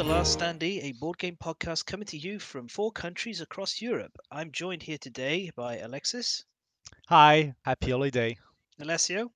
The 0.00 0.06
Last 0.06 0.38
Standee, 0.38 0.82
a 0.84 0.92
board 0.92 1.18
game 1.18 1.36
podcast 1.36 1.84
coming 1.84 2.06
to 2.06 2.16
you 2.16 2.38
from 2.38 2.68
four 2.68 2.90
countries 2.90 3.42
across 3.42 3.82
Europe. 3.82 4.16
I'm 4.30 4.50
joined 4.50 4.82
here 4.82 4.96
today 4.96 5.50
by 5.54 5.76
Alexis, 5.76 6.42
Hi, 7.08 7.54
happy 7.66 7.90
holiday. 7.90 8.38
Alessio, 8.78 9.30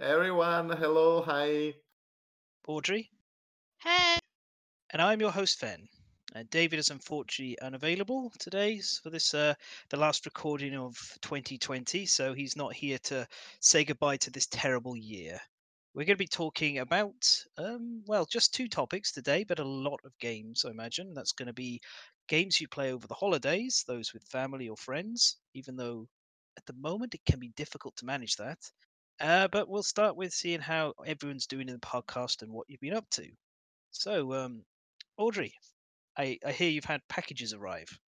Everyone, 0.00 0.70
hello, 0.70 1.20
hi. 1.20 1.74
Audrey, 2.66 3.10
Hey. 3.82 4.16
and 4.88 5.02
I'm 5.02 5.20
your 5.20 5.30
host, 5.30 5.58
Fen. 5.58 5.86
Uh, 6.34 6.44
David 6.48 6.78
is 6.78 6.88
unfortunately 6.88 7.58
unavailable 7.60 8.32
today 8.38 8.80
for 8.80 9.10
this, 9.10 9.34
uh, 9.34 9.52
the 9.90 9.98
last 9.98 10.24
recording 10.24 10.74
of 10.74 10.96
2020, 11.20 12.06
so 12.06 12.32
he's 12.32 12.56
not 12.56 12.72
here 12.72 12.96
to 13.00 13.28
say 13.60 13.84
goodbye 13.84 14.16
to 14.16 14.30
this 14.30 14.46
terrible 14.46 14.96
year. 14.96 15.38
We're 15.94 16.06
going 16.06 16.16
to 16.16 16.24
be 16.24 16.26
talking 16.26 16.78
about, 16.78 17.28
um, 17.58 18.02
well, 18.06 18.24
just 18.24 18.54
two 18.54 18.66
topics 18.66 19.12
today, 19.12 19.44
but 19.44 19.58
a 19.58 19.64
lot 19.64 20.00
of 20.04 20.18
games, 20.18 20.64
I 20.64 20.70
imagine. 20.70 21.12
That's 21.12 21.32
going 21.32 21.48
to 21.48 21.52
be 21.52 21.80
games 22.28 22.60
you 22.60 22.68
play 22.68 22.92
over 22.92 23.06
the 23.06 23.14
holidays, 23.14 23.84
those 23.86 24.14
with 24.14 24.22
family 24.24 24.68
or 24.68 24.76
friends, 24.76 25.36
even 25.54 25.76
though 25.76 26.08
at 26.56 26.64
the 26.66 26.74
moment 26.74 27.14
it 27.14 27.24
can 27.26 27.38
be 27.38 27.52
difficult 27.56 27.94
to 27.96 28.06
manage 28.06 28.36
that. 28.36 28.58
Uh, 29.20 29.48
but 29.48 29.68
we'll 29.68 29.82
start 29.82 30.16
with 30.16 30.32
seeing 30.32 30.60
how 30.60 30.94
everyone's 31.06 31.46
doing 31.46 31.68
in 31.68 31.74
the 31.74 31.80
podcast 31.80 32.42
and 32.42 32.50
what 32.52 32.66
you've 32.68 32.80
been 32.80 32.94
up 32.94 33.08
to. 33.10 33.28
So, 33.90 34.32
um, 34.32 34.64
Audrey, 35.18 35.52
I, 36.16 36.38
I 36.46 36.52
hear 36.52 36.70
you've 36.70 36.84
had 36.84 37.02
packages 37.08 37.52
arrive. 37.52 37.98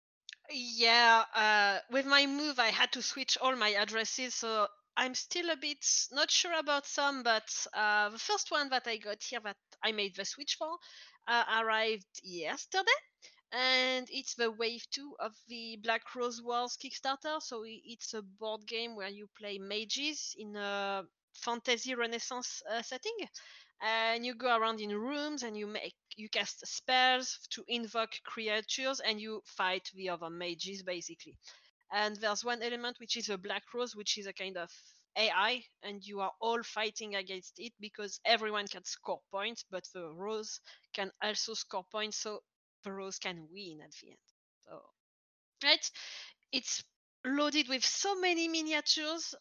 Yeah, 0.50 1.24
uh, 1.34 1.78
with 1.90 2.06
my 2.06 2.26
move, 2.26 2.58
I 2.58 2.68
had 2.68 2.92
to 2.92 3.02
switch 3.02 3.36
all 3.40 3.56
my 3.56 3.72
addresses, 3.74 4.34
so 4.34 4.68
I'm 4.96 5.14
still 5.14 5.50
a 5.50 5.56
bit 5.56 5.84
not 6.12 6.30
sure 6.30 6.58
about 6.58 6.86
some, 6.86 7.22
but 7.22 7.48
uh, 7.72 8.10
the 8.10 8.18
first 8.18 8.50
one 8.50 8.68
that 8.70 8.86
I 8.86 8.96
got 8.96 9.22
here 9.22 9.40
that 9.40 9.56
I 9.82 9.92
made 9.92 10.14
the 10.16 10.24
switch 10.24 10.56
for 10.56 10.78
uh, 11.26 11.44
arrived 11.60 12.20
yesterday, 12.22 13.00
and 13.52 14.06
it's 14.10 14.34
the 14.34 14.50
wave 14.50 14.84
two 14.90 15.14
of 15.20 15.32
the 15.48 15.78
Black 15.82 16.14
Rose 16.14 16.40
Wars 16.42 16.76
Kickstarter. 16.76 17.40
So 17.42 17.64
it's 17.66 18.14
a 18.14 18.22
board 18.22 18.66
game 18.66 18.94
where 18.96 19.08
you 19.08 19.28
play 19.38 19.58
mages 19.58 20.34
in 20.38 20.54
a 20.56 21.02
fantasy 21.34 21.94
Renaissance 21.94 22.62
uh, 22.70 22.82
setting, 22.82 23.16
and 23.82 24.24
you 24.24 24.34
go 24.34 24.56
around 24.56 24.80
in 24.80 24.90
rooms 24.90 25.42
and 25.42 25.56
you 25.56 25.66
make 25.66 25.94
you 26.16 26.28
cast 26.28 26.66
spells 26.66 27.40
to 27.50 27.64
invoke 27.66 28.12
creatures 28.24 29.00
and 29.00 29.20
you 29.20 29.42
fight 29.44 29.90
the 29.94 30.08
other 30.08 30.30
mages 30.30 30.82
basically. 30.82 31.36
And 31.92 32.16
there's 32.16 32.44
one 32.44 32.62
element 32.62 32.98
which 33.00 33.16
is 33.16 33.28
a 33.28 33.38
black 33.38 33.62
rose, 33.74 33.94
which 33.94 34.18
is 34.18 34.26
a 34.26 34.32
kind 34.32 34.56
of 34.56 34.70
AI, 35.16 35.64
and 35.82 36.02
you 36.04 36.20
are 36.20 36.32
all 36.40 36.62
fighting 36.62 37.14
against 37.14 37.54
it 37.58 37.72
because 37.80 38.20
everyone 38.24 38.66
can 38.66 38.84
score 38.84 39.20
points, 39.30 39.64
but 39.70 39.84
the 39.94 40.08
rose 40.12 40.60
can 40.92 41.10
also 41.22 41.54
score 41.54 41.84
points, 41.92 42.18
so 42.18 42.40
the 42.84 42.92
rose 42.92 43.18
can 43.18 43.48
win 43.52 43.80
at 43.82 43.92
the 44.02 44.08
end. 44.08 44.18
So, 44.66 44.82
right, 45.64 45.90
it's 46.52 46.84
loaded 47.24 47.68
with 47.68 47.84
so 47.84 48.14
many 48.20 48.48
miniatures. 48.48 49.34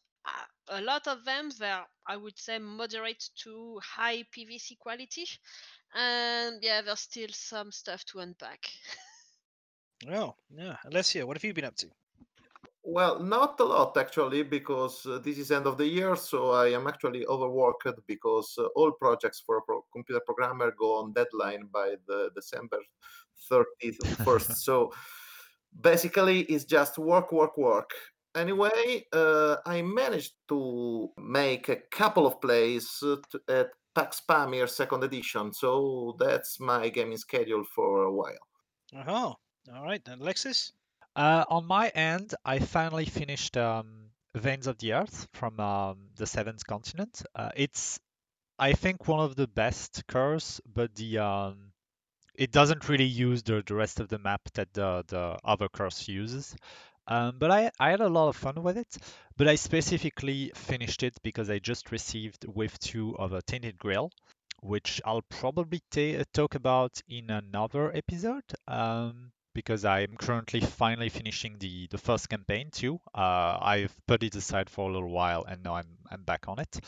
A 0.70 0.82
lot 0.82 1.08
of 1.08 1.26
them, 1.26 1.50
they're 1.60 1.86
I 2.08 2.18
would 2.18 2.38
say 2.40 2.60
moderate 2.60 3.24
to 3.44 3.80
high 3.84 4.24
PVC 4.32 4.78
quality, 4.80 5.26
and 5.94 6.60
yeah, 6.62 6.82
there's 6.82 7.02
still 7.02 7.30
some 7.32 7.72
stuff 7.72 8.04
to 8.06 8.20
unpack. 8.20 8.70
Oh, 10.10 10.36
yeah. 10.50 10.78
Alessio, 10.86 11.26
what 11.26 11.38
have 11.38 11.44
you 11.44 11.54
been 11.54 11.66
up 11.66 11.76
to? 11.78 11.90
Well, 12.86 13.20
not 13.20 13.60
a 13.62 13.64
lot 13.64 13.96
actually, 13.98 14.44
because 14.44 15.06
uh, 15.06 15.20
this 15.20 15.38
is 15.38 15.52
end 15.52 15.68
of 15.68 15.78
the 15.78 15.88
year, 15.88 16.18
so 16.18 16.52
I 16.52 16.68
am 16.74 16.86
actually 16.86 17.26
overworked 17.26 17.88
because 18.08 18.56
uh, 18.58 18.66
all 18.76 18.92
projects 18.92 19.42
for 19.46 19.58
a 19.58 19.62
pro- 19.62 19.86
computer 19.94 20.20
programmer 20.26 20.74
go 20.78 21.00
on 21.00 21.14
deadline 21.14 21.70
by 21.72 21.96
the 22.08 22.30
December 22.36 22.80
31st. 23.50 24.56
so 24.68 24.92
basically, 25.80 26.42
it's 26.42 26.66
just 26.66 26.98
work, 26.98 27.32
work, 27.32 27.58
work. 27.58 27.92
Anyway, 28.36 29.06
uh, 29.14 29.58
I 29.66 29.82
managed 29.82 30.34
to 30.50 31.10
make 31.18 31.70
a 31.70 31.78
couple 31.90 32.28
of 32.28 32.42
plays 32.42 33.02
uh, 33.02 33.16
to, 33.32 33.42
at 33.48 33.70
PAX 33.96 34.22
Pamir 34.28 34.68
second 34.68 35.06
edition, 35.06 35.54
so 35.54 36.18
that's 36.20 36.60
my 36.60 36.90
gaming 36.90 37.18
schedule 37.18 37.64
for 37.64 38.04
a 38.04 38.12
while. 38.12 38.48
Oh, 39.08 39.36
all 39.74 39.84
right. 39.84 40.04
then, 40.04 40.20
Alexis? 40.20 40.74
Uh, 41.16 41.46
on 41.48 41.66
my 41.66 41.90
end, 41.90 42.34
I 42.44 42.60
finally 42.60 43.06
finished 43.06 43.56
um, 43.58 44.10
Veins 44.36 44.68
of 44.68 44.78
the 44.80 44.94
Earth 44.94 45.28
from 45.34 45.60
um, 45.60 46.10
the 46.16 46.26
Seventh 46.26 46.66
Continent. 46.66 47.22
Uh, 47.36 47.50
it's, 47.56 48.00
I 48.58 48.74
think, 48.74 49.08
one 49.08 49.20
of 49.20 49.36
the 49.36 49.48
best 49.48 50.04
curses, 50.08 50.60
but 50.66 50.96
the 50.96 51.20
um, 51.20 51.72
it 52.36 52.52
doesn't 52.52 52.90
really 52.90 53.06
use 53.06 53.44
the, 53.44 53.64
the 53.66 53.76
rest 53.76 54.00
of 54.00 54.10
the 54.10 54.18
map 54.18 54.42
that 54.56 54.74
the, 54.74 55.04
the 55.08 55.38
other 55.44 55.70
curse 55.70 56.08
uses. 56.08 56.56
Um, 57.08 57.36
but 57.38 57.52
I, 57.52 57.70
I 57.80 57.92
had 57.92 58.02
a 58.02 58.10
lot 58.10 58.30
of 58.30 58.36
fun 58.36 58.64
with 58.64 58.78
it. 58.78 58.98
But 59.38 59.48
I 59.48 59.56
specifically 59.56 60.52
finished 60.56 61.04
it 61.04 61.16
because 61.24 61.50
I 61.50 61.60
just 61.60 61.92
received 61.92 62.46
Wave 62.48 62.78
2 62.80 63.18
of 63.18 63.34
a 63.34 63.42
Tainted 63.42 63.78
Grail, 63.78 64.12
which 64.62 65.02
I'll 65.06 65.24
probably 65.24 65.82
ta- 65.92 66.24
talk 66.34 66.56
about 66.56 67.02
in 67.08 67.30
another 67.30 67.96
episode. 67.96 68.44
Um, 68.68 69.32
because 69.54 69.86
I'm 69.86 70.16
currently 70.18 70.60
finally 70.62 71.10
finishing 71.10 71.58
the, 71.60 71.88
the 71.88 71.98
first 71.98 72.30
campaign 72.30 72.70
too. 72.72 73.00
Uh, 73.14 73.58
I've 73.62 73.96
put 74.08 74.24
it 74.24 74.36
aside 74.36 74.70
for 74.70 74.90
a 74.90 74.94
little 74.94 75.10
while 75.10 75.46
and 75.48 75.64
now 75.64 75.76
I'm, 75.76 75.98
I'm 76.10 76.24
back 76.24 76.48
on 76.48 76.60
it. 76.60 76.80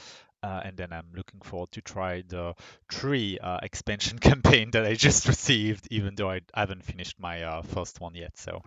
Uh, 0.45 0.61
and 0.63 0.77
then 0.77 0.93
I'm 0.93 1.07
looking 1.15 1.41
forward 1.41 1.71
to 1.71 1.81
try 1.81 2.21
the 2.27 2.53
three 2.91 3.39
uh, 3.39 3.57
expansion 3.63 4.19
campaign 4.29 4.69
that 4.71 4.85
I 4.85 4.93
just 4.93 5.27
received, 5.33 5.87
even 5.89 6.13
though 6.13 6.29
I 6.29 6.41
haven't 6.53 6.83
finished 6.83 7.19
my 7.19 7.41
uh, 7.41 7.61
first 7.63 7.99
one 7.99 8.13
yet. 8.13 8.37
So 8.37 8.61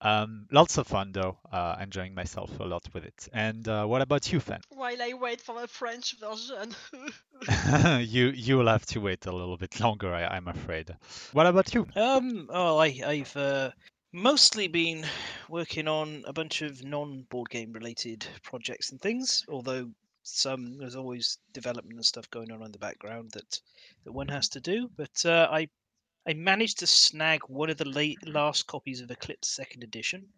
um, 0.00 0.46
lots 0.50 0.76
of 0.76 0.88
fun 0.88 1.12
though, 1.12 1.38
uh, 1.52 1.76
enjoying 1.80 2.14
myself 2.14 2.58
a 2.58 2.64
lot 2.64 2.82
with 2.92 3.04
it. 3.04 3.28
And 3.32 3.66
uh, 3.68 3.86
what 3.86 4.02
about 4.02 4.32
you, 4.32 4.40
Fan? 4.40 4.60
While 4.70 5.00
I 5.00 5.12
wait 5.12 5.40
for 5.40 5.60
the 5.60 5.68
French 5.68 6.16
version. 6.18 6.74
you 8.08 8.30
you 8.30 8.58
will 8.58 8.66
have 8.66 8.86
to 8.86 9.00
wait 9.00 9.26
a 9.26 9.32
little 9.32 9.56
bit 9.56 9.78
longer, 9.78 10.12
I, 10.12 10.24
I'm 10.24 10.48
afraid. 10.48 10.90
What 11.32 11.46
about 11.46 11.72
you? 11.72 11.86
Um, 11.94 12.48
oh, 12.50 12.78
I, 12.78 13.00
I've 13.06 13.36
uh, 13.36 13.70
mostly 14.12 14.66
been 14.66 15.06
working 15.48 15.86
on 15.86 16.24
a 16.26 16.32
bunch 16.32 16.62
of 16.62 16.82
non-board 16.82 17.50
game 17.50 17.72
related 17.72 18.26
projects 18.42 18.90
and 18.90 19.00
things. 19.00 19.44
Although 19.48 19.90
some 20.30 20.78
there's 20.78 20.96
always 20.96 21.38
development 21.52 21.96
and 21.96 22.04
stuff 22.04 22.30
going 22.30 22.50
on 22.50 22.62
in 22.62 22.72
the 22.72 22.78
background 22.78 23.30
that 23.32 23.60
that 24.04 24.12
one 24.12 24.28
has 24.28 24.48
to 24.50 24.60
do. 24.60 24.90
But 24.96 25.24
uh, 25.24 25.48
I 25.50 25.68
I 26.26 26.34
managed 26.34 26.78
to 26.80 26.86
snag 26.86 27.40
one 27.48 27.70
of 27.70 27.76
the 27.76 27.88
late 27.88 28.26
last 28.26 28.66
copies 28.66 29.00
of 29.00 29.10
Eclipse 29.10 29.48
Second 29.48 29.82
Edition. 29.82 30.28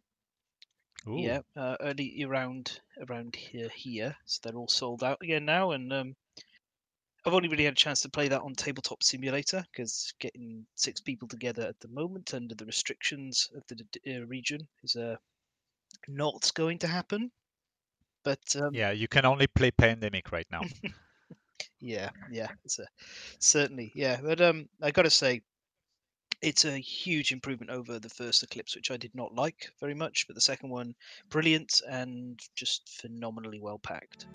Ooh. 1.08 1.18
Yeah, 1.18 1.40
uh, 1.56 1.76
early 1.80 2.22
around 2.24 2.80
around 3.08 3.34
here 3.34 3.70
here, 3.74 4.16
so 4.24 4.40
they're 4.42 4.58
all 4.58 4.68
sold 4.68 5.02
out 5.02 5.18
again 5.20 5.44
now, 5.44 5.72
and 5.72 5.92
um, 5.92 6.16
I've 7.24 7.34
only 7.34 7.48
really 7.48 7.64
had 7.64 7.74
a 7.74 7.76
chance 7.76 8.00
to 8.02 8.08
play 8.08 8.28
that 8.28 8.42
on 8.42 8.54
Tabletop 8.54 9.02
Simulator 9.02 9.64
because 9.72 10.12
getting 10.18 10.66
six 10.74 11.00
people 11.00 11.28
together 11.28 11.62
at 11.62 11.78
the 11.80 11.88
moment 11.88 12.34
under 12.34 12.54
the 12.54 12.66
restrictions 12.66 13.48
of 13.54 13.62
the 13.68 13.84
uh, 14.16 14.26
region 14.26 14.66
is 14.82 14.96
uh, 14.96 15.16
not 16.08 16.52
going 16.54 16.78
to 16.80 16.88
happen. 16.88 17.30
But 18.24 18.40
um, 18.56 18.74
Yeah, 18.74 18.90
you 18.90 19.08
can 19.08 19.24
only 19.24 19.46
play 19.46 19.70
Pandemic 19.70 20.32
right 20.32 20.46
now. 20.50 20.62
yeah, 21.80 22.10
yeah, 22.30 22.48
it's 22.64 22.78
a, 22.78 22.86
certainly 23.38 23.92
yeah. 23.94 24.20
But 24.22 24.40
um, 24.40 24.68
I 24.80 24.90
got 24.90 25.02
to 25.02 25.10
say, 25.10 25.42
it's 26.40 26.64
a 26.64 26.76
huge 26.76 27.32
improvement 27.32 27.70
over 27.70 27.98
the 27.98 28.08
first 28.08 28.42
Eclipse, 28.42 28.74
which 28.74 28.90
I 28.90 28.96
did 28.96 29.14
not 29.14 29.34
like 29.34 29.70
very 29.80 29.94
much. 29.94 30.26
But 30.26 30.34
the 30.34 30.40
second 30.40 30.70
one, 30.70 30.94
brilliant 31.30 31.82
and 31.88 32.40
just 32.54 32.88
phenomenally 33.00 33.60
well 33.60 33.78
packed. 33.78 34.26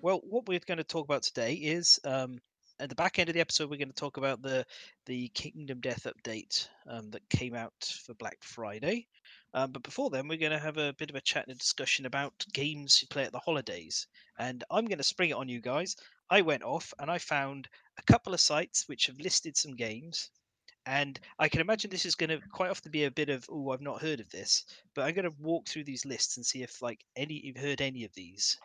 Well, 0.00 0.20
what 0.28 0.46
we're 0.46 0.60
going 0.60 0.78
to 0.78 0.84
talk 0.84 1.04
about 1.04 1.22
today 1.22 1.54
is 1.54 1.98
um, 2.04 2.38
at 2.80 2.88
the 2.88 2.94
back 2.94 3.18
end 3.18 3.28
of 3.28 3.34
the 3.34 3.40
episode, 3.40 3.70
we're 3.70 3.78
going 3.78 3.88
to 3.88 3.94
talk 3.94 4.16
about 4.16 4.42
the 4.42 4.64
the 5.06 5.28
Kingdom 5.28 5.80
Death 5.80 6.06
update 6.06 6.68
um, 6.88 7.10
that 7.10 7.28
came 7.28 7.54
out 7.54 7.72
for 8.04 8.14
Black 8.14 8.38
Friday. 8.42 9.06
Um, 9.54 9.72
but 9.72 9.82
before 9.82 10.10
then, 10.10 10.28
we're 10.28 10.38
going 10.38 10.52
to 10.52 10.58
have 10.58 10.76
a 10.76 10.92
bit 10.94 11.10
of 11.10 11.16
a 11.16 11.20
chat 11.20 11.46
and 11.46 11.54
a 11.54 11.58
discussion 11.58 12.06
about 12.06 12.44
games 12.52 13.00
you 13.00 13.08
play 13.08 13.24
at 13.24 13.32
the 13.32 13.38
holidays. 13.38 14.06
And 14.38 14.62
I'm 14.70 14.84
going 14.84 14.98
to 14.98 15.04
spring 15.04 15.30
it 15.30 15.36
on 15.36 15.48
you 15.48 15.60
guys. 15.60 15.96
I 16.30 16.42
went 16.42 16.62
off 16.62 16.92
and 16.98 17.10
I 17.10 17.18
found 17.18 17.68
a 17.98 18.02
couple 18.02 18.34
of 18.34 18.40
sites 18.40 18.88
which 18.88 19.06
have 19.06 19.18
listed 19.18 19.56
some 19.56 19.74
games. 19.74 20.30
And 20.86 21.18
I 21.38 21.48
can 21.48 21.60
imagine 21.60 21.90
this 21.90 22.06
is 22.06 22.14
going 22.14 22.30
to 22.30 22.40
quite 22.52 22.70
often 22.70 22.90
be 22.90 23.04
a 23.04 23.10
bit 23.10 23.28
of, 23.28 23.44
oh, 23.50 23.70
I've 23.70 23.80
not 23.80 24.00
heard 24.00 24.20
of 24.20 24.30
this. 24.30 24.64
But 24.94 25.02
I'm 25.02 25.14
going 25.14 25.24
to 25.24 25.34
walk 25.38 25.68
through 25.68 25.84
these 25.84 26.04
lists 26.04 26.36
and 26.36 26.46
see 26.46 26.62
if, 26.62 26.80
like, 26.80 27.04
any 27.16 27.40
you've 27.44 27.56
heard 27.56 27.80
any 27.80 28.04
of 28.04 28.14
these 28.14 28.58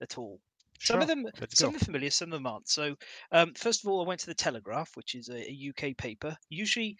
at 0.00 0.16
all. 0.16 0.40
Some 0.80 1.00
of 1.00 1.08
them, 1.08 1.24
let's 1.40 1.58
some 1.58 1.70
go. 1.70 1.76
are 1.76 1.80
familiar, 1.80 2.10
some 2.10 2.28
of 2.28 2.38
them 2.38 2.46
aren't. 2.46 2.68
So, 2.68 2.96
um, 3.32 3.54
first 3.54 3.82
of 3.84 3.90
all, 3.90 4.02
I 4.02 4.06
went 4.06 4.20
to 4.20 4.26
the 4.26 4.34
Telegraph, 4.34 4.96
which 4.96 5.14
is 5.14 5.28
a, 5.28 5.50
a 5.50 5.70
UK 5.70 5.96
paper. 5.96 6.36
Usually, 6.48 6.96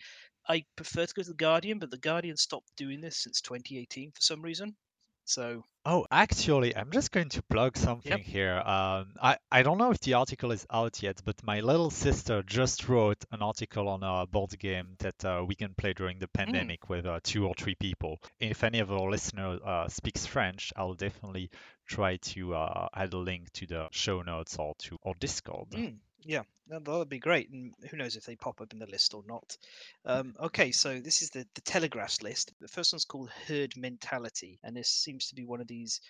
I 0.49 0.65
prefer 0.77 1.07
to 1.07 1.15
go 1.15 1.23
to 1.23 1.29
the 1.29 1.35
Guardian, 1.35 1.79
but 1.79 1.91
the 1.91 1.99
Guardian 1.99 2.37
stopped 2.37 2.71
doing 2.77 3.01
this 3.01 3.19
since 3.19 3.41
2018 3.41 4.13
for 4.13 4.21
some 4.21 4.43
reason. 4.43 4.77
So 5.25 5.65
Oh, 5.89 6.05
actually, 6.11 6.77
I'm 6.77 6.91
just 6.91 7.13
going 7.13 7.29
to 7.29 7.43
plug 7.45 7.77
something 7.77 8.19
here. 8.25 8.57
Um, 8.57 9.15
I, 9.23 9.39
I 9.53 9.63
don't 9.63 9.79
know 9.79 9.93
if 9.93 10.01
the 10.01 10.15
article 10.15 10.51
is 10.51 10.67
out 10.69 11.01
yet, 11.01 11.21
but 11.25 11.41
my 11.45 11.61
little 11.61 11.91
sister 11.91 12.43
just 12.43 12.89
wrote 12.89 13.25
an 13.31 13.41
article 13.41 13.89
on 13.89 14.03
a 14.03 14.27
board 14.27 14.59
game 14.59 14.97
that 14.99 15.25
uh, 15.25 15.45
we 15.47 15.55
can 15.55 15.75
play 15.75 15.93
during 15.93 16.19
the 16.19 16.27
pandemic 16.27 16.89
with 16.89 17.07
uh, 17.07 17.21
two 17.23 17.47
or 17.47 17.55
three 17.55 17.77
people. 17.77 18.19
If 18.41 18.65
any 18.65 18.81
of 18.81 18.91
our 18.91 19.09
listeners 19.09 19.61
uh, 19.65 19.87
speaks 19.87 20.27
French, 20.27 20.73
I'll 20.75 20.95
definitely 20.95 21.51
try 21.87 22.17
to 22.17 22.55
uh, 22.57 22.89
add 22.93 23.13
a 23.13 23.19
link 23.19 23.53
to 23.53 23.67
the 23.67 23.89
show 23.93 24.23
notes 24.23 24.57
or 24.59 24.75
to 24.81 24.99
our 25.05 25.15
Discord. 25.21 25.71
Mm, 25.71 25.99
yeah, 26.27 26.43
that 26.69 26.87
would 26.87 27.09
be 27.09 27.19
great. 27.19 27.51
And 27.51 27.73
who 27.91 27.97
knows 27.97 28.17
if 28.17 28.25
they 28.25 28.37
pop 28.37 28.61
up 28.61 28.73
in 28.73 28.79
the 28.79 28.87
list 28.87 29.15
or 29.15 29.23
not. 29.27 29.57
Um, 30.05 30.35
okay, 30.41 30.73
so 30.73 30.99
this 31.01 31.23
is 31.23 31.31
the, 31.31 31.47
the 31.55 31.61
Telegraphs 31.63 32.23
list. 32.23 32.53
The 32.61 32.69
first 32.69 32.93
one's 32.93 33.05
called 33.05 33.31
Herd 33.47 33.77
Mentality, 33.77 34.59
and 34.65 34.77
this 34.77 34.89
seems 34.89 35.29
to 35.29 35.35
be 35.35 35.45
one 35.45 35.61
of 35.61 35.69
these 35.69 36.01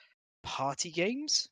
party 0.43 0.91
games. 0.91 1.49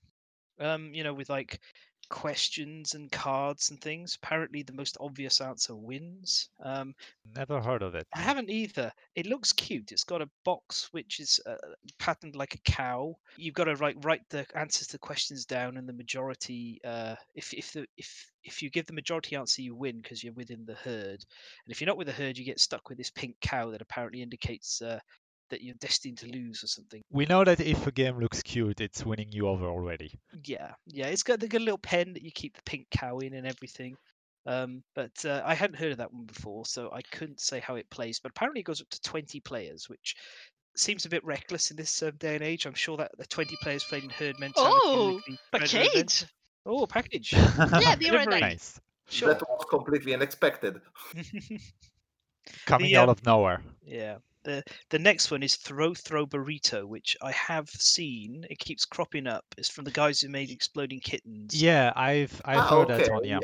Um, 0.60 0.94
you 0.94 1.02
know, 1.02 1.12
with 1.12 1.30
like 1.30 1.60
questions 2.08 2.94
and 2.94 3.10
cards 3.10 3.70
and 3.70 3.80
things. 3.80 4.16
Apparently, 4.22 4.62
the 4.62 4.72
most 4.72 4.96
obvious 5.00 5.40
answer 5.40 5.74
wins. 5.74 6.48
Um, 6.62 6.94
Never 7.34 7.60
heard 7.60 7.82
of 7.82 7.94
it. 7.94 8.06
I 8.14 8.20
haven't 8.20 8.50
either. 8.50 8.92
It 9.14 9.26
looks 9.26 9.52
cute. 9.52 9.92
It's 9.92 10.04
got 10.04 10.22
a 10.22 10.30
box 10.44 10.88
which 10.92 11.20
is 11.20 11.40
uh, 11.46 11.56
patterned 11.98 12.36
like 12.36 12.54
a 12.54 12.70
cow. 12.70 13.16
You've 13.36 13.54
got 13.54 13.64
to 13.64 13.76
write 13.76 13.96
write 14.04 14.22
the 14.30 14.46
answers 14.54 14.88
to 14.88 14.92
the 14.92 14.98
questions 14.98 15.44
down, 15.44 15.76
and 15.76 15.88
the 15.88 15.92
majority. 15.92 16.80
Uh, 16.84 17.16
if 17.34 17.52
if 17.54 17.72
the 17.72 17.86
if 17.96 18.30
if 18.44 18.62
you 18.62 18.70
give 18.70 18.86
the 18.86 18.92
majority 18.92 19.36
answer, 19.36 19.62
you 19.62 19.74
win 19.74 20.00
because 20.00 20.22
you're 20.22 20.32
within 20.34 20.64
the 20.66 20.74
herd. 20.74 21.24
And 21.64 21.70
if 21.70 21.80
you're 21.80 21.86
not 21.86 21.96
with 21.96 22.06
the 22.06 22.12
herd, 22.12 22.36
you 22.36 22.44
get 22.44 22.60
stuck 22.60 22.88
with 22.88 22.98
this 22.98 23.10
pink 23.10 23.36
cow 23.40 23.70
that 23.70 23.82
apparently 23.82 24.22
indicates 24.22 24.82
uh, 24.82 25.00
that 25.50 25.62
you're 25.62 25.74
destined 25.80 26.18
to 26.18 26.26
lose 26.26 26.62
or 26.64 26.66
something. 26.66 27.02
We 27.10 27.26
know 27.26 27.44
that 27.44 27.60
if 27.60 27.86
a 27.86 27.92
game 27.92 28.18
looks 28.18 28.42
cute, 28.42 28.80
it's 28.80 29.04
winning 29.04 29.30
you 29.30 29.48
over 29.48 29.66
already. 29.66 30.18
Yeah, 30.44 30.72
yeah. 30.86 31.06
It's 31.06 31.22
got 31.22 31.40
the 31.40 31.48
good 31.48 31.62
little 31.62 31.78
pen 31.78 32.12
that 32.14 32.22
you 32.22 32.30
keep 32.32 32.56
the 32.56 32.62
pink 32.64 32.86
cow 32.90 33.18
in 33.18 33.34
and 33.34 33.46
everything. 33.46 33.96
Um, 34.46 34.82
but 34.94 35.24
uh, 35.24 35.42
I 35.44 35.54
hadn't 35.54 35.76
heard 35.76 35.92
of 35.92 35.98
that 35.98 36.12
one 36.12 36.26
before, 36.26 36.66
so 36.66 36.90
I 36.92 37.00
couldn't 37.02 37.40
say 37.40 37.60
how 37.60 37.76
it 37.76 37.88
plays. 37.90 38.20
But 38.20 38.30
apparently, 38.30 38.60
it 38.60 38.64
goes 38.64 38.80
up 38.80 38.88
to 38.90 39.00
20 39.00 39.40
players, 39.40 39.88
which 39.88 40.16
seems 40.76 41.06
a 41.06 41.08
bit 41.08 41.24
reckless 41.24 41.70
in 41.70 41.76
this 41.76 42.02
um, 42.02 42.12
day 42.18 42.34
and 42.34 42.44
age. 42.44 42.66
I'm 42.66 42.74
sure 42.74 42.96
that 42.98 43.12
the 43.16 43.26
20 43.26 43.56
players 43.62 43.84
playing 43.84 44.10
herd 44.10 44.38
mentality. 44.38 44.80
Oh, 44.84 45.14
would 45.14 45.24
be 45.24 45.38
better 45.50 45.64
event. 45.64 45.92
Package. 45.92 46.24
Oh, 46.66 46.86
package. 46.88 47.32
Yeah, 47.32 47.96
be 47.96 48.10
right 48.10 48.24
Delivery. 48.24 48.40
Nice. 48.40 48.80
Sure. 49.08 49.34
That 49.34 49.42
was 49.48 49.66
completely 49.68 50.14
unexpected. 50.14 50.80
Coming 52.66 52.88
The, 52.88 52.96
out 52.96 53.04
um, 53.04 53.10
of 53.10 53.24
nowhere. 53.24 53.62
Yeah. 53.84 54.16
The 54.44 54.62
the 54.90 54.98
next 54.98 55.30
one 55.30 55.42
is 55.42 55.56
Throw 55.56 55.94
Throw 55.94 56.26
Burrito, 56.26 56.86
which 56.86 57.16
I 57.20 57.32
have 57.32 57.68
seen. 57.70 58.46
It 58.50 58.58
keeps 58.60 58.84
cropping 58.84 59.26
up. 59.26 59.44
It's 59.58 59.68
from 59.68 59.84
the 59.84 59.90
guys 59.90 60.20
who 60.20 60.28
made 60.28 60.50
Exploding 60.50 61.00
Kittens. 61.00 61.64
Yeah, 61.64 61.92
I've 61.96 62.40
I've 62.44 62.64
Ah, 62.64 62.68
heard 62.68 62.88
that 62.88 63.08
one. 63.08 63.24
Yeah. 63.24 63.40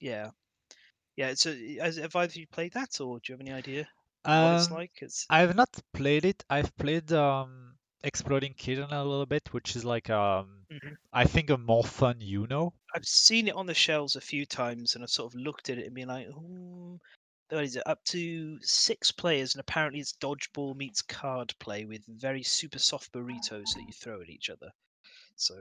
Yeah. 0.00 0.32
Yeah. 1.16 1.34
So, 1.34 1.54
has, 1.80 1.96
have 1.96 2.16
either 2.16 2.32
of 2.32 2.36
you 2.36 2.46
played 2.48 2.74
that, 2.74 3.00
or 3.00 3.20
do 3.20 3.32
you 3.32 3.34
have 3.34 3.40
any 3.42 3.52
idea 3.52 3.88
what 4.38 4.54
Um, 4.54 4.54
it's 4.54 4.70
like? 4.70 4.92
It's 5.02 5.28
I've 5.30 5.54
not 5.56 5.70
played 5.94 6.24
it. 6.26 6.44
I've 6.50 6.76
played 6.76 7.12
um 7.12 7.78
Exploding 8.02 8.54
Kitten 8.54 8.92
a 8.92 9.04
little 9.04 9.26
bit, 9.26 9.52
which 9.54 9.76
is 9.76 9.84
like 9.84 10.10
um 10.10 10.66
Mhm. 10.70 10.98
I 11.12 11.24
think 11.26 11.50
a 11.50 11.56
more 11.58 11.84
fun 11.84 12.20
Uno. 12.22 12.74
I've 12.94 13.04
seen 13.04 13.46
it 13.48 13.54
on 13.54 13.66
the 13.66 13.74
shelves 13.74 14.16
a 14.16 14.20
few 14.20 14.46
times, 14.46 14.94
and 14.94 15.04
I've 15.04 15.10
sort 15.10 15.32
of 15.34 15.38
looked 15.40 15.68
at 15.68 15.78
it 15.78 15.86
and 15.86 15.94
been 15.94 16.08
like, 16.08 16.28
hmm, 16.28 16.96
what 17.50 17.64
is 17.64 17.76
it? 17.76 17.82
Up 17.86 18.02
to 18.04 18.58
six 18.62 19.10
players, 19.12 19.54
and 19.54 19.60
apparently 19.60 20.00
it's 20.00 20.14
dodgeball 20.14 20.76
meets 20.76 21.02
card 21.02 21.54
play 21.58 21.84
with 21.84 22.04
very 22.06 22.42
super 22.42 22.78
soft 22.78 23.12
burritos 23.12 23.74
that 23.74 23.84
you 23.86 23.92
throw 23.92 24.20
at 24.20 24.28
each 24.28 24.50
other. 24.50 24.70
So, 25.36 25.54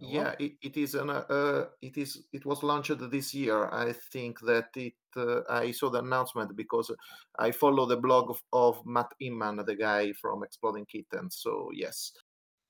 Yeah, 0.00 0.34
it, 0.38 0.52
it 0.62 0.76
is 0.76 0.94
an 0.94 1.10
uh, 1.10 1.24
uh, 1.28 1.66
it 1.82 1.96
is 1.96 2.22
it 2.32 2.46
was 2.46 2.62
launched 2.62 3.10
this 3.10 3.34
year. 3.34 3.68
I 3.72 3.92
think 4.12 4.38
that 4.40 4.68
it 4.76 4.94
uh, 5.16 5.40
I 5.48 5.72
saw 5.72 5.90
the 5.90 5.98
announcement 5.98 6.54
because 6.56 6.90
I 7.38 7.50
follow 7.50 7.86
the 7.86 7.96
blog 7.96 8.30
of, 8.30 8.40
of 8.52 8.86
Matt 8.86 9.12
Inman, 9.20 9.56
the 9.66 9.74
guy 9.74 10.12
from 10.20 10.44
Exploding 10.44 10.86
Kittens. 10.86 11.38
So 11.40 11.70
yes, 11.74 12.12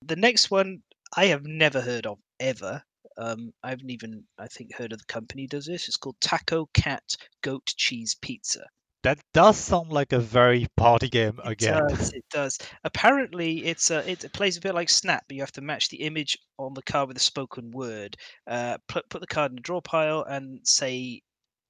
The 0.03 0.17
next 0.17 0.51
one 0.51 0.83
I 1.17 1.27
have 1.27 1.47
never 1.47 1.81
heard 1.81 2.07
of 2.07 2.19
ever. 2.41 2.83
Um, 3.19 3.53
I 3.63 3.71
haven't 3.71 3.91
even, 3.91 4.25
I 4.39 4.47
think, 4.47 4.75
heard 4.75 4.93
of 4.93 4.99
the 5.01 5.05
company 5.07 5.47
does 5.47 5.67
this. 5.67 5.89
It's 5.89 5.97
called 5.97 6.17
Taco 6.21 6.67
Cat 6.73 7.17
Goat 7.43 7.67
Cheese 7.77 8.15
Pizza. 8.23 8.65
That 9.05 9.19
does 9.33 9.57
sound 9.57 9.93
like 9.93 10.13
a 10.13 10.19
very 10.19 10.67
party 10.77 11.09
game 11.09 11.39
It 11.45 11.49
again. 11.53 11.87
does. 11.89 12.13
It 12.13 12.25
does. 12.31 12.59
Apparently, 12.85 13.65
it's 13.65 13.91
a, 13.91 14.09
it 14.11 14.33
plays 14.33 14.57
a 14.57 14.61
bit 14.61 14.75
like 14.75 14.89
Snap, 14.89 15.25
but 15.29 15.37
you 15.37 15.43
have 15.43 15.53
to 15.53 15.61
match 15.61 15.89
the 15.89 15.99
image 16.03 16.37
on 16.59 16.75
the 16.75 16.83
card 16.83 17.09
with 17.09 17.17
a 17.17 17.21
spoken 17.21 17.71
word. 17.71 18.17
Uh, 18.47 18.77
put 18.89 19.09
put 19.09 19.21
the 19.21 19.27
card 19.27 19.53
in 19.53 19.59
a 19.59 19.61
draw 19.63 19.81
pile 19.81 20.25
and 20.25 20.61
say 20.67 21.23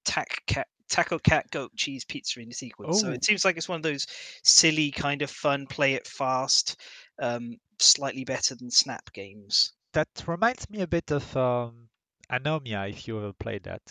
tac 0.04 0.42
cat. 0.46 0.66
Taco 0.90 1.18
cat 1.18 1.44
goat 1.50 1.70
cheese 1.76 2.02
pizza 2.06 2.40
in 2.40 2.48
the 2.48 2.54
sequence. 2.54 3.02
So 3.02 3.08
Oh. 3.08 3.12
it 3.12 3.22
seems 3.22 3.44
like 3.44 3.58
it's 3.58 3.68
one 3.68 3.76
of 3.76 3.82
those 3.82 4.06
silly 4.42 4.90
kind 4.90 5.20
of 5.20 5.30
fun, 5.30 5.66
play 5.66 5.92
it 5.92 6.06
fast, 6.06 6.80
um, 7.20 7.56
slightly 7.78 8.24
better 8.24 8.54
than 8.54 8.70
Snap 8.70 9.12
games. 9.12 9.74
That 9.98 10.24
reminds 10.28 10.70
me 10.70 10.82
a 10.82 10.86
bit 10.86 11.10
of 11.10 11.36
um 11.36 11.88
Anomia, 12.30 12.88
if 12.88 13.08
you 13.08 13.18
ever 13.18 13.32
played 13.32 13.64
that. 13.64 13.82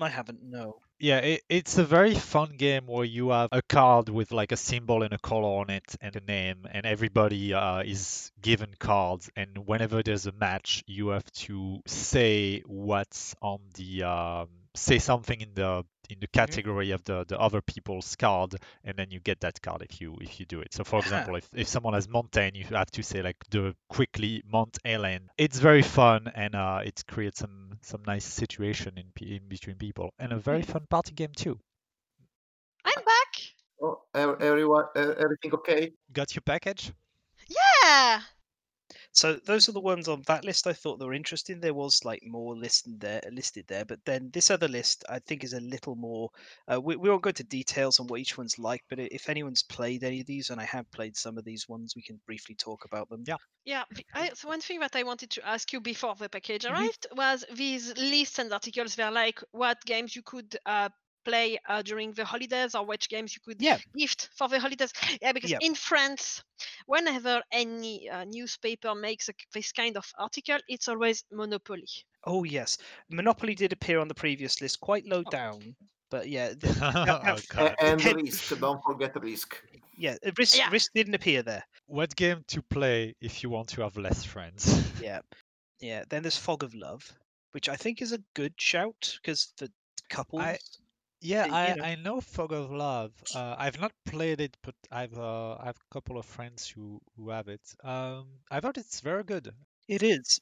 I 0.00 0.08
haven't. 0.08 0.42
No. 0.44 0.80
Yeah, 1.00 1.18
it, 1.18 1.42
it's 1.48 1.76
a 1.76 1.84
very 1.84 2.14
fun 2.14 2.56
game 2.56 2.86
where 2.86 3.04
you 3.04 3.30
have 3.30 3.48
a 3.50 3.60
card 3.62 4.08
with 4.08 4.30
like 4.30 4.52
a 4.52 4.56
symbol 4.56 5.02
and 5.02 5.12
a 5.12 5.18
color 5.18 5.60
on 5.60 5.70
it 5.70 5.96
and 6.00 6.14
a 6.14 6.20
name, 6.20 6.66
and 6.70 6.86
everybody 6.86 7.52
uh, 7.52 7.80
is 7.80 8.30
given 8.40 8.74
cards. 8.78 9.28
And 9.34 9.66
whenever 9.66 10.02
there's 10.04 10.26
a 10.26 10.32
match, 10.32 10.84
you 10.86 11.08
have 11.08 11.28
to 11.46 11.80
say 11.86 12.62
what's 12.66 13.34
on 13.42 13.60
the 13.74 14.04
um, 14.04 14.48
say 14.80 14.98
something 14.98 15.40
in 15.40 15.54
the 15.54 15.84
in 16.08 16.18
the 16.20 16.26
category 16.28 16.90
of 16.90 17.04
the 17.04 17.24
the 17.28 17.38
other 17.38 17.60
people's 17.62 18.16
card, 18.16 18.54
and 18.84 18.96
then 18.96 19.10
you 19.10 19.20
get 19.20 19.40
that 19.40 19.60
card 19.62 19.82
if 19.82 20.00
you 20.00 20.16
if 20.20 20.40
you 20.40 20.46
do 20.46 20.60
it. 20.60 20.72
So, 20.74 20.84
for 20.84 20.98
example, 21.00 21.36
if 21.36 21.48
if 21.54 21.68
someone 21.68 21.94
has 21.94 22.08
Montaigne, 22.08 22.56
you 22.58 22.64
have 22.76 22.90
to 22.92 23.02
say 23.02 23.22
like 23.22 23.36
the 23.50 23.74
quickly 23.88 24.42
Mont 24.46 24.78
Helen. 24.84 25.30
It's 25.38 25.58
very 25.60 25.82
fun 25.82 26.30
and 26.34 26.54
uh, 26.54 26.80
it 26.84 27.04
creates 27.06 27.38
some 27.40 27.78
some 27.82 28.02
nice 28.06 28.24
situation 28.24 28.98
in 28.98 29.12
in 29.26 29.48
between 29.48 29.76
people, 29.76 30.12
and 30.18 30.32
a 30.32 30.38
very 30.38 30.62
Hmm. 30.62 30.72
fun 30.72 30.86
party 30.88 31.14
game 31.14 31.32
too. 31.36 31.58
I'm 32.84 33.04
back. 33.04 33.54
oh, 33.82 34.02
everyone, 34.40 34.86
uh, 34.96 35.14
everything 35.18 35.54
okay? 35.54 35.92
Got 36.12 36.34
your 36.34 36.42
package? 36.42 36.92
Yeah. 37.48 38.22
So 39.12 39.34
those 39.36 39.68
are 39.68 39.72
the 39.72 39.80
ones 39.80 40.08
on 40.08 40.22
that 40.22 40.44
list 40.44 40.66
I 40.66 40.72
thought 40.72 40.98
that 40.98 41.06
were 41.06 41.12
interesting. 41.14 41.60
There 41.60 41.74
was 41.74 42.04
like 42.04 42.22
more 42.24 42.56
listed 42.56 42.98
there, 42.98 43.22
listed 43.30 43.66
there, 43.68 43.84
but 43.84 44.04
then 44.04 44.30
this 44.32 44.50
other 44.50 44.66
list 44.66 45.04
I 45.08 45.20
think 45.20 45.44
is 45.44 45.52
a 45.52 45.60
little 45.60 45.94
more. 45.94 46.30
Uh, 46.66 46.80
we, 46.80 46.96
we 46.96 47.08
won't 47.08 47.22
go 47.22 47.28
into 47.28 47.44
details 47.44 48.00
on 48.00 48.08
what 48.08 48.18
each 48.20 48.36
one's 48.36 48.58
like, 48.58 48.84
but 48.88 48.98
if 48.98 49.28
anyone's 49.28 49.62
played 49.62 50.02
any 50.02 50.20
of 50.22 50.26
these, 50.26 50.50
and 50.50 50.60
I 50.60 50.64
have 50.64 50.90
played 50.90 51.16
some 51.16 51.38
of 51.38 51.44
these 51.44 51.68
ones, 51.68 51.94
we 51.94 52.02
can 52.02 52.20
briefly 52.26 52.56
talk 52.56 52.84
about 52.84 53.08
them. 53.08 53.22
Yeah. 53.26 53.36
Yeah, 53.64 53.84
I, 54.14 54.30
so 54.34 54.48
one 54.48 54.60
thing 54.60 54.80
that 54.80 54.96
I 54.96 55.02
wanted 55.02 55.30
to 55.32 55.46
ask 55.46 55.72
you 55.72 55.80
before 55.80 56.14
the 56.14 56.28
package 56.28 56.64
Mhm. 56.68 56.90
arrived 56.90 57.06
was 57.12 57.44
these 57.52 57.94
lists 57.96 58.38
and 58.38 58.52
articles 58.52 58.96
were 58.96 59.10
like 59.10 59.40
what 59.52 59.84
games 59.84 60.16
you 60.16 60.22
could 60.22 60.56
uh, 60.66 60.88
play 61.24 61.58
uh, 61.68 61.82
during 61.82 62.12
the 62.12 62.24
holidays 62.24 62.74
or 62.74 62.84
which 62.84 63.08
games 63.08 63.34
you 63.34 63.40
could 63.44 63.60
Yeah. 63.62 63.78
gift 63.96 64.28
for 64.36 64.48
the 64.48 64.58
holidays. 64.60 64.92
Yeah, 65.22 65.32
because 65.32 65.50
Yeah. 65.50 65.58
in 65.60 65.74
France, 65.74 66.42
whenever 66.86 67.42
any 67.52 68.08
uh, 68.08 68.24
newspaper 68.24 68.94
makes 68.94 69.28
a, 69.28 69.32
this 69.52 69.72
kind 69.72 69.96
of 69.96 70.06
article, 70.18 70.58
it's 70.68 70.88
always 70.88 71.24
Monopoly. 71.32 71.86
Oh 72.24 72.44
yes, 72.44 72.78
Monopoly 73.10 73.54
did 73.54 73.72
appear 73.72 73.98
on 74.00 74.08
the 74.08 74.14
previous 74.14 74.60
list, 74.60 74.80
quite 74.80 75.06
low 75.06 75.22
Oh. 75.26 75.30
down, 75.30 75.74
but 76.10 76.28
yeah, 76.28 76.48
the, 76.58 76.68
oh 76.68 77.36
that- 77.56 77.76
and 77.82 78.00
Ken- 78.00 78.16
Risk, 78.24 78.58
don't 78.60 78.82
forget 78.84 79.14
Risk. 79.22 79.62
yeah, 79.96 80.16
uh, 80.26 80.30
risk 80.38 80.56
Yeah. 80.58 80.68
risk 80.70 80.92
didn't 80.94 81.14
appear 81.14 81.42
there. 81.42 81.64
What 81.86 82.14
game 82.16 82.44
to 82.48 82.62
play 82.62 83.14
if 83.20 83.42
you 83.42 83.50
want 83.50 83.68
to 83.70 83.82
have 83.82 83.96
less 83.96 84.24
friends? 84.24 84.64
Yeah, 85.02 85.20
yeah. 85.80 86.04
Then 86.10 86.22
there's 86.22 86.36
Fog 86.36 86.62
of 86.62 86.74
Love, 86.74 87.10
which 87.52 87.68
I 87.70 87.76
think 87.76 88.02
is 88.02 88.12
a 88.12 88.22
good 88.34 88.52
shout 88.60 89.18
because 89.22 89.52
the 89.58 89.70
couples. 90.10 90.42
Yeah, 91.20 91.46
you 91.46 91.52
I, 91.52 91.74
know. 91.74 91.84
I 91.84 91.94
know 91.96 92.20
Fog 92.20 92.52
of 92.52 92.70
Love. 92.70 93.12
Uh, 93.34 93.54
I've 93.58 93.80
not 93.80 93.92
played 94.06 94.40
it, 94.40 94.56
but 94.62 94.74
I've 94.90 95.16
uh, 95.18 95.56
I 95.56 95.66
have 95.66 95.76
a 95.76 95.94
couple 95.94 96.18
of 96.18 96.24
friends 96.26 96.68
who, 96.68 97.00
who 97.16 97.28
have 97.30 97.48
it. 97.48 97.74
Um, 97.84 98.28
I 98.50 98.60
thought 98.60 98.78
it's 98.78 99.00
very 99.00 99.24
good. 99.24 99.52
It 99.88 100.02
is. 100.02 100.40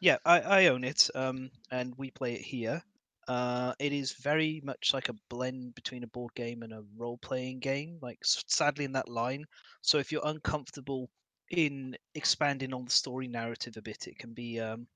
Yeah, 0.00 0.18
I, 0.24 0.40
I 0.40 0.66
own 0.66 0.84
it, 0.84 1.08
um, 1.14 1.50
and 1.70 1.94
we 1.96 2.10
play 2.10 2.34
it 2.34 2.42
here. 2.42 2.82
Uh, 3.28 3.72
it 3.78 3.92
is 3.92 4.12
very 4.12 4.60
much 4.64 4.92
like 4.92 5.08
a 5.08 5.14
blend 5.28 5.74
between 5.74 6.02
a 6.04 6.08
board 6.08 6.34
game 6.34 6.62
and 6.62 6.72
a 6.72 6.84
role-playing 6.96 7.60
game, 7.60 7.98
like 8.02 8.18
sadly 8.24 8.84
in 8.84 8.92
that 8.92 9.08
line. 9.08 9.44
So 9.82 9.98
if 9.98 10.10
you're 10.10 10.26
uncomfortable 10.26 11.08
in 11.50 11.96
expanding 12.14 12.72
on 12.72 12.84
the 12.84 12.90
story 12.90 13.28
narrative 13.28 13.76
a 13.76 13.82
bit, 13.82 14.06
it 14.06 14.18
can 14.18 14.32
be 14.32 14.60
um, 14.60 14.86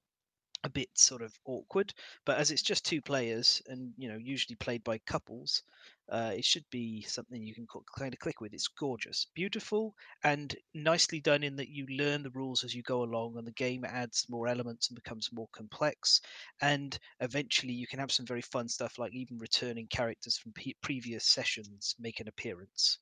a 0.64 0.68
bit 0.70 0.88
sort 0.98 1.22
of 1.22 1.38
awkward. 1.44 1.94
But 2.24 2.38
as 2.38 2.50
it's 2.50 2.62
just 2.62 2.84
two 2.84 3.00
players 3.02 3.62
and 3.66 3.94
you 3.96 4.08
know 4.08 4.16
usually 4.18 4.56
played 4.56 4.82
by 4.82 4.98
couples, 4.98 5.62
uh, 6.08 6.32
it 6.36 6.44
should 6.44 6.68
be 6.70 7.02
something 7.02 7.42
you 7.42 7.54
can 7.54 7.66
kind 7.96 8.12
of 8.12 8.18
click 8.20 8.40
with. 8.40 8.52
It's 8.52 8.68
gorgeous, 8.68 9.26
beautiful, 9.34 9.94
and 10.22 10.54
nicely 10.74 11.20
done 11.20 11.42
in 11.42 11.56
that 11.56 11.68
you 11.70 11.86
learn 11.86 12.22
the 12.22 12.30
rules 12.30 12.64
as 12.64 12.74
you 12.74 12.82
go 12.82 13.02
along, 13.02 13.36
and 13.38 13.46
the 13.46 13.52
game 13.52 13.84
adds 13.84 14.26
more 14.28 14.48
elements 14.48 14.88
and 14.88 14.96
becomes 14.96 15.32
more 15.32 15.48
complex. 15.52 16.20
And 16.60 16.98
eventually, 17.20 17.72
you 17.74 17.86
can 17.86 17.98
have 18.00 18.12
some 18.12 18.26
very 18.26 18.42
fun 18.42 18.68
stuff, 18.68 18.98
like 18.98 19.12
even 19.14 19.38
returning 19.38 19.86
characters 19.88 20.36
from 20.38 20.52
pe- 20.52 20.72
previous 20.82 21.24
sessions 21.26 21.94
make 21.98 22.20
an 22.20 22.28
appearance. 22.28 22.98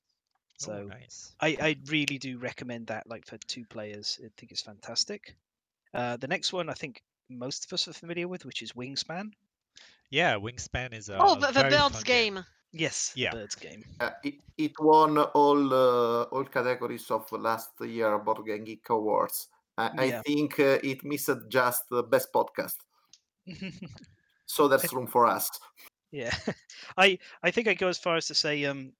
Oh, 0.62 0.70
So 0.70 0.88
nice. 0.88 1.36
I, 1.40 1.56
I 1.60 1.76
really 1.86 2.18
do 2.18 2.38
recommend 2.38 2.86
that, 2.88 3.06
like 3.06 3.26
for 3.26 3.38
two 3.38 3.66
players. 3.66 4.18
I 4.24 4.28
think 4.36 4.52
it's 4.52 4.62
fantastic. 4.62 5.36
Uh, 5.94 6.16
the 6.18 6.28
next 6.28 6.52
one, 6.52 6.68
I 6.70 6.74
think 6.74 7.02
most 7.28 7.64
of 7.64 7.72
us 7.72 7.88
are 7.88 7.92
familiar 7.92 8.28
with, 8.28 8.44
which 8.44 8.62
is 8.62 8.72
Wingspan. 8.72 9.32
Yeah, 10.10 10.36
Wingspan 10.36 10.92
is 10.92 11.08
a 11.08 11.18
oh, 11.18 11.34
the, 11.34 11.48
the 11.48 11.64
birds 11.64 12.02
game. 12.04 12.34
game. 12.34 12.44
Yes, 12.72 13.12
Yeah. 13.14 13.32
Birds 13.32 13.54
game. 13.54 13.84
Uh, 14.00 14.10
it, 14.24 14.34
it 14.56 14.72
won 14.78 15.18
all 15.18 15.74
uh, 15.74 16.22
all 16.24 16.44
categories 16.44 17.10
of 17.10 17.30
last 17.32 17.70
year 17.80 18.18
Board 18.18 18.46
Game 18.46 18.64
Geek 18.64 18.88
Awards. 18.88 19.48
I, 19.76 19.90
I 19.96 20.10
think 20.26 20.58
uh, 20.58 20.78
it 20.82 21.04
missed 21.04 21.30
just 21.48 21.88
the 21.90 22.02
best 22.02 22.32
podcast, 22.32 22.76
so 24.46 24.68
there's 24.68 24.92
room 24.92 25.06
for 25.06 25.26
us. 25.26 25.50
yeah, 26.10 26.34
I 26.96 27.18
I 27.42 27.50
think 27.50 27.68
I 27.68 27.74
go 27.74 27.88
as 27.88 27.98
far 27.98 28.16
as 28.16 28.26
to 28.26 28.34
say 28.34 28.64
um 28.64 28.92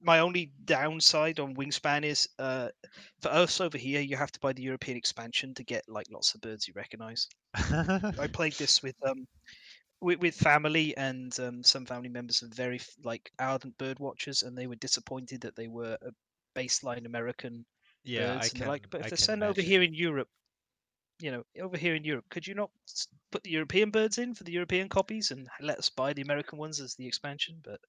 my 0.00 0.18
only 0.20 0.52
downside 0.64 1.40
on 1.40 1.54
Wingspan 1.56 2.04
is 2.04 2.28
uh 2.38 2.70
for 3.20 3.28
us 3.30 3.60
over 3.60 3.78
here 3.78 4.00
you 4.00 4.16
have 4.16 4.32
to 4.32 4.40
buy 4.40 4.52
the 4.52 4.62
European 4.62 4.96
expansion 4.96 5.54
to 5.54 5.64
get 5.64 5.88
like 5.88 6.06
lots 6.10 6.34
of 6.34 6.40
birds 6.40 6.66
you 6.68 6.74
recognize. 6.74 7.28
I 8.18 8.28
played 8.32 8.56
this 8.58 8.82
with 8.82 8.96
um 9.06 9.26
with, 10.00 10.20
with 10.20 10.34
family 10.34 10.96
and 10.96 11.38
um, 11.40 11.62
some 11.62 11.86
family 11.86 12.08
members 12.08 12.42
are 12.42 12.48
very 12.48 12.80
like 13.04 13.32
ardent 13.38 13.78
bird 13.78 13.98
watchers 14.00 14.42
and 14.42 14.56
they 14.56 14.66
were 14.66 14.76
disappointed 14.76 15.42
that 15.42 15.56
they 15.56 15.68
were 15.68 15.98
a 16.02 16.12
baseline 16.56 17.06
American 17.06 17.66
Yeah, 18.02 18.36
I 18.38 18.48
birds 18.48 18.52
and 18.54 18.62
can. 18.62 18.66
like 18.66 18.90
but 18.90 19.00
I 19.00 19.08
if 19.08 19.10
they're 19.10 19.18
sent 19.18 19.42
over 19.42 19.60
here 19.62 19.82
in 19.82 19.94
Europe 19.94 20.28
you 21.20 21.30
know 21.30 21.44
over 21.60 21.76
here 21.76 21.94
in 21.94 22.04
Europe 22.04 22.26
could 22.30 22.46
you 22.46 22.54
not 22.54 22.70
put 23.30 23.42
the 23.44 23.50
European 23.50 23.90
birds 23.90 24.18
in 24.18 24.34
for 24.34 24.44
the 24.44 24.52
European 24.52 24.88
copies 24.88 25.30
and 25.30 25.48
let 25.60 25.78
us 25.78 25.90
buy 25.90 26.12
the 26.12 26.22
American 26.22 26.58
ones 26.58 26.80
as 26.80 26.94
the 26.96 27.06
expansion 27.06 27.60
but 27.62 27.80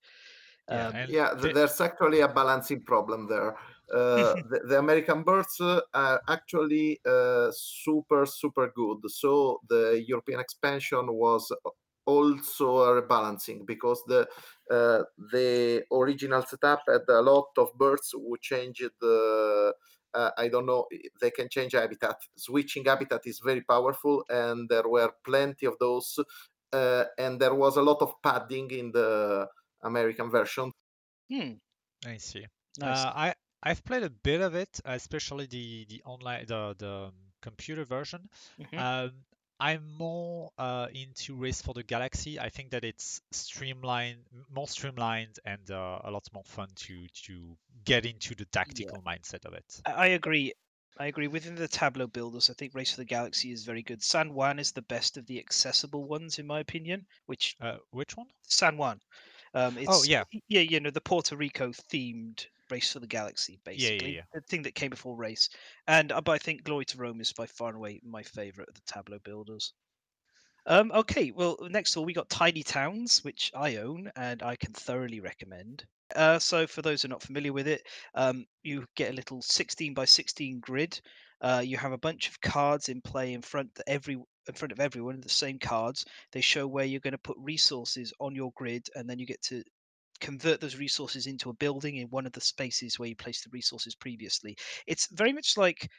Yeah, 0.72 0.88
um, 0.88 0.94
Yeah, 1.08 1.34
th- 1.40 1.54
there's 1.54 1.80
actually 1.82 2.22
a 2.22 2.28
balancing 2.28 2.84
problem 2.84 3.28
there. 3.28 3.56
Uh, 3.94 4.36
the, 4.50 4.62
the 4.70 4.80
American 4.80 5.24
birds 5.24 5.60
uh, 5.60 5.82
are 5.94 6.22
actually 6.30 7.00
uh, 7.06 7.52
super, 7.52 8.26
super 8.26 8.72
good. 8.74 9.00
So 9.10 9.60
the 9.68 10.04
European 10.08 10.40
expansion 10.40 11.08
was 11.14 11.52
also 12.06 12.78
a 12.80 13.02
rebalancing 13.02 13.66
because 13.66 14.02
the 14.08 14.28
uh, 14.70 15.04
the 15.32 15.84
original 15.92 16.42
setup 16.44 16.82
had 16.88 17.02
a 17.10 17.22
lot 17.22 17.50
of 17.58 17.74
birds 17.78 18.12
who 18.14 18.38
changed 18.42 18.90
the. 19.00 19.74
Uh, 20.14 20.30
I 20.38 20.50
don't 20.50 20.66
know. 20.66 20.88
They 21.22 21.32
can 21.32 21.48
change 21.50 21.72
habitat. 21.74 22.18
Switching 22.36 22.84
habitat 22.86 23.22
is 23.26 23.40
very 23.40 23.62
powerful, 23.62 24.26
and 24.30 24.68
there 24.70 24.88
were 24.88 25.12
plenty 25.24 25.66
of 25.66 25.76
those. 25.80 26.20
Uh, 26.74 27.06
and 27.18 27.40
there 27.42 27.54
was 27.54 27.76
a 27.78 27.82
lot 27.82 28.02
of 28.02 28.14
padding 28.24 28.72
in 28.72 28.92
the 28.94 29.48
American 29.84 30.30
version. 30.32 30.72
hmm, 31.30 31.54
I 32.06 32.18
see. 32.18 32.46
nice. 32.80 33.06
Uh, 33.06 33.12
I 33.16 33.36
I've 33.64 33.84
played 33.84 34.04
a 34.04 34.10
bit 34.10 34.42
of 34.42 34.56
it, 34.56 34.80
especially 34.86 35.46
the 35.48 35.86
the 35.90 36.02
online 36.04 36.46
the 36.48 36.76
the 36.78 36.94
um, 37.10 37.14
computer 37.42 37.86
version. 37.86 38.30
Mhm. 38.60 38.78
Um, 38.78 39.12
I'm 39.60 39.86
more 39.96 40.50
uh, 40.58 40.88
into 40.92 41.36
Race 41.36 41.62
for 41.62 41.76
the 41.76 41.84
Galaxy. 41.84 42.40
I 42.40 42.50
think 42.50 42.72
that 42.72 42.84
it's 42.84 43.22
streamlined, 43.32 44.26
more 44.50 44.68
streamlined, 44.68 45.38
and 45.46 45.70
uh, 45.70 46.00
a 46.04 46.10
lot 46.10 46.28
more 46.34 46.44
fun 46.44 46.70
to 46.76 47.08
to 47.26 47.58
get 47.84 48.06
into 48.08 48.34
the 48.34 48.46
tactical 48.46 49.02
mindset 49.04 49.46
of 49.46 49.54
it. 49.54 49.82
I 49.86 49.92
I 49.92 50.08
agree. 50.08 50.54
I 50.98 51.06
agree. 51.06 51.28
Within 51.28 51.56
the 51.56 51.68
Tableau 51.68 52.08
builders, 52.08 52.50
I 52.50 52.54
think 52.54 52.74
Race 52.74 52.92
for 52.92 52.98
the 52.98 53.06
Galaxy 53.06 53.52
is 53.52 53.64
very 53.64 53.84
good. 53.84 54.04
San 54.04 54.34
Juan 54.34 54.58
is 54.60 54.72
the 54.72 54.82
best 54.82 55.18
of 55.18 55.26
the 55.28 55.40
accessible 55.40 56.06
ones, 56.08 56.40
in 56.40 56.48
my 56.48 56.60
opinion. 56.60 57.06
Which 57.28 57.56
Uh, 57.62 57.78
which 57.92 58.18
one? 58.18 58.28
San 58.42 58.78
Juan, 58.78 59.00
um, 59.54 59.78
it's 59.78 59.88
Oh 59.88 60.04
yeah, 60.04 60.24
yeah, 60.48 60.62
you 60.62 60.80
know, 60.80 60.90
the 60.92 61.02
Puerto 61.02 61.36
Rico 61.36 61.70
themed 61.72 62.48
Race 62.70 62.94
for 62.94 63.00
the 63.00 63.08
Galaxy, 63.08 63.60
yeah, 63.76 63.92
yeah, 63.92 64.04
basically 64.04 64.08
yeah. 64.08 64.24
the 64.34 64.42
thing 64.42 64.62
that 64.64 64.76
came 64.76 64.90
before 64.92 65.16
Race. 65.16 65.50
And 65.88 66.12
uh, 66.12 66.22
but 66.22 66.34
I 66.34 66.38
think 66.38 66.64
Glory 66.64 66.86
to 66.86 66.98
Rome 66.98 67.22
is 67.22 67.34
by 67.34 67.48
far 67.48 67.70
and 67.70 67.78
away 67.78 68.00
my 68.04 68.24
favorite 68.24 68.70
of 68.70 68.76
the 68.76 68.82
Tableau 68.86 69.20
builders. 69.20 69.74
Um, 70.66 70.92
okay, 70.92 71.32
well, 71.32 71.58
next 71.70 71.96
of 71.96 72.00
all, 72.00 72.06
we 72.06 72.14
got 72.14 72.30
Tiny 72.30 72.64
Towns, 72.64 73.24
which 73.24 73.52
I 73.56 73.78
own 73.78 74.12
and 74.16 74.44
I 74.44 74.56
can 74.56 74.74
thoroughly 74.74 75.20
recommend. 75.20 75.86
Uh, 76.16 76.40
so, 76.40 76.68
for 76.68 76.82
those 76.82 77.02
who 77.02 77.08
are 77.08 77.10
not 77.10 77.24
familiar 77.24 77.54
with 77.54 77.68
it, 77.68 77.88
um, 78.16 78.46
you 78.64 78.86
get 78.96 79.12
a 79.12 79.16
little 79.16 79.42
16 79.42 79.94
by 79.94 80.06
16 80.06 80.60
grid. 80.60 81.00
Uh, 81.42 81.64
you 81.66 81.78
have 81.78 81.92
a 81.94 81.98
bunch 81.98 82.28
of 82.28 82.42
cards 82.42 82.90
in 82.90 83.02
play 83.02 83.34
in 83.34 83.42
front 83.42 83.74
that 83.76 83.90
every 83.90 84.18
in 84.48 84.54
front 84.54 84.72
of 84.72 84.80
everyone, 84.80 85.20
the 85.22 85.30
same 85.30 85.60
cards. 85.60 86.06
They 86.32 86.42
show 86.42 86.68
where 86.68 86.86
you're 86.86 87.00
going 87.00 87.12
to 87.14 87.18
put 87.18 87.38
resources 87.40 88.14
on 88.20 88.36
your 88.36 88.52
grid, 88.56 88.90
and 88.96 89.10
then 89.10 89.20
you 89.20 89.26
get 89.26 89.42
to 89.44 89.64
convert 90.20 90.62
those 90.62 90.78
resources 90.78 91.28
into 91.28 91.50
a 91.50 91.54
building 91.54 91.98
in 91.98 92.08
one 92.08 92.26
of 92.26 92.32
the 92.32 92.42
spaces 92.42 92.98
where 92.98 93.10
you 93.10 93.16
placed 93.16 93.44
the 93.44 93.50
resources 93.52 93.96
previously. 93.96 94.56
It's 94.88 95.08
very 95.12 95.34
much 95.34 95.58
like 95.58 95.90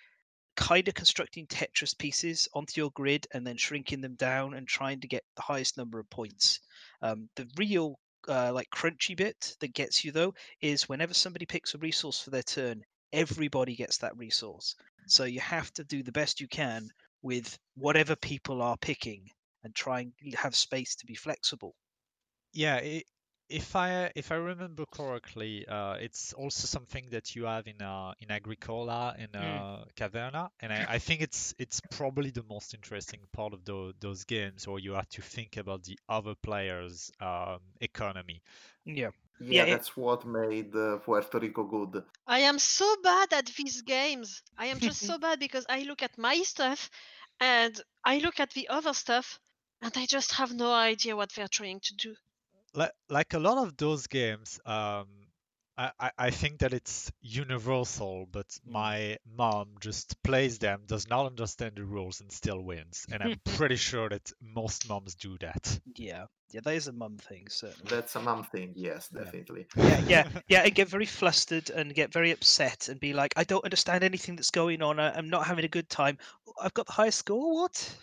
kind 0.56 0.86
of 0.86 0.94
constructing 0.94 1.46
Tetris 1.46 1.96
pieces 1.96 2.48
onto 2.54 2.80
your 2.80 2.90
grid 2.90 3.26
and 3.32 3.46
then 3.46 3.56
shrinking 3.56 4.00
them 4.00 4.14
down 4.14 4.54
and 4.54 4.66
trying 4.66 5.00
to 5.00 5.08
get 5.08 5.24
the 5.36 5.42
highest 5.42 5.76
number 5.76 5.98
of 5.98 6.08
points. 6.10 6.60
Um, 7.00 7.28
the 7.36 7.48
real 7.56 7.98
uh, 8.28 8.52
like 8.52 8.68
crunchy 8.70 9.16
bit 9.16 9.56
that 9.60 9.74
gets 9.74 10.04
you 10.04 10.12
though 10.12 10.34
is 10.60 10.88
whenever 10.88 11.14
somebody 11.14 11.46
picks 11.46 11.74
a 11.74 11.78
resource 11.78 12.20
for 12.20 12.30
their 12.30 12.42
turn, 12.42 12.82
everybody 13.12 13.74
gets 13.74 13.98
that 13.98 14.16
resource. 14.16 14.76
So 15.06 15.24
you 15.24 15.40
have 15.40 15.72
to 15.74 15.84
do 15.84 16.02
the 16.02 16.12
best 16.12 16.40
you 16.40 16.48
can 16.48 16.88
with 17.22 17.58
whatever 17.76 18.16
people 18.16 18.62
are 18.62 18.76
picking 18.78 19.30
and 19.64 19.74
try 19.74 20.00
and 20.00 20.34
have 20.34 20.56
space 20.56 20.96
to 20.96 21.06
be 21.06 21.14
flexible. 21.14 21.74
Yeah, 22.52 22.76
i 22.76 23.02
if 23.48 23.76
I 23.76 24.10
if 24.16 24.32
I 24.32 24.36
remember 24.36 24.86
correctly, 24.86 25.66
uh, 25.68 25.94
it's 25.94 26.32
also 26.32 26.66
something 26.66 27.10
that 27.10 27.36
you 27.36 27.44
have 27.44 27.66
in 27.66 27.82
uh, 27.82 28.14
in 28.20 28.30
Agricola 28.30 29.14
and 29.18 29.36
Mm. 29.38 29.64
uh, 29.64 29.84
Caverna, 29.94 30.48
and 30.60 30.72
I, 30.72 30.86
I 30.88 30.98
think 30.98 31.20
it's 31.20 31.54
it's 31.58 31.80
probably 31.90 32.30
the 32.30 32.44
most 32.44 32.72
interesting 32.74 33.20
part 33.32 33.52
of 33.52 33.64
those 33.64 33.94
those 34.00 34.24
games 34.24 34.66
where 34.66 34.78
you 34.78 34.92
have 34.94 35.08
to 35.10 35.22
think 35.22 35.56
about 35.58 35.82
the 35.84 35.98
other 36.08 36.34
players' 36.34 37.10
um, 37.20 37.60
economy. 37.80 38.42
Yeah. 38.84 39.10
Yeah, 39.38 39.64
Yeah, 39.64 39.66
it- 39.66 39.82
that's 39.82 39.96
what 39.96 40.24
made 40.24 40.74
uh, 40.74 40.98
Puerto 40.98 41.38
Rico 41.38 41.64
good. 41.64 42.04
I 42.26 42.40
am 42.40 42.58
so 42.58 42.96
bad 43.00 43.32
at 43.32 43.46
these 43.46 43.82
games. 43.82 44.42
I 44.56 44.66
am 44.66 44.80
just 44.80 45.02
so 45.04 45.18
bad 45.18 45.38
because 45.38 45.66
I 45.68 45.82
look 45.82 46.02
at 46.02 46.18
my 46.18 46.42
stuff 46.42 46.90
and 47.38 47.80
I 48.04 48.18
look 48.18 48.40
at 48.40 48.50
the 48.54 48.68
other 48.70 48.92
stuff 48.92 49.38
and 49.80 49.96
I 49.96 50.06
just 50.06 50.32
have 50.32 50.52
no 50.52 50.72
idea 50.72 51.14
what 51.14 51.32
they're 51.32 51.46
trying 51.46 51.78
to 51.78 51.94
do. 51.94 52.16
Like 52.74 52.92
like 53.08 53.32
a 53.34 53.38
lot 53.38 53.58
of 53.58 53.76
those 53.76 54.06
games, 54.06 54.60
um, 54.64 55.21
I, 55.82 55.92
I 56.00 56.10
I 56.18 56.30
think 56.30 56.60
that 56.60 56.72
it's 56.72 57.10
universal, 57.20 58.26
but 58.30 58.46
Mm. 58.66 58.72
my 58.72 59.18
mom 59.26 59.76
just 59.80 60.22
plays 60.22 60.58
them, 60.58 60.84
does 60.86 61.08
not 61.08 61.26
understand 61.26 61.76
the 61.76 61.84
rules, 61.84 62.20
and 62.20 62.30
still 62.32 62.60
wins. 62.62 63.06
And 63.10 63.22
I'm 63.22 63.40
pretty 63.44 63.76
sure 63.76 64.08
that 64.08 64.32
most 64.40 64.88
moms 64.88 65.14
do 65.14 65.36
that. 65.38 65.80
Yeah. 65.96 66.26
Yeah, 66.50 66.60
that 66.64 66.74
is 66.74 66.86
a 66.88 66.92
mum 66.92 67.16
thing, 67.16 67.48
certainly. 67.48 67.88
That's 67.88 68.14
a 68.14 68.20
mom 68.20 68.44
thing, 68.44 68.74
yes, 68.76 69.08
definitely. 69.08 69.66
yeah, 69.74 70.00
yeah, 70.06 70.24
yeah, 70.48 70.62
and 70.62 70.74
get 70.74 70.88
very 70.88 71.06
flustered 71.06 71.70
and 71.70 71.94
get 71.94 72.12
very 72.12 72.30
upset 72.30 72.88
and 72.88 73.00
be 73.00 73.14
like, 73.14 73.32
I 73.36 73.44
don't 73.44 73.64
understand 73.64 74.04
anything 74.04 74.36
that's 74.36 74.50
going 74.50 74.82
on. 74.82 75.00
I, 75.00 75.12
I'm 75.16 75.30
not 75.30 75.46
having 75.46 75.64
a 75.64 75.68
good 75.68 75.88
time. 75.88 76.18
"Oh, 76.46 76.52
I've 76.62 76.74
got 76.74 76.86
the 76.86 76.92
highest 76.92 77.20
score. 77.20 77.54
What? 77.62 77.96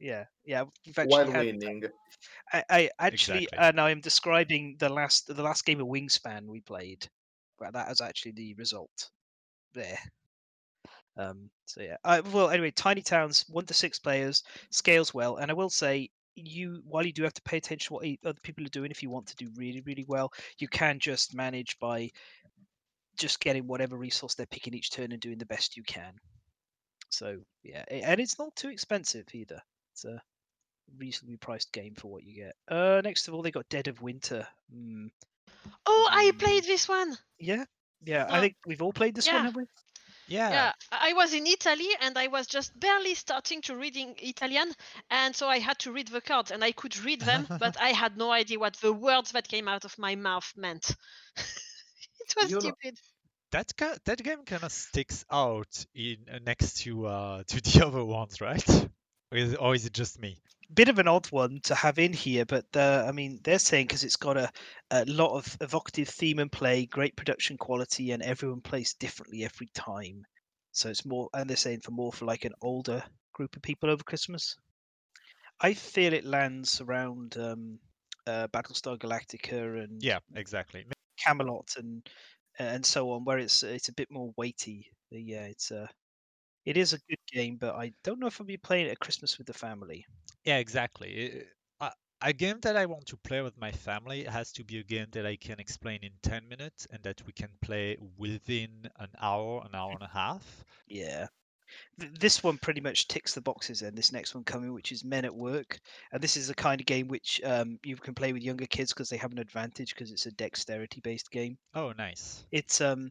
Yeah, 0.00 0.24
yeah. 0.44 0.64
We've 0.86 0.98
actually 0.98 1.08
While 1.08 1.30
had. 1.30 1.46
winning. 1.46 1.82
I, 2.52 2.64
I 2.70 2.90
actually, 2.98 3.44
Exactly. 3.44 3.58
and 3.58 3.80
I'm 3.80 4.00
describing 4.00 4.76
the 4.78 4.88
last 4.88 5.26
the 5.34 5.42
last 5.42 5.64
game 5.64 5.80
of 5.80 5.88
Wingspan 5.88 6.46
we 6.46 6.60
played. 6.60 7.08
Well, 7.58 7.72
that 7.72 7.88
was 7.88 8.00
actually 8.00 8.32
the 8.32 8.54
result 8.54 9.10
there. 9.74 9.98
Um, 11.16 11.50
so 11.66 11.80
yeah. 11.82 11.96
Uh, 12.04 12.22
well, 12.32 12.50
anyway, 12.50 12.70
Tiny 12.70 13.02
Towns, 13.02 13.44
one 13.48 13.66
to 13.66 13.74
six 13.74 13.98
players, 13.98 14.44
scales 14.70 15.12
well, 15.12 15.36
and 15.36 15.50
I 15.50 15.54
will 15.54 15.70
say 15.70 16.10
you 16.36 16.82
while 16.84 17.04
you 17.04 17.12
do 17.12 17.24
have 17.24 17.34
to 17.34 17.42
pay 17.42 17.56
attention 17.56 17.88
to 17.88 17.94
what 17.94 18.04
e- 18.04 18.20
other 18.24 18.38
people 18.42 18.64
are 18.64 18.68
doing 18.68 18.92
if 18.92 19.02
you 19.02 19.10
want 19.10 19.26
to 19.26 19.34
do 19.34 19.50
really 19.56 19.80
really 19.80 20.04
well 20.06 20.32
you 20.58 20.68
can 20.68 21.00
just 21.00 21.34
manage 21.34 21.76
by 21.80 22.08
just 23.16 23.40
getting 23.40 23.66
whatever 23.66 23.96
resource 23.96 24.34
they're 24.34 24.46
picking 24.46 24.74
each 24.74 24.90
turn 24.90 25.10
and 25.10 25.20
doing 25.20 25.38
the 25.38 25.46
best 25.46 25.76
you 25.76 25.82
can 25.82 26.14
so 27.10 27.38
yeah 27.64 27.84
and 27.90 28.20
it's 28.20 28.38
not 28.38 28.54
too 28.54 28.68
expensive 28.68 29.26
either 29.34 29.60
it's 29.98 30.04
a 30.04 30.22
reasonably 30.96 31.36
priced 31.36 31.72
game 31.72 31.94
for 31.94 32.08
what 32.08 32.22
you 32.24 32.34
get 32.34 32.54
uh 32.68 33.00
next 33.04 33.28
of 33.28 33.34
all 33.34 33.42
they 33.42 33.50
got 33.50 33.68
dead 33.68 33.88
of 33.88 34.00
winter 34.00 34.46
mm, 34.74 35.10
Oh, 35.86 36.08
I 36.10 36.30
Mm. 36.32 36.38
played 36.38 36.64
this 36.64 36.88
one. 36.88 37.16
yeah 37.38 37.64
yeah 38.04 38.26
i 38.30 38.38
Oh, 38.38 38.40
think 38.40 38.56
we've 38.66 38.80
all 38.82 38.92
played 38.92 39.14
this 39.14 39.26
one 39.26 39.34
yeah. 39.36 39.42
have 39.42 39.56
we 39.56 39.64
Yeah. 40.28 40.50
Yeah, 40.50 40.72
I 40.92 41.10
I 41.10 41.12
was 41.14 41.32
in 41.34 41.46
Italy 41.46 41.88
and 42.02 42.16
I 42.18 42.26
was 42.28 42.46
just 42.46 42.78
barely 42.78 43.14
starting 43.14 43.62
to 43.62 43.74
reading 43.76 44.14
Italian, 44.18 44.72
and 45.10 45.34
so 45.34 45.48
I 45.48 45.58
had 45.58 45.78
to 45.80 45.92
read 45.92 46.08
the 46.08 46.20
cards 46.20 46.50
and 46.50 46.62
I 46.62 46.72
could 46.72 46.96
read 47.04 47.22
them, 47.22 47.46
but 47.64 47.76
I 47.80 47.92
had 48.02 48.16
no 48.16 48.30
idea 48.30 48.58
what 48.58 48.76
the 48.76 48.92
words 48.92 49.32
that 49.32 49.48
came 49.48 49.68
out 49.68 49.84
of 49.84 49.98
my 49.98 50.16
mouth 50.16 50.52
meant. 50.56 50.90
it 52.20 52.34
was 52.36 52.50
You 52.50 52.56
know- 52.56 52.60
stupid. 52.60 52.98
that 53.52 53.72
ga- 53.76 53.98
that 54.04 54.22
game 54.22 54.44
kind 54.44 54.62
of 54.64 54.72
sticks 54.72 55.24
out 55.30 55.86
in 55.94 56.16
uh, 56.30 56.38
next 56.44 56.76
to 56.82 57.06
uh 57.06 57.42
to 57.48 57.60
the 57.66 57.86
other 57.86 58.04
ones, 58.04 58.40
right? 58.40 58.88
Or 59.30 59.38
is, 59.38 59.54
or 59.56 59.74
is 59.74 59.84
it 59.84 59.92
just 59.92 60.18
me? 60.20 60.38
Bit 60.72 60.88
of 60.88 60.98
an 60.98 61.08
odd 61.08 61.26
one 61.26 61.60
to 61.64 61.74
have 61.74 61.98
in 61.98 62.12
here, 62.12 62.44
but 62.44 62.66
uh, 62.76 63.04
I 63.08 63.12
mean, 63.12 63.40
they're 63.42 63.58
saying 63.58 63.86
because 63.86 64.04
it's 64.04 64.16
got 64.16 64.36
a, 64.36 64.50
a 64.90 65.04
lot 65.06 65.36
of 65.36 65.56
evocative 65.60 66.08
theme 66.08 66.38
and 66.38 66.52
play, 66.52 66.86
great 66.86 67.16
production 67.16 67.56
quality, 67.56 68.10
and 68.12 68.22
everyone 68.22 68.60
plays 68.60 68.94
differently 68.94 69.44
every 69.44 69.68
time. 69.74 70.24
So 70.72 70.90
it's 70.90 71.06
more, 71.06 71.28
and 71.34 71.48
they're 71.48 71.56
saying 71.56 71.80
for 71.80 71.90
more 71.90 72.12
for 72.12 72.26
like 72.26 72.44
an 72.44 72.54
older 72.60 73.02
group 73.32 73.56
of 73.56 73.62
people 73.62 73.90
over 73.90 74.02
Christmas. 74.04 74.56
I 75.60 75.74
feel 75.74 76.12
it 76.12 76.24
lands 76.24 76.80
around 76.80 77.36
um, 77.36 77.78
uh, 78.26 78.48
Battlestar 78.48 78.98
Galactica 78.98 79.82
and 79.82 80.02
Yeah, 80.02 80.20
exactly. 80.34 80.86
Camelot 81.18 81.74
and 81.76 82.08
and 82.58 82.84
so 82.84 83.10
on, 83.10 83.24
where 83.24 83.38
it's 83.38 83.62
it's 83.62 83.88
a 83.88 83.94
bit 83.94 84.10
more 84.10 84.32
weighty. 84.36 84.90
Yeah, 85.10 85.44
it's 85.44 85.70
a 85.70 85.88
it 86.68 86.76
is 86.76 86.92
a 86.92 86.98
good 87.08 87.18
game, 87.32 87.56
but 87.56 87.74
I 87.74 87.92
don't 88.04 88.20
know 88.20 88.26
if 88.28 88.40
I'll 88.40 88.46
be 88.46 88.56
playing 88.58 88.86
it 88.86 88.90
at 88.92 89.00
Christmas 89.00 89.38
with 89.38 89.46
the 89.46 89.54
family. 89.54 90.06
Yeah, 90.44 90.58
exactly. 90.58 91.44
A 92.20 92.32
game 92.32 92.58
that 92.62 92.76
I 92.76 92.86
want 92.86 93.06
to 93.06 93.16
play 93.16 93.42
with 93.42 93.56
my 93.56 93.70
family 93.70 94.24
has 94.24 94.50
to 94.52 94.64
be 94.64 94.78
a 94.78 94.82
game 94.82 95.06
that 95.12 95.24
I 95.24 95.36
can 95.36 95.60
explain 95.60 96.02
in 96.02 96.18
10 96.22 96.48
minutes 96.48 96.84
and 96.90 97.02
that 97.04 97.22
we 97.24 97.32
can 97.32 97.58
play 97.60 97.96
within 98.16 98.90
an 98.96 99.12
hour, 99.20 99.62
an 99.64 99.74
hour 99.76 99.94
and 99.94 100.02
a 100.02 100.08
half. 100.08 100.64
Yeah. 100.88 101.28
Th- 102.00 102.12
This 102.12 102.42
one 102.42 102.58
pretty 102.58 102.80
much 102.80 103.08
ticks 103.08 103.34
the 103.34 103.40
boxes, 103.42 103.82
and 103.82 103.96
this 103.96 104.12
next 104.12 104.34
one 104.34 104.44
coming, 104.44 104.72
which 104.74 104.92
is 104.92 105.04
Men 105.04 105.24
at 105.24 105.34
Work, 105.34 105.80
and 106.12 106.22
this 106.22 106.36
is 106.36 106.48
the 106.48 106.54
kind 106.54 106.80
of 106.80 106.86
game 106.86 107.08
which 107.08 107.40
um, 107.44 107.78
you 107.84 107.96
can 107.96 108.14
play 108.14 108.32
with 108.32 108.42
younger 108.42 108.66
kids 108.66 108.92
because 108.92 109.10
they 109.10 109.16
have 109.18 109.32
an 109.32 109.38
advantage 109.38 109.94
because 109.94 110.12
it's 110.12 110.26
a 110.26 110.32
dexterity-based 110.32 111.30
game. 111.30 111.58
Oh, 111.72 111.92
nice. 111.92 112.46
It's 112.50 112.80
um, 112.82 113.10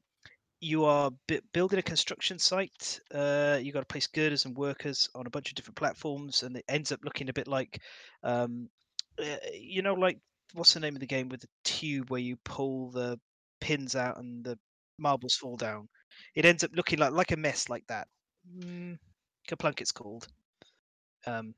you 0.59 0.85
are 0.85 1.11
bu- 1.27 1.41
building 1.53 1.79
a 1.79 1.83
construction 1.83 2.39
site. 2.39 2.99
Uh, 3.13 3.59
you 3.61 3.71
got 3.71 3.81
to 3.81 3.85
place 3.85 4.07
girders 4.07 4.45
and 4.45 4.55
workers 4.55 5.09
on 5.15 5.27
a 5.27 5.29
bunch 5.29 5.49
of 5.49 5.55
different 5.55 5.77
platforms, 5.77 6.43
and 6.43 6.57
it 6.57 6.65
ends 6.67 6.91
up 6.91 6.99
looking 7.03 7.29
a 7.29 7.33
bit 7.33 7.47
like, 7.47 7.81
um, 8.23 8.69
uh, 9.19 9.35
you 9.53 9.81
know, 9.81 9.93
like 9.93 10.19
what's 10.53 10.73
the 10.73 10.79
name 10.79 10.95
of 10.95 10.99
the 10.99 11.07
game 11.07 11.29
with 11.29 11.41
the 11.41 11.49
tube 11.63 12.09
where 12.09 12.21
you 12.21 12.37
pull 12.43 12.89
the 12.91 13.19
pins 13.59 13.95
out 13.95 14.17
and 14.17 14.43
the 14.43 14.57
marbles 14.97 15.35
fall 15.35 15.57
down. 15.57 15.87
It 16.35 16.45
ends 16.45 16.63
up 16.63 16.71
looking 16.73 16.99
like 16.99 17.11
like 17.11 17.31
a 17.31 17.37
mess 17.37 17.69
like 17.69 17.85
that. 17.87 18.07
Mm, 18.59 18.97
Kerplunk 19.47 19.81
it's 19.81 19.91
called. 19.91 20.27
Um, 21.25 21.53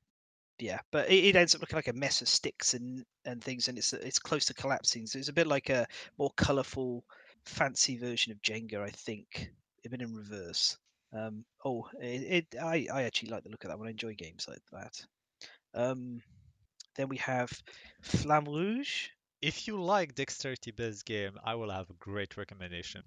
yeah, 0.59 0.79
but 0.91 1.09
it, 1.09 1.25
it 1.25 1.35
ends 1.35 1.55
up 1.55 1.61
looking 1.61 1.77
like 1.77 1.87
a 1.87 1.93
mess 1.93 2.21
of 2.21 2.27
sticks 2.27 2.73
and 2.73 3.05
and 3.25 3.43
things, 3.43 3.67
and 3.67 3.77
it's 3.77 3.93
it's 3.93 4.19
close 4.19 4.45
to 4.45 4.53
collapsing. 4.53 5.07
So 5.07 5.19
it's 5.19 5.29
a 5.29 5.33
bit 5.33 5.47
like 5.47 5.69
a 5.69 5.87
more 6.17 6.31
colourful, 6.35 7.03
fancy 7.45 7.97
version 7.97 8.31
of 8.31 8.41
Jenga, 8.41 8.81
I 8.81 8.89
think, 8.89 9.51
even 9.85 10.01
in 10.01 10.13
reverse. 10.15 10.77
Um, 11.13 11.45
oh, 11.65 11.87
it, 12.01 12.45
it 12.53 12.61
I 12.61 12.87
I 12.93 13.03
actually 13.03 13.29
like 13.31 13.43
the 13.43 13.49
look 13.49 13.63
of 13.63 13.69
that 13.69 13.79
one. 13.79 13.87
I 13.87 13.91
enjoy 13.91 14.13
games 14.15 14.47
like 14.47 14.61
that. 14.71 15.05
Um, 15.73 16.21
then 16.95 17.09
we 17.09 17.17
have 17.17 17.51
Flamme 18.01 18.47
Rouge. 18.47 19.09
If 19.41 19.67
you 19.67 19.81
like 19.81 20.15
dexterity-based 20.15 21.05
game, 21.05 21.37
I 21.43 21.55
will 21.55 21.69
have 21.71 21.89
a 21.89 21.93
great 21.93 22.37
recommendation. 22.37 23.03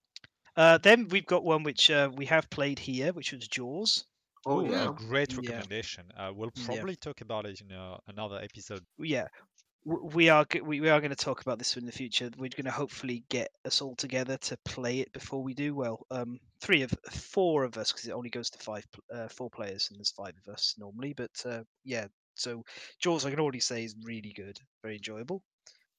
Uh, 0.56 0.78
then 0.78 1.08
we've 1.08 1.26
got 1.26 1.44
one 1.44 1.62
which 1.62 1.90
uh, 1.90 2.10
we 2.14 2.26
have 2.26 2.50
played 2.50 2.78
here, 2.78 3.12
which 3.12 3.32
was 3.32 3.46
Jaws. 3.48 4.04
Oh 4.46 4.60
Ooh, 4.60 4.60
yeah. 4.60 4.86
a 4.86 4.88
great 4.90 5.36
Yeah. 5.36 5.36
recommendation. 5.36 6.10
Uh, 6.16 6.32
we'll 6.34 6.50
Yeah. 6.54 6.84
probably 6.84 6.96
talk 6.96 7.20
about 7.20 7.46
it 7.46 7.60
in 7.60 7.72
uh, 7.72 7.98
another 8.06 8.40
episode. 8.42 8.84
yeah 8.98 9.26
w- 9.28 9.51
we 9.84 10.28
are 10.28 10.46
we, 10.62 10.80
we 10.80 10.88
are 10.88 11.00
going 11.00 11.10
to 11.10 11.16
talk 11.16 11.40
about 11.40 11.58
this 11.58 11.76
in 11.76 11.86
the 11.86 11.92
future. 11.92 12.30
We're 12.36 12.50
going 12.50 12.64
to 12.66 12.70
hopefully 12.70 13.24
get 13.28 13.50
us 13.64 13.80
all 13.80 13.96
together 13.96 14.36
to 14.36 14.56
play 14.64 15.00
it 15.00 15.12
before 15.12 15.42
we 15.42 15.54
do. 15.54 15.74
Well 15.74 16.06
um 16.10 16.38
three 16.60 16.82
of 16.82 16.94
four 17.10 17.64
of 17.64 17.76
us 17.76 17.90
because 17.90 18.06
it 18.06 18.12
only 18.12 18.30
goes 18.30 18.50
to 18.50 18.58
five 18.58 18.86
uh, 19.12 19.28
four 19.28 19.50
players 19.50 19.88
and 19.90 19.98
there's 19.98 20.12
five 20.12 20.34
of 20.46 20.52
us 20.52 20.76
normally 20.78 21.14
but 21.14 21.30
uh, 21.44 21.62
yeah. 21.84 22.06
So 22.34 22.64
jaws 23.00 23.26
i 23.26 23.30
can 23.30 23.40
already 23.40 23.60
say 23.60 23.84
is 23.84 23.96
really 24.02 24.32
good. 24.32 24.58
Very 24.82 24.96
enjoyable. 24.96 25.42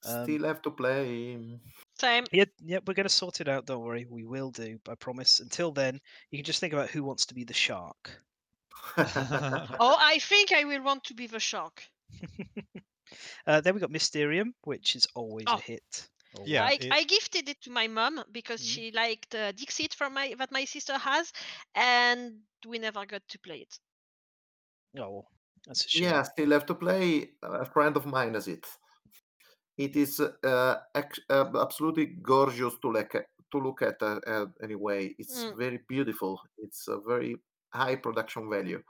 Um, 0.06 0.24
Still 0.24 0.44
have 0.44 0.62
to 0.62 0.70
play. 0.70 1.58
Same. 1.98 2.24
yeah 2.32 2.44
yeah 2.64 2.78
we're 2.86 2.94
going 2.94 3.04
to 3.04 3.14
sort 3.14 3.40
it 3.40 3.48
out 3.48 3.66
don't 3.66 3.84
worry. 3.84 4.06
We 4.08 4.24
will 4.24 4.50
do 4.50 4.78
i 4.88 4.94
promise. 4.94 5.40
Until 5.40 5.72
then 5.72 6.00
you 6.30 6.38
can 6.38 6.44
just 6.44 6.60
think 6.60 6.72
about 6.72 6.90
who 6.90 7.04
wants 7.04 7.26
to 7.26 7.34
be 7.34 7.44
the 7.44 7.54
shark. 7.54 8.22
Oh, 8.96 9.96
I 9.98 10.18
think 10.20 10.52
I 10.52 10.64
will 10.64 10.82
want 10.82 11.04
to 11.04 11.14
be 11.14 11.26
the 11.26 11.40
shark. 11.40 11.84
uh, 13.46 13.60
then 13.60 13.74
we 13.74 13.80
got 13.80 13.90
mysterium 13.90 14.54
which 14.64 14.96
is 14.96 15.06
always 15.14 15.52
Oh. 15.52 15.58
a 15.58 15.60
hit 15.60 16.10
Yeah, 16.44 16.70
I, 16.70 16.78
it- 16.78 16.98
I 16.98 17.04
gifted 17.04 17.48
it 17.48 17.60
to 17.62 17.70
my 17.70 17.88
mom 17.88 18.24
because 18.32 18.60
Mhm. 18.60 18.66
she 18.66 18.90
liked 18.92 19.34
uh, 19.34 19.52
Dixit 19.52 19.94
from 19.94 20.14
my 20.14 20.34
that 20.38 20.52
my 20.52 20.64
sister 20.66 20.98
has, 20.98 21.32
and 21.74 22.42
we 22.66 22.78
never 22.78 23.06
got 23.06 23.26
to 23.28 23.38
play 23.38 23.60
it. 23.62 23.80
oh 24.98 25.24
that's 25.66 25.84
a 25.84 25.88
shame 25.88 26.16
yeah, 26.16 26.22
still 26.22 26.50
have 26.52 26.66
to 26.66 26.74
play. 26.74 27.30
A 27.42 27.64
friend 27.66 27.96
of 27.96 28.06
mine 28.06 28.34
has 28.34 28.48
it. 28.48 28.66
It 29.76 29.96
is 29.96 30.20
uh, 30.20 30.80
ac- 30.94 31.22
uh, 31.28 31.50
absolutely 31.60 32.06
gorgeous 32.06 32.78
to 32.80 32.88
look 32.90 33.14
at. 33.14 33.26
To 33.52 33.58
look 33.58 33.82
at 33.82 34.02
uh, 34.02 34.20
uh, 34.26 34.46
anyway, 34.62 35.14
it's 35.18 35.46
Mm. 35.46 35.54
very 35.54 35.78
beautiful. 35.88 36.40
It's 36.58 36.88
a 36.88 36.98
very 37.00 37.36
high 37.72 37.96
production 37.96 38.50
value. 38.50 38.82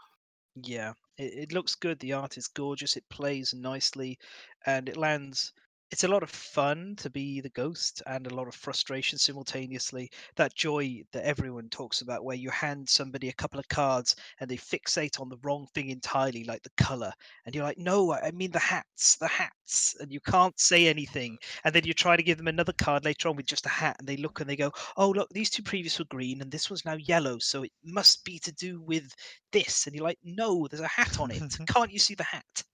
Yeah, 0.57 0.95
it, 1.17 1.35
it 1.35 1.53
looks 1.53 1.75
good. 1.75 1.99
The 2.01 2.13
art 2.13 2.37
is 2.39 2.49
gorgeous. 2.49 2.97
It 2.97 3.09
plays 3.09 3.55
nicely, 3.55 4.19
and 4.67 4.89
it 4.89 4.97
lands. 4.97 5.53
It's 5.91 6.05
a 6.05 6.09
lot 6.09 6.23
of 6.23 6.31
fun 6.31 6.97
to 6.97 7.11
be 7.11 7.41
the 7.41 7.51
ghost, 7.51 8.03
and 8.07 8.27
a 8.27 8.35
lot 8.35 8.49
of 8.49 8.55
frustration 8.55 9.19
simultaneously. 9.19 10.11
That 10.37 10.55
joy 10.55 11.05
that 11.13 11.25
everyone 11.25 11.69
talks 11.71 12.01
about, 12.01 12.25
where 12.25 12.37
you 12.37 12.51
hand 12.51 12.89
somebody 12.89 13.29
a 13.29 13.33
couple 13.35 13.61
of 13.61 13.69
cards 13.69 14.17
and 14.41 14.51
they 14.51 14.57
fixate 14.57 15.21
on 15.21 15.29
the 15.29 15.39
wrong 15.43 15.67
thing 15.75 15.91
entirely, 15.91 16.45
like 16.45 16.63
the 16.63 16.71
color, 16.77 17.13
and 17.45 17.55
you're 17.55 17.65
like, 17.65 17.79
"No, 17.79 18.13
I 18.13 18.31
mean 18.33 18.51
the 18.53 18.59
hats, 18.59 19.17
the 19.17 19.29
hats," 19.29 19.64
and 20.01 20.13
you 20.13 20.21
can't 20.21 20.59
say 20.59 20.87
anything. 20.87 21.39
And 21.65 21.75
then 21.75 21.85
you 21.85 21.95
try 21.95 22.17
to 22.17 22.23
give 22.23 22.39
them 22.39 22.49
another 22.49 22.73
card 22.73 23.05
later 23.05 23.29
on 23.29 23.37
with 23.37 23.47
just 23.47 23.67
a 23.67 23.71
hat, 23.71 23.97
and 23.99 24.09
they 24.09 24.17
look 24.17 24.41
and 24.41 24.49
they 24.49 24.57
go, 24.57 24.73
"Oh, 24.97 25.11
look, 25.11 25.29
these 25.31 25.51
two 25.51 25.63
previous 25.63 25.99
were 25.99 26.05
green, 26.07 26.41
and 26.41 26.51
this 26.51 26.71
one's 26.71 26.85
now 26.85 26.97
yellow, 26.97 27.39
so 27.39 27.63
it 27.63 27.73
must 27.85 28.25
be 28.25 28.39
to 28.41 28.53
do 28.53 28.81
with 28.81 29.15
this 29.53 29.87
and 29.87 29.95
you're 29.95 30.05
like 30.05 30.19
no 30.25 30.67
there's 30.69 30.81
a 30.81 30.89
hat 30.89 31.21
on 31.21 31.31
it 31.31 31.41
can't 31.69 31.93
you 31.93 31.99
see 31.99 32.15
the 32.15 32.25
hat 32.25 32.65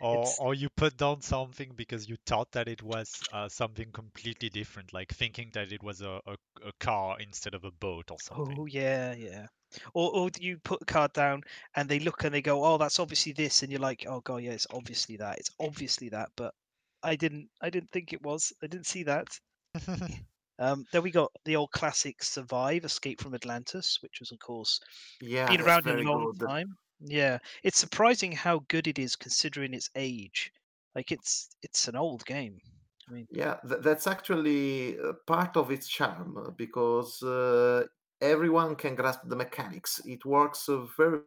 or 0.00 0.14
it's- 0.14 0.38
or 0.40 0.54
you 0.54 0.68
put 0.70 0.96
down 0.96 1.20
something 1.20 1.72
because 1.76 2.08
you 2.08 2.16
thought 2.26 2.50
that 2.52 2.68
it 2.68 2.82
was 2.82 3.22
uh, 3.32 3.48
something 3.48 3.90
completely 3.92 4.48
different, 4.48 4.92
like 4.92 5.12
thinking 5.12 5.50
that 5.54 5.72
it 5.72 5.82
was 5.82 6.00
a, 6.02 6.20
a, 6.26 6.36
a 6.66 6.72
car 6.80 7.18
instead 7.20 7.54
of 7.54 7.64
a 7.64 7.70
boat 7.70 8.10
or 8.10 8.18
something. 8.18 8.58
oh 8.58 8.66
yeah 8.66 9.14
yeah 9.14 9.46
or, 9.94 10.14
or 10.14 10.30
you 10.38 10.58
put 10.58 10.80
the 10.80 10.86
card 10.86 11.12
down 11.12 11.42
and 11.76 11.88
they 11.88 11.98
look 11.98 12.24
and 12.24 12.34
they 12.34 12.42
go 12.42 12.64
oh 12.64 12.78
that's 12.78 12.98
obviously 13.00 13.32
this 13.32 13.62
and 13.62 13.70
you're 13.72 13.80
like 13.80 14.04
oh 14.08 14.20
god 14.20 14.36
yeah 14.38 14.52
it's 14.52 14.66
obviously 14.72 15.16
that 15.16 15.38
it's 15.38 15.50
obviously 15.60 16.08
that 16.08 16.30
but 16.36 16.54
i 17.02 17.16
didn't 17.16 17.48
i 17.60 17.70
didn't 17.70 17.90
think 17.90 18.12
it 18.12 18.22
was 18.22 18.52
i 18.62 18.66
didn't 18.66 18.86
see 18.86 19.02
that. 19.04 19.28
Um 20.58 20.86
then 20.92 21.02
we 21.02 21.10
got 21.10 21.32
the 21.44 21.56
old 21.56 21.70
classic 21.72 22.22
survive 22.22 22.84
escape 22.84 23.20
from 23.20 23.34
atlantis 23.34 23.98
which 24.02 24.20
was 24.20 24.32
of 24.32 24.38
course 24.38 24.80
Yeah, 25.20 25.56
been 25.56 25.60
around 25.62 25.88
a 25.88 25.94
long 25.94 26.32
good. 26.38 26.50
time. 26.50 26.76
Yeah 27.00 27.38
it's 27.62 27.78
surprising 27.78 28.32
how 28.32 28.60
good 28.68 28.86
it 28.86 28.98
is 28.98 29.16
considering 29.16 29.74
its 29.74 29.90
age. 29.94 30.52
Like 30.94 31.10
it's 31.12 31.50
it's 31.62 31.88
an 31.88 31.96
old 31.96 32.24
game. 32.26 32.60
I 33.08 33.12
mean 33.12 33.28
Yeah, 33.30 33.56
th- 33.66 33.80
that's 33.82 34.06
actually 34.06 34.98
uh, 34.98 35.14
part 35.26 35.56
of 35.56 35.70
its 35.70 35.88
charm 35.88 36.36
uh, 36.36 36.50
because 36.50 37.22
uh, 37.22 37.86
everyone 38.22 38.76
can 38.76 38.94
grasp 38.94 39.20
the 39.26 39.36
mechanics. 39.36 40.00
It 40.06 40.24
works 40.24 40.68
uh, 40.68 40.86
very 40.96 41.20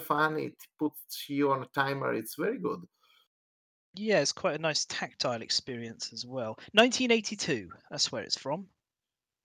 fun. 0.00 0.38
It 0.38 0.54
puts 0.78 1.28
you 1.28 1.52
on 1.52 1.62
a 1.62 1.66
timer. 1.66 2.14
It's 2.14 2.34
very 2.34 2.58
good. 2.58 2.80
Yeah, 3.94 4.20
it's 4.20 4.32
quite 4.32 4.54
a 4.58 4.62
nice 4.62 4.84
tactile 4.86 5.42
experience 5.42 6.12
as 6.12 6.24
well. 6.26 6.56
1982, 6.72 7.70
that's 7.90 8.10
where 8.12 8.22
it's 8.22 8.38
from. 8.38 8.66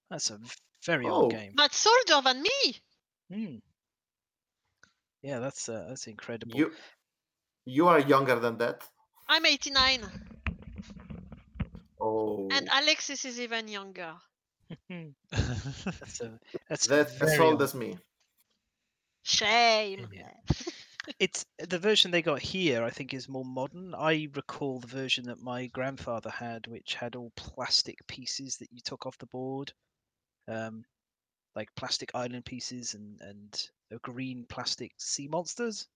That's 0.09 0.31
a 0.31 0.39
very 0.85 1.07
Oh. 1.07 1.23
old 1.23 1.31
game. 1.31 1.53
That's 1.55 1.85
older 1.87 2.21
than 2.23 2.41
me. 2.43 2.81
Hmm. 3.31 3.55
Yeah, 5.21 5.39
that's 5.39 5.69
uh, 5.69 5.85
that's 5.87 6.07
incredible. 6.07 6.55
You 6.55 6.71
you 7.65 7.87
are 7.87 7.99
younger 7.99 8.37
than 8.39 8.57
that. 8.57 8.83
I'm 9.29 9.45
89, 9.45 10.01
Oh, 12.01 12.49
and 12.51 12.67
Alexis 12.71 13.23
is 13.23 13.39
even 13.39 13.69
younger. 13.69 14.13
Hmm, 14.89 15.09
that's 15.31 16.21
a 16.21 16.39
that's 16.69 16.87
that's 16.87 17.21
as 17.21 17.35
very 17.35 17.37
old 17.37 17.53
old. 17.53 17.61
as 17.61 17.73
me. 17.75 17.97
Shame. 19.23 20.09
Yeah. 20.11 20.31
It's 21.19 21.45
the 21.59 21.79
version 21.79 22.11
they 22.11 22.21
got 22.21 22.41
here. 22.41 22.81
I 22.85 22.89
think 22.89 23.13
is 23.13 23.27
more 23.27 23.43
modern. 23.43 23.93
I 23.93 24.29
recall 24.35 24.79
the 24.79 24.87
version 24.87 25.25
that 25.25 25.41
my 25.41 25.65
grandfather 25.67 26.29
had, 26.29 26.65
which 26.67 26.93
had 26.95 27.17
all 27.17 27.33
plastic 27.35 28.07
pieces 28.07 28.55
that 28.57 28.71
you 28.71 28.79
took 28.79 29.05
off 29.05 29.17
the 29.17 29.25
board. 29.25 29.73
Um, 30.47 30.85
like 31.55 31.75
plastic 31.75 32.11
island 32.15 32.45
pieces 32.45 32.93
and 32.93 33.19
and 33.19 33.69
the 33.89 33.97
green 33.99 34.45
plastic 34.47 34.93
sea 34.97 35.27
monsters. 35.27 35.89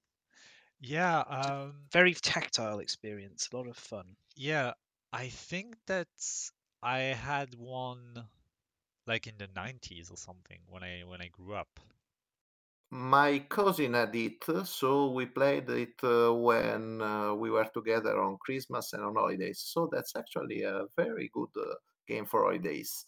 Yeah, 0.81 1.19
um, 1.21 1.75
Very 1.93 2.13
tactile 2.13 2.79
experience. 2.79 3.47
A 3.53 3.55
lot 3.55 3.67
of 3.67 3.77
fun. 3.77 4.17
yeah. 4.35 4.73
I 5.13 5.29
think 5.29 5.77
that 5.87 6.09
I 6.83 6.99
had 6.99 7.55
one 7.55 8.27
like 9.07 9.27
in 9.27 9.37
the 9.37 9.47
90s 9.47 10.11
or 10.11 10.17
something 10.17 10.59
when 10.67 10.83
I 10.83 11.03
when 11.05 11.21
I 11.21 11.27
grew 11.29 11.53
up. 11.53 11.79
My 12.91 13.39
cousin 13.39 13.93
had 13.93 14.15
it, 14.15 14.43
so 14.65 15.11
we 15.11 15.25
played 15.25 15.69
it 15.69 16.01
uh, 16.03 16.33
when 16.33 17.01
uh, 17.01 17.33
we 17.33 17.49
were 17.49 17.65
together 17.73 18.19
on 18.21 18.37
Christmas 18.39 18.93
and 18.93 19.03
on 19.03 19.15
holidays. 19.15 19.59
So 19.65 19.89
that's 19.91 20.15
actually 20.15 20.63
a 20.63 20.85
very 20.95 21.29
good 21.33 21.49
uh, 21.57 21.75
game 22.07 22.25
for 22.25 22.43
holidays. 22.43 23.05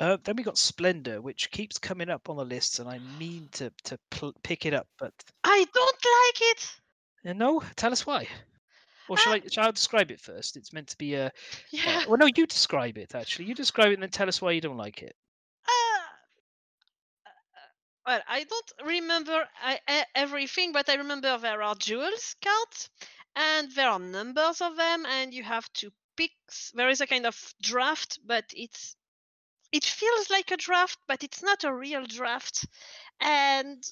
Uh, 0.00 0.16
then 0.24 0.36
we 0.36 0.42
got 0.42 0.58
Splendor, 0.58 1.20
which 1.22 1.50
keeps 1.50 1.78
coming 1.78 2.10
up 2.10 2.28
on 2.28 2.36
the 2.36 2.44
lists, 2.44 2.78
and 2.78 2.88
I 2.88 2.98
mean 2.98 3.48
to 3.52 3.70
to 3.84 3.98
pl- 4.10 4.34
pick 4.42 4.66
it 4.66 4.74
up, 4.74 4.88
but 4.98 5.14
I 5.44 5.66
don't 5.72 6.04
like 6.04 6.40
it. 6.52 6.80
uh, 7.26 7.32
no. 7.32 7.62
Tell 7.76 7.92
us 7.92 8.06
why. 8.06 8.28
Or 9.08 9.16
shall 9.16 9.32
Ah. 9.32 9.36
I? 9.36 9.48
Shall 9.48 9.68
I 9.68 9.70
describe 9.70 10.10
it 10.10 10.20
first? 10.20 10.56
It's 10.56 10.72
meant 10.72 10.88
to 10.88 10.98
be 10.98 11.14
a. 11.14 11.32
Yeah. 11.70 12.02
Uh, 12.02 12.08
well, 12.08 12.18
no, 12.18 12.26
you 12.26 12.46
describe 12.46 12.98
it. 12.98 13.14
Actually, 13.14 13.46
you 13.46 13.54
describe 13.54 13.90
it 13.90 13.94
and 13.94 14.02
then 14.02 14.10
tell 14.10 14.28
us 14.28 14.40
why 14.42 14.52
you 14.52 14.60
don't 14.60 14.76
like 14.76 15.02
it. 15.02 15.16
Uh, 15.66 16.02
well, 18.06 18.20
I 18.28 18.44
don't 18.44 18.72
remember 18.84 19.48
I, 19.62 19.80
everything, 20.14 20.72
but 20.72 20.88
I 20.88 20.94
remember 20.94 21.38
there 21.38 21.62
are 21.62 21.74
jewels 21.74 22.36
cards, 22.42 22.88
and 23.34 23.70
there 23.72 23.90
are 23.90 23.98
numbers 23.98 24.60
of 24.60 24.76
them, 24.76 25.04
and 25.06 25.34
you 25.34 25.42
have 25.42 25.72
to 25.74 25.92
pick. 26.16 26.32
There 26.74 26.88
is 26.88 27.00
a 27.00 27.06
kind 27.06 27.26
of 27.26 27.54
draft, 27.62 28.18
but 28.24 28.44
it's 28.54 28.96
it 29.72 29.84
feels 29.84 30.30
like 30.30 30.50
a 30.50 30.56
draft, 30.56 30.98
but 31.08 31.22
it's 31.24 31.42
not 31.42 31.64
a 31.64 31.74
real 31.74 32.06
draft, 32.06 32.64
and. 33.20 33.82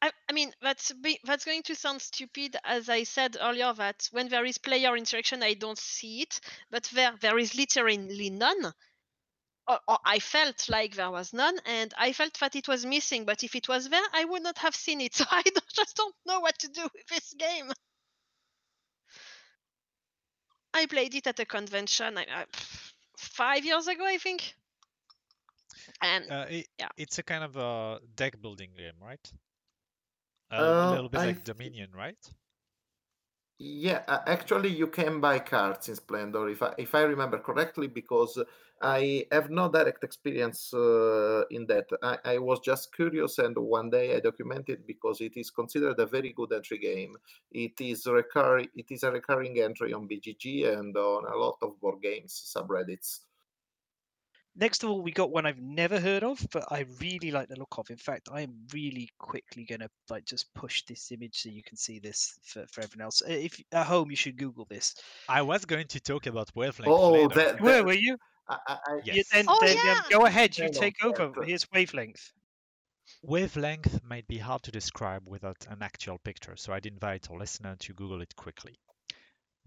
I, 0.00 0.12
I 0.28 0.32
mean 0.32 0.52
that's 0.62 0.92
be, 0.92 1.18
that's 1.24 1.44
going 1.44 1.62
to 1.64 1.74
sound 1.74 2.00
stupid 2.00 2.56
as 2.64 2.88
I 2.88 3.02
said 3.02 3.36
earlier 3.40 3.72
that 3.74 4.08
when 4.12 4.28
there 4.28 4.44
is 4.44 4.58
player 4.58 4.96
interaction 4.96 5.42
I 5.42 5.54
don't 5.54 5.78
see 5.78 6.22
it 6.22 6.40
but 6.70 6.84
there 6.94 7.14
there 7.20 7.38
is 7.38 7.54
literally 7.56 8.30
none 8.30 8.72
or, 9.68 9.78
or 9.86 9.98
I 10.04 10.18
felt 10.18 10.68
like 10.68 10.96
there 10.96 11.10
was 11.10 11.32
none, 11.32 11.56
and 11.66 11.92
I 11.98 12.12
felt 12.12 12.38
that 12.40 12.56
it 12.56 12.66
was 12.66 12.86
missing. 12.86 13.26
But 13.26 13.44
if 13.44 13.54
it 13.54 13.68
was 13.68 13.88
there, 13.88 14.02
I 14.14 14.24
would 14.24 14.42
not 14.42 14.58
have 14.58 14.74
seen 14.74 15.00
it. 15.02 15.14
So 15.18 15.24
I 15.30 15.42
don't, 15.42 15.68
just 15.74 15.96
don't 15.96 16.14
know 16.26 16.40
what 16.40 16.58
to 16.60 16.68
do 16.68 16.82
with 16.82 17.06
this 17.08 17.34
game. 17.34 17.70
I 20.72 20.86
played 20.86 21.14
it 21.14 21.26
at 21.26 21.40
a 21.40 21.44
convention 21.44 22.16
I, 22.18 22.22
I, 22.22 22.44
five 23.16 23.64
years 23.64 23.88
ago, 23.88 24.06
I 24.06 24.18
think, 24.18 24.54
and 26.02 26.30
Uh, 26.30 26.46
it, 26.48 26.66
Yeah. 26.78 26.88
It's 26.96 27.18
a 27.18 27.22
kind 27.22 27.44
of 27.44 27.56
a 27.56 28.00
deck 28.14 28.40
building 28.40 28.70
game, 28.76 28.94
right? 29.02 29.32
A 30.56 30.74
Uh, 30.74 30.86
little 30.86 31.08
bit 31.08 31.22
I 31.22 31.24
like 31.24 31.42
Dominion, 31.42 31.92
right? 31.92 32.22
Yeah, 33.60 34.04
uh, 34.06 34.22
actually, 34.26 34.68
you 34.68 34.86
can 34.86 35.20
buy 35.20 35.40
cards 35.40 35.88
in 35.88 35.96
Splendor, 35.96 36.48
if 36.48 36.62
I, 36.62 36.74
if 36.78 36.94
I 36.94 37.00
remember 37.02 37.40
correctly, 37.40 37.88
because 37.88 38.40
I 38.80 39.26
have 39.32 39.50
no 39.50 39.68
direct 39.68 40.04
experience 40.04 40.72
uh, 40.72 41.42
in 41.50 41.66
that. 41.66 41.88
I, 42.00 42.18
I 42.34 42.38
was 42.38 42.60
just 42.60 42.94
curious, 42.94 43.38
and 43.38 43.56
one 43.58 43.90
day 43.90 44.14
I 44.14 44.20
documented 44.20 44.86
because 44.86 45.20
it 45.20 45.36
is 45.36 45.50
considered 45.50 45.98
a 45.98 46.06
very 46.06 46.32
good 46.32 46.52
entry 46.52 46.78
game. 46.78 47.16
It 47.50 47.80
is 47.80 48.06
recurring. 48.06 48.68
It 48.76 48.92
is 48.92 49.02
a 49.02 49.10
recurring 49.10 49.58
entry 49.60 49.92
on 49.92 50.06
BGG 50.06 50.64
and 50.64 50.96
on 50.96 51.24
a 51.26 51.36
lot 51.36 51.58
of 51.60 51.80
board 51.80 52.00
games 52.00 52.32
subreddits. 52.54 53.22
Next 54.58 54.82
of 54.82 54.90
all, 54.90 55.00
we 55.02 55.12
got 55.12 55.30
one 55.30 55.46
I've 55.46 55.60
never 55.60 56.00
heard 56.00 56.24
of, 56.24 56.44
but 56.52 56.64
I 56.70 56.80
really 57.00 57.30
like 57.30 57.48
the 57.48 57.56
look 57.56 57.78
of. 57.78 57.88
In 57.90 57.96
fact, 57.96 58.28
I 58.32 58.40
am 58.40 58.66
really 58.72 59.08
quickly 59.18 59.64
gonna 59.64 59.88
like 60.10 60.24
just 60.24 60.52
push 60.52 60.82
this 60.84 61.12
image 61.12 61.36
so 61.36 61.48
you 61.48 61.62
can 61.62 61.76
see 61.76 62.00
this 62.00 62.38
for, 62.42 62.66
for 62.66 62.80
everyone 62.82 63.04
else. 63.04 63.22
Uh, 63.22 63.30
If 63.30 63.62
at 63.72 63.86
home, 63.86 64.10
you 64.10 64.16
should 64.16 64.36
Google 64.36 64.66
this. 64.68 64.96
I 65.28 65.42
was 65.42 65.64
going 65.64 65.86
to 65.86 66.00
talk 66.00 66.26
about 66.26 66.54
wavelength 66.56 66.92
Oh, 66.92 67.12
later. 67.12 67.34
that, 67.36 67.60
Where 67.60 67.84
were 67.84 67.92
you? 67.92 68.18
I, 68.48 68.58
I, 68.66 68.74
I- 68.74 69.00
You- 69.04 69.12
Yes. 69.14 69.28
then 69.30 69.44
Oh, 69.46 69.58
then, 69.60 69.78
um, 69.96 70.02
go 70.10 70.26
ahead. 70.26 70.58
You 70.58 70.64
Hang 70.64 70.76
on, 70.76 70.80
take 70.80 71.04
over. 71.04 71.44
Here's 71.44 71.70
wavelength. 71.70 72.32
Wavelength 73.22 74.02
might 74.02 74.26
be 74.26 74.38
hard 74.38 74.64
to 74.64 74.72
describe 74.72 75.28
without 75.28 75.66
an 75.68 75.84
actual 75.84 76.18
picture, 76.18 76.56
so 76.56 76.72
I'd 76.72 76.84
invite 76.84 77.30
our 77.30 77.38
listener 77.38 77.76
to 77.76 77.94
Google 77.94 78.22
it 78.22 78.34
quickly. 78.34 78.80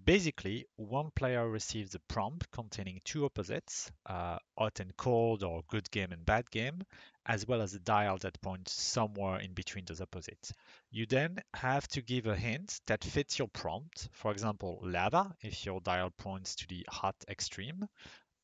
Basically, 0.04 0.66
one 0.78 1.12
player 1.12 1.48
receives 1.48 1.94
a 1.94 2.00
prompt 2.00 2.50
containing 2.52 3.02
two 3.04 3.26
opposites, 3.26 3.92
uh, 4.06 4.40
hot 4.58 4.80
and 4.80 4.96
cold 4.98 5.44
or 5.44 5.64
good 5.68 5.92
game 5.92 6.12
and 6.12 6.26
bad 6.26 6.50
game, 6.50 6.82
as 7.26 7.48
well 7.48 7.62
as 7.62 7.74
a 7.74 7.80
dial 7.80 8.18
that 8.18 8.42
points 8.42 8.72
somewhere 8.72 9.40
in 9.40 9.54
between 9.54 9.86
those 9.86 10.02
opposites. 10.02 10.54
You 10.90 11.06
then 11.06 11.40
have 11.54 11.88
to 11.90 12.02
give 12.02 12.26
a 12.26 12.36
hint 12.36 12.80
that 12.88 13.04
fits 13.04 13.38
your 13.38 13.50
prompt, 13.50 14.10
for 14.12 14.32
example, 14.32 14.80
lava 14.82 15.36
if 15.42 15.66
your 15.66 15.82
dial 15.82 16.10
points 16.10 16.56
to 16.56 16.68
the 16.68 16.86
hot 16.90 17.16
extreme, 17.30 17.88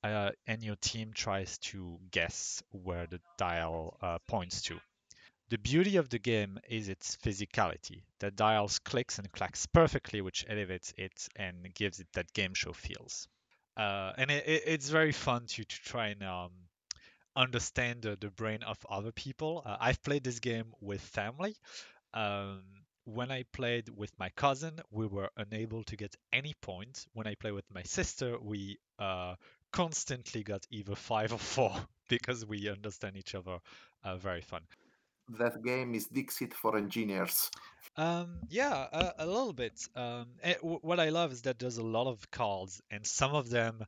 uh, 0.04 0.32
and 0.46 0.64
your 0.64 0.76
team 0.76 1.12
tries 1.14 1.58
to 1.60 1.98
guess 2.12 2.62
where 2.72 3.08
the 3.08 3.20
dial 3.38 3.98
uh, 4.02 4.20
points 4.28 4.62
to. 4.64 4.80
The 5.50 5.58
beauty 5.58 5.96
of 5.96 6.10
the 6.10 6.20
game 6.20 6.60
is 6.68 6.90
its 6.90 7.16
physicality. 7.16 8.04
The 8.20 8.32
dials 8.32 8.80
clicks 8.80 9.18
and 9.18 9.32
clacks 9.32 9.66
perfectly, 9.66 10.20
which 10.22 10.46
elevates 10.48 10.94
it 10.98 11.30
and 11.38 11.74
gives 11.74 12.02
it 12.02 12.08
that 12.14 12.34
game 12.34 12.54
show 12.54 12.74
feels. 12.74 13.30
Uh, 13.78 14.12
and 14.18 14.30
it, 14.30 14.46
it, 14.46 14.64
it's 14.66 14.90
very 14.90 15.14
fun 15.14 15.46
to, 15.48 15.64
to 15.64 15.82
try 15.84 16.08
and 16.08 16.24
um, 16.24 16.52
understand 17.36 18.02
the, 18.02 18.18
the 18.20 18.30
brain 18.30 18.64
of 18.64 18.78
other 18.90 19.14
people. 19.14 19.62
Uh, 19.66 19.78
I've 19.80 20.04
played 20.04 20.24
this 20.24 20.40
game 20.40 20.74
with 20.82 21.02
family. 21.02 21.56
Um, 22.14 22.64
when 23.06 23.32
I 23.32 23.44
played 23.54 23.88
with 23.88 24.12
my 24.20 24.30
cousin, 24.32 24.82
we 24.92 25.08
were 25.08 25.30
unable 25.38 25.84
to 25.86 25.96
get 25.96 26.14
any 26.34 26.56
point. 26.62 27.06
When 27.14 27.26
I 27.26 27.36
play 27.36 27.54
with 27.54 27.66
my 27.74 27.84
sister, 27.84 28.38
we 28.38 28.80
uh, 29.00 29.36
constantly 29.72 30.44
got 30.44 30.66
either 30.72 30.96
five 30.96 31.32
or 31.32 31.40
four 31.40 31.74
because 32.10 32.46
we 32.46 32.68
understand 32.70 33.16
each 33.16 33.34
other 33.34 33.60
uh, 34.04 34.18
very 34.18 34.42
fun. 34.42 34.64
That 35.40 35.64
game 35.64 35.96
is 35.96 36.08
Dixit 36.08 36.54
for 36.54 36.78
engineers. 36.78 37.50
Um, 37.96 38.42
yeah, 38.50 38.88
a, 38.92 39.14
a 39.20 39.26
little 39.26 39.54
bit. 39.54 39.80
Um, 39.96 40.28
eh, 40.44 40.54
w- 40.56 40.80
what 40.82 41.00
I 41.00 41.10
love 41.10 41.32
is 41.32 41.42
that 41.44 41.60
there's 41.60 41.78
a 41.78 41.84
lot 41.84 42.08
of 42.08 42.30
cards, 42.32 42.82
and 42.92 43.06
some 43.06 43.34
of 43.34 43.50
them 43.50 43.84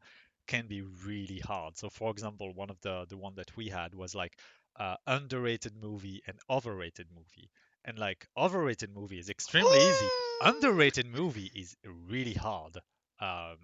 can 0.47 0.67
be 0.67 0.81
really 0.81 1.39
hard. 1.39 1.77
So, 1.77 1.89
for 1.89 2.09
example, 2.11 2.51
one 2.53 2.69
of 2.69 2.81
the 2.81 3.05
the 3.07 3.17
one 3.17 3.35
that 3.35 3.55
we 3.55 3.69
had 3.69 3.93
was 3.93 4.15
like 4.15 4.37
uh, 4.79 4.95
underrated 5.05 5.73
movie 5.79 6.21
and 6.27 6.39
overrated 6.49 7.07
movie, 7.15 7.51
and 7.85 7.99
like 7.99 8.27
overrated 8.35 8.91
movie 8.93 9.19
is 9.19 9.29
extremely 9.29 9.77
easy. 9.77 10.07
Underrated 10.41 11.05
movie 11.05 11.51
is 11.53 11.75
really 11.83 12.33
hard. 12.33 12.77
Um, 13.19 13.57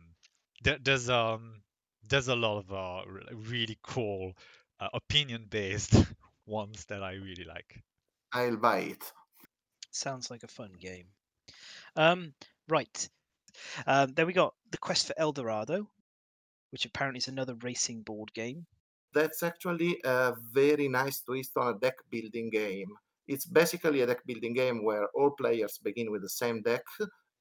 there, 0.63 0.77
there's 0.83 1.09
um 1.09 1.61
there's 2.07 2.27
a 2.27 2.35
lot 2.35 2.59
of 2.59 2.71
uh, 2.71 3.01
really 3.33 3.77
cool 3.81 4.33
uh, 4.79 4.89
opinion 4.93 5.47
based 5.49 5.95
ones 6.45 6.85
that 6.85 7.03
I 7.03 7.13
really 7.13 7.45
like. 7.45 7.83
I'll 8.33 8.57
buy 8.57 8.79
it. 8.79 9.11
Sounds 9.91 10.29
like 10.29 10.43
a 10.43 10.47
fun 10.47 10.71
game. 10.79 11.07
Um, 11.95 12.33
right. 12.67 13.09
Um, 13.87 14.13
then 14.13 14.27
we 14.27 14.33
got 14.33 14.53
the 14.71 14.77
Quest 14.77 15.07
for 15.07 15.13
El 15.17 15.31
Dorado, 15.31 15.89
which 16.71 16.85
apparently 16.85 17.19
is 17.19 17.27
another 17.27 17.55
racing 17.61 18.01
board 18.01 18.33
game. 18.33 18.65
That's 19.13 19.43
actually 19.43 19.97
a 20.03 20.33
very 20.51 20.89
nice 20.89 21.21
twist 21.21 21.53
on 21.55 21.73
a 21.73 21.79
deck 21.79 21.95
building 22.11 22.49
game. 22.49 22.89
It's 23.27 23.45
basically 23.45 24.01
a 24.01 24.07
deck 24.07 24.25
building 24.25 24.53
game 24.53 24.83
where 24.83 25.07
all 25.15 25.31
players 25.31 25.79
begin 25.81 26.11
with 26.11 26.21
the 26.21 26.29
same 26.29 26.61
deck, 26.61 26.83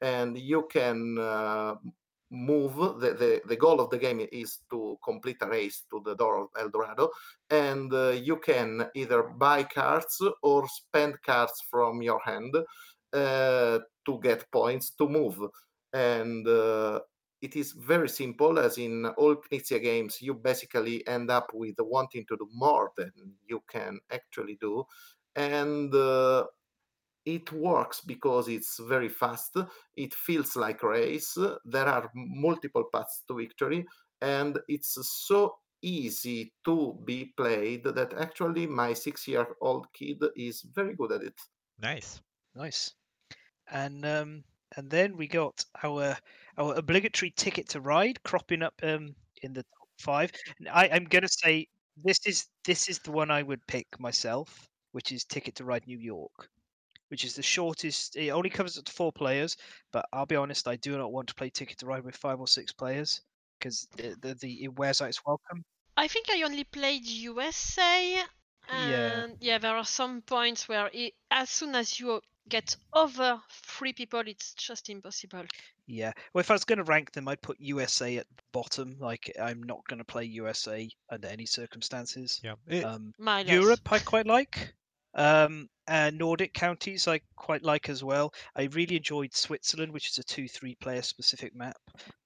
and 0.01 0.39
you 0.39 0.69
can 0.71 1.19
uh, 1.19 1.75
move. 2.31 2.77
The, 3.01 3.15
the, 3.15 3.41
the 3.47 3.57
goal 3.57 3.81
of 3.81 3.91
the 3.91 3.99
game 3.99 4.27
is 4.33 4.59
to 4.71 4.99
complete 5.05 5.39
a 5.43 5.49
race 5.49 5.85
to 5.91 6.03
the 6.05 6.15
door 6.15 6.43
of 6.43 6.49
El 6.59 6.71
Dorado, 6.71 7.11
and 7.51 7.93
uh, 7.93 8.11
you 8.11 8.37
can 8.37 8.87
either 8.95 9.23
buy 9.23 9.63
cards 9.65 10.21
or 10.43 10.67
spend 10.69 11.21
cards 11.23 11.63
from 11.71 12.03
your 12.03 12.21
hand 12.25 12.55
uh, 13.13 13.79
to 14.07 14.21
get 14.23 14.51
points 14.51 14.91
to 14.99 15.09
move. 15.09 15.39
And 15.93 16.47
uh, 16.49 17.01
it 17.41 17.57
is 17.57 17.73
very 17.73 18.09
simple, 18.09 18.59
as 18.59 18.79
in 18.79 19.07
all 19.07 19.37
Knizia 19.37 19.81
games, 19.83 20.21
you 20.21 20.35
basically 20.35 21.07
end 21.07 21.31
up 21.31 21.51
with 21.53 21.77
wanting 21.79 22.25
to 22.29 22.37
do 22.37 22.49
more 22.53 22.91
than 22.97 23.13
you 23.47 23.63
can 23.71 24.01
actually 24.11 24.57
do. 24.61 24.85
And 25.37 25.95
uh, 25.95 26.45
it 27.25 27.53
works 27.53 28.01
because 28.01 28.49
it's 28.49 28.79
very 28.79 29.09
fast. 29.09 29.57
It 29.97 30.15
feels 30.15 30.57
like 30.57 30.83
race. 30.83 31.37
There 31.65 31.87
are 31.87 32.11
multiple 32.15 32.85
paths 32.93 33.23
to 33.29 33.37
victory, 33.37 33.87
and 34.21 34.59
it's 34.69 34.97
so 35.03 35.57
easy 35.83 36.53
to 36.65 36.99
be 37.05 37.33
played 37.37 37.85
that 37.85 38.13
actually 38.15 38.67
my 38.67 38.93
six 38.95 39.29
year 39.29 39.47
old 39.61 39.87
kid 39.93 40.23
is 40.37 40.63
very 40.63 40.95
good 40.95 41.13
at 41.13 41.23
it. 41.23 41.35
Nice. 41.79 42.21
Nice. 42.55 42.95
And 43.71 44.05
um, 44.07 44.45
and 44.77 44.91
then 44.91 45.17
we 45.17 45.29
got 45.29 45.65
our 45.83 46.17
our 46.59 46.75
obligatory 46.75 47.31
ticket 47.33 47.69
to 47.71 47.81
ride 47.81 48.23
cropping 48.25 48.63
up 48.63 48.75
um 48.83 49.15
in 49.43 49.53
the 49.53 49.63
top 49.63 49.89
five. 49.99 50.33
And 50.59 50.69
I, 50.69 50.89
I'm 50.93 51.05
gonna 51.05 51.29
say 51.29 51.69
This 51.97 52.21
is 52.27 52.49
this 52.65 52.89
is 52.89 52.99
the 53.01 53.13
one 53.13 53.31
I 53.31 53.43
would 53.43 53.67
pick 53.69 53.87
myself, 54.01 54.69
which 54.93 55.13
is 55.13 55.25
Ticket 55.25 55.57
to 55.57 55.65
Ride 55.65 55.87
New 55.87 55.99
York, 55.99 56.51
which 57.15 57.25
is 57.25 57.37
the 57.37 57.43
shortest. 57.43 58.17
It 58.17 58.31
only 58.31 58.51
covers 58.51 58.77
up 58.77 58.87
to 58.87 58.93
four 58.93 59.13
players, 59.13 59.57
but 59.93 60.05
I'll 60.13 60.27
be 60.27 60.35
honest, 60.35 60.67
I 60.67 60.75
do 60.75 60.99
not 60.99 61.13
want 61.13 61.29
to 61.29 61.35
play 61.37 61.49
Ticket 61.49 61.79
to 61.79 61.87
Ride 61.87 62.03
with 62.03 62.17
five 62.17 62.41
or 62.41 62.49
six 62.49 62.73
players 62.73 63.21
because 63.57 63.87
the, 63.97 64.17
the, 64.21 64.35
the 64.35 64.65
it 64.65 64.77
wears 64.77 65.01
out 65.01 65.11
its 65.11 65.25
welcome. 65.25 65.65
I 65.97 66.09
think 66.09 66.27
I 66.29 66.43
only 66.43 66.65
played 66.65 67.07
USA, 67.07 68.15
Yeah. 68.69 69.23
and 69.23 69.37
yeah, 69.41 69.59
there 69.59 69.77
are 69.77 69.85
some 69.85 70.23
points 70.23 70.69
where 70.69 70.91
it, 70.93 71.13
as 71.31 71.51
soon 71.51 71.77
as 71.77 72.01
you 72.01 72.21
get 72.49 72.75
over 72.93 73.41
three 73.49 73.93
people, 73.93 74.23
it's 74.27 74.55
just 74.55 74.91
impossible. 74.91 75.45
Yeah. 75.87 76.11
Well, 76.33 76.41
if 76.41 76.51
I 76.51 76.55
was 76.55 76.65
going 76.65 76.79
to 76.79 76.83
rank 76.85 77.13
them, 77.13 77.29
I'd 77.29 77.43
put 77.43 77.61
USA 77.61 78.17
at 78.17 78.27
the 78.37 78.43
bottom. 78.53 78.97
Like 78.99 79.33
I'm 79.41 79.63
not 79.63 79.87
going 79.87 80.01
to 80.01 80.05
play 80.05 80.25
USA 80.25 80.89
under 81.11 81.29
any 81.29 81.47
circumstances. 81.47 82.41
Yeah. 82.43 82.55
It, 82.67 82.85
Um, 82.85 83.13
Europe 83.47 83.93
I 83.93 84.01
quite 84.01 84.27
like. 84.27 84.75
Um, 85.15 85.69
and 85.87 86.19
Nordic 86.19 86.55
countries 86.55 87.07
I 87.09 87.21
quite 87.37 87.63
like 87.63 87.89
as 87.89 88.03
well. 88.03 88.33
I 88.57 88.65
really 88.65 88.97
enjoyed 88.97 89.35
Switzerland, 89.35 89.93
which 89.93 90.11
is 90.11 90.19
a 90.19 90.25
two-three 90.25 90.77
player 90.77 91.03
specific 91.03 91.55
map. 91.55 91.77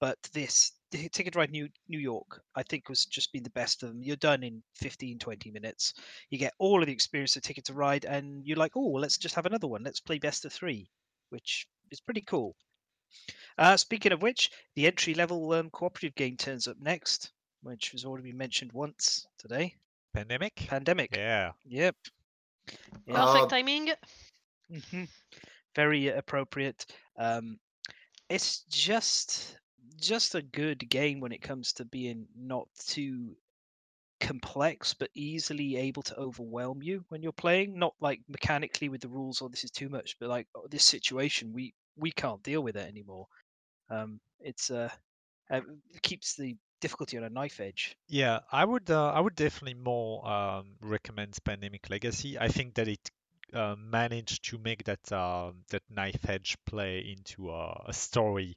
But 0.00 0.18
this 0.32 0.72
Ticket 0.90 1.34
to 1.34 1.38
Ride 1.38 1.50
New 1.50 1.68
New 1.88 1.98
York, 1.98 2.42
I 2.54 2.62
think 2.62 2.88
was 2.88 3.04
just 3.04 3.32
been 3.32 3.42
the 3.42 3.50
best 3.50 3.82
of 3.82 3.90
them. 3.90 4.02
You're 4.02 4.16
done 4.16 4.42
in 4.42 4.62
15, 4.76 5.18
20 5.18 5.50
minutes. 5.50 5.94
You 6.30 6.38
get 6.38 6.54
all 6.58 6.80
of 6.80 6.86
the 6.86 6.92
experience 6.92 7.36
of 7.36 7.42
Ticket 7.42 7.66
to 7.66 7.74
Ride, 7.74 8.04
and 8.04 8.46
you're 8.46 8.56
like, 8.56 8.72
oh, 8.76 8.88
well, 8.88 9.02
let's 9.02 9.18
just 9.18 9.34
have 9.34 9.46
another 9.46 9.66
one. 9.66 9.82
Let's 9.82 10.00
play 10.00 10.18
best 10.18 10.44
of 10.44 10.52
three, 10.52 10.88
which 11.28 11.66
is 11.90 12.00
pretty 12.00 12.22
cool. 12.22 12.56
Uh, 13.58 13.76
speaking 13.76 14.12
of 14.12 14.22
which, 14.22 14.50
the 14.76 14.86
entry 14.86 15.14
level 15.14 15.52
um, 15.52 15.68
cooperative 15.70 16.14
game 16.14 16.36
turns 16.36 16.68
up 16.68 16.76
next, 16.80 17.32
which 17.62 17.90
has 17.90 18.04
already 18.04 18.30
been 18.30 18.38
mentioned 18.38 18.72
once 18.72 19.26
today. 19.38 19.74
pandemic. 20.14 20.54
Pandemic. 20.68 21.14
Yeah. 21.14 21.52
Yep. 21.66 21.96
Yeah. 23.06 23.24
Perfect 23.24 23.44
Uh, 23.44 23.48
timing. 23.48 23.90
hmm 24.92 25.04
Very 25.74 26.08
appropriate. 26.08 26.86
Um, 27.16 27.58
it's 28.28 28.64
just 28.68 29.58
just 29.96 30.34
a 30.34 30.42
good 30.42 30.88
game 30.88 31.20
when 31.20 31.32
it 31.32 31.42
comes 31.42 31.72
to 31.74 31.84
being 31.84 32.26
not 32.36 32.68
too 32.86 33.36
complex, 34.20 34.94
but 34.94 35.10
easily 35.14 35.76
able 35.76 36.02
to 36.02 36.16
overwhelm 36.16 36.82
you 36.82 37.04
when 37.08 37.22
you're 37.22 37.32
playing. 37.32 37.78
Not 37.78 37.94
like 38.00 38.20
mechanically 38.28 38.88
with 38.88 39.00
the 39.00 39.08
rules, 39.08 39.40
or 39.40 39.48
this 39.48 39.64
is 39.64 39.70
too 39.70 39.88
much, 39.88 40.16
but 40.18 40.28
like 40.28 40.46
oh, 40.54 40.66
this 40.70 40.84
situation, 40.84 41.52
we 41.52 41.74
we 41.96 42.10
can't 42.12 42.42
deal 42.42 42.62
with 42.62 42.76
it 42.76 42.86
anymore. 42.88 43.26
Um, 43.90 44.20
it's 44.40 44.70
uh, 44.70 44.90
uh, 45.50 45.60
it 45.94 46.02
keeps 46.02 46.36
the 46.36 46.56
difficulty 46.80 47.16
on 47.18 47.24
a 47.24 47.30
knife 47.30 47.60
edge. 47.60 47.96
Yeah, 48.08 48.40
I 48.50 48.64
would 48.64 48.90
uh, 48.90 49.12
I 49.12 49.20
would 49.20 49.34
definitely 49.34 49.74
more 49.74 50.26
um, 50.28 50.76
recommend 50.80 51.36
Pandemic 51.44 51.90
Legacy. 51.90 52.38
I 52.38 52.48
think 52.48 52.74
that 52.74 52.88
it 52.88 53.10
uh, 53.52 53.76
managed 53.78 54.44
to 54.50 54.58
make 54.58 54.84
that 54.84 55.12
um 55.12 55.64
that 55.70 55.82
knife 55.90 56.28
edge 56.28 56.56
play 56.66 56.98
into 56.98 57.50
a, 57.50 57.84
a 57.86 57.92
story 57.92 58.56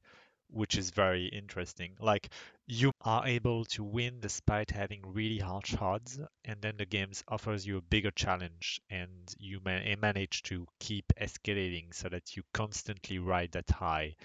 which 0.52 0.78
is 0.78 0.90
very 0.92 1.28
interesting. 1.28 1.96
Like 2.00 2.30
you 2.68 2.92
are 3.02 3.26
able 3.26 3.66
to 3.66 3.84
win 3.84 4.20
despite 4.20 4.72
having 4.72 5.02
really 5.06 5.40
harsh 5.40 5.76
odds, 5.80 6.20
and 6.46 6.62
then 6.62 6.76
the 6.78 6.86
game 6.86 7.12
offers 7.28 7.66
you 7.66 7.78
a 7.78 7.82
bigger 7.82 8.12
challenge, 8.12 8.82
and 8.90 9.34
you 9.40 9.62
ma- 9.64 9.80
manage 10.00 10.44
to 10.44 10.68
keep 10.80 11.06
escalating 11.20 11.94
so 11.94 12.10
that 12.10 12.36
you 12.36 12.44
constantly 12.54 13.20
ride 13.20 13.54
that 13.54 13.70
high. 13.70 14.16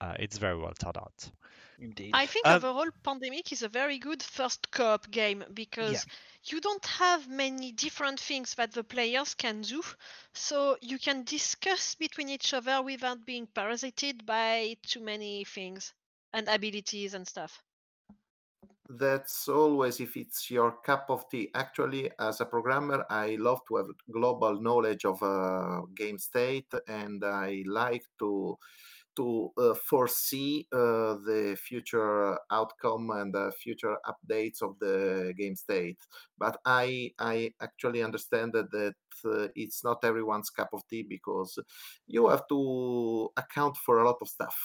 Uh, 0.00 0.14
it's 0.18 0.38
very 0.38 0.58
well 0.58 0.72
thought 0.78 0.96
out. 0.96 1.30
Indeed. 1.80 2.14
I 2.14 2.26
think 2.26 2.46
Um, 2.46 2.60
overall, 2.62 2.92
Pandemic 3.02 3.50
is 3.50 3.62
a 3.62 3.68
very 3.68 3.98
good 3.98 4.22
first 4.22 4.70
co-op 4.70 5.10
game 5.10 5.44
because 5.52 6.06
you 6.44 6.60
don't 6.60 6.86
have 6.86 7.26
many 7.28 7.72
different 7.72 8.20
things 8.20 8.54
that 8.54 8.70
the 8.70 8.84
players 8.84 9.34
can 9.34 9.62
do, 9.62 9.82
so 10.32 10.78
you 10.80 11.00
can 11.00 11.24
discuss 11.24 11.96
between 11.96 12.28
each 12.28 12.54
other 12.54 12.80
without 12.80 13.26
being 13.26 13.48
parasited 13.48 14.24
by 14.24 14.76
too 14.86 15.00
many 15.00 15.42
things 15.42 15.92
and 16.32 16.46
abilities 16.48 17.12
and 17.14 17.26
stuff. 17.26 17.60
that's 18.88 19.48
always 19.48 20.00
if 20.00 20.16
it's 20.16 20.50
your 20.50 20.72
cup 20.82 21.06
of 21.10 21.28
tea. 21.30 21.50
Actually, 21.54 22.10
as 22.18 22.40
a 22.40 22.46
programmer, 22.46 23.06
I 23.08 23.36
love 23.36 23.60
to 23.68 23.76
have 23.76 23.86
global 24.10 24.60
knowledge 24.60 25.04
of 25.04 25.22
a 25.22 25.82
game 25.94 26.18
state, 26.18 26.72
and 26.88 27.24
I 27.24 27.62
like 27.66 28.04
to 28.18 28.58
to 29.20 29.50
uh, 29.58 29.74
foresee 29.74 30.66
uh, 30.72 31.20
the 31.26 31.56
future 31.62 32.38
outcome 32.50 33.10
and 33.10 33.34
the 33.34 33.52
future 33.52 33.96
updates 34.06 34.62
of 34.62 34.78
the 34.80 35.34
game 35.36 35.54
state. 35.54 35.98
But 36.38 36.58
I 36.64 37.12
I 37.18 37.52
actually 37.60 38.02
understand 38.02 38.52
that, 38.54 38.70
that 38.70 38.94
uh, 39.24 39.48
it's 39.54 39.84
not 39.84 40.04
everyone's 40.04 40.48
cup 40.48 40.70
of 40.72 40.82
tea 40.88 41.04
because 41.08 41.58
you 42.06 42.28
have 42.28 42.48
to 42.48 43.28
account 43.36 43.76
for 43.76 44.00
a 44.00 44.06
lot 44.06 44.16
of 44.22 44.28
stuff. 44.28 44.56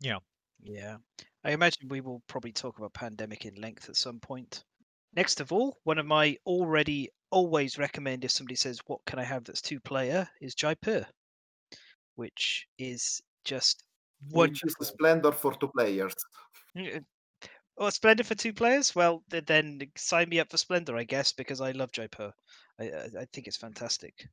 Yeah. 0.00 0.18
Yeah. 0.62 0.96
I 1.44 1.50
imagine 1.50 1.88
we 1.88 2.00
will 2.00 2.22
probably 2.26 2.52
talk 2.52 2.78
about 2.78 2.94
pandemic 2.94 3.44
in 3.44 3.54
length 3.56 3.90
at 3.90 3.96
some 3.96 4.18
point. 4.18 4.64
Next 5.14 5.40
of 5.40 5.52
all, 5.52 5.76
one 5.84 5.98
of 5.98 6.06
my 6.06 6.38
already 6.46 7.10
always 7.30 7.78
recommend 7.78 8.24
if 8.24 8.30
somebody 8.30 8.56
says, 8.56 8.80
What 8.86 9.04
can 9.04 9.18
I 9.18 9.24
have 9.24 9.44
that's 9.44 9.60
two 9.60 9.78
player? 9.78 10.26
is 10.40 10.54
Jaipur, 10.54 11.06
which 12.14 12.66
is 12.78 13.20
just 13.44 13.84
Which 14.30 14.62
is. 14.64 14.74
Splendor 14.80 15.32
for 15.32 15.54
two 15.54 15.68
players. 15.68 16.14
Oh, 17.76 17.90
Splendor 17.90 18.24
for 18.24 18.34
two 18.34 18.52
players? 18.52 18.94
Well, 18.94 19.24
then 19.28 19.80
sign 19.96 20.28
me 20.28 20.40
up 20.40 20.50
for 20.50 20.56
Splendor, 20.58 20.96
I 20.96 21.04
guess, 21.04 21.32
because 21.32 21.60
I 21.60 21.72
love 21.72 21.92
Jaipur. 21.92 22.32
I, 22.78 22.84
I 22.84 23.04
I 23.20 23.26
think 23.32 23.46
it's 23.46 23.56
fantastic. 23.56 24.28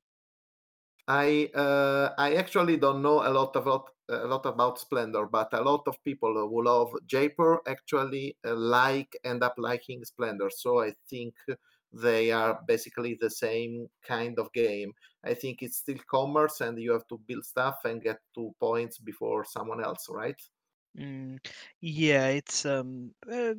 I 1.08 1.50
uh, 1.56 2.14
I 2.18 2.36
actually 2.36 2.78
don't 2.78 3.02
know 3.02 3.28
a 3.28 3.32
lot 3.34 3.56
about 3.56 3.90
a 4.10 4.28
lot 4.28 4.46
about 4.46 4.80
Splendor, 4.80 5.26
but 5.26 5.52
a 5.54 5.62
lot 5.62 5.88
of 5.88 6.02
people 6.04 6.34
who 6.34 6.64
love 6.64 6.94
Jaipur 7.08 7.62
actually 7.68 8.38
uh, 8.46 8.56
like 8.56 9.18
end 9.24 9.44
up 9.44 9.56
liking 9.58 10.06
Splendor. 10.06 10.50
So 10.50 10.82
I 10.82 10.94
think 11.10 11.34
they 11.94 12.32
are 12.32 12.60
basically 12.68 13.18
the 13.20 13.30
same 13.30 13.88
kind 14.04 14.40
of 14.40 14.52
game. 14.54 14.94
I 15.24 15.34
think 15.34 15.62
it's 15.62 15.78
still 15.78 16.00
commerce, 16.10 16.62
and 16.62 16.80
you 16.82 16.92
have 16.94 17.08
to 17.08 17.18
build 17.28 17.46
stuff 17.46 17.80
and 17.86 18.02
get 18.02 18.20
two 18.36 18.54
points 18.60 18.98
before 19.00 19.46
someone 19.46 19.84
else, 19.84 20.08
right? 20.10 20.40
Mm, 20.98 21.40
yeah, 21.80 22.28
it's 22.28 22.66
um 22.66 23.14
uh, 23.32 23.54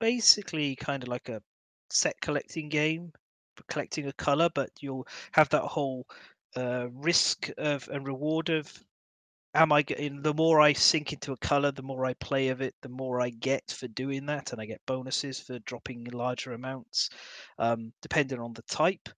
basically 0.00 0.74
kind 0.76 1.02
of 1.02 1.08
like 1.08 1.28
a 1.28 1.42
set 1.90 2.20
collecting 2.20 2.68
game, 2.68 3.12
collecting 3.68 4.06
a 4.08 4.12
color, 4.14 4.48
but 4.54 4.70
you'll 4.80 5.06
have 5.32 5.48
that 5.50 5.62
whole 5.64 6.06
uh, 6.56 6.88
risk 6.92 7.50
of 7.58 7.88
and 7.88 8.06
reward 8.06 8.48
of 8.50 8.72
am 9.54 9.72
I 9.72 9.82
getting 9.82 10.22
the 10.22 10.34
more 10.34 10.60
I 10.60 10.72
sink 10.72 11.12
into 11.12 11.32
a 11.32 11.36
color, 11.38 11.72
the 11.72 11.82
more 11.82 12.04
I 12.04 12.14
play 12.14 12.48
of 12.48 12.60
it, 12.60 12.74
the 12.82 12.88
more 12.88 13.20
I 13.20 13.30
get 13.30 13.70
for 13.70 13.88
doing 13.88 14.26
that, 14.26 14.52
and 14.52 14.60
I 14.60 14.66
get 14.66 14.80
bonuses 14.86 15.40
for 15.40 15.58
dropping 15.60 16.04
larger 16.12 16.52
amounts, 16.52 17.10
um, 17.58 17.92
depending 18.02 18.40
on 18.40 18.52
the 18.54 18.62
type. 18.62 19.08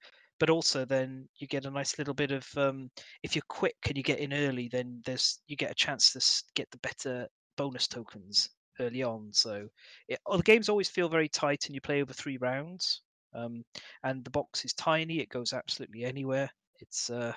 But 0.40 0.50
also, 0.50 0.84
then 0.84 1.28
you 1.36 1.46
get 1.46 1.64
a 1.64 1.70
nice 1.70 1.96
little 1.98 2.14
bit 2.14 2.32
of 2.32 2.46
um, 2.56 2.90
if 3.22 3.34
you're 3.34 3.42
quick 3.48 3.76
and 3.86 3.96
you 3.96 4.02
get 4.02 4.18
in 4.18 4.32
early, 4.32 4.68
then 4.68 5.00
there's 5.06 5.40
you 5.46 5.56
get 5.56 5.70
a 5.70 5.74
chance 5.74 6.12
to 6.12 6.20
get 6.54 6.70
the 6.70 6.78
better 6.78 7.28
bonus 7.56 7.86
tokens 7.86 8.50
early 8.80 9.02
on. 9.02 9.32
So 9.32 9.68
it, 10.08 10.18
oh, 10.26 10.36
the 10.36 10.42
games 10.42 10.68
always 10.68 10.88
feel 10.88 11.08
very 11.08 11.28
tight, 11.28 11.66
and 11.66 11.74
you 11.74 11.80
play 11.80 12.02
over 12.02 12.12
three 12.12 12.36
rounds. 12.38 13.02
Um, 13.34 13.64
and 14.02 14.24
the 14.24 14.30
box 14.30 14.64
is 14.64 14.74
tiny; 14.74 15.20
it 15.20 15.28
goes 15.28 15.52
absolutely 15.52 16.04
anywhere. 16.04 16.50
It's 16.80 17.10
uh, 17.10 17.32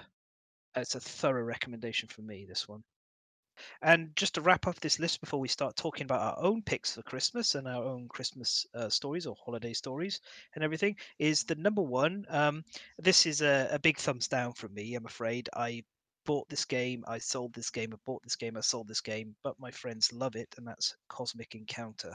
it's 0.76 0.96
a 0.96 1.00
thorough 1.00 1.44
recommendation 1.44 2.10
for 2.10 2.22
me. 2.22 2.46
This 2.48 2.68
one. 2.68 2.84
And 3.82 4.16
just 4.16 4.36
to 4.36 4.42
wrap 4.42 4.68
up 4.68 4.80
this 4.80 5.00
list 5.00 5.20
before 5.20 5.40
we 5.40 5.48
start 5.48 5.76
talking 5.76 6.04
about 6.04 6.22
our 6.22 6.46
own 6.46 6.62
picks 6.62 6.94
for 6.94 7.02
Christmas 7.02 7.56
and 7.56 7.68
our 7.68 7.84
own 7.84 8.08
Christmas 8.08 8.68
uh, 8.76 8.90
stories 8.90 9.26
or 9.26 9.36
holiday 9.44 9.74
stories 9.74 10.22
and 10.54 10.64
everything, 10.64 10.96
is 11.18 11.44
the 11.44 11.56
number 11.56 11.82
one. 11.82 12.26
Um, 12.30 12.64
this 13.00 13.26
is 13.26 13.42
a, 13.42 13.68
a 13.72 13.80
big 13.80 13.98
thumbs 13.98 14.28
down 14.28 14.54
from 14.54 14.74
me, 14.76 14.94
I'm 14.94 15.08
afraid. 15.08 15.50
I 15.56 15.84
bought 16.26 16.48
this 16.50 16.66
game, 16.66 17.04
I 17.08 17.18
sold 17.18 17.54
this 17.54 17.72
game, 17.72 17.94
I 17.94 17.98
bought 18.06 18.22
this 18.22 18.36
game, 18.36 18.58
I 18.58 18.62
sold 18.62 18.88
this 18.88 19.02
game, 19.02 19.36
but 19.44 19.60
my 19.60 19.72
friends 19.72 20.14
love 20.14 20.36
it, 20.36 20.54
and 20.58 20.68
that's 20.68 20.96
Cosmic 21.08 21.56
Encounter. 21.56 22.14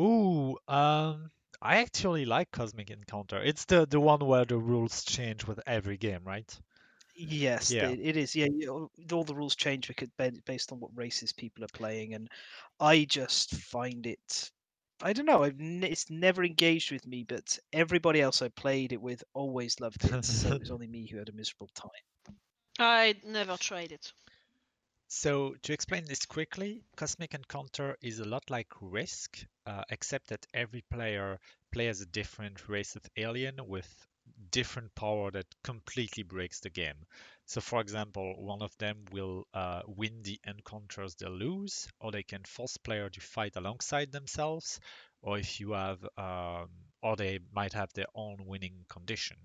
Ooh, 0.00 0.56
um, 0.66 1.30
I 1.62 1.76
actually 1.76 2.24
like 2.24 2.50
Cosmic 2.50 2.90
Encounter. 2.90 3.40
It's 3.40 3.64
the 3.66 3.86
the 3.86 4.00
one 4.00 4.26
where 4.26 4.44
the 4.44 4.58
rules 4.58 5.04
change 5.04 5.46
with 5.46 5.60
every 5.66 5.96
game, 5.96 6.22
right? 6.24 6.60
Yes, 7.14 7.76
Yeah. 7.76 7.80
it, 7.80 7.98
it 8.00 8.16
is. 8.16 8.34
Yeah, 8.34 8.46
you 8.46 8.66
know, 8.66 8.90
all 9.16 9.24
the 9.24 9.34
rules 9.34 9.54
change 9.56 9.88
because 9.88 10.08
based 10.44 10.72
on 10.72 10.80
what 10.80 10.96
races 10.96 11.32
people 11.32 11.64
are 11.64 11.68
playing, 11.68 12.14
and 12.14 12.28
I 12.80 13.04
just 13.04 13.54
find 13.54 14.06
it. 14.06 14.50
I 15.02 15.12
don't 15.12 15.26
know. 15.26 15.42
I've 15.44 15.60
n- 15.60 15.84
it's 15.84 16.10
never 16.10 16.44
engaged 16.44 16.90
with 16.92 17.06
me, 17.06 17.24
but 17.24 17.58
everybody 17.72 18.20
else 18.20 18.42
I 18.42 18.48
played 18.48 18.92
it 18.92 19.00
with 19.02 19.22
always 19.34 19.80
loved 19.80 20.04
it. 20.04 20.24
so 20.24 20.50
it 20.50 20.58
was 20.60 20.70
only 20.70 20.86
me 20.88 21.06
who 21.06 21.18
had 21.18 21.28
a 21.28 21.32
miserable 21.32 21.68
time. 21.74 21.90
I 22.78 23.16
never 23.24 23.56
tried 23.56 23.92
it. 23.92 24.12
So 25.08 25.54
to 25.62 25.72
explain 25.72 26.04
this 26.04 26.24
quickly, 26.26 26.84
Cosmic 26.96 27.34
Encounter 27.34 27.96
is 28.00 28.18
a 28.18 28.24
lot 28.24 28.50
like 28.50 28.72
Risk, 28.80 29.46
uh, 29.66 29.84
except 29.90 30.28
that 30.28 30.46
every 30.52 30.82
player 30.82 31.40
plays 31.70 32.00
a 32.00 32.06
different 32.06 32.68
race 32.68 32.94
of 32.96 33.06
alien 33.16 33.66
with 33.66 34.06
different 34.50 34.94
power 34.94 35.30
that 35.30 35.46
completely 35.62 36.22
breaks 36.22 36.60
the 36.60 36.70
game. 36.70 37.06
So 37.46 37.60
for 37.60 37.80
example, 37.80 38.34
one 38.42 38.62
of 38.62 38.76
them 38.78 39.04
will 39.12 39.46
uh, 39.54 39.82
win 39.86 40.22
the 40.22 40.40
encounters 40.46 41.14
they 41.14 41.28
lose, 41.28 41.88
or 42.00 42.12
they 42.12 42.22
can 42.22 42.44
force 42.44 42.76
player 42.76 43.10
to 43.10 43.20
fight 43.20 43.56
alongside 43.56 44.12
themselves, 44.12 44.80
or 45.22 45.38
if 45.38 45.60
you 45.60 45.72
have, 45.72 46.04
um, 46.16 46.68
or 47.02 47.16
they 47.16 47.40
might 47.52 47.72
have 47.74 47.92
their 47.94 48.06
own 48.14 48.38
winning 48.46 48.84
condition. 48.88 49.36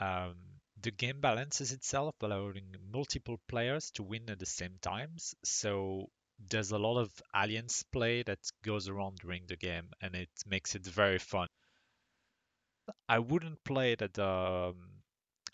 Um, 0.00 0.34
the 0.80 0.90
game 0.90 1.20
balances 1.20 1.70
itself, 1.72 2.16
allowing 2.22 2.74
multiple 2.90 3.38
players 3.46 3.90
to 3.92 4.02
win 4.02 4.28
at 4.30 4.38
the 4.40 4.46
same 4.46 4.78
times. 4.80 5.34
So 5.44 6.10
there's 6.48 6.72
a 6.72 6.78
lot 6.78 6.98
of 6.98 7.12
alliance 7.34 7.84
play 7.84 8.22
that 8.24 8.40
goes 8.64 8.88
around 8.88 9.18
during 9.18 9.46
the 9.46 9.56
game, 9.56 9.90
and 10.00 10.14
it 10.16 10.30
makes 10.46 10.74
it 10.74 10.84
very 10.86 11.18
fun. 11.18 11.46
I 13.08 13.18
wouldn't 13.18 13.62
play 13.64 13.92
it 13.92 14.02
at 14.02 14.18
um, 14.18 15.02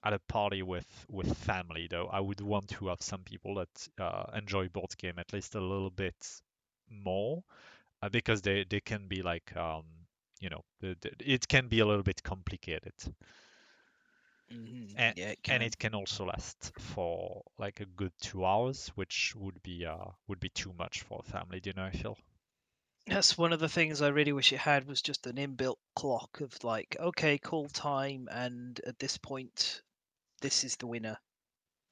at 0.04 0.12
a 0.14 0.18
party 0.20 0.62
with 0.62 1.06
with 1.10 1.36
family 1.38 1.86
though. 1.88 2.06
I 2.08 2.20
would 2.20 2.40
want 2.40 2.68
to 2.70 2.88
have 2.88 3.02
some 3.02 3.22
people 3.24 3.54
that 3.56 3.88
uh, 3.98 4.24
enjoy 4.34 4.68
board 4.68 4.96
game 4.98 5.18
at 5.18 5.32
least 5.32 5.54
a 5.54 5.60
little 5.60 5.90
bit 5.90 6.16
more, 6.90 7.42
uh, 8.02 8.08
because 8.08 8.42
they 8.42 8.64
they 8.64 8.80
can 8.80 9.08
be 9.08 9.22
like 9.22 9.54
um, 9.56 9.84
you 10.40 10.50
know 10.50 10.62
the, 10.80 10.96
the, 11.00 11.10
it 11.20 11.48
can 11.48 11.68
be 11.68 11.80
a 11.80 11.86
little 11.86 12.02
bit 12.04 12.22
complicated. 12.22 12.94
Mhm, 14.50 14.96
And, 14.96 15.14
yeah, 15.14 15.28
it 15.30 15.42
and 15.46 15.62
can. 15.62 15.62
it 15.62 15.78
can 15.78 15.94
also 15.94 16.24
last 16.26 16.72
for 16.78 17.42
like 17.58 17.80
a 17.80 17.86
good 17.86 18.12
two 18.20 18.44
hours, 18.44 18.88
which 18.96 19.34
would 19.36 19.62
be 19.62 19.84
uh 19.86 20.06
would 20.28 20.40
be 20.40 20.48
too 20.50 20.72
much 20.74 21.02
for 21.02 21.20
a 21.20 21.30
family 21.30 21.60
dinner, 21.60 21.84
I 21.84 21.90
feel. 21.90 22.18
That's 23.06 23.38
one 23.38 23.52
of 23.52 23.60
the 23.60 23.68
things 23.68 24.02
I 24.02 24.08
really 24.08 24.32
wish 24.32 24.52
it 24.52 24.58
had 24.58 24.86
was 24.86 25.00
just 25.00 25.26
an 25.26 25.36
inbuilt 25.36 25.78
clock 25.94 26.40
of 26.40 26.62
like, 26.64 26.96
okay, 26.98 27.38
call 27.38 27.68
time, 27.68 28.28
and 28.30 28.80
at 28.86 28.98
this 28.98 29.16
point, 29.16 29.82
this 30.40 30.64
is 30.64 30.76
the 30.76 30.88
winner. 30.88 31.16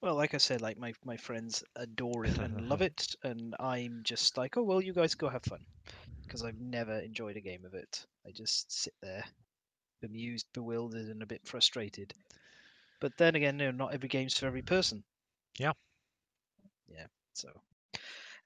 Well, 0.00 0.16
like 0.16 0.34
I 0.34 0.38
said, 0.38 0.60
like 0.60 0.76
my 0.76 0.92
my 1.04 1.16
friends 1.16 1.62
adore 1.76 2.24
it 2.24 2.38
and 2.38 2.68
love 2.68 2.82
it, 2.90 3.14
and 3.22 3.54
I'm 3.60 4.00
just 4.02 4.36
like, 4.36 4.56
oh 4.56 4.62
well, 4.64 4.80
you 4.80 4.92
guys 4.92 5.14
go 5.14 5.28
have 5.28 5.44
fun, 5.44 5.64
because 6.26 6.42
I've 6.42 6.58
never 6.58 6.98
enjoyed 6.98 7.36
a 7.36 7.40
game 7.40 7.64
of 7.64 7.74
it. 7.74 8.04
I 8.26 8.32
just 8.32 8.72
sit 8.72 8.94
there, 9.00 9.24
bemused, 10.02 10.46
bewildered, 10.52 11.08
and 11.08 11.22
a 11.22 11.26
bit 11.26 11.46
frustrated. 11.46 12.12
But 13.00 13.16
then 13.18 13.36
again, 13.36 13.56
no, 13.56 13.70
not 13.70 13.94
every 13.94 14.08
game's 14.08 14.36
for 14.36 14.46
every 14.46 14.62
person. 14.62 15.04
Yeah. 15.58 15.72
Yeah. 16.88 17.06
So, 17.34 17.48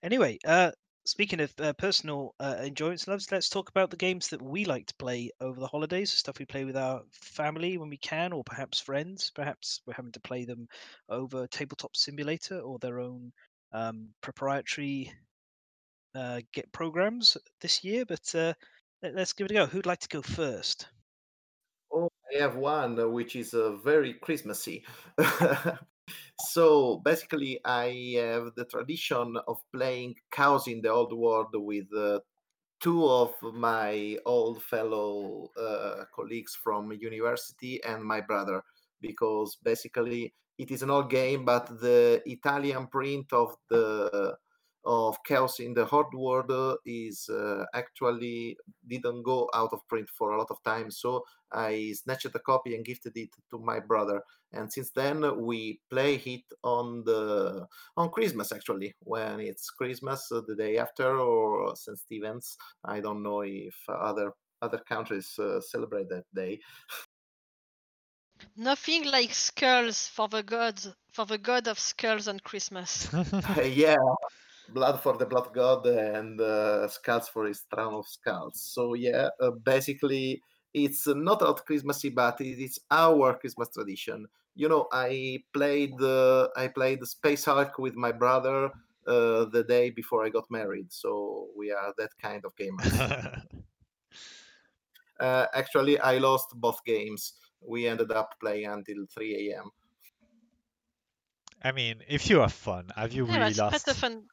anyway, 0.03 0.39
uh, 0.45 0.73
speaking 1.09 1.41
of 1.41 1.55
uh, 1.59 1.73
personal 1.73 2.35
uh, 2.39 2.57
enjoyments 2.61 3.09
loves, 3.09 3.33
let's 3.33 3.49
talk 3.49 3.71
about 3.71 3.91
the 3.91 3.97
games 3.97 4.29
that 4.29 4.43
we 4.43 4.67
like 4.67 4.87
to 4.87 4.95
play 4.97 5.31
over 5.41 5.59
the 5.59 5.67
holidays. 5.67 6.13
Stuff 6.13 6.39
we 6.39 6.45
play 6.45 6.67
with 6.67 6.77
our 6.77 7.03
family 7.11 7.79
when 7.79 7.89
we 7.89 7.97
can, 7.97 8.31
or 8.33 8.45
perhaps 8.45 8.79
friends. 8.79 9.31
Perhaps 9.35 9.81
we're 9.87 9.95
having 9.95 10.13
to 10.13 10.21
play 10.21 10.45
them 10.45 10.69
over 11.09 11.47
Tabletop 11.47 11.97
Simulator 11.97 12.61
or 12.61 12.79
their 12.79 13.01
own 13.01 13.33
um, 13.73 14.09
proprietary 14.21 15.11
uh, 16.15 16.43
get 16.53 16.71
programs 16.73 17.39
this 17.63 17.83
year. 17.83 18.05
But 18.05 18.35
uh, 18.35 18.53
let- 19.03 19.15
let's 19.15 19.33
give 19.33 19.47
it 19.47 19.53
a 19.53 19.55
go. 19.55 19.67
Who'd 19.67 19.87
like 19.87 20.01
to 20.01 20.09
go 20.09 20.21
first? 20.21 20.89
Oh, 21.91 22.11
I 22.35 22.43
have 22.43 22.57
one 22.57 23.01
uh, 23.01 23.09
which 23.09 23.35
is 23.35 23.55
uh, 23.55 23.77
very 23.77 24.13
Christmassy. 24.13 24.85
so 26.41 26.99
basically, 27.05 27.61
I 27.65 28.17
have 28.17 28.55
the 28.57 28.65
tradition 28.65 29.37
of 29.47 29.59
playing 29.73 30.17
Chaos 30.31 30.67
in 30.67 30.81
the 30.81 30.91
Old 30.91 31.13
World 31.13 31.49
with 31.53 31.87
uh, 31.97 32.21
two 32.81 33.09
of 33.09 33.35
my 33.55 34.19
old 34.25 34.63
fellow 34.63 35.51
uh, 35.61 36.05
colleagues 36.15 36.55
from 36.55 36.93
university 36.93 37.83
and 37.85 38.03
my 38.03 38.21
brother, 38.21 38.63
because 39.01 39.57
basically 39.63 40.33
it 40.59 40.71
is 40.71 40.83
an 40.83 40.91
old 40.91 41.11
game, 41.11 41.45
but 41.45 41.81
the 41.81 42.23
Italian 42.27 42.87
print 42.87 43.33
of 43.33 43.57
the 43.69 44.37
of 44.85 45.23
Chaos 45.25 45.61
in 45.61 45.75
the 45.75 45.89
Old 45.89 46.15
World 46.15 46.51
uh, 46.51 46.77
is 46.87 47.29
uh, 47.29 47.65
actually 47.75 48.57
didn't 48.87 49.23
go 49.23 49.49
out 49.55 49.71
of 49.73 49.87
print 49.89 50.09
for 50.17 50.33
a 50.33 50.39
lot 50.39 50.49
of 50.51 50.63
time. 50.63 50.91
So 50.91 51.25
I 51.53 51.93
snatched 51.95 52.35
a 52.35 52.39
copy 52.39 52.75
and 52.75 52.85
gifted 52.85 53.17
it 53.17 53.31
to 53.51 53.59
my 53.59 53.81
brother. 53.81 54.23
And 54.53 54.73
since 54.73 54.91
then 54.91 55.45
we 55.45 55.81
play 55.91 56.15
it 56.17 56.45
on 56.63 57.05
the 57.05 57.67
on 57.97 58.11
Christmas 58.11 58.53
actually 58.53 58.95
when 59.01 59.41
it's 59.41 59.71
Christmas 59.71 60.31
uh, 60.33 60.43
the 60.47 60.55
day 60.55 60.79
after 60.79 61.19
or 61.19 61.77
St. 61.77 61.99
Stephen's. 61.99 62.57
I 62.85 63.01
don't 63.01 63.23
know 63.23 63.43
if 63.43 63.75
other 63.89 64.33
other 64.63 64.79
countries 64.79 65.39
uh, 65.39 65.61
celebrate 65.61 66.09
that 66.09 66.25
day. 66.35 66.61
Nothing 68.57 69.05
like 69.05 69.35
skulls 69.35 70.07
for 70.09 70.29
the 70.29 70.43
gods, 70.43 70.89
for 71.13 71.27
the 71.27 71.39
god 71.39 71.69
of 71.69 71.79
skulls 71.79 72.29
on 72.29 72.41
Christmas. 72.41 73.09
yeah, 73.65 73.97
blood 74.69 75.01
for 75.03 75.17
the 75.17 75.27
blood 75.27 75.53
god 75.55 75.87
and 75.87 76.41
uh, 76.41 76.87
skulls 76.89 77.29
for 77.29 77.47
his 77.47 77.61
throne 77.63 77.95
of 77.95 78.07
skulls. 78.07 78.61
So 78.61 78.95
yeah, 78.95 79.31
uh, 79.41 79.51
basically 79.51 80.43
it's 80.75 81.07
not 81.07 81.43
out 81.43 81.65
Christmassy, 81.67 82.11
but 82.11 82.41
it 82.41 82.59
is 82.61 82.79
our 82.91 83.39
Christmas 83.39 83.69
tradition. 83.71 84.27
You 84.55 84.69
know, 84.69 84.89
I 84.93 85.45
played 85.53 86.01
uh, 86.01 86.49
I 86.57 86.69
played 86.69 87.05
Space 87.07 87.45
Hulk 87.45 87.79
with 87.79 87.95
my 87.95 88.13
brother 88.13 88.71
uh, 89.07 89.45
the 89.47 89.65
day 89.67 89.91
before 89.91 90.25
I 90.25 90.29
got 90.31 90.51
married, 90.51 90.93
so 90.93 91.49
we 91.57 91.71
are 91.73 91.95
that 91.97 92.11
kind 92.19 92.45
of 92.45 92.55
gamers. 92.57 93.05
uh, 95.21 95.47
actually, 95.55 95.99
I 95.99 96.19
lost 96.19 96.49
both 96.55 96.85
games. 96.85 97.35
We 97.61 97.87
ended 97.87 98.11
up 98.13 98.35
playing 98.41 98.67
until 98.67 99.07
3 99.07 99.59
a.m. 99.61 99.71
I 101.63 101.71
mean, 101.71 102.03
if 102.09 102.29
you 102.29 102.41
have 102.41 102.53
fun, 102.53 102.89
have 102.97 103.13
you 103.13 103.25
Yeah, 103.25 103.39
really 103.39 103.55
that's 103.61 103.61
quite 103.63 103.83
lost? 103.85 103.95
fun. 103.97 104.29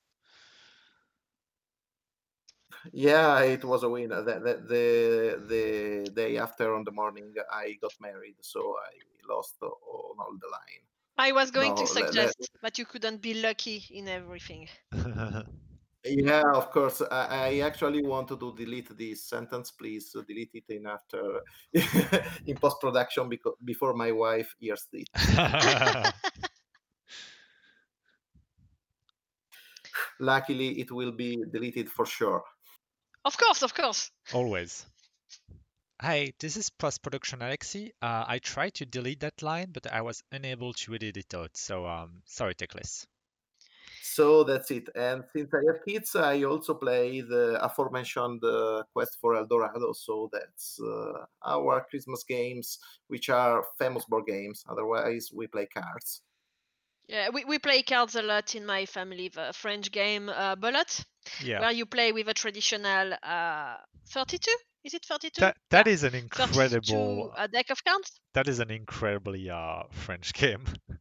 Yeah, 2.93 3.41
it 3.41 3.63
was 3.63 3.83
a 3.83 3.89
win. 3.89 4.09
The, 4.09 4.21
the, 4.23 4.63
the, 4.67 5.45
the 5.47 6.11
day 6.11 6.37
after 6.37 6.73
on 6.75 6.83
the 6.83 6.91
morning, 6.91 7.33
I 7.51 7.73
got 7.81 7.93
married, 7.99 8.37
so 8.41 8.59
I 8.77 8.91
lost 9.27 9.55
on 9.61 9.69
all 9.69 10.37
the 10.39 10.47
line. 10.47 10.85
I 11.17 11.31
was 11.31 11.51
going 11.51 11.73
No, 11.73 11.75
to 11.75 11.87
suggest 11.87 12.49
that 12.61 12.77
you 12.77 12.85
couldn't 12.85 13.21
be 13.21 13.33
lucky 13.33 13.85
in 13.89 14.07
everything. 14.07 14.69
Yeah, 16.07 16.43
of 16.53 16.69
course. 16.69 17.01
I, 17.01 17.47
I 17.49 17.59
actually 17.61 18.03
wanted 18.03 18.39
to 18.39 18.55
delete 18.55 18.95
this 18.95 19.23
sentence. 19.23 19.71
Please 19.71 20.15
delete 20.27 20.51
it 20.53 20.65
in 20.69 20.85
after 20.85 21.41
in 22.45 22.57
post 22.57 22.79
production 22.79 23.27
because 23.27 23.55
before 23.63 23.95
my 23.95 24.11
wife 24.11 24.53
hears 24.59 24.87
it. 24.93 25.09
Luckily, 30.19 30.79
it 30.81 30.91
will 30.91 31.11
be 31.11 31.43
deleted 31.51 31.89
for 31.89 32.05
sure. 32.05 32.43
Of 33.25 33.37
course, 33.37 33.63
of 33.63 33.73
course. 33.73 34.11
Always. 34.33 34.85
Hi, 35.99 36.33
this 36.39 36.57
is 36.57 36.69
post-production 36.69 37.39
Alexi. 37.39 37.91
Uh, 37.99 38.23
I 38.27 38.37
tried 38.37 38.75
to 38.75 38.85
delete 38.85 39.21
that 39.21 39.41
line, 39.41 39.71
but 39.73 39.91
I 39.91 40.01
was 40.01 40.21
unable 40.31 40.73
to 40.73 40.93
edit 40.93 41.17
it 41.17 41.33
out. 41.33 41.57
So 41.57 41.87
um, 41.87 42.21
sorry, 42.25 42.53
Teclis. 42.53 43.07
So 44.03 44.43
that's 44.43 44.69
it. 44.69 44.89
And 44.95 45.23
since 45.33 45.51
I 45.53 45.61
have 45.65 45.83
kids, 45.83 46.15
I 46.15 46.43
also 46.43 46.75
play 46.75 47.21
the 47.21 47.57
aforementioned 47.63 48.43
uh, 48.43 48.83
Quest 48.93 49.17
for 49.19 49.35
El 49.35 49.47
Dorado. 49.47 49.93
So 49.93 50.29
that's 50.31 50.79
uh, 50.79 51.25
our 51.43 51.85
Christmas 51.89 52.23
games, 52.23 52.77
which 53.07 53.29
are 53.29 53.65
famous 53.79 54.05
board 54.05 54.25
games. 54.27 54.63
Otherwise, 54.69 55.31
we 55.33 55.47
play 55.47 55.65
cards. 55.65 56.21
Yeah, 57.07 57.29
we, 57.29 57.45
we 57.45 57.59
play 57.59 57.83
cards 57.83 58.15
a 58.15 58.21
lot 58.21 58.55
in 58.55 58.65
my 58.65 58.85
family. 58.85 59.29
The 59.29 59.53
French 59.53 59.91
game 59.91 60.29
uh, 60.29 60.55
Belote, 60.55 61.05
Yeah, 61.39 61.63
where 61.63 61.71
you 61.71 61.85
play 61.85 62.11
with 62.11 62.27
a 62.29 62.33
traditional 62.33 63.13
uh, 63.23 63.77
32. 64.09 64.55
Is 64.83 64.93
it 64.93 65.05
32? 65.05 65.41
that 65.41 65.57
that 65.69 65.87
Yeah, 65.87 65.87
is 65.87 66.03
an 66.03 66.15
incredible. 66.15 67.31
a 67.37 67.47
deck 67.47 67.69
of 67.69 67.83
cards. 67.83 68.19
That 68.33 68.47
is 68.47 68.59
an 68.59 68.71
incredibly 68.71 69.49
uh 69.49 69.83
French 69.91 70.33
game. 70.33 70.65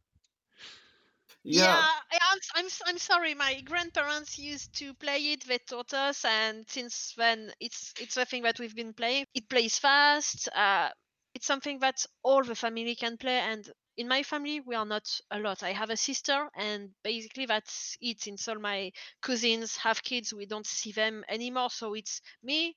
Yeah, 1.43 1.67
I- 2.11 2.19
I'm, 2.31 2.37
s- 2.37 2.49
I'm, 2.55 2.65
s- 2.65 2.81
I'm 2.85 2.97
sorry. 2.97 3.33
My 3.35 3.61
grandparents 3.61 4.37
used 4.39 4.73
to 4.79 4.93
play 4.95 5.17
it. 5.33 5.43
They 5.45 5.59
taught 5.59 5.93
us, 5.93 6.25
and 6.25 6.67
since 6.69 7.13
then, 7.17 7.53
it's 7.59 7.93
it's 7.99 8.17
a 8.17 8.25
thing 8.25 8.43
that 8.43 8.59
we've 8.59 8.75
been 8.75 8.93
playing. 8.93 9.25
It 9.33 9.47
plays 9.49 9.77
fast. 9.77 10.49
Uh, 10.55 10.89
it's 11.35 11.45
something 11.45 11.79
that 11.79 12.05
all 12.23 12.43
the 12.43 12.55
family 12.55 12.95
can 12.95 13.17
play. 13.17 13.39
And 13.39 13.69
in 13.97 14.07
my 14.07 14.23
family, 14.23 14.59
we 14.61 14.75
are 14.75 14.85
not 14.85 15.19
a 15.31 15.39
lot. 15.39 15.63
I 15.63 15.71
have 15.73 15.89
a 15.89 15.97
sister, 15.97 16.49
and 16.55 16.93
basically 17.03 17.45
that's 17.45 17.97
it. 18.01 18.21
Since 18.21 18.47
all 18.47 18.59
my 18.59 18.91
cousins 19.21 19.77
have 19.77 20.03
kids, 20.03 20.33
we 20.33 20.45
don't 20.45 20.65
see 20.67 20.91
them 20.91 21.23
anymore. 21.29 21.69
So 21.69 21.93
it's 21.93 22.21
me, 22.43 22.75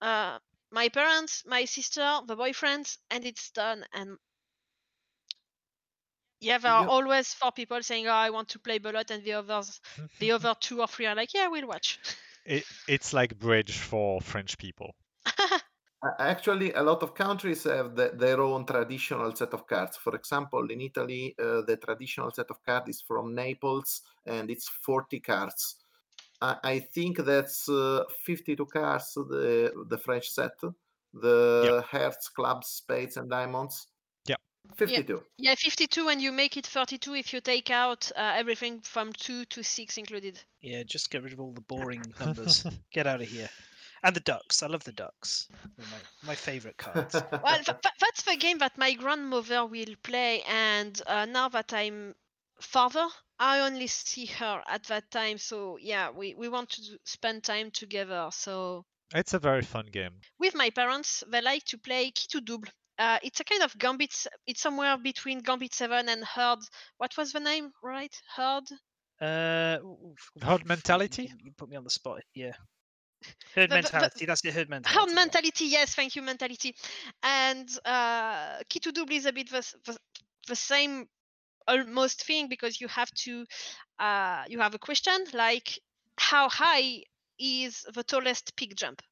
uh, 0.00 0.38
my 0.70 0.88
parents, 0.90 1.44
my 1.46 1.64
sister, 1.66 2.20
the 2.26 2.36
boyfriends, 2.36 2.98
and 3.10 3.24
it's 3.26 3.50
done. 3.50 3.86
And 3.92 4.18
Yeah, 6.40 6.58
there 6.58 6.72
are 6.72 6.84
Yeah. 6.84 6.88
always 6.88 7.32
four 7.34 7.52
people 7.52 7.80
saying, 7.82 8.08
"Oh, 8.08 8.10
I 8.12 8.30
want 8.30 8.48
to 8.50 8.58
play 8.58 8.78
Belote," 8.80 9.10
and 9.12 9.22
the 9.24 9.34
others, 9.34 9.80
the 10.18 10.32
other 10.32 10.54
two 10.58 10.80
or 10.80 10.88
three 10.88 11.06
are 11.06 11.14
like, 11.14 11.32
"Yeah, 11.32 11.46
we'll 11.48 11.66
watch." 11.68 11.98
It, 12.44 12.66
it's 12.88 13.12
like 13.12 13.38
bridge 13.38 13.78
for 13.78 14.20
French 14.20 14.58
people. 14.58 14.96
Uh, 16.02 16.10
Actually, 16.20 16.72
a 16.74 16.82
lot 16.82 17.02
of 17.02 17.14
countries 17.14 17.64
have 17.64 17.96
the, 17.96 18.12
their 18.14 18.40
own 18.40 18.64
traditional 18.64 19.34
set 19.34 19.52
of 19.52 19.66
cards. 19.66 19.96
For 19.96 20.14
example, 20.14 20.70
in 20.70 20.80
Italy, 20.80 21.34
uh, 21.38 21.62
the 21.62 21.76
traditional 21.76 22.30
set 22.30 22.50
of 22.50 22.64
cards 22.64 22.88
is 22.88 23.00
from 23.00 23.34
Naples 23.34 24.02
and 24.24 24.50
it's 24.50 24.68
40 24.68 25.20
cards. 25.20 25.76
I, 26.40 26.56
I 26.62 26.78
think 26.78 27.18
that's 27.18 27.68
uh, 27.68 28.04
52 28.24 28.66
cards, 28.66 29.14
the, 29.14 29.72
the 29.88 29.98
French 29.98 30.28
set, 30.30 30.52
the 31.12 31.84
hearts, 31.90 32.28
clubs, 32.28 32.68
spades, 32.68 33.16
and 33.16 33.28
diamonds. 33.28 33.88
Yeah. 34.26 34.36
52. 34.76 35.22
yeah, 35.38 35.54
52, 35.56 36.08
and 36.08 36.20
you 36.20 36.30
make 36.30 36.56
it 36.56 36.66
32 36.66 37.14
if 37.14 37.32
you 37.32 37.40
take 37.40 37.70
out 37.70 38.12
uh, 38.14 38.34
everything 38.36 38.80
from 38.82 39.12
two 39.14 39.44
to 39.46 39.64
six 39.64 39.96
included. 39.96 40.40
Yeah, 40.60 40.82
just 40.84 41.10
get 41.10 41.24
rid 41.24 41.32
of 41.32 41.40
all 41.40 41.52
the 41.52 41.62
boring 41.62 42.04
numbers. 42.20 42.64
get 42.92 43.06
out 43.06 43.20
of 43.20 43.28
here. 43.28 43.48
And 44.02 44.14
the 44.14 44.20
ducks. 44.20 44.62
I 44.62 44.66
love 44.68 44.84
the 44.84 44.92
ducks. 44.92 45.48
They're 45.76 45.86
my, 45.90 46.28
my 46.28 46.34
favorite 46.34 46.76
cards. 46.84 47.14
Well, 47.14 47.54
th- 47.54 47.66
th- 47.66 47.94
that's 48.00 48.22
the 48.22 48.36
game 48.36 48.58
that 48.58 48.78
my 48.78 48.94
grandmother 48.94 49.66
will 49.66 49.94
play, 50.02 50.42
and 50.48 51.00
uh, 51.06 51.24
now 51.26 51.48
that 51.48 51.72
I'm 51.72 52.14
father, 52.60 53.06
I 53.38 53.60
only 53.60 53.86
see 53.88 54.26
her 54.26 54.62
at 54.68 54.84
that 54.84 55.10
time. 55.10 55.38
So 55.38 55.78
yeah, 55.80 56.10
we 56.10 56.34
we 56.34 56.48
want 56.48 56.70
to 56.70 56.82
spend 57.04 57.42
time 57.44 57.70
together. 57.70 58.28
So 58.32 58.84
It's 59.14 59.34
a 59.34 59.38
very 59.38 59.62
fun 59.62 59.86
game. 59.92 60.14
with 60.38 60.54
my 60.54 60.70
parents, 60.70 61.24
they 61.30 61.40
like 61.40 61.64
to 61.66 61.78
play 61.78 62.10
Key 62.10 62.26
to 62.32 62.40
Double. 62.40 62.68
Uh, 62.98 63.18
it's 63.22 63.38
a 63.40 63.44
kind 63.44 63.62
of 63.62 63.78
Gambit. 63.78 64.26
It's 64.46 64.60
somewhere 64.60 64.96
between 64.98 65.40
Gambit 65.40 65.72
Seven 65.74 66.08
and 66.08 66.24
Herd. 66.24 66.58
What 66.98 67.16
was 67.16 67.32
the 67.32 67.40
name? 67.40 67.70
Right, 67.82 68.14
Herd. 68.36 68.64
Uh, 69.20 69.78
oof, 69.84 70.30
Herd 70.42 70.66
mentality? 70.66 71.24
You, 71.30 71.36
you 71.44 71.52
put 71.56 71.68
me 71.68 71.76
on 71.76 71.84
the 71.84 71.90
spot. 71.90 72.22
Yeah. 72.34 72.52
Herd 73.54 73.70
the- 73.70 73.78
the- 73.78 73.90
mentality. 73.90 74.24
That's 74.26 74.44
it. 74.44 74.54
Herd 74.54 74.68
mentality. 74.70 74.78
Herd 74.86 75.12
mentality. 75.14 75.66
Yes, 75.66 75.94
thank 75.94 76.16
you, 76.16 76.22
mentality. 76.22 76.74
And 77.22 77.68
uh, 77.84 78.60
Key 78.68 78.80
to 78.80 78.92
Double 78.92 79.12
is 79.14 79.26
a 79.26 79.32
bit 79.32 79.50
the, 79.50 79.74
the, 79.84 79.98
the 80.48 80.56
same 80.56 81.08
almost 81.66 82.24
thing 82.24 82.48
because 82.48 82.80
you 82.80 82.88
have 82.88 83.10
to 83.12 83.46
uh, 83.98 84.44
you 84.48 84.60
have 84.60 84.74
a 84.74 84.78
question 84.78 85.16
like 85.34 85.78
how 86.18 86.48
high 86.48 87.02
is 87.38 87.84
the 87.94 88.02
tallest 88.04 88.56
peak 88.56 88.74
jump? 88.76 89.02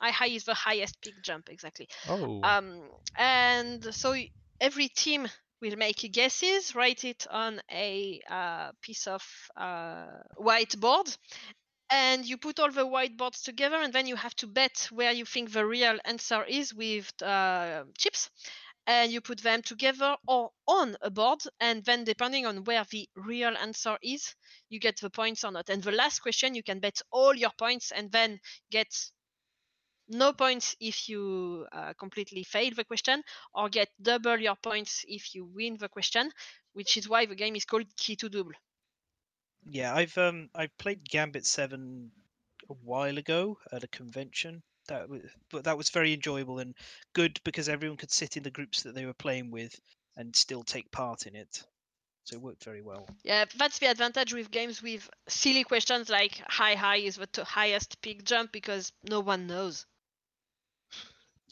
How 0.00 0.12
high 0.12 0.28
is 0.28 0.44
the 0.44 0.54
highest 0.54 1.00
peak 1.00 1.22
jump 1.22 1.48
exactly? 1.48 1.88
Oh, 2.08 2.42
Um, 2.42 2.90
and 3.16 3.94
so 3.94 4.14
every 4.60 4.88
team 4.88 5.28
will 5.60 5.76
make 5.76 6.10
guesses, 6.12 6.74
write 6.74 7.04
it 7.04 7.26
on 7.30 7.60
a 7.70 8.20
uh, 8.28 8.72
piece 8.82 9.06
of 9.06 9.22
uh, 9.56 10.06
whiteboard, 10.38 11.16
and 11.90 12.24
you 12.24 12.36
put 12.38 12.58
all 12.60 12.70
the 12.70 12.86
whiteboards 12.86 13.42
together, 13.44 13.76
and 13.76 13.92
then 13.92 14.06
you 14.06 14.16
have 14.16 14.34
to 14.36 14.46
bet 14.46 14.88
where 14.90 15.12
you 15.12 15.24
think 15.24 15.52
the 15.52 15.66
real 15.66 15.98
answer 16.04 16.44
is 16.44 16.74
with 16.74 17.10
uh, 17.22 17.84
chips. 17.96 18.30
And 18.86 19.12
you 19.12 19.20
put 19.20 19.42
them 19.42 19.60
together 19.60 20.16
or 20.26 20.50
on 20.66 20.96
a 21.02 21.10
board, 21.10 21.40
and 21.60 21.84
then 21.84 22.04
depending 22.04 22.46
on 22.46 22.64
where 22.64 22.84
the 22.90 23.06
real 23.16 23.54
answer 23.54 23.98
is, 24.02 24.34
you 24.70 24.80
get 24.80 24.98
the 25.00 25.10
points 25.10 25.44
or 25.44 25.52
not. 25.52 25.68
And 25.68 25.82
the 25.82 25.92
last 25.92 26.20
question, 26.20 26.54
you 26.54 26.62
can 26.62 26.80
bet 26.80 27.02
all 27.10 27.34
your 27.34 27.52
points 27.58 27.92
and 27.92 28.10
then 28.10 28.40
get 28.70 28.88
no 30.08 30.32
points 30.32 30.74
if 30.80 31.08
you 31.08 31.66
uh, 31.72 31.92
completely 31.98 32.42
fail 32.42 32.70
the 32.74 32.84
question 32.84 33.22
or 33.54 33.68
get 33.68 33.88
double 34.00 34.38
your 34.38 34.56
points 34.56 35.04
if 35.06 35.34
you 35.34 35.44
win 35.44 35.76
the 35.78 35.88
question 35.88 36.30
which 36.72 36.96
is 36.96 37.08
why 37.08 37.26
the 37.26 37.34
game 37.34 37.54
is 37.56 37.64
called 37.64 37.84
key 37.96 38.16
to 38.16 38.28
double 38.28 38.52
Yeah, 39.70 39.94
I've 39.94 40.18
um 40.18 40.50
I 40.54 40.66
played 40.66 41.08
Gambit 41.08 41.46
Seven 41.46 42.10
a 42.68 42.72
while 42.74 43.18
ago 43.18 43.58
at 43.70 43.84
a 43.84 43.88
convention. 43.88 44.62
That 44.88 45.08
was, 45.08 45.22
but 45.50 45.64
that 45.64 45.76
was 45.78 45.90
very 45.90 46.12
enjoyable 46.12 46.58
and 46.58 46.74
good 47.12 47.38
because 47.44 47.68
everyone 47.68 47.98
could 47.98 48.10
sit 48.10 48.36
in 48.36 48.42
the 48.42 48.50
groups 48.50 48.82
that 48.82 48.94
they 48.94 49.06
were 49.06 49.14
playing 49.14 49.50
with 49.50 49.78
and 50.16 50.34
still 50.34 50.64
take 50.64 50.90
part 50.90 51.26
in 51.26 51.36
it. 51.36 51.62
So 52.24 52.36
it 52.36 52.42
worked 52.42 52.64
very 52.64 52.82
well. 52.82 53.08
yeah 53.24 53.44
that's 53.56 53.78
the 53.78 53.86
advantage 53.86 54.32
with 54.34 54.50
games 54.50 54.82
with 54.82 55.08
silly 55.28 55.64
questions 55.64 56.08
like 56.08 56.38
high 56.48 56.74
high 56.74 56.96
is 56.96 57.16
the 57.16 57.44
highest 57.44 58.00
peak 58.02 58.24
jump 58.24 58.52
because 58.52 58.92
no 59.04 59.20
one 59.20 59.46
knows 59.46 59.86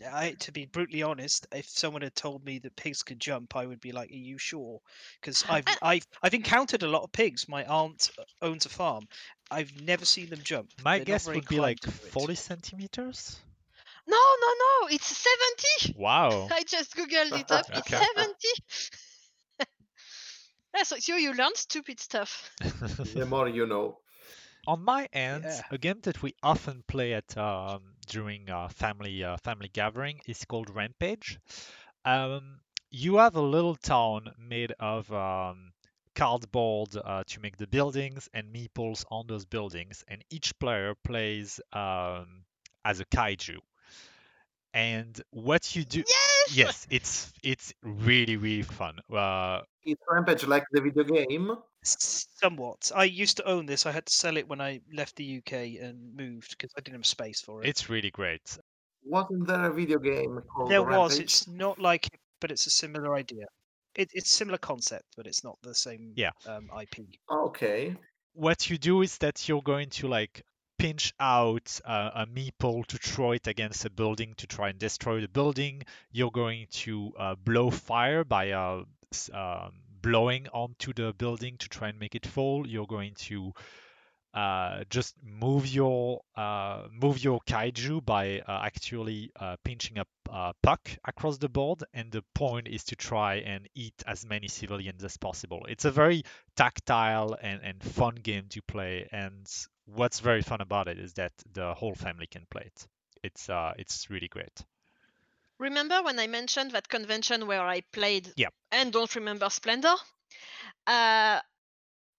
I, 0.04 0.32
to 0.40 0.52
be 0.52 0.66
brutally 0.66 1.02
honest, 1.02 1.46
if 1.52 1.68
someone 1.68 2.02
had 2.02 2.14
told 2.14 2.44
me 2.44 2.58
that 2.60 2.76
pigs 2.76 3.02
could 3.02 3.20
jump, 3.20 3.54
I 3.56 3.66
would 3.66 3.80
be 3.80 3.92
like, 3.92 4.10
"Are 4.10 4.14
you 4.14 4.38
sure?" 4.38 4.80
Because 5.20 5.44
I've 5.48 5.68
I've 5.82 6.06
I've 6.22 6.34
encountered 6.34 6.82
a 6.82 6.88
lot 6.88 7.02
of 7.02 7.12
pigs. 7.12 7.48
My 7.48 7.64
aunt 7.64 8.10
uh, 8.18 8.24
owns 8.42 8.66
a 8.66 8.70
farm. 8.70 9.08
I've 9.50 9.80
never 9.80 10.04
seen 10.04 10.30
them 10.30 10.42
jump. 10.42 10.72
my 10.78 10.98
They're 10.98 11.04
guess 11.04 11.34
would 11.34 11.46
be 11.48 11.60
like 11.60 11.80
to 11.80 11.90
do 11.90 12.04
it. 12.06 12.14
40 12.14 12.34
centimeters. 12.34 13.42
no 14.06 14.16
no 14.40 14.48
no 14.64 14.88
it's 14.88 15.06
70 15.06 15.94
Wow. 15.94 16.54
i 16.58 16.62
just 16.64 16.94
googled 16.96 17.34
it 17.34 17.50
up 17.50 17.66
it's 17.72 17.92
70 17.92 18.48
yeah, 20.74 20.82
so, 20.82 20.96
so 20.98 21.16
you 21.16 21.32
learn 21.34 21.54
stupid 21.54 22.00
stuff 22.00 22.50
the 23.14 23.26
more 23.26 23.48
you 23.48 23.66
know. 23.66 23.98
On 24.64 24.80
my 24.80 25.06
end, 25.12 25.60
Yeah. 25.60 25.62
a 25.70 25.76
game 25.76 26.02
that 26.02 26.22
we 26.22 26.36
often 26.40 26.84
play 26.84 27.12
at 27.14 27.36
um, 27.36 27.95
during 28.06 28.50
uh, 28.50 28.68
family 28.68 29.24
uh, 29.24 29.36
family 29.38 29.68
gathering 29.72 30.20
is 30.26 30.44
called 30.44 30.70
Rampage. 30.74 31.38
Um, 32.04 32.60
you 32.90 33.16
have 33.16 33.36
a 33.36 33.40
little 33.42 33.76
town 33.76 34.30
made 34.38 34.72
of 34.80 35.12
um, 35.12 35.72
cardboard 36.14 36.96
uh, 36.96 37.24
to 37.26 37.40
make 37.40 37.56
the 37.56 37.66
buildings 37.66 38.28
and 38.34 38.54
meeples 38.54 39.04
on 39.10 39.26
those 39.26 39.44
buildings, 39.44 40.04
and 40.08 40.24
each 40.30 40.58
player 40.58 40.94
plays 41.04 41.60
um, 41.72 42.44
as 42.84 43.00
a 43.00 43.04
kaiju. 43.06 43.58
And 44.74 45.20
what 45.30 45.74
you 45.74 45.84
do, 45.84 46.04
yes 46.06 46.56
yes, 46.56 46.86
it's 46.90 47.32
it's 47.42 47.72
really 47.82 48.36
really 48.36 48.62
fun. 48.62 48.98
Uh, 49.12 49.62
It's 49.86 50.02
Rampage 50.10 50.46
like 50.46 50.64
the 50.72 50.80
video 50.80 51.04
game. 51.04 51.52
Somewhat. 51.84 52.90
I 52.94 53.04
used 53.04 53.36
to 53.38 53.44
own 53.48 53.66
this. 53.66 53.86
I 53.86 53.92
had 53.92 54.06
to 54.06 54.12
sell 54.12 54.36
it 54.36 54.48
when 54.48 54.60
I 54.60 54.80
left 54.92 55.16
the 55.16 55.38
UK 55.38 55.80
and 55.80 56.14
moved 56.16 56.50
because 56.58 56.70
I 56.76 56.80
didn't 56.80 56.96
have 56.98 57.06
space 57.06 57.40
for 57.40 57.62
it. 57.62 57.68
it's 57.68 57.88
really 57.88 58.10
great. 58.10 58.58
Wasn't 59.04 59.46
there 59.46 59.70
a 59.70 59.72
video 59.72 59.98
game 59.98 60.40
called 60.52 60.70
there 60.70 60.82
was. 60.82 61.12
Rampage? 61.12 61.20
It's 61.24 61.46
not 61.48 61.78
like 61.78 62.06
it, 62.08 62.20
but 62.40 62.50
it's 62.50 62.66
a 62.66 62.70
similar 62.70 63.14
idea. 63.14 63.46
It, 63.94 64.10
it's 64.12 64.30
similar 64.32 64.58
concept, 64.58 65.04
but 65.16 65.26
it's 65.26 65.44
not 65.44 65.56
the 65.62 65.74
same 65.74 66.12
Yeah. 66.16 66.30
um, 66.46 66.68
IP. 66.82 67.06
Okay. 67.30 67.94
what 68.34 68.68
you 68.68 68.76
do 68.78 69.00
is 69.02 69.16
that 69.18 69.48
you're 69.48 69.62
going 69.62 69.88
to 69.90 70.08
like 70.08 70.42
pinch 70.78 71.14
out 71.20 71.80
uh, 71.86 72.10
a 72.14 72.26
meeple 72.26 72.84
to 72.86 72.98
throw 72.98 73.32
it 73.32 73.46
against 73.46 73.86
a 73.86 73.90
building 73.90 74.34
to 74.36 74.46
try 74.46 74.68
and 74.68 74.78
destroy 74.78 75.20
the 75.22 75.28
building. 75.28 75.82
You're 76.12 76.30
going 76.32 76.66
to 76.82 77.12
uh, 77.18 77.34
blow 77.36 77.70
fire 77.70 78.24
by 78.24 78.50
uh, 78.50 78.80
s- 78.80 78.86
um, 79.32 79.72
blowing 80.02 80.48
onto 80.52 80.92
the 80.92 81.12
building 81.14 81.56
to 81.58 81.68
try 81.68 81.88
and 81.88 81.98
make 81.98 82.14
it 82.14 82.26
fall. 82.26 82.66
You're 82.66 82.86
going 82.86 83.14
to 83.14 83.52
uh, 84.34 84.84
just 84.90 85.14
move 85.22 85.66
your 85.66 86.20
uh, 86.36 86.82
move 86.92 87.24
your 87.24 87.40
kaiju 87.48 88.04
by 88.04 88.40
uh, 88.40 88.60
actually 88.64 89.30
uh, 89.40 89.56
pinching 89.64 89.98
a 89.98 90.04
uh, 90.30 90.52
puck 90.62 90.90
across 91.06 91.38
the 91.38 91.48
board, 91.48 91.82
and 91.94 92.12
the 92.12 92.22
point 92.34 92.68
is 92.68 92.84
to 92.84 92.96
try 92.96 93.36
and 93.36 93.66
eat 93.74 93.94
as 94.06 94.26
many 94.26 94.48
civilians 94.48 95.02
as 95.02 95.16
possible. 95.16 95.64
It's 95.68 95.86
a 95.86 95.90
very 95.90 96.22
tactile 96.54 97.36
and, 97.40 97.62
and 97.62 97.82
fun 97.82 98.16
game 98.16 98.46
to 98.50 98.60
play, 98.62 99.08
and 99.10 99.46
what's 99.86 100.20
very 100.20 100.42
fun 100.42 100.60
about 100.60 100.88
it 100.88 100.98
is 100.98 101.14
that 101.14 101.32
the 101.54 101.72
whole 101.72 101.94
family 101.94 102.26
can 102.26 102.46
play 102.50 102.64
it. 102.66 102.86
It's 103.22 103.48
uh, 103.48 103.72
it's 103.78 104.10
really 104.10 104.28
great. 104.28 104.64
Remember 105.58 106.02
when 106.02 106.18
I 106.18 106.26
mentioned 106.26 106.72
that 106.72 106.88
convention 106.88 107.46
where 107.46 107.62
I 107.66 107.80
played 107.92 108.32
Yeah. 108.36 108.48
and 108.70 108.92
don't 108.92 109.14
remember 109.14 109.48
Splendor? 109.50 109.94
Uh, 110.86 111.40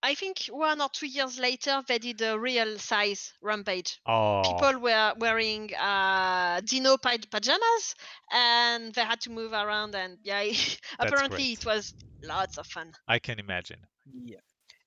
I 0.03 0.13
think 0.15 0.45
one 0.49 0.79
or 0.81 0.89
two 0.93 1.07
years 1.07 1.39
later 1.39 1.81
they 1.87 1.97
did 1.97 2.21
a 2.21 2.39
real 2.39 2.77
size 2.79 3.33
rampage. 3.41 3.99
Oh, 4.05 4.41
People 4.43 4.79
were 4.79 5.13
wearing 5.17 5.73
uh, 5.75 6.61
Dino 6.63 6.97
pa- 6.97 7.17
pajamas 7.31 7.95
and 8.31 8.93
they 8.93 9.01
had 9.03 9.21
to 9.21 9.31
move 9.31 9.53
around 9.53 9.95
and 9.95 10.17
yeah, 10.23 10.43
apparently 10.99 11.55
great. 11.55 11.59
it 11.59 11.65
was 11.65 11.93
lots 12.23 12.57
of 12.57 12.67
fun. 12.67 12.93
I 13.07 13.19
can 13.19 13.39
imagine. 13.39 13.79
Yeah. 14.23 14.39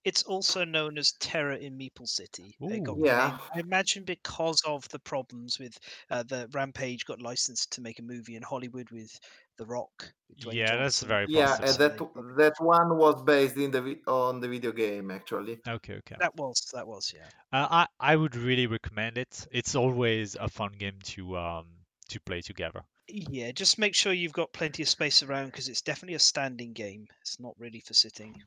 It's 0.04 0.22
also 0.24 0.64
known 0.64 0.98
as 0.98 1.12
Terror 1.12 1.52
in 1.54 1.78
Meeple 1.78 2.08
City. 2.08 2.56
It 2.68 2.82
Ooh. 2.82 2.96
Yeah. 3.04 3.32
name- 3.32 3.40
I 3.54 3.60
imagine 3.60 4.04
because 4.04 4.60
of 4.66 4.88
the 4.88 4.98
problems 4.98 5.58
with 5.58 5.78
uh, 6.10 6.22
the 6.22 6.48
Rampage 6.52 7.04
got 7.04 7.20
licensed 7.20 7.72
to 7.72 7.80
make 7.80 7.98
a 7.98 8.02
movie 8.02 8.36
in 8.36 8.42
Hollywood 8.42 8.90
with 8.90 9.18
The 9.56 9.66
Rock. 9.66 10.12
with 10.28 10.38
Dwayne 10.38 10.54
Yeah, 10.54 10.76
that's 10.76 11.02
Johnson. 11.02 11.08
very 11.08 11.26
Yeah, 11.26 11.56
possible. 11.56 11.68
and 11.68 11.78
that 11.78 11.98
that 12.36 12.54
one 12.60 12.96
was 12.96 13.22
based 13.22 13.56
in 13.56 13.70
the 13.70 14.00
on 14.06 14.40
the 14.40 14.48
video 14.48 14.72
game 14.72 15.10
actually. 15.10 15.60
Okay, 15.66 15.96
okay. 15.96 16.16
That 16.18 16.34
was 16.36 16.60
that 16.74 16.86
was 16.86 17.12
yeah. 17.14 17.28
Uh, 17.52 17.66
I 17.70 18.12
I 18.12 18.16
would 18.16 18.36
really 18.36 18.66
recommend 18.66 19.18
it. 19.18 19.46
It's 19.52 19.74
always 19.74 20.34
a 20.36 20.48
fun 20.48 20.72
game 20.72 20.98
to 21.14 21.36
um 21.36 21.66
to 22.08 22.20
play 22.20 22.40
together. 22.42 22.84
Yeah, 23.08 23.52
just 23.52 23.78
make 23.78 23.94
sure 23.94 24.12
you've 24.14 24.32
got 24.32 24.54
plenty 24.54 24.82
of 24.82 24.88
space 24.88 25.22
around 25.22 25.46
because 25.48 25.68
it's 25.68 25.82
definitely 25.82 26.14
a 26.14 26.18
standing 26.18 26.72
game. 26.72 27.08
It's 27.20 27.38
not 27.38 27.58
really 27.58 27.80
for 27.80 27.92
sitting. 27.92 28.42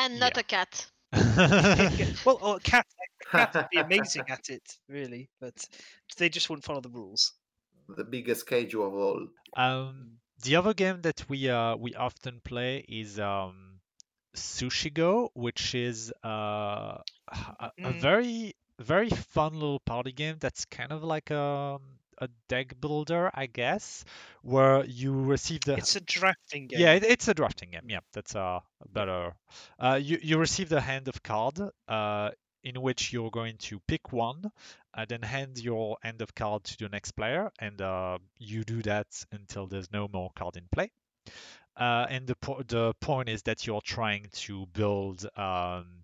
And 0.00 0.18
not 0.18 0.36
Yeah. 0.36 0.38
a 0.38 0.42
cat. 0.42 0.90
well, 2.24 2.38
or 2.40 2.56
a 2.56 2.60
cat, 2.60 2.86
a 3.22 3.26
cat 3.36 3.50
would 3.56 3.68
be 3.70 3.78
amazing 3.80 4.28
at 4.30 4.48
it, 4.48 4.78
really, 4.88 5.30
but 5.40 5.68
they 6.18 6.28
just 6.28 6.48
wouldn't 6.50 6.64
follow 6.64 6.80
the 6.80 6.90
rules. 6.90 7.32
the 7.88 8.04
biggest 8.04 8.46
cage 8.46 8.74
of 8.74 8.94
all. 8.94 9.28
Um, 9.56 10.18
the 10.42 10.56
other 10.56 10.74
game 10.74 11.02
that 11.02 11.28
we 11.28 11.48
uh 11.50 11.76
we 11.76 11.94
often 11.94 12.40
play 12.40 12.78
is 12.88 13.18
um 13.20 13.80
Sushi 14.36 14.92
Go, 14.92 15.30
which 15.34 15.74
is 15.74 16.12
uh 16.24 16.98
a, 17.28 17.72
a 17.84 17.92
Mm. 17.92 18.06
very 18.06 18.54
very 18.80 19.10
fun 19.10 19.54
little 19.54 19.80
party 19.80 20.12
game 20.12 20.38
that's 20.40 20.64
kind 20.66 20.92
of 20.92 21.04
like 21.04 21.30
a 21.30 21.78
a 22.20 22.28
deck 22.48 22.80
builder, 22.80 23.30
I 23.34 23.46
guess, 23.46 24.04
where 24.42 24.84
you 24.84 25.12
receive 25.24 25.64
the 25.64 25.80
It's 25.80 25.96
a 25.96 26.00
drafting 26.00 26.68
game. 26.68 26.78
yeah, 26.78 26.92
it, 26.94 27.04
it's 27.04 27.28
a 27.28 27.34
drafting 27.34 27.70
game. 27.70 27.88
Yeah, 27.88 28.00
that's 28.12 28.34
a 28.34 28.62
better. 28.88 29.34
Uh, 29.78 29.98
you 30.02 30.18
you 30.22 30.38
receive 30.38 30.68
the 30.68 30.80
hand 30.80 31.08
of 31.08 31.22
card, 31.22 31.58
uh, 31.88 32.30
in 32.62 32.80
which 32.82 33.12
you're 33.12 33.30
going 33.30 33.56
to 33.58 33.80
pick 33.88 34.12
one, 34.12 34.50
uh, 34.94 35.04
then 35.08 35.22
hand 35.22 35.58
your 35.58 35.96
hand 36.02 36.22
of 36.22 36.34
card 36.34 36.64
to 36.64 36.76
the 36.78 36.88
next 36.88 37.12
player, 37.12 37.50
and 37.58 37.80
uh, 37.80 38.18
you 38.38 38.64
do 38.64 38.82
that 38.82 39.06
until 39.32 39.66
there's 39.66 39.90
no 39.92 40.08
more 40.08 40.30
card 40.36 40.56
in 40.56 40.68
play. 40.72 40.90
Uh, 41.76 42.06
and 42.10 42.26
the 42.26 42.36
po- 42.36 42.62
the 42.62 42.92
point 43.00 43.28
is 43.28 43.42
that 43.44 43.66
you're 43.66 43.80
trying 43.80 44.26
to 44.32 44.66
build 44.66 45.26
um, 45.36 45.99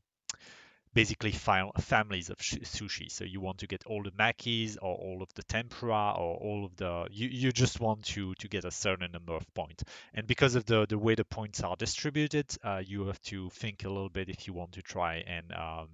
basically 0.97 1.30
families 1.30 2.30
of 2.30 2.38
sh- 2.40 2.55
sushi. 2.64 3.11
So 3.11 3.24
you 3.24 3.38
want 3.38 3.59
to 3.59 3.66
get 3.66 3.84
all 3.84 4.03
the 4.03 4.12
makis 4.12 4.78
or 4.80 4.94
all 4.97 5.22
of 5.22 5.28
the 5.34 5.42
tempura 5.42 6.14
or 6.16 6.36
all 6.38 6.64
of 6.64 6.74
the 6.76 7.07
you, 7.11 7.28
you 7.28 7.53
just 7.53 7.80
want 7.80 8.03
to 8.14 8.34
to 8.36 8.49
get 8.49 8.64
a 8.64 8.70
certain 8.70 9.12
number 9.12 9.34
of 9.34 9.44
points. 9.53 9.84
And 10.14 10.26
because 10.26 10.55
of 10.55 10.64
the 10.64 10.86
the 10.86 10.97
way 10.97 11.14
the 11.14 11.26
points 11.26 11.62
are 11.62 11.76
distributed, 11.76 12.47
uh, 12.64 12.82
you 12.82 13.07
have 13.09 13.20
to 13.24 13.51
think 13.51 13.84
a 13.84 13.90
little 13.90 14.09
bit 14.09 14.30
if 14.30 14.47
you 14.47 14.55
want 14.55 14.72
to 14.72 14.82
try 14.82 15.16
and 15.16 15.53
um, 15.53 15.88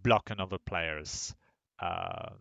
block 0.00 0.30
another 0.30 0.58
player's 0.58 1.34
um, 1.80 2.38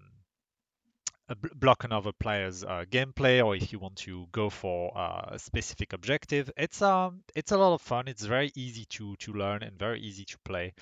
block 1.56 1.86
another 1.86 2.12
player's 2.12 2.64
uh, 2.64 2.84
gameplay 2.92 3.44
or 3.44 3.56
if 3.56 3.74
you 3.74 3.80
want 3.80 3.96
to 3.96 4.28
go 4.32 4.52
for 4.52 4.96
uh, 4.96 5.30
a 5.32 5.40
specific 5.40 5.94
objective. 5.94 6.52
It's 6.56 6.84
um 6.84 7.24
it's 7.34 7.52
a 7.52 7.58
lot 7.58 7.74
of 7.74 7.82
fun. 7.82 8.08
It's 8.08 8.26
very 8.26 8.52
easy 8.56 8.86
to 8.98 9.16
to 9.16 9.34
learn 9.34 9.64
and 9.64 9.80
very 9.80 10.02
easy 10.02 10.26
to 10.26 10.38
play. 10.46 10.74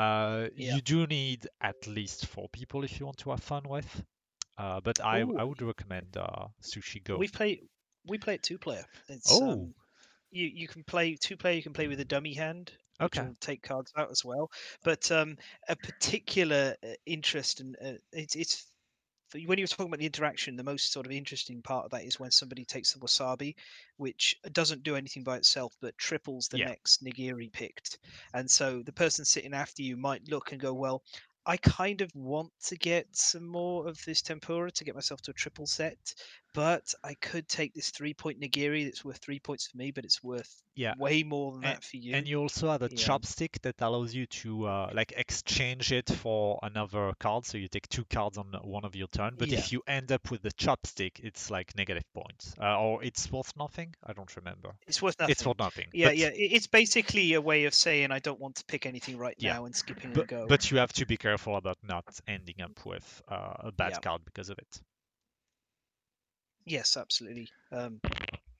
Uh, 0.00 0.48
Yeah. 0.56 0.74
You 0.76 0.80
do 0.80 1.06
need 1.06 1.48
at 1.60 1.86
least 1.86 2.26
four 2.26 2.48
people 2.48 2.84
if 2.84 2.98
you 2.98 3.06
want 3.06 3.18
to 3.18 3.30
have 3.30 3.42
fun 3.42 3.62
with. 3.68 4.04
Uh, 4.56 4.80
but 4.80 5.00
I 5.00 5.20
Ooh. 5.20 5.38
I 5.38 5.44
would 5.44 5.62
recommend 5.62 6.16
uh, 6.16 6.48
Sushi 6.62 7.02
Go. 7.02 7.18
We 7.18 7.28
play 7.28 7.60
we 8.06 8.18
play 8.18 8.34
it 8.34 8.42
two 8.42 8.58
player. 8.58 8.84
It's 9.08 9.32
Oh. 9.32 9.52
um, 9.52 9.74
you 10.30 10.46
you 10.46 10.68
can 10.68 10.84
play 10.84 11.16
two 11.16 11.36
player. 11.36 11.54
You 11.56 11.62
can 11.62 11.72
play 11.72 11.88
with 11.88 12.00
a 12.00 12.04
dummy 12.04 12.34
hand, 12.34 12.72
Okay. 13.00 13.28
take 13.40 13.62
cards 13.62 13.92
out 13.96 14.10
as 14.10 14.24
well. 14.24 14.50
But 14.84 15.10
um, 15.10 15.36
a 15.68 15.76
particular 15.76 16.76
uh, 16.82 16.94
interest 17.06 17.60
and 17.60 17.76
uh, 17.84 17.98
it's 18.12 18.36
it's 18.36 18.69
when 19.34 19.58
you 19.58 19.64
were 19.64 19.68
talking 19.68 19.86
about 19.86 19.98
the 20.00 20.06
interaction, 20.06 20.56
the 20.56 20.64
most 20.64 20.92
sort 20.92 21.06
of 21.06 21.12
interesting 21.12 21.62
part 21.62 21.84
of 21.84 21.90
that 21.92 22.04
is 22.04 22.18
when 22.18 22.30
somebody 22.30 22.64
takes 22.64 22.92
the 22.92 23.00
wasabi, 23.00 23.54
which 23.96 24.36
uh, 24.44 24.48
doesn't 24.52 24.82
do 24.82 24.96
anything 24.96 25.24
by 25.24 25.36
itself 25.36 25.74
but 25.80 25.96
triples 25.98 26.48
the 26.48 26.58
Yeah. 26.58 26.70
next 26.70 27.02
nigiri 27.04 27.52
picked. 27.52 27.98
And 28.34 28.50
so 28.50 28.82
the 28.82 28.92
person 28.92 29.24
sitting 29.24 29.54
after 29.54 29.82
you 29.82 29.96
might 29.96 30.28
look 30.28 30.52
and 30.52 30.60
go, 30.60 30.74
well. 30.74 31.02
I 31.46 31.56
kind 31.56 32.02
of 32.02 32.14
want 32.14 32.52
to 32.64 32.76
get 32.76 33.16
some 33.16 33.46
more 33.46 33.88
of 33.88 33.98
this 34.04 34.20
tempura 34.20 34.70
to 34.72 34.84
get 34.84 34.94
myself 34.94 35.22
to 35.22 35.30
a 35.30 35.34
triple 35.34 35.66
set, 35.66 36.14
but 36.52 36.92
I 37.04 37.14
could 37.14 37.48
take 37.48 37.74
this 37.74 37.90
three 37.90 38.14
point 38.14 38.40
nigiri 38.40 38.84
that's 38.84 39.04
worth 39.04 39.18
three 39.18 39.38
points 39.38 39.66
for 39.68 39.76
me, 39.76 39.90
but 39.90 40.04
it's 40.04 40.22
worth 40.22 40.62
Yeah. 40.74 40.94
way 40.98 41.22
more 41.22 41.52
than 41.52 41.60
that 41.62 41.84
for 41.84 41.96
you. 41.96 42.14
And 42.14 42.26
you 42.26 42.40
also 42.40 42.70
have 42.70 42.82
a 42.82 42.88
Yeah. 42.90 42.96
chopstick 42.96 43.60
that 43.62 43.76
allows 43.80 44.14
you 44.14 44.26
to 44.26 44.66
uh, 44.66 44.90
like 44.94 45.12
exchange 45.16 45.92
it 45.92 46.08
for 46.08 46.58
another 46.62 47.12
card. 47.20 47.46
So 47.46 47.58
you 47.58 47.68
take 47.68 47.88
two 47.88 48.04
cards 48.06 48.38
on 48.38 48.52
one 48.62 48.84
of 48.84 48.94
your 48.96 49.08
turn. 49.08 49.34
But 49.38 49.48
Yeah. 49.48 49.58
if 49.58 49.72
you 49.72 49.82
end 49.86 50.10
up 50.12 50.30
with 50.30 50.42
the 50.42 50.50
chopstick, 50.52 51.20
it's 51.20 51.50
like 51.50 51.76
negative 51.76 52.04
points, 52.14 52.54
uh, 52.60 52.78
or 52.80 53.02
it's 53.04 53.30
worth 53.30 53.56
nothing. 53.56 53.94
I 54.04 54.12
don't 54.12 54.34
remember. 54.36 54.74
it's 54.86 55.00
worth 55.02 55.18
nothing. 55.18 55.32
It's 55.32 55.46
worth 55.46 55.58
nothing. 55.58 55.88
yeah, 55.92 56.08
but, 56.08 56.16
yeah. 56.16 56.30
It's 56.34 56.66
basically 56.66 57.34
a 57.34 57.40
way 57.40 57.64
of 57.64 57.74
saying 57.74 58.10
I 58.10 58.18
don't 58.18 58.40
want 58.40 58.56
to 58.56 58.64
pick 58.64 58.86
anything 58.86 59.18
right 59.18 59.36
Yeah. 59.38 59.54
now 59.54 59.64
and 59.66 59.74
skipping 59.76 60.12
But, 60.12 60.20
and 60.22 60.28
go. 60.28 60.46
but 60.48 60.70
you 60.70 60.78
have 60.78 60.92
to 60.94 61.06
be 61.06 61.16
careful 61.16 61.56
about 61.56 61.78
not 61.82 62.06
ending 62.26 62.60
up 62.60 62.84
with 62.84 63.22
uh, 63.28 63.54
a 63.60 63.72
bad 63.72 64.02
card 64.02 64.24
because 64.24 64.50
of 64.50 64.58
it. 64.58 64.80
Yes, 66.64 66.96
absolutely. 66.96 67.48
Um, 67.72 68.00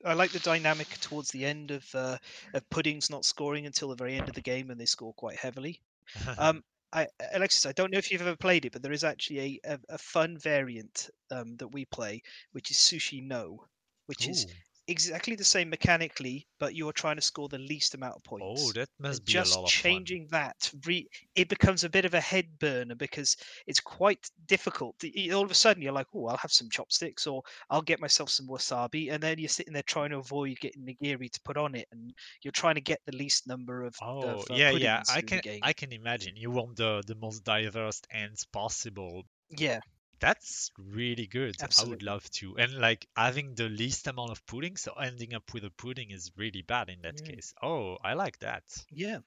I 0.05 0.15
like 0.15 0.33
the 0.33 0.39
dynamic 0.41 0.89
towards 1.01 1.31
the 1.31 1.45
end 1.45 1.71
of 1.71 1.95
uh, 1.95 2.19
of 2.55 2.69
puddings 2.71 3.11
not 3.11 3.25
scoring 3.25 3.67
until 3.67 3.89
the 3.89 3.95
very 3.97 4.17
end 4.17 4.29
of 4.29 4.35
the 4.35 4.41
game, 4.41 4.71
and 4.71 4.81
they 4.81 4.87
score 4.87 5.13
quite 5.15 5.37
heavily. 5.37 5.81
Um, 6.39 6.65
I, 6.93 7.07
Alexis, 7.35 7.67
I 7.67 7.73
don't 7.73 7.93
know 7.93 7.99
if 7.99 8.11
you've 8.11 8.21
ever 8.21 8.35
played 8.37 8.65
it, 8.65 8.73
but 8.73 8.83
there 8.83 8.93
is 8.93 9.05
actually 9.05 9.61
a, 9.65 9.75
a, 9.75 9.79
a 9.91 9.99
fun 9.99 10.37
variant 10.39 11.09
um, 11.31 11.57
that 11.59 11.69
we 11.69 11.85
play, 11.85 12.21
which 12.53 12.71
is 12.73 12.79
Sushi 12.79 13.23
No, 13.23 13.65
which 14.07 14.29
is 14.29 14.45
Ooh. 14.45 14.51
Exactly 14.91 15.35
the 15.37 15.45
same 15.45 15.71
mechanically, 15.71 16.47
but 16.59 16.75
you're 16.75 16.93
trying 16.93 17.17
to 17.17 17.23
score 17.23 17.49
the 17.49 17.59
least 17.59 17.95
amount 17.95 18.17
of 18.17 18.25
points. 18.25 18.47
Oh, 18.49 18.73
that 18.73 18.91
And 19.09 19.21
must 19.21 19.25
be 19.25 19.37
just 19.37 19.37
a 19.37 19.45
lot 19.45 19.67
of 19.69 19.75
changing 19.75 20.27
that, 20.29 20.71
re- 20.87 21.09
it 21.35 21.49
becomes 21.49 21.85
a 21.85 21.91
bit 21.91 22.05
of 22.05 22.15
a 22.15 22.21
head 22.21 22.59
burner 22.59 22.95
because 22.95 23.37
it's 23.67 23.81
quite 23.81 24.31
difficult. 24.47 24.97
All 25.33 25.45
of 25.45 25.51
a 25.51 25.55
sudden, 25.55 25.83
you're 25.83 25.93
like, 25.93 26.09
"Oh, 26.15 26.27
I'll 26.27 26.37
have 26.37 26.53
some 26.53 26.71
chopsticks, 26.71 27.27
or 27.27 27.43
I'll 27.71 27.83
get 27.83 28.01
myself 28.01 28.31
some 28.31 28.49
wasabi," 28.49 29.11
and 29.13 29.23
then 29.23 29.39
you're 29.39 29.49
sitting 29.49 29.73
there 29.73 29.83
trying 29.85 30.11
to 30.11 30.19
avoid 30.19 30.59
getting 30.61 30.85
nigiri 30.87 31.31
to 31.31 31.41
put 31.43 31.57
on 31.57 31.75
it, 31.75 31.89
and 31.93 32.15
you're 32.43 32.53
trying 32.53 32.75
to 32.77 32.81
get 32.81 33.01
the 33.07 33.17
least 33.17 33.47
number 33.47 33.85
of. 33.85 33.97
fun. 33.97 34.17
of, 34.23 34.41
Oh, 34.41 34.47
uh, 34.51 34.61
yeah, 34.61 34.71
yeah. 34.71 35.03
I 35.09 35.23
can. 35.23 35.43
I 35.63 35.73
can 35.73 35.93
imagine. 35.93 36.37
You 36.37 36.51
want 36.51 36.77
the 36.77 37.03
the 37.07 37.15
most 37.15 37.45
diverse 37.45 38.03
ends 38.11 38.45
possible. 38.45 39.25
Yeah, 39.51 39.81
That's 40.21 40.71
really 40.79 41.27
good. 41.27 41.57
Absolutely. 41.61 41.91
I 41.91 41.95
would 41.95 42.03
love 42.03 42.31
to. 42.33 42.57
And 42.59 42.75
like 42.79 43.09
having 43.17 43.55
the 43.55 43.69
least 43.69 44.07
amount 44.07 44.31
of 44.31 44.45
pudding, 44.47 44.77
so 44.77 44.93
ending 44.93 45.35
up 45.35 45.53
with 45.55 45.65
a 45.65 45.71
pudding 45.71 46.11
is 46.11 46.31
really 46.37 46.63
bad 46.63 46.89
in 46.91 47.03
that 47.03 47.23
case. 47.25 47.55
Oh, 47.63 47.97
I 48.05 48.15
like 48.15 48.39
that. 48.41 48.65
yeah. 48.91 49.19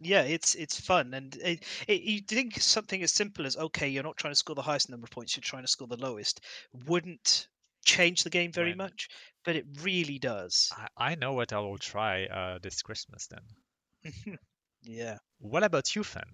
Yeah, 0.00 0.22
it's 0.22 0.54
it's 0.56 0.78
fun, 0.80 1.14
and 1.14 1.34
it, 1.36 1.62
it, 1.86 2.02
you 2.02 2.20
think 2.20 2.60
something 2.60 3.02
as 3.02 3.12
simple 3.12 3.46
as 3.46 3.56
okay, 3.56 3.88
you're 3.88 4.02
not 4.02 4.16
trying 4.16 4.32
to 4.32 4.36
score 4.36 4.56
the 4.56 4.60
highest 4.62 4.90
number 4.90 5.04
of 5.04 5.10
points, 5.10 5.36
you're 5.36 5.42
trying 5.42 5.62
to 5.62 5.68
score 5.68 5.86
the 5.86 5.96
lowest, 5.96 6.40
wouldn't 6.86 7.48
change 7.84 8.22
the 8.24 8.30
game 8.30 8.52
very 8.52 8.70
When- 8.70 8.78
much, 8.78 9.08
but 9.44 9.56
it 9.56 9.64
really 9.82 10.18
does. 10.18 10.70
I, 10.76 11.12
I 11.12 11.14
know 11.14 11.32
what 11.32 11.52
I 11.52 11.60
will 11.60 11.78
try 11.78 12.26
uh, 12.26 12.58
this 12.58 12.82
Christmas 12.82 13.28
then. 13.28 14.38
yeah. 14.82 15.18
What 15.38 15.62
about 15.62 15.94
you, 15.94 16.02
Fen? 16.04 16.24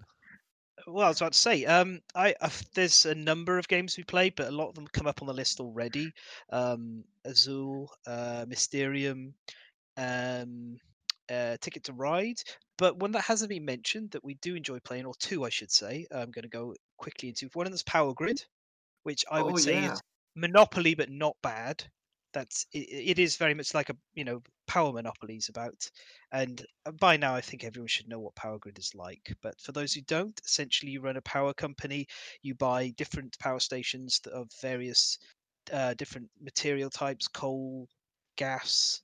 Well, 0.87 1.05
I 1.05 1.09
was 1.09 1.21
about 1.21 1.33
to 1.33 1.37
say, 1.39 1.65
um, 1.65 1.99
I 2.15 2.33
uh, 2.41 2.49
there's 2.73 3.05
a 3.05 3.13
number 3.13 3.57
of 3.57 3.67
games 3.67 3.97
we 3.97 4.03
played, 4.03 4.35
but 4.35 4.47
a 4.47 4.51
lot 4.51 4.69
of 4.69 4.75
them 4.75 4.87
come 4.87 5.05
up 5.07 5.21
on 5.21 5.27
the 5.27 5.33
list 5.33 5.59
already. 5.59 6.11
Um, 6.49 7.03
Azul, 7.25 7.91
uh, 8.07 8.45
Mysterium, 8.47 9.35
um, 9.97 10.77
uh, 11.29 11.57
Ticket 11.61 11.83
to 11.85 11.93
Ride. 11.93 12.41
But 12.77 12.97
one 12.97 13.11
that 13.11 13.21
hasn't 13.23 13.49
been 13.49 13.65
mentioned 13.65 14.11
that 14.11 14.23
we 14.23 14.35
do 14.35 14.55
enjoy 14.55 14.79
playing, 14.79 15.05
or 15.05 15.13
two, 15.19 15.45
I 15.45 15.49
should 15.49 15.71
say. 15.71 16.07
I'm 16.11 16.31
going 16.31 16.43
to 16.43 16.49
go 16.49 16.73
quickly 16.97 17.29
into 17.29 17.49
one 17.53 17.67
of 17.67 17.71
them's 17.71 17.83
Power 17.83 18.13
Grid, 18.13 18.43
which 19.03 19.23
I 19.31 19.41
would 19.43 19.55
Oh, 19.55 19.57
say 19.57 19.73
yeah. 19.73 19.93
is 19.93 20.01
Monopoly, 20.35 20.95
but 20.95 21.09
not 21.11 21.37
bad. 21.43 21.85
That's 22.33 22.65
it, 22.73 22.87
it 23.09 23.19
is 23.19 23.35
very 23.35 23.53
much 23.53 23.73
like 23.73 23.89
a 23.89 23.97
you 24.13 24.23
know 24.23 24.41
power 24.67 24.93
monopolies 24.93 25.49
about 25.49 25.89
and 26.31 26.65
uh, 26.85 26.91
by 26.91 27.17
now 27.17 27.35
i 27.35 27.41
think 27.41 27.63
everyone 27.63 27.87
should 27.87 28.07
know 28.07 28.19
what 28.19 28.35
power 28.35 28.57
grid 28.57 28.79
is 28.79 28.95
like 28.95 29.33
but 29.41 29.59
for 29.59 29.73
those 29.73 29.93
who 29.93 30.01
don't 30.01 30.39
essentially 30.45 30.91
you 30.93 31.01
run 31.01 31.17
a 31.17 31.21
power 31.21 31.53
company 31.53 32.07
you 32.41 32.55
buy 32.55 32.89
different 32.97 33.37
power 33.39 33.59
stations 33.59 34.21
of 34.33 34.49
various 34.61 35.17
uh, 35.73 35.93
different 35.95 36.29
material 36.41 36.89
types 36.89 37.27
coal 37.27 37.87
gas 38.37 39.01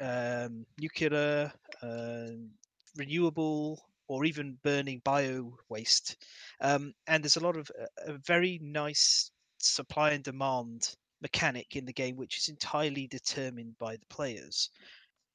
um, 0.00 0.66
nuclear 0.78 1.52
um 1.82 2.50
renewable 2.96 3.80
or 4.08 4.24
even 4.24 4.58
burning 4.62 5.00
bio 5.04 5.56
waste 5.68 6.16
um, 6.60 6.92
and 7.06 7.22
there's 7.24 7.36
a 7.36 7.44
lot 7.44 7.56
of 7.56 7.70
uh, 7.80 8.12
a 8.12 8.18
very 8.26 8.58
nice 8.62 9.30
supply 9.58 10.10
and 10.10 10.24
demand 10.24 10.94
mechanic 11.22 11.76
in 11.76 11.84
the 11.84 11.92
game 11.92 12.16
which 12.16 12.38
is 12.38 12.48
entirely 12.48 13.06
determined 13.06 13.76
by 13.78 13.96
the 13.96 14.06
players 14.06 14.70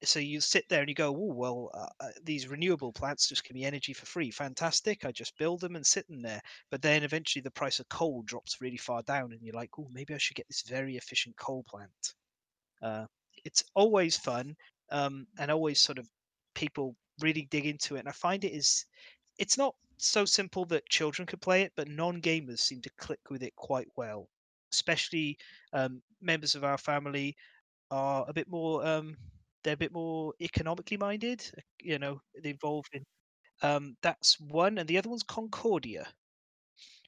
so 0.04 0.20
you 0.20 0.42
sit 0.42 0.68
there 0.70 0.82
and 0.82 0.90
you 0.90 0.96
go, 0.96 1.10
oh 1.10 1.34
well, 1.34 1.72
uh, 1.74 1.88
uh, 2.00 2.12
these 2.24 2.48
renewable 2.48 2.92
plants 2.92 3.28
just 3.28 3.44
give 3.44 3.56
me 3.56 3.64
energy 3.64 3.94
for 3.94 4.06
free. 4.06 4.30
Fantastic! 4.30 5.06
I 5.06 5.12
just 5.12 5.38
build 5.38 5.62
them 5.62 5.76
and 5.76 5.86
sit 5.86 6.06
in 6.10 6.22
there. 6.22 6.42
But 6.70 6.82
then 6.82 7.04
eventually 7.04 7.42
the 7.42 7.52
price 7.52 7.80
of 7.80 7.90
coal 7.90 8.22
drops 8.24 8.62
really 8.62 8.78
far 8.78 9.02
down, 9.04 9.32
and 9.32 9.42
you're 9.42 9.56
like, 9.56 9.72
oh, 9.80 9.88
maybe 9.92 10.14
I 10.14 10.18
should 10.18 10.36
get 10.36 10.48
this 10.48 10.64
very 10.64 10.98
efficient 10.98 11.36
coal 11.38 11.64
plant. 11.64 12.14
Uh, 12.82 13.06
it's 13.44 13.64
always 13.74 14.18
fun, 14.18 14.56
um, 14.92 15.28
and 15.40 15.50
always 15.50 15.80
sort 15.80 15.98
of 15.98 16.10
people 16.56 16.96
really 17.22 17.48
dig 17.50 17.66
into 17.66 17.96
it. 17.96 18.00
And 18.00 18.10
I 18.10 18.14
find 18.14 18.44
it 18.44 18.54
is, 18.54 18.86
it's 19.40 19.58
not 19.58 19.76
so 19.98 20.26
simple 20.26 20.66
that 20.66 20.90
children 20.90 21.26
could 21.26 21.42
play 21.42 21.62
it, 21.64 21.72
but 21.76 21.88
non-gamers 21.88 22.60
seem 22.60 22.82
to 22.82 22.90
click 22.98 23.30
with 23.30 23.44
it 23.44 23.56
quite 23.56 23.88
well. 23.96 24.28
Especially 24.76 25.38
um, 25.74 26.02
members 26.22 26.56
of 26.56 26.64
our 26.64 26.78
family 26.78 27.36
are 27.92 28.26
a 28.28 28.34
bit 28.34 28.50
more 28.50 28.86
um, 28.86 29.16
they're 29.64 29.74
a 29.74 29.78
bit 29.78 29.94
more 29.94 30.34
economically 30.42 30.98
minded. 30.98 31.44
You 31.82 32.00
know, 32.00 32.22
they 32.42 32.52
involved 32.52 32.90
in 32.94 33.04
um, 33.62 33.96
that's 34.02 34.40
one, 34.40 34.78
and 34.78 34.88
the 34.88 34.98
other 34.98 35.10
one's 35.10 35.24
Concordia, 35.24 36.08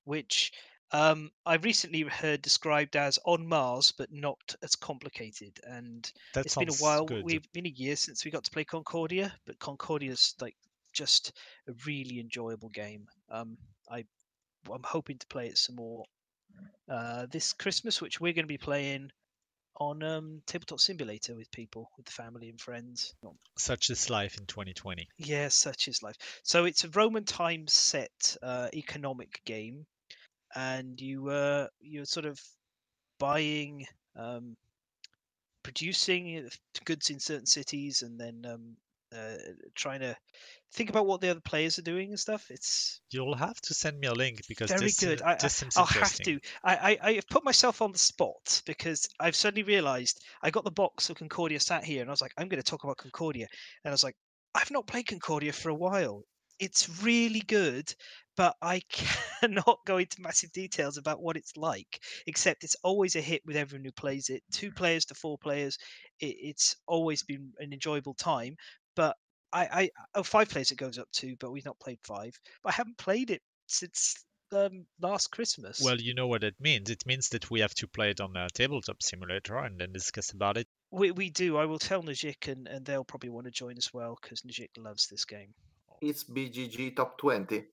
which 0.06 0.52
um, 0.92 1.30
I've 1.46 1.66
recently 1.66 2.02
heard 2.02 2.42
described 2.42 2.96
as 2.96 3.20
on 3.26 3.48
Mars, 3.48 3.92
but 3.92 4.12
not 4.12 4.56
as 4.64 4.76
complicated. 4.76 5.60
And 5.64 6.10
That 6.34 6.46
it's 6.46 6.56
been 6.56 6.70
a 6.70 6.74
while. 6.74 7.06
good. 7.06 7.24
We've 7.26 7.52
been 7.52 7.68
a 7.68 7.70
year 7.70 7.96
since 7.96 8.24
we 8.24 8.32
got 8.32 8.46
to 8.46 8.52
play 8.52 8.64
Concordia, 8.64 9.34
but 9.46 9.60
Concordia's 9.60 10.34
like 10.40 10.56
just 10.94 11.34
a 11.68 11.74
really 11.86 12.20
enjoyable 12.20 12.70
game. 12.70 13.08
Um, 13.30 13.58
I 13.92 14.06
I'm 14.72 14.84
hoping 14.84 15.18
to 15.18 15.28
play 15.28 15.48
it 15.48 15.58
some 15.58 15.76
more 15.76 16.06
uh, 16.90 17.26
this 17.32 17.54
Christmas, 17.54 18.02
which 18.02 18.20
we're 18.20 18.34
going 18.34 18.46
to 18.46 18.48
be 18.48 18.58
playing 18.58 19.12
on 19.80 20.02
um, 20.04 20.42
Tabletop 20.48 20.80
Simulator 20.80 21.36
with 21.36 21.52
people, 21.52 21.90
with 21.98 22.10
family 22.10 22.50
and 22.50 22.60
friends. 22.60 23.14
Such 23.58 23.90
is 23.90 24.10
life 24.10 24.38
in 24.38 24.46
2020. 24.46 25.08
Yeah, 25.18 25.50
such 25.50 25.88
is 25.88 26.02
life. 26.02 26.16
So 26.44 26.66
it's 26.66 26.84
a 26.84 26.90
Roman 26.90 27.26
times 27.26 27.74
set 27.74 28.38
uh, 28.42 28.70
economic 28.74 29.42
game, 29.46 29.86
and 30.56 31.00
you 31.00 31.30
uh, 31.30 31.68
you're 31.80 32.06
sort 32.06 32.26
of 32.26 32.40
buying, 33.20 33.86
um, 34.16 34.56
producing 35.64 36.46
uh, 36.46 36.50
goods 36.86 37.10
in 37.10 37.20
certain 37.20 37.46
cities, 37.46 38.02
and 38.02 38.20
then 38.20 38.44
um, 38.52 38.78
uh, 39.16 39.36
trying 39.76 40.02
to 40.02 40.16
think 40.74 40.90
about 40.90 41.06
what 41.06 41.22
the 41.22 41.30
other 41.30 41.40
players 41.40 41.80
are 41.80 41.84
doing 41.84 42.10
and 42.10 42.20
stuff. 42.20 42.48
It's 42.50 43.02
You'll 43.12 43.36
have 43.36 43.60
to 43.62 43.74
send 43.74 44.00
me 44.00 44.08
a 44.08 44.14
link 44.14 44.42
because 44.48 44.70
very 44.70 44.86
this, 44.86 45.00
good. 45.00 45.22
uh, 45.22 45.26
I, 45.26 45.32
I, 45.34 45.36
this 45.36 45.56
seems 45.56 45.78
I'll 45.78 45.86
have 45.86 46.14
to. 46.14 46.40
I, 46.64 46.76
I, 46.76 46.98
I 47.02 47.14
have 47.14 47.28
put 47.28 47.46
myself 47.46 47.82
on 47.82 47.92
the 47.92 47.98
spot 47.98 48.62
because 48.66 49.08
I've 49.20 49.36
suddenly 49.36 49.64
realised 49.64 50.24
I 50.42 50.52
got 50.52 50.64
the 50.64 50.72
box 50.72 51.10
of 51.10 51.18
Concordia 51.18 51.60
sat 51.60 51.84
here, 51.84 52.02
and 52.02 52.10
I 52.10 52.14
was 52.14 52.22
like, 52.22 52.34
I'm 52.38 52.48
going 52.48 52.62
to 52.62 52.70
talk 52.70 52.84
about 52.84 52.98
Concordia, 52.98 53.48
and 53.84 53.92
I 53.92 53.94
was 53.94 54.04
like, 54.04 54.16
I've 54.54 54.72
not 54.72 54.88
played 54.88 55.08
Concordia 55.08 55.54
for 55.54 55.70
a 55.70 55.76
while. 55.76 56.24
It's 56.60 57.04
really 57.04 57.42
good, 57.42 57.94
but 58.36 58.56
I 58.62 58.82
cannot 58.90 59.80
go 59.86 59.98
into 59.98 60.22
massive 60.22 60.52
details 60.52 60.98
about 60.98 61.22
what 61.22 61.38
it's 61.38 61.56
like. 61.56 62.00
Except 62.26 62.64
it's 62.64 62.76
always 62.84 63.16
a 63.16 63.22
hit 63.22 63.42
with 63.46 63.56
everyone 63.56 63.86
who 63.86 63.92
plays 63.92 64.30
it. 64.30 64.42
Two 64.52 64.72
players 64.72 65.06
to 65.06 65.16
four 65.16 65.38
players, 65.38 65.78
it, 66.20 66.36
it's 66.40 66.76
always 66.88 67.24
been 67.24 67.52
an 67.60 67.72
enjoyable 67.72 68.16
time. 68.16 68.58
But 68.98 69.16
I, 69.54 69.68
I, 69.72 69.90
oh, 70.16 70.24
five 70.24 70.50
players 70.50 70.72
it 70.72 70.78
goes 70.78 70.98
up 70.98 71.08
to, 71.14 71.36
but 71.40 71.52
we've 71.52 71.66
not 71.66 71.80
played 71.80 72.00
five. 72.04 72.38
But 72.64 72.74
I 72.74 72.76
haven't 72.76 72.98
played 72.98 73.30
it 73.30 73.42
since 73.68 74.26
um, 74.52 74.86
last 75.00 75.32
Christmas. 75.32 75.80
Well, 75.82 76.02
you 76.02 76.16
know 76.16 76.28
what 76.28 76.44
it 76.44 76.56
means. 76.60 76.90
It 76.90 77.06
means 77.06 77.30
that 77.30 77.50
we 77.50 77.60
have 77.60 77.76
to 77.76 77.88
play 77.88 78.10
it 78.10 78.20
on 78.20 78.36
a 78.36 78.50
tabletop 78.50 79.02
simulator 79.04 79.58
and 79.60 79.80
then 79.80 79.94
discuss 79.94 80.32
about 80.32 80.58
it. 80.58 80.68
we, 80.92 81.12
we 81.12 81.30
do. 81.30 81.58
I 81.58 81.66
will 81.66 81.80
tell 81.80 82.02
Najik, 82.02 82.52
and, 82.52 82.68
and 82.68 82.86
they'll 82.86 83.06
probably 83.06 83.30
want 83.30 83.46
to 83.46 83.52
join 83.52 83.78
as 83.78 83.94
well 83.94 84.18
because 84.22 84.42
Najik 84.42 84.72
loves 84.78 85.08
this 85.08 85.26
game. 85.26 85.54
It's 86.02 86.24
BGG 86.24 86.96
top 86.96 87.18
20. 87.20 87.64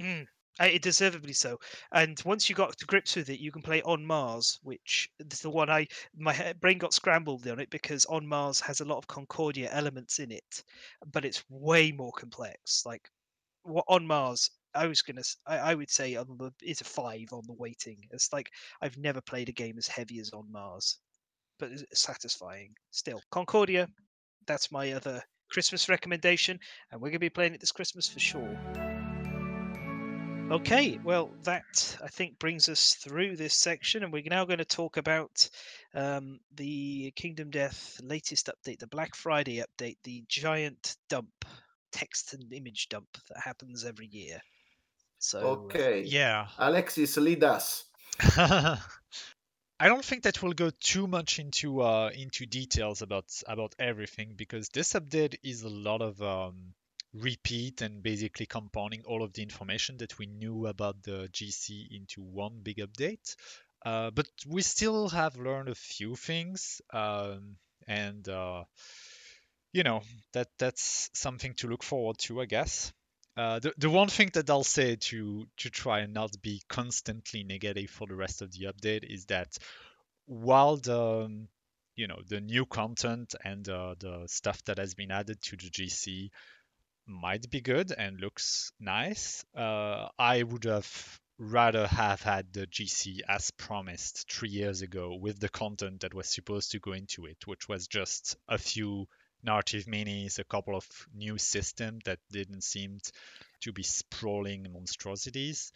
Mm, 0.00 0.26
Uh, 0.58 0.64
it 0.64 0.82
deservedly 0.82 1.32
so. 1.32 1.58
And 1.92 2.20
once 2.24 2.48
you 2.48 2.54
got 2.54 2.76
to 2.76 2.86
grips 2.86 3.16
with 3.16 3.30
it, 3.30 3.40
you 3.40 3.52
can 3.52 3.62
play 3.62 3.82
On 3.82 4.04
Mars, 4.04 4.58
which 4.62 5.08
is 5.18 5.40
the 5.40 5.50
one 5.50 5.70
I 5.70 5.86
my 6.16 6.54
brain 6.60 6.78
got 6.78 6.92
scrambled 6.92 7.46
on 7.46 7.60
it 7.60 7.70
because 7.70 8.04
On 8.06 8.26
Mars 8.26 8.60
has 8.60 8.80
a 8.80 8.84
lot 8.84 8.98
of 8.98 9.06
Concordia 9.06 9.70
elements 9.72 10.18
in 10.18 10.32
it, 10.32 10.62
but 11.12 11.24
it's 11.24 11.44
way 11.48 11.92
more 11.92 12.12
complex. 12.12 12.84
Like 12.84 13.08
what 13.62 13.84
On 13.88 14.06
Mars, 14.06 14.50
I 14.74 14.86
was 14.86 15.02
gonna, 15.02 15.22
I 15.46 15.74
would 15.74 15.90
say 15.90 16.16
on 16.16 16.26
the 16.38 16.52
is 16.62 16.80
a 16.80 16.84
five 16.84 17.32
on 17.32 17.42
the 17.46 17.54
weighting. 17.54 17.98
It's 18.10 18.32
like 18.32 18.50
I've 18.82 18.98
never 18.98 19.20
played 19.20 19.48
a 19.48 19.52
game 19.52 19.78
as 19.78 19.86
heavy 19.86 20.18
as 20.20 20.30
On 20.30 20.50
Mars, 20.50 20.98
but 21.58 21.70
it's 21.70 21.84
satisfying 22.00 22.74
still. 22.90 23.20
Concordia, 23.30 23.88
that's 24.46 24.72
my 24.72 24.92
other 24.92 25.22
Christmas 25.50 25.88
recommendation, 25.88 26.58
and 26.90 27.00
we're 27.00 27.10
gonna 27.10 27.18
be 27.18 27.30
playing 27.30 27.54
it 27.54 27.60
this 27.60 27.72
Christmas 27.72 28.08
for 28.08 28.20
sure. 28.20 28.89
Okay, 30.50 30.98
well, 31.04 31.30
that 31.44 31.96
I 32.02 32.08
think 32.08 32.38
brings 32.40 32.68
us 32.68 32.94
through 32.94 33.36
this 33.36 33.54
section, 33.54 34.02
and 34.02 34.12
we're 34.12 34.24
now 34.24 34.44
going 34.44 34.58
to 34.58 34.64
talk 34.64 34.96
about 34.96 35.48
um, 35.94 36.40
the 36.56 37.12
Kingdom 37.14 37.50
Death 37.50 38.00
latest 38.02 38.48
update, 38.48 38.80
the 38.80 38.88
Black 38.88 39.14
Friday 39.14 39.62
update, 39.62 39.98
the 40.02 40.24
giant 40.26 40.96
dump, 41.08 41.44
text 41.92 42.34
and 42.34 42.52
image 42.52 42.88
dump 42.88 43.06
that 43.28 43.40
happens 43.40 43.84
every 43.84 44.06
year. 44.06 44.40
So, 45.20 45.38
uh, 45.38 45.42
Okay. 45.42 46.02
Yeah. 46.02 46.48
Alexis, 46.58 47.16
lead 47.16 47.44
us. 47.44 47.84
I 48.20 48.78
don't 49.88 50.04
think 50.04 50.24
that 50.24 50.42
we'll 50.42 50.52
go 50.52 50.70
too 50.80 51.06
much 51.06 51.38
into 51.38 51.80
uh, 51.80 52.10
into 52.12 52.44
details 52.44 53.02
about 53.02 53.26
about 53.46 53.74
everything 53.78 54.34
because 54.36 54.68
this 54.68 54.94
update 54.94 55.36
is 55.42 55.62
a 55.62 55.70
lot 55.70 56.02
of 56.02 56.20
um, 56.20 56.74
repeat 57.12 57.82
and 57.82 58.02
basically 58.02 58.46
compounding 58.46 59.02
all 59.04 59.22
of 59.22 59.32
the 59.32 59.42
information 59.42 59.96
that 59.98 60.18
we 60.18 60.26
knew 60.26 60.66
about 60.66 61.02
the 61.02 61.28
GC 61.32 61.88
into 61.90 62.22
one 62.22 62.60
big 62.62 62.78
update. 62.78 63.36
Uh, 63.84 64.10
but 64.10 64.26
we 64.46 64.62
still 64.62 65.08
have 65.08 65.36
learned 65.36 65.68
a 65.68 65.74
few 65.74 66.14
things, 66.14 66.82
um, 66.92 67.56
and 67.88 68.28
uh, 68.28 68.62
you 69.72 69.82
know 69.82 70.02
that 70.34 70.48
that's 70.58 71.10
something 71.14 71.54
to 71.54 71.66
look 71.66 71.82
forward 71.82 72.18
to, 72.18 72.40
I 72.40 72.44
guess. 72.44 72.92
Uh, 73.36 73.58
the, 73.58 73.72
the 73.78 73.88
one 73.88 74.08
thing 74.08 74.30
that 74.34 74.50
I'll 74.50 74.64
say 74.64 74.96
to 74.96 75.46
to 75.56 75.70
try 75.70 76.00
and 76.00 76.12
not 76.12 76.42
be 76.42 76.60
constantly 76.68 77.42
negative 77.42 77.88
for 77.88 78.06
the 78.06 78.16
rest 78.16 78.42
of 78.42 78.52
the 78.52 78.66
update 78.66 79.10
is 79.10 79.24
that 79.26 79.56
while 80.26 80.76
the 80.76 81.24
um, 81.24 81.48
you 81.96 82.06
know 82.06 82.20
the 82.28 82.40
new 82.40 82.66
content 82.66 83.34
and 83.44 83.66
uh, 83.68 83.94
the 83.98 84.24
stuff 84.26 84.62
that 84.64 84.78
has 84.78 84.94
been 84.94 85.10
added 85.10 85.40
to 85.42 85.56
the 85.56 85.70
GC 85.70 86.30
might 87.10 87.50
be 87.50 87.60
good 87.60 87.92
and 87.92 88.20
looks 88.20 88.72
nice, 88.80 89.44
uh, 89.56 90.08
I 90.18 90.42
would 90.42 90.64
have 90.64 91.20
rather 91.38 91.86
have 91.86 92.22
had 92.22 92.52
the 92.52 92.66
GC 92.66 93.20
as 93.28 93.50
promised 93.52 94.30
three 94.30 94.50
years 94.50 94.82
ago 94.82 95.16
with 95.16 95.40
the 95.40 95.48
content 95.48 96.00
that 96.00 96.14
was 96.14 96.28
supposed 96.28 96.72
to 96.72 96.80
go 96.80 96.92
into 96.92 97.26
it, 97.26 97.46
which 97.46 97.68
was 97.68 97.88
just 97.88 98.36
a 98.48 98.58
few 98.58 99.08
narrative 99.42 99.86
minis, 99.86 100.38
a 100.38 100.44
couple 100.44 100.76
of 100.76 100.86
new 101.14 101.38
systems 101.38 102.02
that 102.04 102.18
didn't 102.30 102.62
seem 102.62 102.98
to 103.62 103.72
be 103.72 103.82
sprawling 103.82 104.66
monstrosities, 104.72 105.72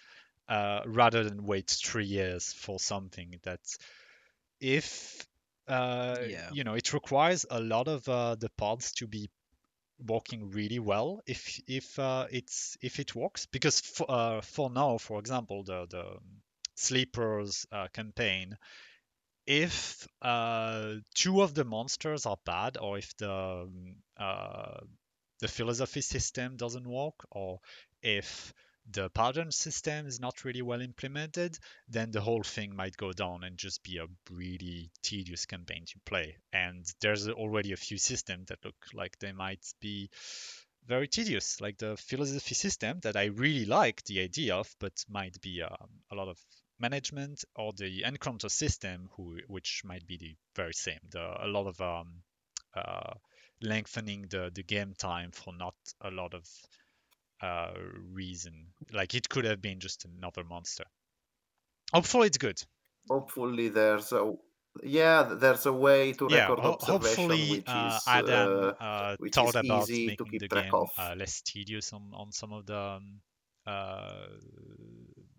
uh, 0.49 0.83
rather 0.87 1.25
than 1.25 1.45
wait 1.47 1.69
three 1.71 2.07
years 2.07 2.53
for 2.53 2.79
something 2.79 3.41
that, 3.45 3.61
if 4.61 5.27
uh, 5.69 6.17
Yeah. 6.21 6.51
you 6.51 6.65
know, 6.65 6.75
it 6.75 6.93
requires 6.93 7.47
a 7.51 7.61
lot 7.61 7.89
of 7.89 8.09
uh, 8.09 8.35
the 8.35 8.51
pods 8.51 8.93
to 8.93 9.07
be 9.07 9.31
working 9.99 10.51
really 10.51 10.79
well 10.79 11.21
if 11.27 11.61
if 11.67 11.99
uh, 11.99 12.27
it's 12.31 12.77
if 12.83 12.99
it 12.99 13.15
works. 13.15 13.47
Because 13.47 13.81
for, 13.81 14.11
uh, 14.11 14.41
for 14.41 14.71
now 14.71 14.99
for 14.99 15.19
example 15.19 15.65
the 15.65 15.87
the 15.89 16.19
sleepers 16.77 17.67
uh, 17.73 17.89
campaign 17.93 18.57
if 19.47 20.09
uh, 20.23 20.95
two 21.15 21.43
of 21.43 21.55
the 21.55 21.65
monsters 21.65 22.27
are 22.27 22.39
bad 22.45 22.79
or 22.81 22.99
if 22.99 23.17
the 23.19 23.31
um, 23.31 23.97
uh, 24.17 24.81
the 25.41 25.49
philosophy 25.49 26.01
system 26.01 26.57
doesn't 26.57 26.87
work 26.87 27.15
or 27.31 27.61
if 28.03 28.55
the 28.91 29.09
pattern 29.11 29.51
system 29.51 30.07
is 30.07 30.21
not 30.21 30.45
really 30.45 30.63
well 30.63 30.81
implemented, 30.81 31.59
then 31.89 32.11
the 32.11 32.21
whole 32.21 32.43
thing 32.43 32.77
might 32.77 32.97
go 32.97 33.13
down 33.13 33.43
and 33.43 33.57
just 33.57 33.83
be 33.83 33.99
a 33.99 34.07
really 34.31 34.91
tedious 35.03 35.47
campaign 35.47 35.85
to 35.87 35.99
play. 36.05 36.37
And 36.53 36.85
there's 37.01 37.29
already 37.29 37.73
a 37.73 37.79
few 37.79 37.99
systems 37.99 38.47
that 38.49 38.65
look 38.65 38.77
like 38.93 39.19
they 39.19 39.33
might 39.33 39.65
be 39.81 40.11
very 40.87 41.09
tedious, 41.09 41.61
like 41.61 41.79
the 41.79 41.97
philosophy 41.97 42.55
system 42.55 43.01
that 43.03 43.17
I 43.17 43.25
really 43.27 43.65
like 43.65 44.05
the 44.05 44.21
idea 44.21 44.57
of, 44.57 44.75
but 44.79 44.93
might 45.09 45.41
be 45.41 45.63
um, 45.63 45.89
a 46.13 46.15
lot 46.15 46.29
of 46.29 46.39
management, 46.79 47.45
or 47.57 47.73
the 47.73 48.03
encounter 48.05 48.51
system, 48.51 49.09
who, 49.17 49.39
which 49.47 49.83
might 49.85 50.07
be 50.07 50.19
the 50.19 50.37
very 50.55 50.75
same. 50.75 50.99
The, 51.11 51.45
a 51.45 51.47
lot 51.47 51.67
of 51.67 51.81
um, 51.81 52.23
uh, 52.75 53.15
lengthening 53.63 54.27
the, 54.29 54.51
the 54.55 54.63
game 54.63 54.93
time 54.99 55.31
for 55.31 55.55
not 55.55 55.75
a 56.03 56.11
lot 56.11 56.35
of 56.35 56.47
uh, 57.45 57.73
reason. 58.13 58.55
Like 58.93 59.15
it 59.15 59.29
could 59.29 59.45
have 59.45 59.61
been 59.61 59.81
just 59.81 60.05
another 60.05 60.45
monster. 60.45 60.85
Hopefully, 61.93 62.27
it's 62.27 62.39
good. 62.39 62.63
Hopefully, 63.09 63.69
there's 63.69 64.13
a 64.13 64.35
yeah, 64.83 65.23
there's 65.41 65.67
a 65.67 65.73
way 65.73 66.13
to 66.15 66.29
Yeah, 66.29 66.49
record 66.49 66.59
ho- 66.59 66.73
observation, 66.73 67.17
hopefully 67.17 67.51
which 67.51 67.69
uh, 67.69 67.97
is 67.97 68.03
Adam 68.09 68.75
uh, 68.81 68.83
uh, 68.83 69.17
which 69.19 69.35
thought 69.35 69.55
is 69.55 69.57
about 69.57 69.89
easy 69.89 70.07
to 70.07 70.25
making 70.25 70.39
the 70.39 70.49
game 70.49 70.75
of. 70.75 70.89
uh, 70.99 71.15
less 71.17 71.43
tedious 71.43 71.93
on, 71.93 72.11
on 72.15 72.33
some 72.33 72.53
of 72.53 72.67
the 72.67 72.77
um, 72.77 73.21
uh, 73.67 74.27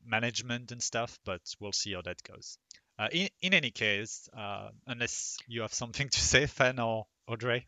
management 0.05 0.71
and 0.71 0.81
stuff, 0.81 1.19
but 1.25 1.41
we'll 1.59 1.71
see 1.71 1.93
how 1.93 2.01
that 2.01 2.21
goes. 2.23 2.57
Uh, 2.97 3.09
in, 3.11 3.27
in 3.41 3.53
any 3.53 3.71
case, 3.71 4.29
uh, 4.37 4.69
unless 4.87 5.37
you 5.47 5.61
have 5.61 5.73
something 5.73 6.07
to 6.15 6.19
say, 6.19 6.45
Fen 6.45 6.79
or 6.79 7.05
Audrey. 7.27 7.65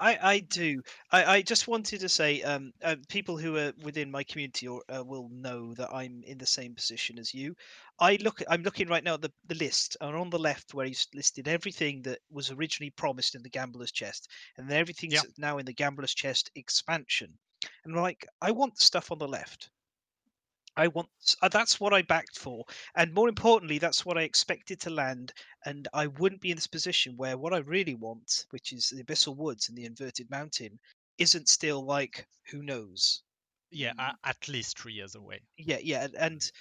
I, 0.00 0.18
I 0.22 0.40
do. 0.40 0.82
I, 1.12 1.24
I 1.36 1.42
just 1.42 1.68
wanted 1.68 2.00
to 2.00 2.08
say, 2.08 2.42
um, 2.42 2.72
uh, 2.82 2.96
people 3.08 3.36
who 3.36 3.56
are 3.58 3.72
within 3.82 4.10
my 4.10 4.24
community 4.24 4.66
or 4.66 4.82
uh, 4.88 5.04
will 5.04 5.28
know 5.28 5.74
that 5.74 5.92
I'm 5.92 6.22
in 6.24 6.38
the 6.38 6.46
same 6.46 6.74
position 6.74 7.18
as 7.18 7.34
you. 7.34 7.54
I 8.00 8.16
look. 8.16 8.42
I'm 8.48 8.62
looking 8.62 8.88
right 8.88 9.04
now 9.04 9.14
at 9.14 9.20
the, 9.22 9.32
the 9.46 9.56
list, 9.56 9.96
and 10.00 10.16
on 10.16 10.30
the 10.30 10.38
left 10.38 10.72
where 10.74 10.86
he's 10.86 11.06
listed 11.14 11.48
everything 11.48 12.02
that 12.02 12.20
was 12.30 12.50
originally 12.50 12.90
promised 12.90 13.34
in 13.34 13.42
the 13.42 13.50
Gambler's 13.50 13.92
Chest, 13.92 14.28
and 14.56 14.70
everything's 14.72 15.14
Yeah. 15.14 15.22
now 15.36 15.58
in 15.58 15.66
the 15.66 15.74
Gambler's 15.74 16.14
Chest 16.14 16.50
expansion. 16.54 17.38
And 17.84 17.94
like, 17.94 18.26
I 18.40 18.52
want 18.52 18.74
the 18.76 18.84
stuff 18.84 19.12
on 19.12 19.18
the 19.18 19.28
left. 19.28 19.70
I 20.76 20.88
want 20.88 21.08
uh, 21.42 21.48
that's 21.48 21.78
what 21.80 21.92
I 21.92 22.02
backed 22.02 22.38
for, 22.38 22.64
and 22.96 23.12
more 23.12 23.28
importantly, 23.28 23.78
that's 23.78 24.04
what 24.06 24.18
I 24.18 24.22
expected 24.22 24.80
to 24.80 24.90
land. 24.90 25.32
And 25.64 25.88
I 25.92 26.06
wouldn't 26.06 26.40
be 26.40 26.50
in 26.50 26.56
this 26.56 26.66
position 26.66 27.16
where 27.16 27.36
what 27.38 27.52
I 27.54 27.58
really 27.58 27.94
want, 27.94 28.46
which 28.50 28.72
is 28.72 28.88
the 28.88 29.02
Abyssal 29.04 29.36
Woods 29.36 29.68
and 29.68 29.76
the 29.76 29.84
Inverted 29.84 30.30
Mountain, 30.30 30.78
isn't 31.18 31.48
still 31.48 31.84
like 31.84 32.26
who 32.50 32.62
knows. 32.62 33.22
Yeah, 33.70 33.92
Mm. 33.94 34.14
at 34.24 34.48
least 34.48 34.78
three 34.78 34.94
years 34.94 35.14
away. 35.14 35.42
Yeah, 35.56 35.78
yeah, 35.78 36.04
and- 36.04 36.16
and 36.16 36.52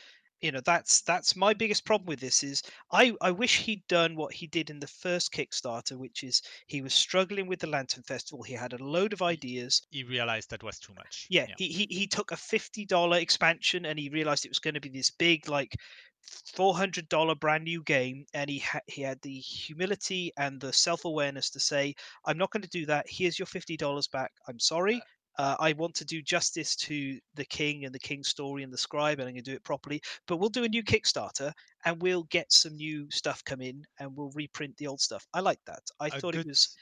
you 0.41 0.51
know 0.51 0.61
that's 0.61 1.01
that's 1.01 1.35
my 1.35 1.53
biggest 1.53 1.85
problem 1.85 2.07
with 2.07 2.19
this 2.19 2.43
is 2.43 2.61
I 2.91 3.13
I 3.21 3.31
wish 3.31 3.59
he'd 3.59 3.85
done 3.87 4.15
what 4.15 4.33
he 4.33 4.47
did 4.47 4.69
in 4.69 4.79
the 4.79 4.87
first 4.87 5.31
Kickstarter, 5.31 5.97
which 5.97 6.23
is 6.23 6.41
he 6.67 6.81
was 6.81 6.93
struggling 6.93 7.47
with 7.47 7.59
the 7.59 7.67
Lantern 7.67 8.03
Festival. 8.03 8.43
He 8.43 8.53
had 8.53 8.73
a 8.73 8.83
load 8.83 9.13
of 9.13 9.21
ideas. 9.21 9.81
He 9.91 10.03
realized 10.03 10.49
that 10.49 10.63
was 10.63 10.79
too 10.79 10.93
much. 10.95 11.27
Yeah, 11.29 11.47
He, 11.57 11.67
he 11.67 11.87
he 11.89 12.07
took 12.07 12.31
a 12.31 12.37
fifty 12.37 12.85
dollar 12.85 13.17
expansion 13.19 13.85
and 13.85 13.99
he 13.99 14.09
realized 14.09 14.45
it 14.45 14.49
was 14.51 14.59
going 14.59 14.73
to 14.75 14.79
be 14.79 14.89
this 14.89 15.11
big 15.11 15.47
like 15.47 15.75
four 16.21 16.75
hundred 16.75 17.09
dollar 17.09 17.35
brand 17.35 17.63
new 17.63 17.83
game, 17.83 18.25
and 18.33 18.49
he 18.49 18.59
had 18.59 18.81
he 18.87 19.01
had 19.01 19.21
the 19.21 19.39
humility 19.39 20.31
and 20.37 20.59
the 20.61 20.73
self 20.73 21.05
awareness 21.05 21.49
to 21.51 21.59
say, 21.59 21.95
"I'm 22.25 22.37
not 22.37 22.51
going 22.51 22.63
to 22.63 22.69
do 22.69 22.85
that. 22.87 23.05
Here's 23.09 23.37
your 23.39 23.45
fifty 23.47 23.77
dollars 23.77 24.07
back. 24.07 24.31
I'm 24.47 24.59
sorry." 24.59 24.95
Uh, 24.97 25.18
Uh, 25.39 25.55
I 25.59 25.73
want 25.73 25.95
to 25.95 26.05
do 26.05 26.21
justice 26.21 26.75
to 26.77 27.19
the 27.33 27.45
king 27.45 27.85
and 27.85 27.95
the 27.95 27.99
king's 27.99 28.27
story 28.29 28.63
and 28.63 28.71
the 28.73 28.77
scribe, 28.77 29.19
and 29.19 29.27
I'm 29.27 29.33
going 29.35 29.43
to 29.43 29.51
do 29.51 29.55
it 29.55 29.63
properly. 29.63 30.01
But 30.27 30.37
we'll 30.37 30.49
do 30.49 30.65
a 30.65 30.69
new 30.69 30.83
Kickstarter, 30.83 31.53
and 31.85 32.01
we'll 32.01 32.25
get 32.25 32.51
some 32.53 32.75
new 32.75 33.09
stuff 33.11 33.43
come 33.45 33.61
in, 33.61 33.83
and 33.99 34.15
we'll 34.15 34.31
reprint 34.35 34.77
the 34.77 34.87
old 34.87 35.01
stuff. 35.01 35.25
I 35.33 35.39
like 35.41 35.61
that. 35.65 35.83
I 35.99 36.11
A 36.11 36.21
thought 36.21 36.35
good, 36.35 36.45
it 36.45 36.45
was, 36.45 36.75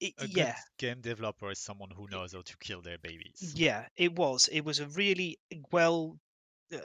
it, 0.00 0.14
a 0.18 0.28
yeah, 0.28 0.56
game 0.78 1.02
developer 1.02 1.50
is 1.50 1.60
someone 1.60 1.90
who 1.92 2.08
knows 2.08 2.34
how 2.34 2.42
to 2.42 2.58
kill 2.58 2.82
their 2.82 2.98
babies. 2.98 3.56
yeah, 3.56 3.88
it 3.96 4.14
was. 4.16 4.48
It 4.48 4.62
was 4.62 4.80
a 4.80 4.88
really 4.88 5.38
well 5.72 6.18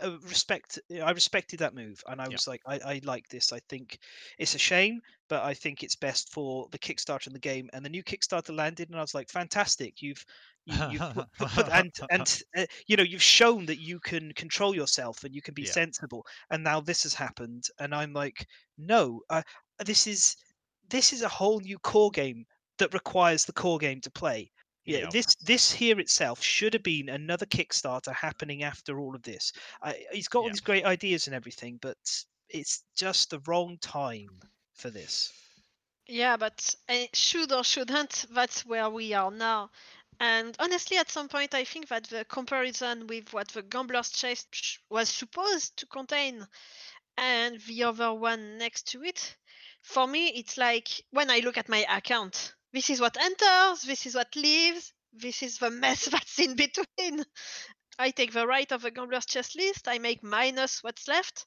uh, 0.03 0.19
respect. 0.21 0.79
I 0.91 1.11
respected 1.11 1.59
that 1.59 1.73
move, 1.75 2.03
and 2.07 2.21
I 2.21 2.27
Yeah. 2.27 2.29
was 2.29 2.47
like, 2.47 2.61
I, 2.65 2.79
I 2.79 3.01
like 3.03 3.27
this. 3.29 3.53
I 3.53 3.59
think 3.69 3.99
it's 4.37 4.55
a 4.55 4.59
shame, 4.59 5.01
but 5.29 5.43
I 5.43 5.53
think 5.53 5.83
it's 5.83 5.95
best 5.95 6.31
for 6.31 6.67
the 6.71 6.79
Kickstarter 6.79 7.27
and 7.27 7.35
the 7.35 7.39
game. 7.39 7.69
And 7.73 7.85
the 7.85 7.89
new 7.89 8.03
Kickstarter 8.03 8.55
landed, 8.55 8.89
and 8.89 8.97
I 8.97 9.01
was 9.01 9.15
like, 9.15 9.29
fantastic. 9.29 10.01
You've 10.01 10.25
you, 10.69 10.79
you've 10.85 11.09
put, 11.09 11.27
put, 11.37 11.51
put 11.53 11.67
and 11.69 11.91
and 12.09 12.41
uh, 12.57 12.65
you 12.87 12.95
know 12.97 13.03
you've 13.03 13.23
shown 13.23 13.65
that 13.67 13.79
you 13.79 13.99
can 13.99 14.31
control 14.33 14.75
yourself 14.75 15.23
and 15.23 15.33
you 15.35 15.41
can 15.41 15.53
be 15.53 15.63
Yeah. 15.63 15.77
sensible. 15.79 16.25
And 16.49 16.63
now 16.63 16.81
this 16.81 17.03
has 17.03 17.13
happened, 17.13 17.65
and 17.79 17.93
I'm 17.95 18.13
like, 18.13 18.45
no, 18.77 19.21
uh, 19.29 19.43
this 19.85 20.07
is 20.07 20.35
this 20.89 21.13
is 21.13 21.21
a 21.21 21.29
whole 21.29 21.59
new 21.61 21.79
core 21.79 22.11
game 22.11 22.45
that 22.79 22.93
requires 22.93 23.45
the 23.45 23.53
core 23.53 23.77
game 23.77 24.01
to 24.01 24.11
play. 24.11 24.51
Yeah, 24.85 25.05
Yeah. 25.05 25.09
this 25.09 25.25
this 25.41 25.71
here 25.71 25.99
itself 25.99 26.41
should 26.41 26.73
have 26.73 26.83
been 26.83 27.09
another 27.09 27.45
Kickstarter 27.45 28.13
happening 28.13 28.63
after 28.63 28.99
all 28.99 29.15
of 29.15 29.23
this. 29.23 29.51
I, 29.81 30.05
he's 30.11 30.27
got 30.27 30.39
all 30.41 30.49
Yeah. 30.49 30.51
these 30.51 30.61
great 30.61 30.85
ideas 30.85 31.27
and 31.27 31.35
everything, 31.35 31.77
but 31.81 31.97
it's 32.49 32.83
just 32.95 33.29
the 33.29 33.39
wrong 33.47 33.77
time 33.79 34.41
for 34.73 34.89
this. 34.89 35.31
Yeah, 36.07 36.35
but 36.37 36.75
uh, 36.89 37.05
should 37.13 37.51
or 37.53 37.63
shouldn't, 37.63 38.25
that's 38.31 38.65
where 38.65 38.89
we 38.89 39.13
are 39.13 39.31
now. 39.31 39.71
And 40.19 40.55
honestly, 40.59 40.97
at 40.97 41.09
some 41.09 41.29
point, 41.29 41.53
I 41.53 41.63
think 41.63 41.87
that 41.89 42.05
the 42.05 42.25
comparison 42.25 43.07
with 43.07 43.33
what 43.33 43.49
the 43.49 43.63
Gambler's 43.63 44.09
Chest 44.11 44.79
was 44.89 45.09
supposed 45.09 45.77
to 45.77 45.85
contain 45.87 46.47
and 47.17 47.59
the 47.61 47.83
other 47.83 48.13
one 48.13 48.57
next 48.57 48.87
to 48.89 49.03
it, 49.03 49.37
for 49.81 50.07
me, 50.07 50.29
it's 50.29 50.57
like 50.57 50.87
when 51.11 51.29
I 51.29 51.39
look 51.39 51.57
at 51.57 51.69
my 51.69 51.85
account, 51.89 52.53
this 52.73 52.89
is 52.89 53.01
what 53.01 53.17
enters, 53.21 53.81
this 53.83 54.05
is 54.05 54.15
what 54.15 54.35
leaves, 54.35 54.93
this 55.13 55.43
is 55.43 55.57
the 55.57 55.69
mess 55.69 56.05
that's 56.11 56.39
in 56.39 56.55
between. 56.55 57.25
I 57.99 58.11
take 58.11 58.33
the 58.33 58.47
right 58.47 58.71
of 58.71 58.81
the 58.83 58.91
Gambler's 58.91 59.25
Chest 59.25 59.55
list, 59.55 59.87
I 59.87 59.99
make 59.99 60.23
minus 60.23 60.83
what's 60.83 61.07
left, 61.07 61.45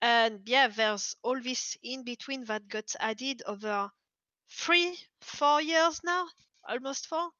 and 0.00 0.40
yeah, 0.46 0.68
there's 0.68 1.14
all 1.22 1.40
this 1.40 1.76
in 1.82 2.04
between 2.04 2.44
that 2.46 2.68
got 2.68 2.94
added 3.00 3.42
over 3.46 3.90
three, 4.50 4.98
four 5.20 5.62
years 5.62 6.00
now, 6.04 6.26
almost 6.68 7.06
four. 7.08 7.30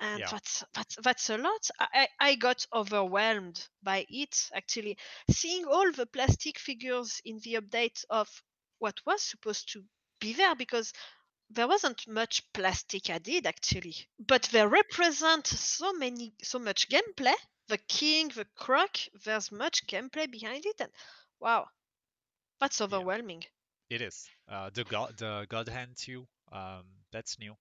And 0.00 0.24
Yeah. 0.24 0.26
that's 0.26 0.64
that's 0.74 0.96
that's 0.96 1.30
a 1.30 1.38
lot. 1.38 1.70
I, 1.80 2.08
I 2.18 2.34
got 2.36 2.66
overwhelmed 2.72 3.68
by 3.82 4.06
it 4.08 4.50
actually. 4.52 4.98
Seeing 5.30 5.66
all 5.66 5.92
the 5.92 6.06
plastic 6.06 6.58
figures 6.58 7.20
in 7.24 7.38
the 7.40 7.54
update 7.54 8.04
of 8.10 8.28
what 8.78 8.98
was 9.06 9.22
supposed 9.22 9.72
to 9.72 9.84
be 10.20 10.32
there 10.32 10.56
because 10.56 10.92
there 11.50 11.68
wasn't 11.68 12.06
much 12.08 12.42
plastic 12.52 13.10
added 13.10 13.46
actually. 13.46 13.94
But 14.18 14.44
they 14.44 14.66
represent 14.66 15.46
so 15.46 15.92
many 15.92 16.34
so 16.42 16.58
much 16.58 16.88
gameplay. 16.88 17.34
The 17.68 17.78
king, 17.78 18.28
the 18.28 18.46
croc, 18.56 18.98
there's 19.24 19.50
much 19.52 19.86
gameplay 19.86 20.30
behind 20.30 20.66
it 20.66 20.80
and 20.80 20.92
wow. 21.40 21.68
That's 22.60 22.80
overwhelming. 22.80 23.44
It 23.90 24.00
is. 24.02 24.30
Uh, 24.48 24.70
the 24.70 24.84
god, 24.84 25.16
the 25.18 25.46
God 25.48 25.68
Hand 25.68 25.96
too. 25.96 26.26
Um, 26.52 26.84
that's 27.12 27.38
new. 27.38 27.56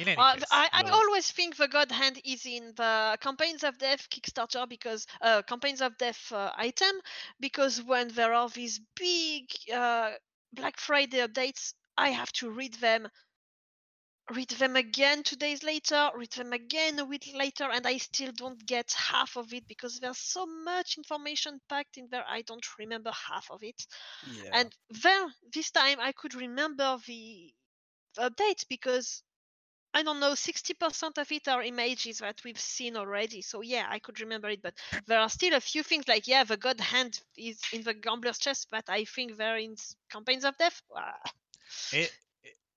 Uh, 0.00 0.36
I, 0.50 0.68
I 0.72 0.90
always 0.90 1.30
think 1.30 1.56
the 1.56 1.68
God 1.68 1.90
Hand 1.90 2.20
is 2.24 2.46
in 2.46 2.72
the 2.76 3.18
Campaigns 3.20 3.64
of 3.64 3.78
Death 3.78 4.08
Kickstarter 4.10 4.68
because 4.68 5.06
uh, 5.20 5.42
Campaigns 5.42 5.80
of 5.80 5.96
Death 5.98 6.32
uh, 6.32 6.50
item 6.56 6.92
because 7.40 7.82
when 7.82 8.08
there 8.08 8.32
are 8.32 8.48
these 8.48 8.80
big 8.96 9.44
uh, 9.72 10.12
Black 10.52 10.78
Friday 10.78 11.18
updates, 11.18 11.74
I 11.96 12.10
have 12.10 12.32
to 12.32 12.50
read 12.50 12.74
them, 12.74 13.08
read 14.34 14.50
them 14.50 14.76
again 14.76 15.22
two 15.22 15.36
days 15.36 15.62
later, 15.62 16.10
read 16.14 16.32
them 16.32 16.52
again 16.52 16.98
a 16.98 17.04
week 17.04 17.30
later, 17.34 17.68
and 17.70 17.86
I 17.86 17.98
still 17.98 18.32
don't 18.32 18.64
get 18.66 18.92
half 18.92 19.36
of 19.36 19.52
it 19.52 19.66
because 19.66 20.00
there's 20.00 20.18
so 20.18 20.46
much 20.46 20.96
information 20.96 21.60
packed 21.68 21.98
in 21.98 22.08
there. 22.10 22.24
I 22.28 22.42
don't 22.42 22.66
remember 22.78 23.12
half 23.12 23.50
of 23.50 23.62
it. 23.62 23.86
Yeah. 24.30 24.50
And 24.54 24.76
then 25.02 25.28
this 25.52 25.70
time 25.70 25.98
I 26.00 26.12
could 26.12 26.34
remember 26.34 26.98
the 27.06 27.52
updates 28.18 28.66
because 28.68 29.22
I 29.94 30.02
don't 30.02 30.20
know, 30.20 30.34
60% 30.34 31.18
of 31.18 31.30
it 31.32 31.48
are 31.48 31.62
images 31.62 32.18
that 32.18 32.42
we've 32.44 32.58
seen 32.60 32.96
already. 32.96 33.42
So 33.42 33.60
yeah, 33.62 33.86
I 33.88 33.98
could 33.98 34.20
remember 34.20 34.48
it, 34.48 34.62
but 34.62 34.74
there 35.06 35.20
are 35.20 35.28
still 35.28 35.54
a 35.54 35.60
few 35.60 35.82
things 35.82 36.08
like 36.08 36.26
yeah, 36.26 36.44
the 36.44 36.56
God 36.56 36.80
Hand 36.80 37.20
is 37.36 37.60
in 37.72 37.82
the 37.82 37.94
Gambler's 37.94 38.38
chest, 38.38 38.68
but 38.70 38.84
I 38.88 39.04
think 39.04 39.36
they're 39.36 39.58
in 39.58 39.76
Campaigns 40.10 40.44
of 40.44 40.56
Death. 40.56 40.82
It- 41.92 42.12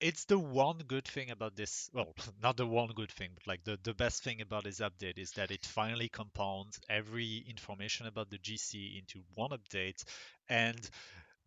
it's 0.01 0.25
the 0.25 0.37
one 0.37 0.79
good 0.79 1.07
thing 1.07 1.31
about 1.31 1.55
this. 1.55 1.89
Well, 1.93 2.13
not 2.41 2.57
the 2.57 2.67
one 2.67 2.89
good 2.93 3.11
thing, 3.11 3.31
but 3.33 3.47
like 3.47 3.63
the, 3.63 3.79
the 3.81 3.93
best 3.93 4.23
thing 4.23 4.41
about 4.41 4.65
this 4.65 4.79
update 4.81 5.17
is 5.17 5.31
that 5.33 5.51
it 5.51 5.65
finally 5.65 6.09
compounds 6.09 6.79
every 6.89 7.37
information 7.47 8.05
about 8.05 8.29
the 8.29 8.37
GC 8.37 8.97
into 8.99 9.23
one 9.33 9.51
update. 9.51 10.03
And 10.49 10.87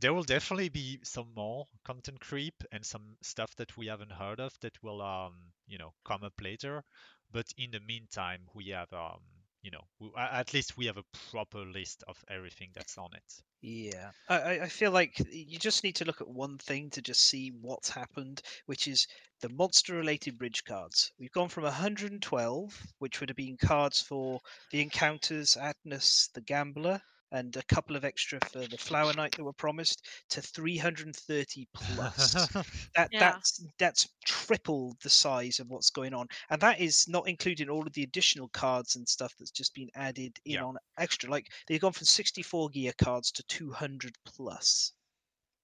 there 0.00 0.14
will 0.14 0.24
definitely 0.24 0.68
be 0.68 1.00
some 1.04 1.32
more 1.34 1.68
content 1.84 2.20
creep 2.20 2.62
and 2.72 2.84
some 2.86 3.16
stuff 3.22 3.54
that 3.56 3.76
we 3.76 3.86
haven't 3.86 4.12
heard 4.12 4.40
of 4.40 4.58
that 4.60 4.82
will, 4.82 5.00
um, 5.02 5.52
you 5.66 5.78
know, 5.78 5.94
come 6.04 6.24
up 6.24 6.40
later. 6.40 6.84
But 7.30 7.52
in 7.56 7.70
the 7.72 7.80
meantime, 7.80 8.48
we 8.54 8.68
have, 8.68 8.92
um, 8.92 9.44
you 9.62 9.70
know, 9.70 9.88
w- 10.00 10.14
a- 10.16 10.34
at 10.34 10.54
least 10.54 10.76
we 10.76 10.86
have 10.86 10.96
a 10.98 11.04
proper 11.30 11.64
list 11.64 12.02
of 12.08 12.24
everything 12.28 12.72
that's 12.74 12.98
on 12.98 13.14
it. 13.14 13.42
Yeah, 13.60 14.12
I, 14.28 14.60
I- 14.60 14.68
feel 14.68 14.90
like 14.92 15.18
you 15.30 15.58
just 15.58 15.82
need 15.84 15.94
to 15.96 16.04
look 16.04 16.20
at 16.20 16.28
one 16.28 16.58
thing 16.58 16.90
to 16.90 17.02
just 17.02 17.22
see 17.22 17.50
what's 17.50 17.88
happened, 17.90 18.42
which 18.66 18.86
is 18.88 19.06
the 19.40 19.48
monster-related 19.48 20.38
bridge 20.38 20.64
cards. 20.64 21.12
We've 21.18 21.30
gone 21.32 21.48
from 21.48 21.64
112, 21.64 22.80
which 22.98 23.18
would 23.20 23.28
have 23.28 23.36
been 23.36 23.56
cards 23.56 24.00
for 24.02 24.40
the 24.70 24.80
encounters, 24.80 25.56
Atlas, 25.56 26.28
the 26.34 26.40
Gambler, 26.40 27.00
and 27.32 27.56
a 27.56 27.62
couple 27.64 27.94
of 27.96 28.04
extra 28.04 28.38
for 28.50 28.60
the 28.66 28.78
Flower 28.78 29.12
Knight 29.14 29.32
that 29.36 29.44
were 29.44 29.52
promised, 29.52 30.06
to 30.30 30.40
330 30.42 31.68
plus. 31.74 32.32
that 32.96 33.08
Yeah. 33.12 33.18
that's 33.20 33.64
that's 33.78 34.08
triple 34.24 34.96
the 35.02 35.10
size 35.10 35.58
of 35.58 35.68
what's 35.68 35.90
going 35.90 36.14
on 36.14 36.26
and 36.50 36.60
that 36.60 36.80
is 36.80 37.06
not 37.08 37.28
including 37.28 37.68
all 37.68 37.86
of 37.86 37.92
the 37.92 38.02
additional 38.02 38.48
cards 38.48 38.96
and 38.96 39.08
stuff 39.08 39.34
that's 39.38 39.50
just 39.50 39.74
been 39.74 39.88
added 39.94 40.36
in 40.44 40.52
Yeah. 40.54 40.64
on 40.64 40.76
extra 40.98 41.30
like 41.30 41.46
they've 41.66 41.80
gone 41.80 41.92
from 41.92 42.04
64 42.06 42.68
gear 42.70 42.92
cards 42.98 43.30
to 43.32 43.42
200 43.44 44.14
plus 44.24 44.92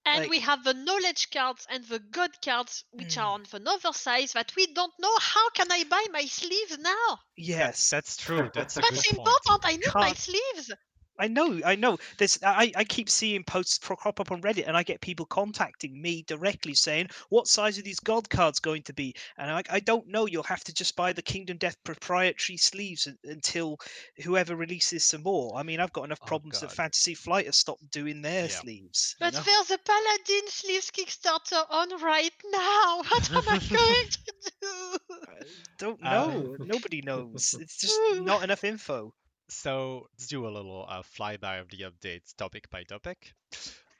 And 0.07 0.23
Like- 0.23 0.31
we 0.31 0.41
have 0.41 0.65
the 0.65 0.75
knowledge 0.75 1.31
cards 1.31 1.67
and 1.71 1.83
the 1.87 1.99
god 1.99 2.33
cards, 2.43 2.85
which 2.91 3.15
Mm. 3.17 3.23
are 3.23 3.33
on 3.35 3.47
another 3.53 3.93
size 3.95 4.33
that 4.35 4.55
we 4.55 4.67
don't 4.75 4.93
know. 4.99 5.17
How 5.19 5.49
can 5.51 5.73
I 5.73 5.85
buy 5.85 6.05
my 6.11 6.27
sleeves 6.27 6.77
now? 6.79 7.19
yes 7.37 7.89
That's 7.91 8.17
true. 8.19 8.51
That's 8.55 8.77
a 8.77 8.81
That's 8.81 8.91
good 9.03 9.17
point. 9.17 9.29
important. 9.29 9.65
I 9.65 9.77
need 9.77 9.95
my 9.95 10.07
Can't- 10.09 10.19
sleeves. 10.19 10.71
I 11.19 11.29
know, 11.29 11.61
I 11.65 11.77
know. 11.77 11.99
There's, 12.19 12.39
I, 12.43 12.73
I 12.75 12.85
keep 12.85 13.09
seeing 13.09 13.45
posts 13.45 13.79
cro- 13.79 13.97
crop 13.97 14.19
up 14.21 14.33
on 14.33 14.43
Reddit, 14.43 14.67
and 14.67 14.77
I 14.77 14.83
get 14.83 15.01
people 15.01 15.27
contacting 15.27 16.01
me 16.01 16.25
directly 16.27 16.75
saying, 16.75 17.09
"What 17.29 17.47
size 17.47 17.79
are 17.79 17.83
these 17.83 18.01
god 18.01 18.29
cards 18.29 18.59
going 18.59 18.83
to 18.85 18.93
be?" 18.93 19.15
And 19.39 19.51
I'm 19.51 19.63
I 19.71 19.81
don't 19.81 20.09
know. 20.09 20.27
You'll 20.27 20.43
have 20.43 20.65
to 20.65 20.75
just 20.75 20.97
buy 20.97 21.13
the 21.13 21.23
Kingdom 21.23 21.57
Death 21.57 21.77
proprietary 21.85 22.57
sleeves 22.57 23.07
until 23.25 23.79
whoever 24.25 24.57
releases 24.57 25.05
some 25.05 25.23
more. 25.23 25.57
I 25.57 25.63
mean, 25.63 25.79
I've 25.81 25.93
got 25.93 26.05
enough 26.05 26.19
Oh, 26.23 26.27
problems 26.27 26.61
that 26.61 26.73
Fantasy 26.73 27.15
Flight 27.15 27.47
has 27.47 27.57
stopped 27.57 27.91
doing 27.91 28.21
their 28.21 28.43
Yeah. 28.47 28.49
sleeves. 28.49 29.15
you 29.21 29.27
But 29.27 29.35
know? 29.35 29.41
there's 29.43 29.71
a 29.71 29.79
Paladin 29.79 30.49
Sleeves 30.49 30.91
Kickstarter 30.91 31.65
on 31.71 31.91
right 32.03 32.33
now. 32.51 33.03
What 33.09 33.31
am 33.31 33.49
I 33.49 33.59
going 33.59 34.09
to 34.11 34.19
do? 34.61 34.99
I 35.29 35.43
don't 35.79 36.05
Um, 36.05 36.11
know. 36.11 36.57
Nobody 36.59 37.03
knows. 37.03 37.55
It's 37.61 37.77
just 37.79 37.99
not 38.25 38.43
enough 38.43 38.65
info. 38.65 39.15
So 39.49 40.09
let's 40.13 40.29
do 40.29 40.47
a 40.47 40.51
little 40.51 40.87
uh, 40.89 41.03
flyby 41.03 41.61
of 41.61 41.69
the 41.71 41.83
updates, 41.91 42.35
topic 42.37 42.71
by 42.71 42.85
topic. 42.85 43.33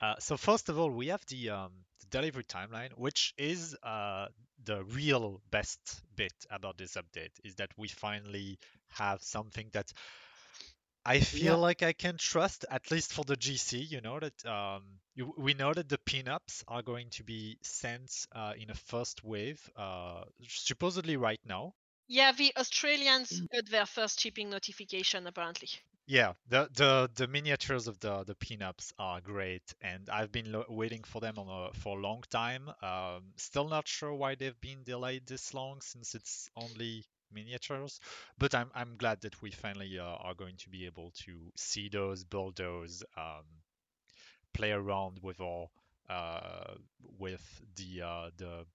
Uh, 0.01 0.15
so 0.19 0.37
first 0.37 0.69
of 0.69 0.79
all, 0.79 0.89
we 0.91 1.07
have 1.07 1.23
the, 1.27 1.49
um, 1.49 1.71
the 2.01 2.07
delivery 2.07 2.43
timeline, 2.43 2.91
which 2.97 3.33
is 3.37 3.75
uh, 3.83 4.27
the 4.63 4.83
real 4.85 5.41
best 5.51 5.79
bit 6.15 6.33
about 6.49 6.77
this 6.77 6.95
update, 6.95 7.31
is 7.43 7.55
that 7.55 7.69
we 7.77 7.87
finally 7.87 8.57
have 8.89 9.21
something 9.21 9.69
that 9.73 9.91
I 11.05 11.19
feel 11.19 11.57
Yeah. 11.57 11.59
like 11.59 11.81
I 11.83 11.93
can 11.93 12.17
trust, 12.17 12.65
at 12.69 12.91
least 12.91 13.13
for 13.13 13.23
the 13.23 13.35
GC. 13.35 13.79
You 13.79 14.01
know 14.01 14.19
that 14.19 14.45
um, 14.45 14.83
you, 15.15 15.33
we 15.37 15.53
know 15.53 15.73
that 15.73 15.89
the 15.89 15.97
pinups 15.97 16.63
are 16.67 16.81
going 16.81 17.09
to 17.11 17.23
be 17.23 17.57
sent 17.61 18.27
uh, 18.31 18.53
in 18.57 18.69
a 18.69 18.75
first 18.75 19.23
wave, 19.23 19.59
uh, 19.75 20.23
supposedly 20.47 21.17
right 21.17 21.39
now. 21.45 21.73
Yeah, 22.07 22.31
the 22.31 22.51
Australians 22.57 23.41
got 23.51 23.67
their 23.67 23.85
first 23.85 24.19
shipping 24.19 24.49
notification 24.49 25.27
apparently. 25.27 25.69
Yeah, 26.07 26.33
the 26.49 26.69
the 26.73 27.09
the 27.15 27.27
miniatures 27.27 27.87
of 27.87 27.99
the 27.99 28.23
the 28.23 28.35
pinups 28.35 28.91
are 28.99 29.21
great, 29.21 29.73
and 29.81 30.09
I've 30.09 30.31
been 30.31 30.51
lo- 30.51 30.65
waiting 30.69 31.03
for 31.03 31.19
them 31.21 31.37
on 31.39 31.47
a, 31.49 31.73
for 31.73 31.97
a 31.97 32.01
long 32.01 32.23
time. 32.29 32.69
Um, 32.81 33.33
still 33.37 33.67
not 33.67 33.87
sure 33.87 34.13
why 34.13 34.35
they've 34.35 34.59
been 34.61 34.83
delayed 34.83 35.25
this 35.27 35.53
long, 35.53 35.81
since 35.81 36.13
it's 36.15 36.49
only 36.55 37.05
miniatures. 37.31 37.99
But 38.37 38.53
I'm 38.55 38.71
I'm 38.75 38.97
glad 38.97 39.21
that 39.21 39.41
we 39.41 39.51
finally 39.51 39.97
uh, 39.99 40.03
are 40.05 40.35
going 40.35 40.57
to 40.57 40.69
be 40.69 40.85
able 40.85 41.11
to 41.25 41.51
see 41.55 41.89
those, 41.89 42.23
build 42.23 42.55
those, 42.57 43.03
um, 43.17 43.45
play 44.53 44.71
around 44.71 45.19
with 45.21 45.39
all 45.39 45.71
uh, 46.09 46.75
with 47.19 47.61
the 47.75 48.01
uh, 48.01 48.29
the 48.37 48.65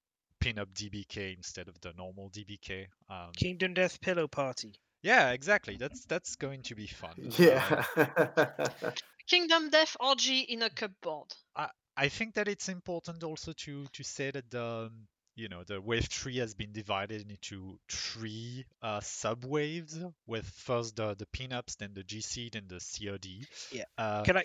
pinup 0.41 0.73
DBK 0.75 1.37
instead 1.37 1.69
of 1.69 1.81
the 1.81 1.93
normal 1.97 2.31
DBK. 2.31 2.87
Um, 3.09 3.31
Kingdom 3.37 3.75
Death 3.75 4.01
Pillow 4.01 4.27
Party. 4.29 4.75
yeah, 5.03 5.31
exactly. 5.31 5.77
That's 5.79 6.05
that's 6.07 6.37
going 6.37 6.63
to 6.65 6.75
be 6.75 6.87
fun. 6.87 7.15
Um, 7.19 7.31
Yeah. 7.39 7.85
Kingdom 9.27 9.71
Death 9.71 9.97
Orgy 10.01 10.41
in 10.41 10.63
a 10.63 10.71
cupboard. 10.71 11.29
I 11.55 11.69
I 11.97 12.09
think 12.09 12.35
that 12.35 12.49
it's 12.49 12.69
important 12.69 13.23
also 13.23 13.53
to 13.53 13.87
to 13.93 14.03
say 14.03 14.31
that 14.31 14.51
the 14.51 14.65
um, 14.65 15.07
you 15.37 15.49
know 15.49 15.63
the 15.65 15.81
wave 15.81 16.07
three 16.07 16.39
has 16.39 16.55
been 16.55 16.73
divided 16.73 17.31
into 17.31 17.79
three 17.89 18.65
uh, 18.83 19.01
sub 19.01 19.45
waves 19.45 19.99
with 20.27 20.47
first 20.47 20.97
the 20.97 21.15
the 21.15 21.27
pinups, 21.27 21.77
then 21.79 21.93
the 21.95 22.03
GC, 22.03 22.51
then 22.53 22.65
the 22.69 22.81
COD. 22.81 23.47
Yeah. 23.71 23.85
Uh, 23.97 24.23
Can 24.23 24.37
I 24.39 24.45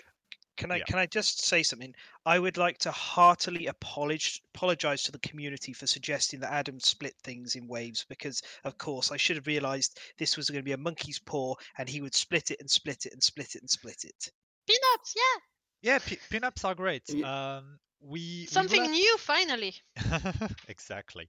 can 0.56 0.70
I 0.72 0.76
yeah. 0.76 0.84
can 0.84 0.98
I 0.98 1.06
just 1.06 1.44
say 1.44 1.62
something? 1.62 1.94
I 2.24 2.38
would 2.38 2.56
like 2.56 2.78
to 2.78 2.90
heartily 2.90 3.66
apologize 3.66 4.40
apologize 4.54 5.02
to 5.04 5.12
the 5.12 5.18
community 5.20 5.72
for 5.72 5.86
suggesting 5.86 6.40
that 6.40 6.52
Adam 6.52 6.80
split 6.80 7.14
things 7.22 7.56
in 7.56 7.68
waves 7.68 8.04
because 8.08 8.42
of 8.64 8.78
course 8.78 9.12
I 9.12 9.16
should 9.16 9.36
have 9.36 9.46
realized 9.46 9.98
this 10.18 10.36
was 10.36 10.48
going 10.50 10.60
to 10.62 10.64
be 10.64 10.72
a 10.72 10.76
monkey's 10.78 11.18
paw 11.18 11.54
and 11.78 11.88
he 11.88 12.00
would 12.00 12.14
split 12.14 12.50
it 12.50 12.60
and 12.60 12.70
split 12.70 13.06
it 13.06 13.12
and 13.12 13.22
split 13.22 13.54
it 13.54 13.62
and 13.62 13.70
split 13.70 14.04
it. 14.04 14.30
Peanuts, 14.66 15.14
yeah. 15.14 15.92
yeah, 15.92 15.98
pi- 15.98 16.18
pinups 16.30 16.64
are 16.64 16.74
great. 16.74 17.02
Ye- 17.08 17.22
Um, 17.22 17.78
we 18.00 18.18
we 18.20 18.46
Something 18.46 18.82
have- 18.82 18.90
new 18.90 19.16
finally. 19.18 19.74
exactly. 20.68 21.28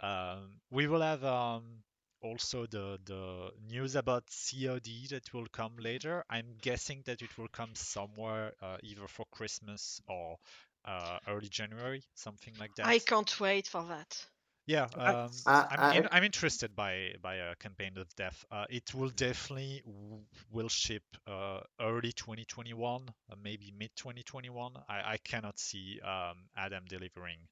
Um, 0.00 0.60
we 0.70 0.86
will 0.86 1.00
have 1.02 1.24
um, 1.24 1.82
also 2.22 2.66
the 2.66 2.98
the 3.04 3.52
news 3.60 3.94
about 3.96 4.30
COD 4.30 5.06
that 5.08 5.32
will 5.32 5.46
come 5.48 5.76
later. 5.76 6.24
I'm 6.30 6.56
guessing 6.60 7.02
that 7.06 7.22
it 7.22 7.36
will 7.38 7.48
come 7.48 7.74
somewhere 7.74 8.54
uh, 8.60 8.78
either 8.82 9.06
for 9.08 9.26
Christmas 9.32 10.00
or 10.08 10.38
uh, 10.84 11.18
early 11.26 11.48
January, 11.48 12.04
something 12.14 12.54
like 12.58 12.74
that. 12.76 12.94
I 12.94 12.98
can't 12.98 13.38
wait 13.38 13.68
for 13.68 13.84
that. 13.84 14.26
Yeah, 14.66 14.88
I- 14.94 15.14
um, 15.24 15.46
I- 15.56 15.66
I'm 15.70 15.82
in, 15.90 16.06
I'm 16.12 16.22
interested 16.24 16.76
by 16.76 17.14
by 17.20 17.36
a 17.36 17.56
campaign 17.56 17.96
of 17.98 18.14
death. 18.14 18.44
Uh, 18.50 18.66
it 18.70 18.94
will 18.94 19.08
definitely 19.10 19.82
w- 19.84 20.26
will 20.50 20.68
ship 20.68 21.04
uh, 21.26 21.62
early 21.80 22.12
2021, 22.12 23.08
uh, 23.30 23.34
maybe 23.36 23.72
mid 23.72 23.96
2021. 23.96 24.76
I, 24.88 25.14
I 25.14 25.16
cannot 25.18 25.58
see 25.58 26.00
um, 26.00 26.48
Adam 26.56 26.84
delivering. 26.86 27.48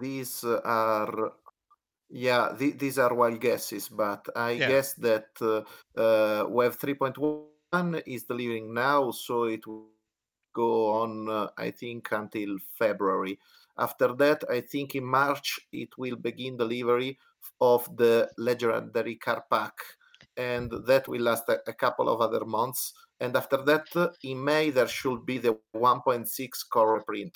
these 0.00 0.44
are 0.44 1.32
yeah 2.08 2.54
th- 2.58 2.78
these 2.78 2.98
are 2.98 3.14
wild 3.14 3.40
guesses 3.40 3.88
but 3.88 4.26
i 4.36 4.54
Yeah. 4.54 4.68
guess 4.68 4.94
that 4.94 5.28
uh, 5.40 5.62
uh, 6.00 6.46
web 6.48 6.72
3.1 6.72 8.02
is 8.06 8.24
delivering 8.24 8.72
now 8.72 9.10
so 9.10 9.44
it 9.44 9.66
will 9.66 9.88
go 10.54 10.88
on 11.02 11.28
uh, 11.28 11.48
i 11.58 11.70
think 11.70 12.10
until 12.12 12.56
february. 12.78 13.38
After 13.78 14.14
that 14.14 14.42
i 14.50 14.60
think 14.60 14.94
in 14.94 15.04
march 15.04 15.60
it 15.72 15.98
will 15.98 16.16
begin 16.16 16.56
delivery 16.56 17.18
of 17.60 17.84
the 17.96 18.30
legendary 18.38 19.16
car 19.16 19.44
pack 19.50 19.74
and 20.36 20.70
that 20.86 21.08
will 21.08 21.22
last 21.22 21.48
a, 21.48 21.58
a 21.66 21.72
couple 21.74 22.08
of 22.08 22.20
other 22.20 22.44
months. 22.44 22.92
And 23.20 23.34
after 23.36 23.58
that 23.64 23.86
uh, 23.96 24.10
in 24.22 24.44
may 24.44 24.70
there 24.70 24.88
should 24.88 25.24
be 25.26 25.38
the 25.38 25.58
1.6 25.74 26.62
core 26.70 27.02
print 27.04 27.34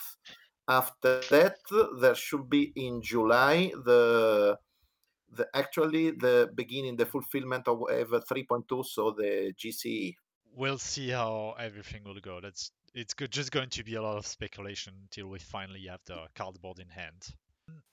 after 0.70 1.20
that 1.30 1.56
there 2.00 2.14
should 2.14 2.48
be 2.48 2.72
in 2.76 3.02
july 3.02 3.70
the 3.84 4.56
the 5.36 5.46
actually 5.54 6.10
the 6.12 6.48
beginning 6.54 6.96
the 6.96 7.06
fulfillment 7.06 7.68
of 7.68 7.78
wave 7.80 8.08
3.2 8.08 8.84
so 8.84 9.10
the 9.10 9.52
gce 9.60 10.14
we'll 10.54 10.78
see 10.78 11.10
how 11.10 11.54
everything 11.58 12.04
will 12.04 12.20
go. 12.20 12.40
That's 12.40 12.70
it's 12.94 13.14
good, 13.14 13.30
just 13.30 13.52
going 13.52 13.70
to 13.70 13.84
be 13.84 13.94
a 13.94 14.02
lot 14.02 14.16
of 14.16 14.26
speculation 14.26 14.92
until 15.02 15.28
we 15.28 15.38
finally 15.38 15.86
have 15.88 16.00
the 16.06 16.26
cardboard 16.34 16.78
in 16.80 16.88
hand. 16.88 17.28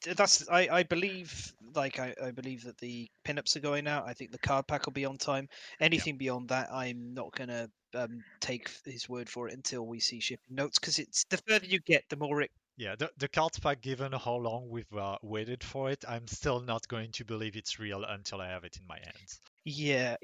That's 0.04 0.48
I, 0.50 0.68
I 0.72 0.84
believe 0.84 1.54
like 1.76 2.00
I, 2.00 2.14
I 2.24 2.32
believe 2.32 2.64
that 2.64 2.78
the 2.80 3.08
pinups 3.26 3.56
are 3.56 3.62
going 3.62 3.88
out. 3.88 4.08
I 4.08 4.14
think 4.14 4.32
the 4.32 4.40
card 4.40 4.68
pack 4.68 4.86
will 4.86 4.94
be 4.94 5.06
on 5.06 5.18
time. 5.18 5.48
Anything 5.80 6.18
beyond 6.18 6.50
that, 6.50 6.70
I'm 6.74 7.14
not 7.14 7.32
gonna 7.36 7.70
um, 7.94 8.24
take 8.40 8.72
his 8.86 9.08
word 9.08 9.30
for 9.30 9.48
it 9.48 9.54
until 9.54 9.86
we 9.86 10.00
see 10.00 10.20
shipping 10.20 10.56
notes 10.56 10.80
because 10.80 10.98
it's 10.98 11.26
the 11.26 11.38
further 11.48 11.68
you 11.68 11.80
get, 11.80 12.04
the 12.10 12.16
more 12.16 12.42
it 12.42 12.52
Yeah, 12.78 12.96
the 12.96 13.12
the 13.18 13.28
card 13.28 13.52
pack. 13.62 13.82
Given 13.82 14.14
how 14.14 14.36
long 14.36 14.70
we've 14.70 14.94
uh, 14.94 15.18
waited 15.22 15.66
for 15.66 15.92
it, 15.92 16.06
I'm 16.08 16.28
still 16.28 16.62
not 16.62 16.88
going 16.88 17.12
to 17.14 17.26
believe 17.26 17.58
it's 17.58 17.78
real 17.78 18.06
until 18.06 18.40
I 18.40 18.48
have 18.48 18.64
it 18.64 18.78
in 18.78 18.88
my 18.88 19.00
hands. 19.00 19.42
yeah 19.66 20.18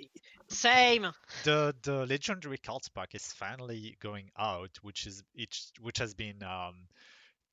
Same. 0.49 1.07
The 1.43 1.75
the 1.83 2.05
legendary 2.07 2.57
card 2.57 2.83
pack 2.95 3.13
is 3.13 3.31
finally 3.33 3.97
going 3.99 4.31
out, 4.37 4.77
which 4.81 5.05
is 5.05 5.23
it 5.35 5.55
which 5.79 5.97
has 5.99 6.13
been 6.15 6.41
um, 6.41 6.87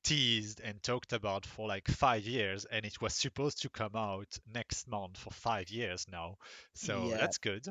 teased 0.03 0.61
and 0.61 0.81
talked 0.83 1.13
about 1.13 1.45
for 1.45 1.67
like 1.67 1.87
five 1.89 2.25
years, 2.25 2.65
and 2.65 2.85
it 2.85 3.01
was 3.01 3.15
supposed 3.15 3.61
to 3.63 3.69
come 3.69 3.95
out 3.95 4.37
next 4.47 4.87
month 4.87 5.17
for 5.17 5.31
five 5.31 5.69
years 5.69 6.07
now. 6.09 6.37
So 6.73 7.13
Yeah. 7.13 7.17
that's 7.17 7.37
good. 7.39 7.67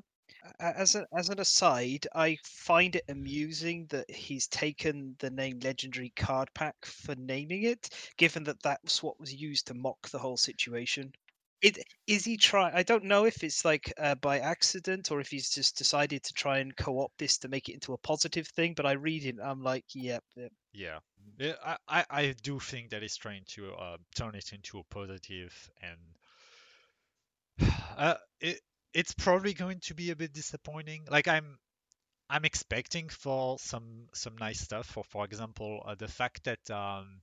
As 0.58 0.94
a, 0.94 1.06
as 1.16 1.28
an 1.28 1.40
aside, 1.40 2.06
I 2.14 2.38
find 2.44 2.96
it 2.96 3.04
amusing 3.08 3.86
that 3.86 4.10
he's 4.10 4.46
taken 4.46 5.16
the 5.18 5.30
name 5.30 5.60
Legendary 5.60 6.10
Card 6.10 6.52
Pack 6.54 6.84
for 6.84 7.14
naming 7.16 7.64
it, 7.64 7.90
given 8.16 8.44
that 8.44 8.62
that's 8.62 9.02
what 9.02 9.18
was 9.20 9.32
used 9.34 9.66
to 9.68 9.74
mock 9.74 10.08
the 10.08 10.18
whole 10.18 10.36
situation. 10.36 11.12
It, 11.62 11.78
is 12.06 12.24
he 12.24 12.38
try? 12.38 12.70
I 12.72 12.82
don't 12.82 13.04
know 13.04 13.26
if 13.26 13.44
it's 13.44 13.64
like 13.64 13.92
uh, 13.98 14.14
by 14.14 14.38
accident 14.38 15.10
or 15.10 15.20
if 15.20 15.28
he's 15.28 15.50
just 15.50 15.76
decided 15.76 16.22
to 16.24 16.32
try 16.32 16.58
and 16.58 16.74
co-opt 16.74 17.18
this 17.18 17.36
to 17.38 17.48
make 17.48 17.68
it 17.68 17.74
into 17.74 17.92
a 17.92 17.98
positive 17.98 18.46
thing. 18.48 18.72
But 18.74 18.86
I 18.86 18.92
read 18.92 19.26
it, 19.26 19.36
I'm 19.42 19.62
like, 19.62 19.84
yep. 19.94 20.24
Yeah, 20.72 21.00
Yeah, 21.38 21.54
I, 21.62 21.76
I, 21.86 22.04
I 22.10 22.34
do 22.42 22.60
think 22.60 22.90
that 22.90 23.02
he's 23.02 23.16
trying 23.16 23.44
to 23.48 23.72
uh, 23.74 23.96
turn 24.14 24.34
it 24.34 24.52
into 24.52 24.78
a 24.78 24.84
positive, 24.84 25.70
and 25.82 25.98
uh, 27.96 28.14
it 28.40 28.60
it's 28.94 29.14
probably 29.14 29.54
going 29.54 29.80
to 29.80 29.94
be 29.94 30.10
a 30.10 30.16
bit 30.16 30.32
disappointing. 30.32 31.04
Like 31.10 31.28
I'm 31.28 31.58
I'm 32.28 32.44
expecting 32.44 33.08
for 33.08 33.58
some 33.58 34.06
some 34.14 34.36
nice 34.38 34.60
stuff. 34.60 34.86
For 34.86 35.04
for 35.04 35.24
example, 35.24 35.82
uh, 35.86 35.94
the 35.96 36.08
fact 36.08 36.44
that 36.44 36.70
um, 36.70 37.20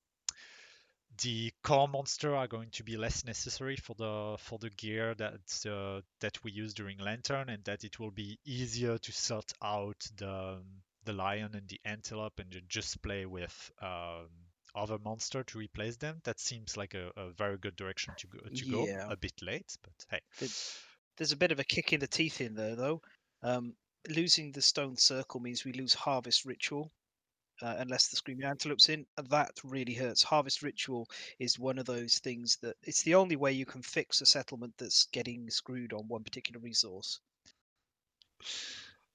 the 1.24 1.51
core 1.63 1.88
monster 1.88 2.36
are 2.36 2.47
going 2.47 2.70
to 2.72 2.84
be 2.84 2.97
less 2.97 3.26
necessary 3.26 3.76
for 3.76 3.95
the 3.95 4.36
for 4.39 4.59
the 4.59 4.70
gear 4.70 5.15
that 5.15 5.65
uh, 5.70 6.01
that 6.20 6.43
we 6.43 6.51
use 6.51 6.74
during 6.74 6.99
Lantern, 6.99 7.49
and 7.49 7.63
that 7.65 7.84
it 7.84 7.99
will 7.99 8.11
be 8.11 8.38
easier 8.45 8.97
to 8.97 9.11
sort 9.11 9.51
out 9.63 10.05
the 10.18 10.61
the 11.05 11.13
lion 11.13 11.51
and 11.55 11.68
the 11.70 11.80
antelope 11.86 12.39
and 12.39 12.53
just 12.68 13.01
play 13.01 13.26
with 13.26 13.72
um, 13.82 14.28
other 14.76 14.97
monster 15.03 15.43
to 15.45 15.57
replace 15.57 15.95
them. 15.97 16.20
That 16.26 16.39
seems 16.39 16.76
like 16.76 16.93
a, 16.93 17.11
a 17.15 17.30
very 17.32 17.57
good 17.57 17.78
direction 17.78 18.13
to 18.18 18.28
go. 18.28 18.39
To 18.53 18.65
go 18.65 18.86
Yeah. 18.86 19.07
a 19.09 19.15
bit 19.15 19.41
late, 19.41 19.78
but 19.82 19.93
hey. 20.09 20.20
It- 20.41 20.80
There's 21.18 21.32
a 21.32 21.38
bit 21.38 21.51
of 21.51 21.59
a 21.59 21.63
kick 21.63 21.93
in 21.93 21.99
the 21.99 22.07
teeth 22.07 22.41
in 22.41 22.55
there, 22.55 22.76
though. 22.76 23.01
Um, 23.43 23.76
losing 24.09 24.51
the 24.51 24.61
stone 24.61 24.95
circle 24.97 25.39
means 25.39 25.65
we 25.65 25.74
lose 25.74 25.93
harvest 25.93 26.45
ritual. 26.45 26.91
Uh, 27.59 27.76
unless 27.80 28.07
the 28.07 28.15
screaming 28.15 28.45
antelope's 28.45 28.88
in, 28.88 29.03
and 29.18 29.28
that 29.32 29.49
really 29.63 29.95
hurts. 29.95 30.22
Harvest 30.22 30.61
ritual 30.61 31.07
is 31.39 31.57
one 31.57 31.80
of 31.80 31.88
those 31.88 32.20
things 32.20 32.55
that 32.61 32.76
it's 32.84 33.01
the 33.01 33.15
only 33.15 33.36
way 33.36 33.51
you 33.51 33.65
can 33.65 33.82
fix 33.82 34.22
a 34.22 34.28
settlement 34.28 34.76
that's 34.78 35.07
getting 35.07 35.49
screwed 35.49 35.91
on 35.91 36.07
one 36.07 36.24
particular 36.24 36.59
resource. 36.59 37.20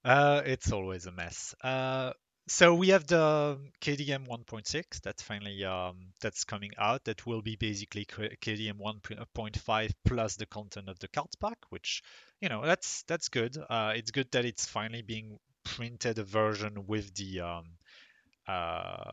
Uh, 0.04 0.42
it's 0.44 0.72
always 0.72 1.06
a 1.06 1.12
mess. 1.12 1.54
Uh, 1.62 2.12
so 2.48 2.74
we 2.74 2.88
have 2.88 3.06
the 3.06 3.58
KDM 3.80 4.26
1.6 4.26 5.00
that's 5.00 5.22
finally 5.22 5.64
um, 5.64 5.96
that's 6.20 6.44
coming 6.44 6.72
out. 6.78 7.04
That 7.04 7.26
will 7.26 7.42
be 7.42 7.56
basically 7.56 8.04
KDM 8.04 8.78
1.5 8.80 9.90
plus 10.04 10.36
the 10.36 10.46
content 10.46 10.88
of 10.88 10.98
the 10.98 11.08
card 11.08 11.28
pack, 11.40 11.58
which 11.70 12.02
you 12.40 12.48
know 12.48 12.64
that's 12.64 13.04
that's 13.04 13.28
good. 13.28 13.56
Uh, 13.56 13.92
it's 13.94 14.10
good 14.10 14.30
that 14.32 14.44
it's 14.44 14.66
finally 14.66 15.02
being 15.02 15.38
printed 15.64 16.18
a 16.18 16.24
version 16.24 16.86
with 16.86 17.14
the 17.14 17.40
um, 17.40 17.64
uh, 18.48 19.12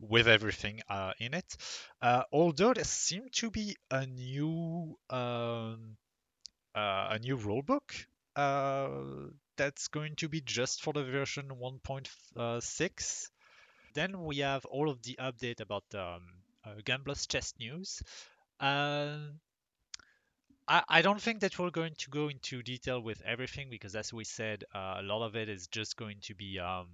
with 0.00 0.26
everything 0.26 0.80
uh, 0.88 1.12
in 1.18 1.34
it. 1.34 1.56
Uh, 2.00 2.22
although 2.32 2.72
there 2.72 2.84
seems 2.84 3.30
to 3.32 3.50
be 3.50 3.76
a 3.90 4.06
new 4.06 4.96
um, 5.10 5.96
uh, 6.74 7.08
a 7.10 7.18
new 7.20 7.36
rulebook 7.36 8.06
uh, 8.36 8.88
that's 9.62 9.86
going 9.86 10.16
to 10.16 10.28
be 10.28 10.40
just 10.40 10.82
for 10.82 10.92
the 10.92 11.04
version 11.04 11.48
1.6. 11.48 13.28
Then 13.94 14.24
we 14.24 14.38
have 14.38 14.64
all 14.64 14.90
of 14.90 15.00
the 15.04 15.16
update 15.20 15.60
about 15.60 15.84
um, 15.94 16.22
uh, 16.64 16.70
Gambler's 16.84 17.28
Chest 17.28 17.60
news. 17.60 18.02
Uh, 18.58 19.18
I, 20.66 20.82
I 20.88 21.02
don't 21.02 21.22
think 21.22 21.42
that 21.42 21.60
we're 21.60 21.70
going 21.70 21.94
to 21.98 22.10
go 22.10 22.26
into 22.26 22.64
detail 22.64 23.00
with 23.00 23.22
everything 23.22 23.70
because, 23.70 23.94
as 23.94 24.12
we 24.12 24.24
said, 24.24 24.64
uh, 24.74 24.96
a 24.98 25.02
lot 25.02 25.24
of 25.24 25.36
it 25.36 25.48
is 25.48 25.68
just 25.68 25.96
going 25.96 26.16
to 26.22 26.34
be 26.34 26.58
um, 26.58 26.88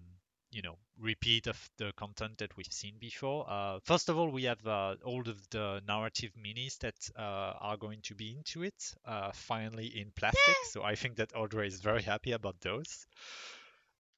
you 0.50 0.62
know 0.62 0.76
repeat 0.98 1.46
of 1.46 1.58
the 1.78 1.92
content 1.96 2.38
that 2.38 2.56
we've 2.56 2.72
seen 2.72 2.94
before. 2.98 3.46
Uh, 3.48 3.78
first 3.84 4.08
of 4.08 4.18
all, 4.18 4.30
we 4.30 4.44
have 4.44 4.64
uh, 4.66 4.94
all 5.04 5.20
of 5.28 5.48
the 5.50 5.80
narrative 5.86 6.32
minis 6.36 6.78
that 6.78 6.94
uh, 7.18 7.52
are 7.60 7.76
going 7.76 8.00
to 8.02 8.14
be 8.14 8.34
into 8.36 8.62
it 8.62 8.94
uh, 9.06 9.30
finally 9.32 9.86
in 9.86 10.10
plastic. 10.16 10.56
So 10.72 10.82
I 10.82 10.94
think 10.94 11.16
that 11.16 11.34
Audrey 11.34 11.68
is 11.68 11.80
very 11.80 12.02
happy 12.02 12.32
about 12.32 12.60
those. 12.60 13.06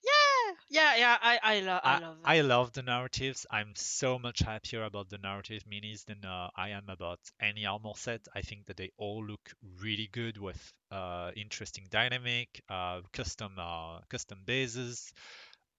Yeah, 0.03 0.55
yeah, 0.71 0.97
yeah. 0.97 1.19
I 1.21 1.39
I, 1.43 1.61
lo- 1.61 1.81
I, 1.83 1.95
I 1.95 1.99
love. 1.99 2.17
I 2.25 2.41
love 2.41 2.73
the 2.73 2.83
narratives. 2.83 3.47
I'm 3.51 3.73
so 3.75 4.19
much 4.19 4.41
happier 4.41 4.85
about 4.85 5.11
the 5.11 5.19
narrative 5.19 5.63
minis 5.71 6.05
than 6.07 6.25
uh, 6.25 6.49
I 6.57 6.71
am 6.71 6.89
about 6.89 7.21
any 7.41 7.67
armor 7.67 7.93
set. 7.97 8.27
I 8.35 8.41
think 8.43 8.67
that 8.67 8.77
they 8.77 8.91
all 8.97 9.25
look 9.25 9.51
really 9.81 10.09
good 10.13 10.39
with 10.39 10.73
uh, 10.91 11.31
interesting 11.37 11.87
dynamic, 11.91 12.63
uh, 12.69 13.03
custom 13.13 13.53
uh, 13.59 14.01
custom 14.09 14.39
bases. 14.45 15.13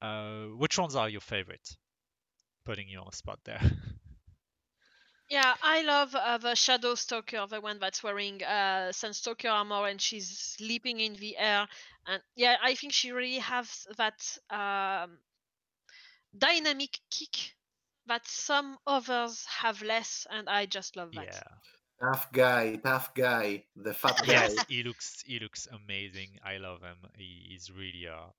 Uh, 0.02 0.45
which 0.58 0.78
ones 0.78 0.95
are 0.95 1.10
your 1.10 1.22
favorite? 1.22 1.76
Putting 2.66 2.88
you 2.88 2.99
on 2.99 3.08
the 3.10 3.16
spot 3.16 3.39
there. 3.43 3.62
Yeah, 5.32 5.54
I 5.64 5.82
love 5.84 6.14
uh, 6.14 6.39
the 6.39 6.56
Shadow 6.56 6.93
Stalker, 6.95 7.47
the 7.49 7.62
one 7.62 7.80
that's 7.80 8.04
wearing 8.04 8.43
uh, 8.43 8.91
Sunstalker 8.91 9.49
armor 9.49 9.88
and 9.88 10.02
she's 10.02 10.58
leaping 10.60 10.99
in 10.99 11.14
the 11.14 11.38
air. 11.38 11.70
And 12.06 12.22
yeah, 12.36 12.58
I 12.62 12.76
think 12.76 12.91
she 12.91 13.14
really 13.14 13.38
has 13.39 13.88
that 13.97 14.38
um, 14.49 15.20
dynamic 16.38 16.99
kick 17.10 17.56
that 18.08 18.28
some 18.28 18.78
others 18.86 19.45
have 19.45 19.82
less, 19.82 20.28
and 20.30 20.49
I 20.49 20.66
just 20.66 20.97
love 20.97 21.14
that. 21.16 21.28
yeah. 21.28 22.12
Tough 22.12 22.32
guy, 22.34 22.76
tough 22.84 23.14
guy, 23.14 23.64
the 23.78 23.93
fat 23.93 24.18
guy. 24.28 24.34
Yes, 24.34 24.66
he 24.68 24.84
looks 24.84 25.24
he 25.26 25.39
looks 25.39 25.66
amazing. 25.72 26.39
I 26.43 26.58
love 26.58 26.82
him. 26.82 26.97
He, 27.16 27.45
he's 27.52 27.72
really 27.72 28.08
uh 28.12 28.32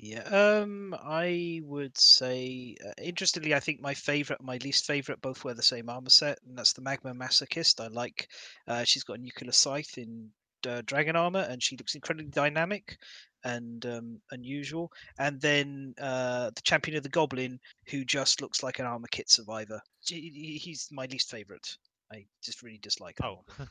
Yeah, 0.00 0.22
um, 0.22 0.94
I 0.96 1.60
would 1.64 1.98
say, 1.98 2.76
uh, 2.86 2.92
interestingly, 3.02 3.52
I 3.52 3.58
think 3.60 3.80
my 3.80 3.94
favorite, 3.94 4.40
my 4.40 4.58
least 4.58 4.86
favorite, 4.86 5.20
both 5.20 5.42
wear 5.44 5.54
the 5.54 5.62
same 5.62 5.88
armor 5.88 6.08
set, 6.10 6.38
and 6.46 6.56
that's 6.56 6.72
the 6.72 6.82
Magma 6.82 7.12
Masochist. 7.14 7.80
I 7.80 7.88
like, 7.88 8.28
uh, 8.68 8.84
she's 8.84 9.02
got 9.02 9.18
a 9.18 9.22
nuclear 9.22 9.50
scythe 9.50 9.98
in 9.98 10.30
uh, 10.68 10.82
dragon 10.86 11.16
armor, 11.16 11.40
and 11.50 11.60
she 11.60 11.76
looks 11.76 11.96
incredibly 11.96 12.30
dynamic 12.30 12.96
and 13.42 13.84
um, 13.86 14.20
unusual. 14.30 14.92
And 15.18 15.40
then 15.40 15.94
uh, 16.00 16.50
the 16.54 16.62
Champion 16.62 16.96
of 16.96 17.02
the 17.02 17.08
Goblin, 17.08 17.58
who 17.90 18.04
just 18.04 18.40
looks 18.40 18.62
like 18.62 18.78
an 18.78 18.86
armor 18.86 19.08
kit 19.10 19.28
survivor. 19.28 19.80
He- 20.06 20.30
he- 20.32 20.58
He's 20.58 20.88
my 20.92 21.06
least 21.06 21.28
favorite. 21.28 21.76
I 22.12 22.24
just 22.42 22.62
really 22.62 22.78
dislike. 22.78 23.16
oh. 23.24 23.44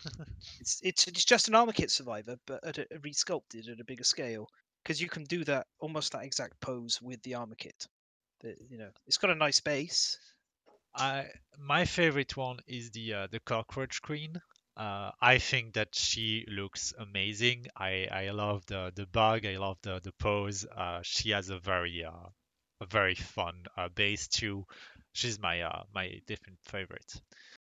It's 0.59 0.79
it's 0.83 1.07
it's 1.07 1.25
just 1.25 1.47
an 1.47 1.55
armor 1.55 1.71
kit 1.71 1.89
survivor, 1.89 2.35
but 2.45 2.63
at 2.67 2.77
a, 2.79 2.85
resculpted 2.99 3.71
at 3.71 3.79
a 3.79 3.85
bigger 3.85 4.03
scale. 4.03 4.47
Because 4.87 5.01
you 5.01 5.09
can 5.09 5.25
do 5.25 5.43
that 5.43 5.67
almost 5.79 6.13
that 6.13 6.23
exact 6.23 6.61
pose 6.61 7.01
with 7.01 7.21
the 7.23 7.35
armor 7.35 7.55
kit. 7.55 7.87
The, 8.39 8.55
you 8.69 8.77
know, 8.77 8.87
it's 9.05 9.17
got 9.17 9.31
a 9.31 9.35
nice 9.35 9.59
base. 9.59 10.17
I 10.95 11.25
my 11.59 11.83
favorite 11.83 12.37
one 12.37 12.59
is 12.67 12.91
the 12.91 13.13
uh, 13.13 13.27
the 13.29 13.41
cockroach 13.41 14.01
queen. 14.01 14.41
Uh, 14.77 15.11
I 15.19 15.39
think 15.39 15.73
that 15.73 15.93
she 15.93 16.45
looks 16.47 16.93
amazing. 16.97 17.65
I, 17.75 18.07
I 18.09 18.29
love 18.29 18.65
the, 18.67 18.93
the 18.95 19.07
bug. 19.07 19.45
I 19.45 19.57
love 19.57 19.77
the 19.81 19.99
the 20.01 20.13
pose. 20.13 20.65
Uh, 20.65 21.01
she 21.03 21.31
has 21.31 21.49
a 21.49 21.59
very 21.59 22.05
uh, 22.05 22.29
a 22.79 22.85
very 22.85 23.15
fun 23.15 23.65
uh, 23.75 23.89
base 23.89 24.29
too. 24.29 24.63
She's 25.11 25.37
my 25.37 25.63
uh, 25.63 25.83
my 25.93 26.21
different 26.27 26.59
favorite. 26.63 27.21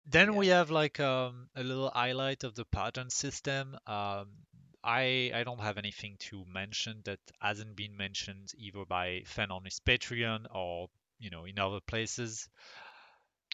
Then 0.07 0.35
we 0.35 0.47
have 0.47 0.71
like 0.71 0.99
um, 0.99 1.49
a 1.55 1.63
little 1.63 1.91
highlight 1.91 2.43
of 2.43 2.55
the 2.55 2.65
pattern 2.65 3.11
system. 3.11 3.77
Um, 3.85 4.29
I 4.83 5.31
I 5.33 5.43
don't 5.43 5.59
have 5.59 5.77
anything 5.77 6.17
to 6.19 6.45
mention 6.45 7.01
that 7.05 7.19
hasn't 7.39 7.75
been 7.75 7.95
mentioned 7.95 8.53
either 8.57 8.85
by 8.85 9.23
Fen 9.25 9.51
on 9.51 9.65
his 9.65 9.79
Patreon 9.79 10.45
or 10.53 10.89
you 11.19 11.29
know 11.29 11.45
in 11.45 11.59
other 11.59 11.79
places. 11.81 12.49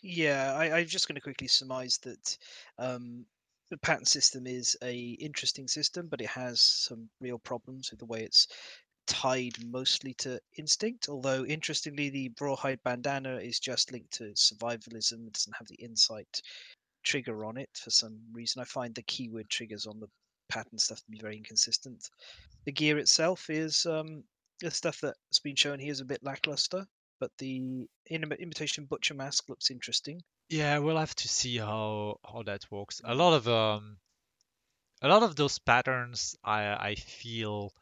Yeah, 0.04 0.54
I, 0.56 0.80
I'm 0.80 0.88
just 0.88 1.08
going 1.08 1.16
to 1.16 1.22
quickly 1.22 1.48
surmise 1.48 1.98
that 2.04 2.38
um, 2.78 3.26
the 3.70 3.78
pattern 3.78 4.06
system 4.06 4.46
is 4.46 4.78
a 4.84 4.96
interesting 5.20 5.68
system, 5.68 6.08
but 6.08 6.22
it 6.22 6.30
has 6.30 6.62
some 6.62 7.10
real 7.20 7.40
problems 7.40 7.90
with 7.90 8.00
the 8.00 8.06
way 8.06 8.24
it's 8.24 8.48
tied 9.08 9.54
mostly 9.66 10.14
to 10.16 10.40
instinct. 10.58 11.10
Although 11.10 11.46
interestingly, 11.46 12.10
the 12.10 12.32
rawhide 12.40 12.84
bandana 12.84 13.38
is 13.38 13.60
just 13.60 13.92
linked 13.92 14.12
to 14.14 14.34
survivalism. 14.36 15.28
It 15.28 15.34
doesn't 15.34 15.58
have 15.58 15.68
the 15.68 15.76
insight 15.76 16.42
trigger 17.04 17.44
on 17.46 17.58
it 17.58 17.70
for 17.74 17.90
some 17.90 18.20
reason. 18.32 18.62
I 18.62 18.66
find 18.66 18.94
the 18.94 19.02
keyword 19.04 19.50
triggers 19.50 19.88
on 19.88 20.00
the 20.00 20.08
pattern 20.50 20.80
stuff 20.80 21.00
to 21.04 21.12
be 21.12 21.20
very 21.20 21.38
inconsistent. 21.38 22.10
The 22.66 22.72
gear 22.72 22.98
itself 22.98 23.50
is 23.50 23.86
um, 23.86 24.24
the 24.62 24.72
stuff 24.72 25.02
that's 25.02 25.40
been 25.40 25.56
shown 25.56 25.80
here 25.80 25.92
is 25.92 26.02
a 26.02 26.06
bit 26.06 26.24
lackluster, 26.24 26.86
but 27.20 27.32
the 27.38 27.88
imitation 28.10 28.86
butcher 28.86 29.14
mask 29.14 29.50
looks 29.50 29.72
interesting. 29.72 30.22
Yeah, 30.50 30.80
we'll 30.80 30.98
have 30.98 31.16
to 31.16 31.28
see 31.28 31.58
how 31.58 32.20
how 32.26 32.44
that 32.44 32.70
works. 32.72 33.02
A 33.04 33.16
lot 33.16 33.34
of 33.34 33.48
um, 33.48 33.98
a 35.02 35.08
lot 35.08 35.24
of 35.24 35.36
those 35.36 35.58
patterns 35.58 36.36
I 36.44 36.90
I 36.90 36.96
feel 36.96 37.74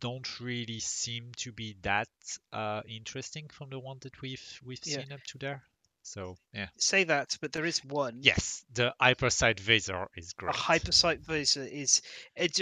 don't 0.00 0.40
really 0.40 0.78
seem 0.80 1.32
to 1.36 1.52
be 1.52 1.76
that 1.82 2.08
uh 2.52 2.82
interesting 2.88 3.48
from 3.48 3.70
the 3.70 3.78
one 3.78 3.98
that 4.00 4.20
we've 4.22 4.60
we've 4.64 4.84
Yeah. 4.84 5.02
seen 5.02 5.12
up 5.12 5.22
to 5.24 5.38
there. 5.38 5.64
So 6.06 6.36
yeah. 6.54 6.68
Say 6.76 7.02
that, 7.04 7.36
but 7.40 7.52
there 7.52 7.64
is 7.64 7.84
one. 7.84 8.18
Yes, 8.20 8.64
the 8.72 8.94
hypersight 9.02 9.58
visor 9.58 10.08
is 10.16 10.32
great. 10.34 10.54
A 10.54 10.58
hypersight 10.58 11.20
visor 11.20 11.64
is 11.64 12.00
it 12.36 12.56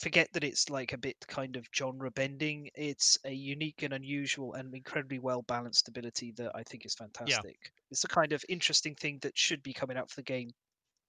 forget 0.00 0.32
that 0.32 0.42
it's 0.42 0.70
like 0.70 0.94
a 0.94 0.98
bit 0.98 1.16
kind 1.28 1.56
of 1.56 1.68
genre 1.74 2.10
bending. 2.10 2.70
It's 2.74 3.18
a 3.24 3.30
unique 3.32 3.82
and 3.82 3.92
unusual 3.92 4.54
and 4.54 4.74
incredibly 4.74 5.18
well 5.18 5.42
balanced 5.42 5.88
ability 5.88 6.32
that 6.38 6.52
I 6.54 6.62
think 6.62 6.86
is 6.86 6.94
fantastic. 6.94 7.58
Yeah. 7.62 7.70
It's 7.90 8.04
a 8.04 8.08
kind 8.08 8.32
of 8.32 8.42
interesting 8.48 8.94
thing 8.94 9.18
that 9.20 9.36
should 9.36 9.62
be 9.62 9.74
coming 9.74 9.98
out 9.98 10.08
for 10.08 10.16
the 10.16 10.22
game 10.22 10.52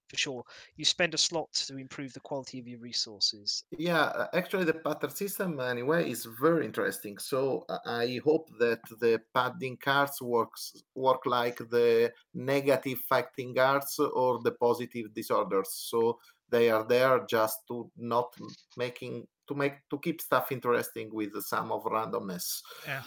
for 0.08 0.16
sure. 0.16 0.44
You 0.76 0.84
spend 0.84 1.14
a 1.14 1.18
slot 1.18 1.52
to 1.66 1.76
improve 1.76 2.12
the 2.12 2.20
quality 2.20 2.58
of 2.58 2.66
your 2.66 2.80
resources. 2.80 3.64
Yeah, 3.70 4.26
actually, 4.34 4.64
the 4.64 4.74
pattern 4.74 5.10
system 5.10 5.60
anyway 5.60 6.10
is 6.10 6.26
very 6.40 6.64
interesting. 6.64 7.18
So 7.18 7.64
uh, 7.68 7.78
I 7.84 8.20
hope 8.24 8.50
that 8.58 8.80
the 9.00 9.20
padding 9.34 9.76
cards 9.76 10.20
works 10.20 10.72
work 10.94 11.26
like 11.26 11.58
the 11.58 12.12
negative 12.34 12.98
fighting 13.08 13.54
cards 13.54 13.98
or 13.98 14.40
the 14.42 14.52
positive 14.52 15.12
disorders. 15.14 15.68
So 15.72 16.18
they 16.50 16.70
are 16.70 16.84
there 16.84 17.26
just 17.28 17.58
to 17.68 17.90
not 17.96 18.34
making 18.76 19.26
to 19.48 19.54
make 19.54 19.74
to 19.90 19.98
keep 19.98 20.20
stuff 20.20 20.52
interesting 20.52 21.10
with 21.12 21.32
some 21.42 21.72
of 21.72 21.82
randomness. 21.84 22.62
Yeah. 22.86 23.02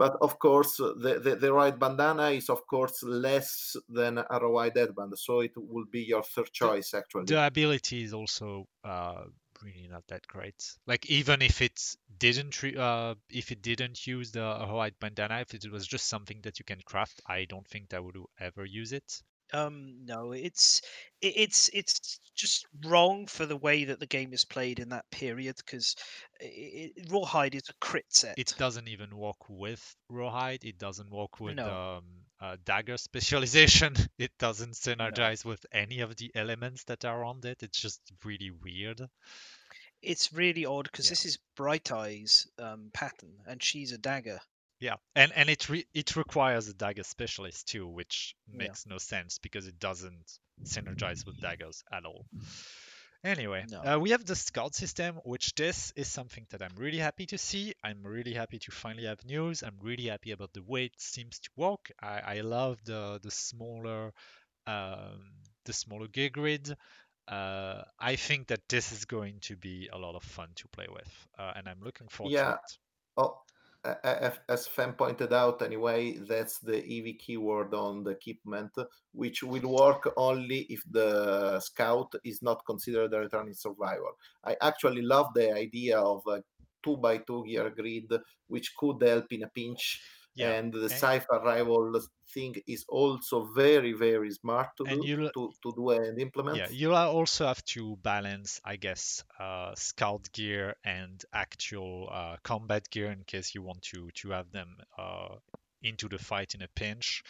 But 0.00 0.16
of 0.22 0.38
course, 0.38 0.80
uh, 0.80 0.94
the, 0.96 1.20
the, 1.20 1.36
the 1.36 1.52
right 1.52 1.78
bandana 1.78 2.30
is 2.30 2.48
of 2.48 2.66
course 2.66 3.02
less 3.02 3.76
than 3.86 4.16
a 4.16 4.38
right 4.46 4.74
headband, 4.74 5.12
so 5.18 5.40
it 5.40 5.52
will 5.54 5.84
be 5.84 6.00
your 6.00 6.22
third 6.22 6.50
choice 6.54 6.94
actually. 6.94 7.26
The 7.26 7.46
ability 7.46 8.02
is 8.04 8.14
also 8.14 8.66
uh 8.82 9.24
really 9.62 9.88
not 9.90 10.04
that 10.08 10.26
great. 10.26 10.60
Like 10.86 11.04
even 11.10 11.42
if 11.42 11.60
it 11.60 11.78
didn't 12.18 12.62
re- 12.62 12.78
uh 12.78 13.14
if 13.28 13.52
it 13.52 13.60
didn't 13.60 14.06
use 14.06 14.32
the 14.32 14.46
white 14.70 14.98
bandana, 15.00 15.40
if 15.40 15.52
it 15.52 15.70
was 15.70 15.86
just 15.86 16.08
something 16.08 16.40
that 16.44 16.58
you 16.58 16.64
can 16.64 16.80
craft, 16.86 17.20
I 17.26 17.44
don't 17.44 17.68
think 17.68 17.92
I 17.92 18.00
would 18.00 18.16
ever 18.40 18.64
use 18.64 18.94
it. 18.94 19.22
Um, 19.52 20.04
no, 20.04 20.32
it's 20.32 20.80
it, 21.20 21.34
it's 21.36 21.68
it's 21.72 22.20
just 22.34 22.66
wrong 22.84 23.26
for 23.26 23.46
the 23.46 23.56
way 23.56 23.84
that 23.84 24.00
the 24.00 24.06
game 24.06 24.32
is 24.32 24.44
played 24.44 24.78
in 24.78 24.90
that 24.90 25.10
period 25.10 25.56
because 25.56 25.96
Rawhide 27.10 27.54
is 27.54 27.68
a 27.68 27.74
crit 27.80 28.06
set. 28.08 28.38
It 28.38 28.54
doesn't 28.58 28.88
even 28.88 29.16
work 29.16 29.48
with 29.48 29.94
Rawhide. 30.08 30.64
It 30.64 30.78
doesn't 30.78 31.10
work 31.10 31.40
with 31.40 31.56
No. 31.56 31.98
um, 31.98 32.04
uh, 32.40 32.56
dagger 32.64 32.96
specialization. 32.96 33.94
It 34.18 34.32
doesn't 34.38 34.74
synergize 34.74 35.44
with 35.44 35.64
any 35.72 36.00
of 36.00 36.16
the 36.16 36.30
elements 36.34 36.84
that 36.84 37.04
are 37.04 37.24
on 37.24 37.40
it. 37.44 37.62
It's 37.62 37.80
just 37.80 38.00
really 38.24 38.50
weird. 38.50 39.02
It's 40.02 40.32
really 40.32 40.64
odd 40.64 40.84
because 40.84 41.06
Yeah. 41.06 41.10
this 41.10 41.26
is 41.26 41.38
Bright 41.56 41.92
Eyes 41.92 42.46
um, 42.58 42.90
pattern, 42.94 43.34
and 43.46 43.62
she's 43.62 43.92
a 43.92 43.98
dagger. 43.98 44.40
Yeah, 44.80 44.96
and 45.14 45.32
and 45.34 45.50
it 45.50 45.68
re- 45.68 45.86
it 45.92 46.16
requires 46.16 46.68
a 46.68 46.74
dagger 46.74 47.02
specialist 47.04 47.68
too, 47.68 47.86
which 47.86 48.34
Yeah. 48.52 48.58
makes 48.58 48.86
no 48.86 48.98
sense 48.98 49.38
because 49.38 49.66
it 49.66 49.78
doesn't 49.78 50.38
synergize 50.64 51.26
with 51.26 51.38
daggers 51.40 51.84
at 51.92 52.04
all. 52.06 52.26
Anyway, 53.22 53.66
No. 53.70 53.82
uh, 53.82 53.98
we 54.00 54.10
have 54.10 54.24
the 54.24 54.34
scout 54.34 54.74
system, 54.74 55.16
which 55.24 55.54
this 55.54 55.92
is 55.94 56.08
something 56.08 56.46
that 56.50 56.62
I'm 56.62 56.74
really 56.76 56.96
happy 56.98 57.26
to 57.26 57.36
see. 57.38 57.74
I'm 57.84 58.02
really 58.02 58.32
happy 58.32 58.58
to 58.60 58.70
finally 58.70 59.04
have 59.06 59.22
news. 59.26 59.62
I'm 59.62 59.78
really 59.82 60.06
happy 60.06 60.30
about 60.30 60.54
the 60.54 60.62
way 60.62 60.86
it 60.86 60.98
seems 60.98 61.38
to 61.40 61.50
work. 61.56 61.90
I, 62.00 62.20
I 62.38 62.40
love 62.40 62.78
the 62.84 63.20
the 63.22 63.30
smaller 63.30 64.12
um, 64.66 65.32
the 65.66 65.72
smaller 65.74 66.08
gear 66.08 66.30
grid. 66.30 66.74
Uh, 67.28 67.82
I 67.98 68.16
think 68.16 68.48
that 68.48 68.68
this 68.68 68.92
is 68.92 69.04
going 69.04 69.40
to 69.40 69.56
be 69.56 69.88
a 69.92 69.98
lot 69.98 70.14
of 70.14 70.22
fun 70.24 70.48
to 70.56 70.68
play 70.68 70.86
with, 70.90 71.28
uh, 71.38 71.52
and 71.56 71.68
I'm 71.68 71.80
looking 71.82 72.08
forward 72.08 72.32
to 72.32 72.36
Yeah. 72.36 72.54
it. 72.54 72.78
Oh, 73.18 73.22
a- 73.22 73.28
a- 73.28 73.49
as- 73.84 74.66
Fen 74.66 74.92
pointed 74.92 75.32
out, 75.32 75.62
anyway, 75.62 76.18
that's 76.18 76.58
the 76.58 76.78
EV 76.84 77.18
keyword 77.18 77.74
on 77.74 78.04
the 78.04 78.10
equipment, 78.10 78.72
which 79.12 79.42
will 79.42 79.68
work 79.68 80.12
only 80.16 80.60
if 80.68 80.82
the 80.90 81.58
scout 81.60 82.12
is 82.24 82.42
not 82.42 82.64
considered 82.66 83.12
a 83.14 83.20
returning 83.20 83.54
survivor. 83.54 84.12
I 84.44 84.56
actually 84.60 85.02
love 85.02 85.32
the 85.34 85.52
idea 85.52 85.98
of 85.98 86.22
a 86.26 86.42
two 86.82 86.96
by 86.96 87.18
two 87.18 87.44
gear 87.46 87.70
grid, 87.70 88.12
which 88.48 88.74
could 88.76 89.02
help 89.02 89.32
in 89.32 89.44
a 89.44 89.48
pinch. 89.48 90.02
Yeah, 90.34 90.52
and 90.52 90.72
the 90.72 90.82
and- 90.82 90.90
cipher 90.90 91.40
rival 91.44 92.00
thing 92.32 92.54
is 92.66 92.84
also 92.88 93.48
very, 93.54 93.92
very 93.92 94.30
smart 94.30 94.68
to 94.76 94.84
And 94.84 95.02
do, 95.02 95.08
you'll- 95.08 95.30
to, 95.30 95.52
to 95.62 95.72
do 95.74 95.90
and 95.90 96.18
implement. 96.20 96.56
Yeah, 96.56 96.68
you'll 96.70 96.94
also 96.94 97.46
have 97.46 97.64
to 97.66 97.96
balance, 97.96 98.60
I 98.64 98.76
guess, 98.76 99.24
uh, 99.38 99.74
scout 99.74 100.28
gear 100.32 100.76
and 100.84 101.22
actual 101.32 102.08
uh, 102.10 102.36
combat 102.42 102.88
gear 102.90 103.10
in 103.10 103.24
case 103.24 103.54
you 103.54 103.62
want 103.62 103.82
to 103.82 104.10
to 104.22 104.30
have 104.30 104.50
them 104.52 104.76
uh, 104.96 105.36
into 105.82 106.08
the 106.08 106.18
fight 106.18 106.54
in 106.54 106.62
a 106.62 106.68
pinch. 106.68 107.22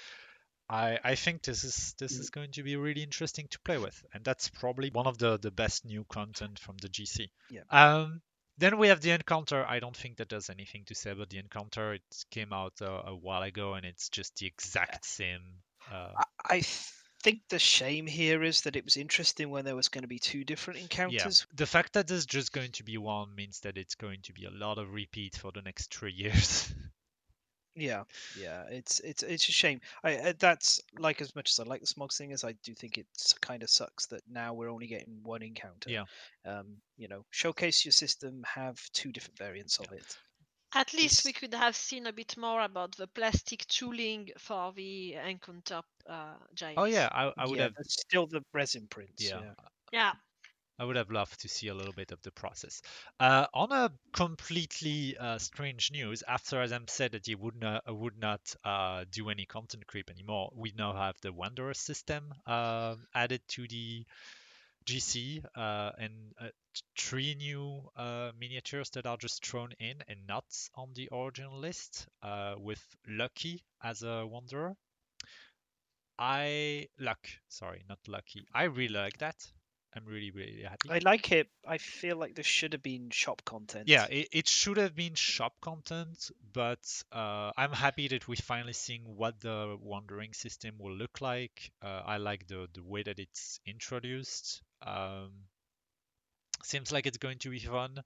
I 0.68 0.98
I 1.02 1.14
think 1.16 1.42
this 1.42 1.64
is 1.64 1.94
this 1.98 2.12
is 2.12 2.30
going 2.30 2.52
to 2.52 2.62
be 2.62 2.76
really 2.76 3.02
interesting 3.02 3.48
to 3.50 3.58
play 3.60 3.78
with, 3.78 4.04
and 4.14 4.24
that's 4.24 4.48
probably 4.48 4.90
one 4.90 5.06
of 5.06 5.18
the 5.18 5.38
the 5.38 5.50
best 5.50 5.84
new 5.84 6.04
content 6.04 6.58
from 6.58 6.76
the 6.76 6.88
GC. 6.88 7.30
Yeah. 7.50 7.62
Um. 7.70 8.22
Then 8.60 8.76
we 8.76 8.88
have 8.88 9.00
the 9.00 9.12
encounter. 9.12 9.64
I 9.66 9.80
don't 9.80 9.96
think 9.96 10.18
that 10.18 10.28
there's 10.28 10.50
anything 10.50 10.84
to 10.86 10.94
say 10.94 11.12
about 11.12 11.30
the 11.30 11.38
encounter. 11.38 11.94
It 11.94 12.24
came 12.30 12.52
out 12.52 12.74
uh, 12.82 13.02
a 13.06 13.16
while 13.16 13.42
ago, 13.42 13.72
and 13.72 13.86
it's 13.86 14.10
just 14.10 14.36
the 14.36 14.46
exact 14.46 15.06
same. 15.06 15.40
Uh, 15.90 16.12
I, 16.44 16.56
I 16.56 16.62
think 17.22 17.40
the 17.48 17.58
shame 17.58 18.06
here 18.06 18.42
is 18.42 18.60
that 18.62 18.76
it 18.76 18.84
was 18.84 18.98
interesting 18.98 19.48
when 19.48 19.64
there 19.64 19.74
was 19.76 19.88
going 19.88 20.02
to 20.02 20.08
be 20.08 20.18
two 20.18 20.44
different 20.44 20.80
encounters. 20.80 21.46
Yeah. 21.48 21.56
The 21.56 21.66
fact 21.66 21.94
that 21.94 22.06
there's 22.06 22.26
just 22.26 22.52
going 22.52 22.72
to 22.72 22.84
be 22.84 22.98
one 22.98 23.34
means 23.34 23.60
that 23.60 23.78
it's 23.78 23.94
going 23.94 24.20
to 24.24 24.34
be 24.34 24.44
a 24.44 24.50
lot 24.50 24.76
of 24.76 24.92
repeat 24.92 25.36
for 25.36 25.50
the 25.52 25.62
next 25.62 25.94
three 25.94 26.12
years. 26.12 26.72
Yeah, 27.76 28.02
yeah, 28.38 28.64
it's 28.64 29.00
it's 29.00 29.22
it's 29.22 29.48
a 29.48 29.52
shame. 29.52 29.80
I 30.02 30.16
uh, 30.16 30.32
that's 30.38 30.80
like 30.98 31.20
as 31.20 31.34
much 31.36 31.50
as 31.50 31.60
I 31.60 31.64
like 31.64 31.80
the 31.80 31.86
smog 31.86 32.12
singers, 32.12 32.44
I 32.44 32.52
do 32.64 32.74
think 32.74 32.98
it's 32.98 33.32
kind 33.34 33.62
of 33.62 33.70
sucks 33.70 34.06
that 34.06 34.22
now 34.28 34.54
we're 34.54 34.70
only 34.70 34.86
getting 34.88 35.20
one 35.22 35.42
encounter. 35.42 35.88
Yeah. 35.88 36.04
Um, 36.44 36.76
you 36.96 37.08
know, 37.08 37.24
showcase 37.30 37.84
your 37.84 37.92
system, 37.92 38.44
have 38.44 38.80
two 38.92 39.12
different 39.12 39.38
variants 39.38 39.78
of 39.78 39.92
it. 39.92 40.16
At 40.74 40.94
least 40.94 41.24
we 41.24 41.32
could 41.32 41.54
have 41.54 41.74
seen 41.74 42.06
a 42.06 42.12
bit 42.12 42.36
more 42.36 42.62
about 42.62 42.96
the 42.96 43.08
plastic 43.08 43.66
tooling 43.66 44.30
for 44.38 44.72
the 44.72 45.14
encounter 45.14 45.82
uh, 46.08 46.34
giants. 46.54 46.80
oh 46.80 46.84
yeah, 46.84 47.08
I, 47.10 47.32
I 47.36 47.46
would 47.46 47.56
yeah, 47.56 47.64
have 47.64 47.74
there's 47.74 48.00
still 48.00 48.26
the 48.26 48.44
resin 48.52 48.86
prints. 48.88 49.28
yeah, 49.28 49.40
Yeah. 49.40 49.54
Yeah. 49.92 50.12
I 50.80 50.84
would 50.84 50.96
have 50.96 51.10
loved 51.10 51.42
to 51.42 51.48
see 51.48 51.68
a 51.68 51.74
little 51.74 51.92
bit 51.92 52.10
of 52.10 52.22
the 52.22 52.30
process. 52.30 52.80
Uh, 53.20 53.46
on 53.52 53.70
a 53.70 53.92
completely 54.14 55.14
uh, 55.18 55.36
strange 55.36 55.92
news, 55.92 56.22
after 56.26 56.62
Adam 56.62 56.86
said 56.88 57.12
that 57.12 57.26
he 57.26 57.34
would 57.34 57.60
not 57.60 57.82
would 57.86 58.18
not 58.18 58.40
uh, 58.64 59.04
do 59.12 59.28
any 59.28 59.44
content 59.44 59.86
creep 59.86 60.08
anymore, 60.08 60.50
we 60.54 60.72
now 60.78 60.94
have 60.94 61.16
the 61.20 61.34
Wanderer 61.34 61.74
system 61.74 62.32
uh, 62.46 62.96
added 63.14 63.42
to 63.48 63.68
the 63.68 64.06
GC 64.86 65.44
uh, 65.54 65.90
and 65.98 66.32
uh, 66.40 66.48
three 66.96 67.34
new 67.34 67.82
uh, 67.94 68.30
miniatures 68.40 68.88
that 68.90 69.04
are 69.04 69.18
just 69.18 69.44
thrown 69.44 69.72
in 69.80 69.96
and 70.08 70.26
not 70.26 70.46
on 70.74 70.94
the 70.94 71.10
original 71.12 71.58
list, 71.58 72.08
with 72.56 72.82
Lucky 73.06 73.62
as 73.84 74.02
a 74.02 74.26
Wanderer. 74.26 74.74
I 76.18 76.88
luck, 76.98 77.28
sorry, 77.48 77.82
not 77.86 77.98
lucky. 78.08 78.46
I 78.54 78.64
really 78.64 78.94
like 78.94 79.18
that. 79.18 79.36
I'm 79.94 80.04
really 80.04 80.30
really 80.30 80.62
happy. 80.62 80.88
I 80.88 80.98
like 80.98 81.32
it. 81.32 81.48
I 81.66 81.78
feel 81.78 82.16
like 82.16 82.34
there 82.36 82.44
should 82.44 82.72
have 82.74 82.82
been 82.82 83.10
shop 83.10 83.42
content. 83.44 83.88
Yeah, 83.88 84.06
it, 84.06 84.28
it 84.32 84.48
should 84.48 84.76
have 84.76 84.94
been 84.94 85.14
shop 85.14 85.54
content, 85.60 86.30
but 86.52 87.02
uh, 87.12 87.50
I'm 87.56 87.72
happy 87.72 88.06
that 88.08 88.28
we're 88.28 88.36
finally 88.36 88.72
seeing 88.72 89.02
what 89.02 89.40
the 89.40 89.76
wandering 89.80 90.32
system 90.32 90.76
will 90.78 90.94
look 90.94 91.20
like. 91.20 91.72
Uh, 91.82 92.02
I 92.06 92.18
like 92.18 92.46
the 92.46 92.68
the 92.72 92.84
way 92.84 93.02
that 93.02 93.18
it's 93.18 93.60
introduced. 93.66 94.62
Um, 94.82 95.30
seems 96.62 96.92
like 96.92 97.06
it's 97.06 97.18
going 97.18 97.38
to 97.38 97.50
be 97.50 97.58
fun. 97.58 98.02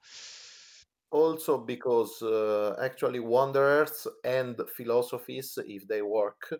also 1.11 1.59
because 1.59 2.23
uh, 2.23 2.75
actually 2.83 3.21
wanderers 3.21 4.07
and 4.25 4.61
philosophies 4.77 5.59
if 5.67 5.87
they 5.87 6.03
work 6.03 6.53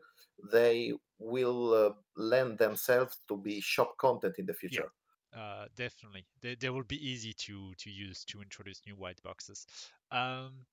they 0.53 0.93
will 1.19 1.75
uh, 1.75 1.91
lend 2.17 2.59
themselves 2.59 3.19
to 3.27 3.37
be 3.37 3.61
shop 3.61 3.97
content 3.99 4.35
in 4.39 4.47
the 4.47 4.55
future 4.55 4.91
Uh, 5.35 5.67
definitely, 5.77 6.25
they, 6.43 6.55
they 6.55 6.71
will 6.71 6.85
be 6.85 7.01
easy 7.11 7.33
to 7.33 7.73
to 7.79 7.91
use 7.91 8.25
to 8.27 8.41
introduce 8.41 8.81
new 8.87 8.95
white 8.95 9.21
boxes. 9.23 9.67
Um, 10.13 10.67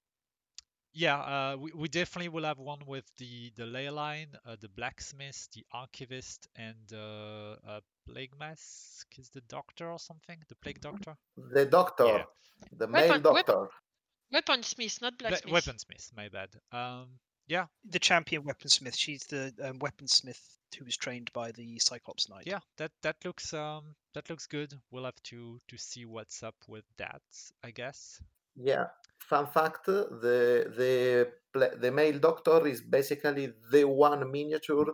yeah, 0.94 1.20
uh, 1.20 1.58
we, 1.58 1.72
we 1.74 1.88
definitely 1.88 2.30
will 2.30 2.44
have 2.44 2.60
one 2.60 2.80
with 2.86 3.06
the 3.18 3.52
the 3.56 3.66
ley 3.66 3.90
line, 3.90 4.28
uh, 4.46 4.56
the 4.60 4.70
blacksmith, 4.70 5.48
the 5.56 5.66
archivist, 5.72 6.48
and 6.56 6.92
uh, 6.94 7.56
uh, 7.68 7.80
plague 8.06 8.38
mask 8.38 9.08
is 9.18 9.30
the 9.30 9.42
doctor 9.42 9.90
or 9.90 9.98
something, 10.00 10.38
the 10.50 10.56
plague 10.56 10.82
doctor. 10.82 11.16
the 11.38 11.66
doctor 11.66 12.06
Yeah. 12.06 12.24
the 12.78 12.88
male 12.88 13.08
Weapon- 13.10 13.34
weapon- 13.34 13.56
doctor 13.56 13.70
Weaponsmith, 14.34 15.02
not 15.02 15.18
Bla- 15.18 15.30
blacksmith. 15.30 15.54
weaponsmith, 15.66 16.16
my 16.16 16.30
bad. 16.30 16.50
Um, 16.72 17.20
yeah, 17.52 17.66
The 17.84 18.00
champion 18.00 18.44
weaponsmith. 18.44 18.96
She's 18.98 19.24
the 19.28 19.54
um, 19.62 19.80
weaponsmith 19.80 20.42
who 20.78 20.86
was 20.86 20.96
trained 20.98 21.30
by 21.34 21.52
the 21.52 21.80
Cyclops 21.80 22.30
Knight. 22.30 22.48
yeah, 22.48 22.62
that 22.78 22.92
that 23.02 23.18
looks 23.26 23.54
um 23.54 23.96
that 24.14 24.30
looks 24.30 24.48
good. 24.48 24.74
We'll 24.92 25.06
have 25.12 25.22
to 25.24 25.60
to 25.68 25.78
see 25.78 26.06
what's 26.06 26.44
up 26.44 26.56
with 26.68 26.86
that, 26.98 27.22
I 27.64 27.72
guess. 27.72 28.22
yeah 28.56 28.88
fun 29.30 29.48
fact 29.48 29.86
the 29.86 30.68
the 30.80 30.92
the 31.84 31.92
male 31.92 32.20
doctor 32.20 32.68
is 32.68 32.82
basically 32.82 33.54
the 33.72 33.84
one 33.86 34.30
miniature 34.32 34.88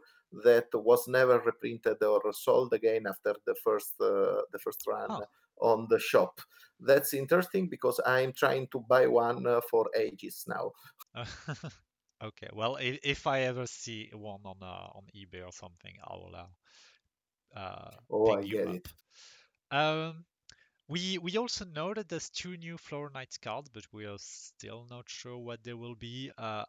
that 0.44 0.68
was 0.74 1.08
never 1.08 1.40
reprinted 1.40 2.02
or 2.04 2.22
sold 2.34 2.72
again 2.74 3.04
after 3.08 3.34
the 3.48 3.56
first 3.66 3.94
uh, 4.00 4.42
the 4.54 4.60
first 4.66 4.82
run 4.88 5.10
Huh. 5.10 5.26
on 5.62 5.88
the 5.90 6.00
shop 6.00 6.34
that's 6.90 7.14
interesting 7.14 7.68
because 7.76 8.00
i'm 8.06 8.32
trying 8.34 8.68
to 8.74 8.80
buy 8.94 9.08
one 9.08 9.46
uh, 9.48 9.60
for 9.72 9.84
ages 10.06 10.46
now 10.48 10.72
okay, 12.22 12.50
well, 12.54 12.76
if, 12.78 13.00
if 13.04 13.28
I 13.28 13.42
ever 13.42 13.68
see 13.68 14.10
one 14.14 14.42
on 14.46 14.58
uh, 14.62 14.90
on 14.94 15.08
eBay 15.16 15.46
or 15.46 15.52
something, 15.52 15.96
I'll 16.04 16.32
uh, 16.36 16.48
uh, 17.60 17.92
oh 18.10 18.32
i 18.32 18.42
you 18.42 18.56
get 18.56 18.68
up. 18.68 18.78
it 18.78 18.88
Um, 19.72 20.26
we 20.90 21.18
we 21.20 21.38
also 21.38 21.66
know 21.66 21.94
that 21.94 22.10
there's 22.10 22.30
two 22.30 22.58
new 22.58 22.78
Flower 22.78 23.10
Knights 23.12 23.38
cards, 23.40 23.70
but 23.70 23.86
we 23.94 24.06
are 24.06 24.20
still 24.20 24.86
not 24.90 25.10
sure 25.10 25.38
what 25.40 25.64
they 25.64 25.74
will 25.76 25.96
be. 25.96 26.32
Uh, 26.38 26.66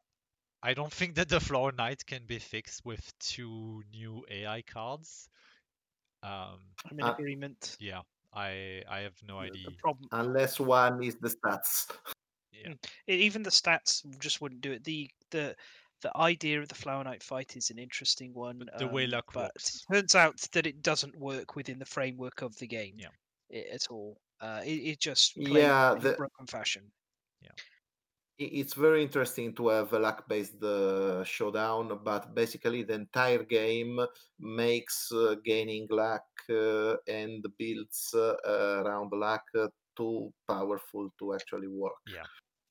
I 0.62 0.74
don't 0.74 0.92
think 0.92 1.16
that 1.16 1.28
the 1.30 1.40
Flower 1.40 1.72
Knight 1.72 2.06
can 2.06 2.26
be 2.26 2.38
fixed 2.40 2.84
with 2.84 3.12
two 3.20 3.84
new 3.92 4.24
AI 4.30 4.62
cards. 4.62 5.28
Um, 6.22 6.60
I'm 6.90 6.98
in 6.98 7.06
Uh, 7.06 7.08
agreement. 7.08 7.78
yeah, 7.78 8.02
I 8.32 8.84
I 8.88 9.00
have 9.00 9.16
no 9.22 9.38
The- 9.38 9.50
idea. 9.50 9.64
The 9.64 9.72
problem, 9.72 10.08
unless 10.12 10.60
one 10.60 11.02
is 11.02 11.16
the 11.18 11.28
stats 11.28 11.86
Yeah. 12.64 12.74
e- 13.08 13.18
even 13.26 13.42
the 13.42 13.50
stats 13.50 14.02
just 14.20 14.40
wouldn't 14.40 14.60
do 14.60 14.72
it. 14.72 14.84
The 14.84 15.10
the 15.30 15.56
the 16.02 16.16
idea 16.16 16.60
of 16.60 16.68
the 16.68 16.74
Flower 16.76 17.02
Knight 17.04 17.22
fight 17.22 17.56
is 17.56 17.70
an 17.70 17.78
interesting 17.78 18.32
one. 18.32 18.58
But 18.58 18.78
the 18.78 18.86
way 18.86 19.04
um, 19.04 19.10
luck 19.10 19.32
but 19.32 19.50
works. 19.54 19.84
it 19.90 19.92
turns 19.94 20.14
out 20.14 20.38
that 20.52 20.66
it 20.66 20.82
doesn't 20.82 21.16
work 21.18 21.56
within 21.56 21.78
the 21.78 21.84
framework 21.86 22.42
of 22.42 22.56
the 22.58 22.66
game. 22.66 22.94
Yeah. 22.98 23.08
at 23.74 23.86
all. 23.90 24.16
Uh, 24.40 24.60
it, 24.64 24.78
it 24.90 25.00
just 25.00 25.36
Yeah, 25.36 25.94
in 25.96 26.02
the- 26.02 26.12
broken 26.12 26.46
fashion. 26.46 26.84
Yeah. 27.42 27.50
it's 28.38 28.74
very 28.74 29.02
interesting 29.02 29.52
to 29.56 29.68
have 29.68 29.92
a 29.92 29.98
luck 29.98 30.28
based 30.28 30.62
uh, 30.62 31.24
showdown 31.24 31.98
but 32.04 32.34
basically 32.34 32.84
the 32.84 32.94
entire 32.94 33.42
game 33.42 33.98
makes 34.38 35.10
uh, 35.12 35.34
gaining 35.44 35.86
luck 35.90 36.26
uh, 36.50 36.94
and 37.08 37.44
builds 37.58 38.14
uh, 38.14 38.36
around 38.84 39.10
luck 39.12 39.42
uh, 39.58 39.66
too 39.96 40.32
powerful 40.46 41.10
to 41.18 41.34
actually 41.34 41.66
work 41.68 41.98
Yeah. 42.06 42.26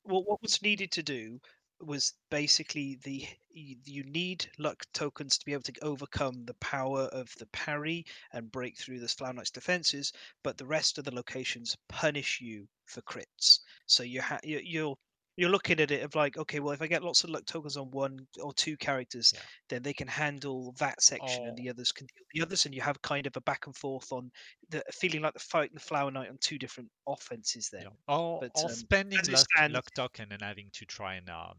Well, 0.08 0.24
what 0.24 0.42
was 0.42 0.60
needed 0.60 0.90
to 0.92 1.04
do 1.04 1.40
was 1.80 2.14
basically 2.30 2.96
the 2.96 3.28
you 3.50 4.02
need 4.02 4.50
luck 4.58 4.84
tokens 4.92 5.38
to 5.38 5.44
be 5.44 5.52
able 5.52 5.62
to 5.64 5.84
overcome 5.84 6.46
the 6.46 6.54
power 6.54 7.02
of 7.02 7.32
the 7.38 7.46
parry 7.46 8.04
and 8.32 8.50
break 8.50 8.76
through 8.76 8.98
the 8.98 9.08
Flower 9.08 9.34
Knight's 9.34 9.50
defenses, 9.52 10.12
but 10.42 10.58
the 10.58 10.66
rest 10.66 10.98
of 10.98 11.04
the 11.04 11.14
locations 11.14 11.76
punish 11.88 12.40
you 12.40 12.68
for 12.86 13.02
crits. 13.02 13.60
So 13.86 14.02
you 14.02 14.20
ha- 14.22 14.40
you, 14.42 14.58
you're 14.64 14.96
you're 15.38 15.48
looking 15.50 15.78
at 15.80 15.90
it 15.92 16.02
of 16.02 16.14
like, 16.14 16.36
okay, 16.36 16.58
well, 16.60 16.72
if 16.74 16.82
I 16.82 16.88
get 16.88 17.02
lots 17.04 17.22
of 17.24 17.30
luck 17.30 17.46
tokens 17.46 17.76
on 17.76 17.90
one 17.92 18.26
or 18.42 18.52
two 18.52 18.76
characters, 18.76 19.32
Yeah. 19.34 19.40
then 19.68 19.82
they 19.82 19.92
can 19.92 20.08
handle 20.08 20.72
that 20.78 21.00
section, 21.00 21.44
and 21.44 21.52
Oh. 21.52 21.62
the 21.62 21.70
others 21.70 21.92
can 21.92 22.06
deal 22.08 22.24
the 22.34 22.42
others, 22.42 22.66
and 22.66 22.74
you 22.74 22.80
have 22.82 23.00
kind 23.02 23.26
of 23.26 23.36
a 23.36 23.40
back 23.42 23.66
and 23.66 23.76
forth 23.76 24.12
on 24.12 24.30
the 24.68 24.82
feeling 24.92 25.22
like 25.22 25.34
the 25.34 25.38
fight 25.40 25.70
and 25.70 25.78
the 25.80 25.84
Flower 25.84 26.10
Knight 26.10 26.28
on 26.28 26.38
two 26.38 26.58
different 26.58 26.90
offenses. 27.06 27.70
Then, 27.70 27.82
Yeah. 27.82 27.88
Or, 28.14 28.40
But, 28.40 28.50
or 28.56 28.64
um, 28.64 28.74
spending 28.76 29.18
luck, 29.28 29.46
stands- 29.54 29.74
luck 29.74 29.86
token 29.94 30.32
and 30.32 30.42
having 30.42 30.70
to 30.72 30.84
try 30.84 31.14
and 31.14 31.30
um, 31.30 31.56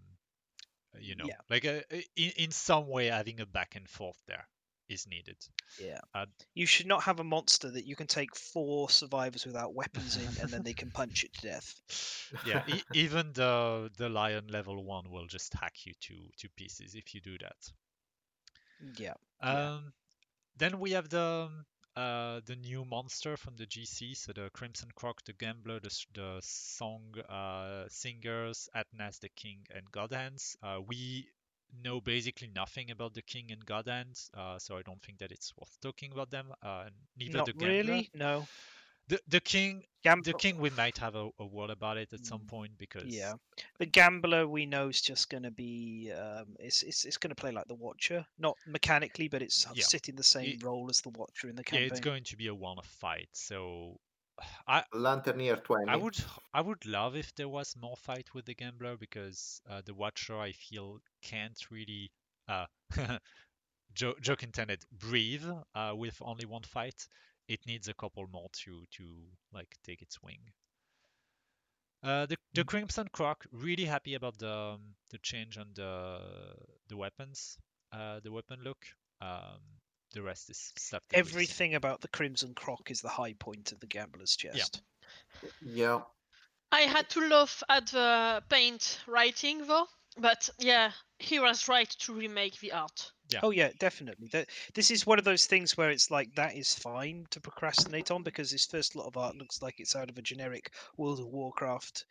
you 0.99 1.15
know, 1.15 1.26
Yeah. 1.26 1.38
like 1.49 1.65
uh, 1.65 1.81
uh, 1.91 2.01
in 2.15 2.31
in 2.38 2.51
some 2.51 2.88
way 2.88 3.06
having 3.07 3.39
a 3.39 3.45
back 3.45 3.76
and 3.76 3.89
forth 3.89 4.22
there 4.27 4.47
is 4.90 5.07
needed. 5.07 5.38
yeah, 5.80 5.99
Uh, 6.14 6.26
you 6.53 6.66
should 6.66 6.88
not 6.88 7.03
have 7.03 7.20
a 7.20 7.24
monster 7.24 7.70
that 7.72 7.86
you 7.86 7.95
can 7.95 8.07
take 8.07 8.36
four 8.36 8.90
survivors 8.90 9.45
without 9.45 9.74
weapons 9.74 10.18
in, 10.18 10.41
and 10.41 10.49
then 10.49 10.64
they 10.64 10.74
can 10.74 10.90
punch 10.91 11.24
it 11.24 11.34
to 11.34 11.41
death. 11.41 11.82
yeah, 12.45 12.64
e- 12.68 12.84
even 12.94 13.32
the 13.34 13.90
the 13.98 14.10
lion 14.10 14.48
level 14.48 14.84
one 14.84 15.10
will 15.10 15.28
just 15.28 15.53
hack 15.53 15.86
you 15.86 15.94
to 16.02 16.16
to 16.38 16.49
pieces 16.56 16.95
if 16.95 17.14
you 17.14 17.22
do 17.22 17.38
that. 17.40 17.72
Yeah. 18.98 19.14
Yeah. 19.41 19.72
Um, 19.76 19.94
then 20.57 20.80
we 20.80 20.91
have 20.91 21.10
the 21.10 21.22
um, 21.49 21.66
uh, 21.95 22.41
the 22.45 22.56
new 22.56 22.86
monster 22.86 23.36
from 23.38 23.56
the 23.57 23.66
GC, 23.66 24.14
so 24.14 24.32
the 24.34 24.49
Crimson 24.53 24.90
Croc, 24.95 25.24
the 25.26 25.34
Gambler, 25.34 25.80
the, 25.80 26.06
the 26.14 26.40
Song 26.41 27.14
uh, 27.28 27.86
Singers, 27.90 28.70
Atnas, 28.76 29.20
the 29.20 29.30
King, 29.30 29.66
and 29.76 29.90
Godhands. 29.91 30.56
Uh, 30.64 30.80
we 30.86 31.28
know 31.74 32.02
basically 32.02 32.48
nothing 32.56 32.91
about 32.91 33.14
the 33.14 33.22
King 33.22 33.52
and 33.52 33.66
Godhands, 33.66 34.30
uh, 34.34 34.60
so 34.60 34.78
I 34.78 34.82
don't 34.84 35.02
think 35.02 35.20
that 35.20 35.32
it's 35.32 35.54
worth 35.58 35.78
talking 35.82 36.12
about 36.12 36.32
them. 36.32 36.54
Uh, 36.62 36.90
neither 37.18 37.38
Not 37.38 37.46
the 37.46 37.54
Gambler. 37.54 37.70
really. 37.84 38.10
No. 38.14 38.50
The 39.08 39.20
the 39.28 39.40
King, 39.41 39.84
Gam- 40.04 40.22
the 40.22 40.34
King, 40.34 40.58
we 40.60 40.70
might 40.70 40.98
have 41.00 41.16
a, 41.16 41.30
a 41.40 41.46
word 41.46 41.70
about 41.72 41.98
it 41.98 42.14
at 42.14 42.26
some 42.26 42.41
Mm, 42.41 42.48
point 42.48 42.78
because 42.78 43.04
Yeah. 43.04 43.34
The 43.80 43.86
gambler 43.88 44.48
we 44.48 44.66
know 44.66 44.90
is 44.90 45.02
just 45.02 45.30
going 45.30 45.44
to 45.44 45.52
be 45.52 46.12
um, 46.12 46.56
it's 46.60 46.84
it's, 46.84 47.06
it's 47.06 47.18
going 47.18 47.30
to 47.32 47.36
play 47.36 47.52
like 47.52 47.68
the 47.68 47.76
Watcher, 47.76 48.26
not 48.38 48.58
mechanically, 48.66 49.28
but 49.28 49.41
it's 49.41 49.66
Yeah. 49.74 49.84
sitting 49.86 50.16
the 50.16 50.24
same 50.24 50.54
It- 50.54 50.64
role 50.64 50.90
as 50.90 51.02
the 51.02 51.10
Watcher 51.10 51.50
in 51.50 51.56
the 51.56 51.64
campaign. 51.64 51.84
yeah, 51.84 51.88
it's 51.88 52.00
going 52.00 52.24
to 52.26 52.38
be 52.38 52.48
a 52.48 52.56
one-off 52.56 52.88
fight. 52.88 53.30
So 53.34 54.00
I 54.68 54.84
Lanternier 54.94 55.64
20 55.64 55.86
I 55.88 55.96
would 55.98 56.18
I 56.54 56.62
would 56.62 56.86
love 56.86 57.16
if 57.16 57.34
there 57.36 57.50
was 57.50 57.76
more 57.76 57.98
fight 57.98 58.34
with 58.34 58.46
the 58.46 58.54
gambler 58.56 58.96
because 58.98 59.62
uh, 59.68 59.82
the 59.86 59.94
watcher 59.94 60.38
I 60.40 60.52
feel 60.54 61.00
can't 61.22 61.60
really 61.72 62.12
uh 62.48 62.66
jo- 63.94 64.16
joke 64.22 64.44
intended 64.44 64.84
breathe 64.91 65.46
uh, 65.76 65.94
with 65.96 66.18
only 66.22 66.46
one 66.46 66.64
fight. 66.64 67.08
It 67.48 67.66
needs 67.66 67.88
a 67.88 67.94
couple 67.94 68.28
more 68.32 68.50
to 68.64 68.84
to 68.98 69.04
like 69.54 69.76
take 69.84 70.02
its 70.02 70.22
wing. 70.22 70.40
Uh, 72.02 72.26
the 72.28 72.38
the 72.54 72.64
Crimson 72.64 73.10
Croc 73.12 73.46
really 73.52 73.86
happy 73.86 74.14
about 74.14 74.38
the 74.38 74.54
um, 74.54 74.96
the 75.10 75.18
change 75.20 75.58
on 75.58 75.68
the 75.76 76.20
the 76.88 76.96
weapons, 76.96 77.58
uh, 77.91 78.20
the 78.24 78.32
weapon 78.32 78.60
look. 78.64 78.86
Um, 79.22 79.60
the 80.14 80.22
rest 80.22 80.50
is 80.50 80.72
stuff. 80.78 81.02
that 81.10 81.18
we've. 81.18 81.28
Everything 81.28 81.76
about 81.76 82.02
the 82.02 82.08
Crimson 82.08 82.54
Croc 82.54 82.90
is 82.90 83.02
the 83.02 83.10
high 83.10 83.34
point 83.34 83.72
of 83.72 83.80
the 83.80 83.88
gambler's 83.88 84.36
chest. 84.36 84.82
Yeah. 85.62 85.74
yeah 85.74 86.02
I 86.72 86.82
had 86.82 87.10
to 87.10 87.28
laugh 87.28 87.64
at 87.68 87.88
the 87.88 88.44
paint 88.48 89.00
writing 89.08 89.66
though, 89.66 89.88
but 90.20 90.50
yeah, 90.60 90.91
he 91.18 91.40
was 91.40 91.68
right 91.68 91.90
to 91.90 92.14
remake 92.14 92.60
the 92.60 92.72
art. 92.72 93.12
Yeah. 93.30 93.40
Oh 93.44 93.52
yeah, 93.52 93.70
definitely. 93.80 94.28
That 94.32 94.50
this 94.74 94.91
is 94.91 95.06
one 95.06 95.20
of 95.20 95.26
those 95.26 95.46
things 95.46 95.78
where 95.78 95.90
it's 95.90 96.12
like 96.12 96.34
that 96.36 96.56
is 96.56 96.74
fine 96.74 97.26
to 97.32 97.40
procrastinate 97.40 98.12
on 98.12 98.24
because 98.24 98.52
this 98.52 98.66
first 98.66 98.96
lot 98.96 99.08
of 99.08 99.18
art 99.18 99.36
looks 99.36 99.62
like 99.62 99.76
it's 99.80 99.96
out 99.96 100.10
of 100.10 100.18
a 100.18 100.22
generic 100.22 100.72
World 100.98 101.20
of 101.20 101.28
Warcraft 101.28 102.06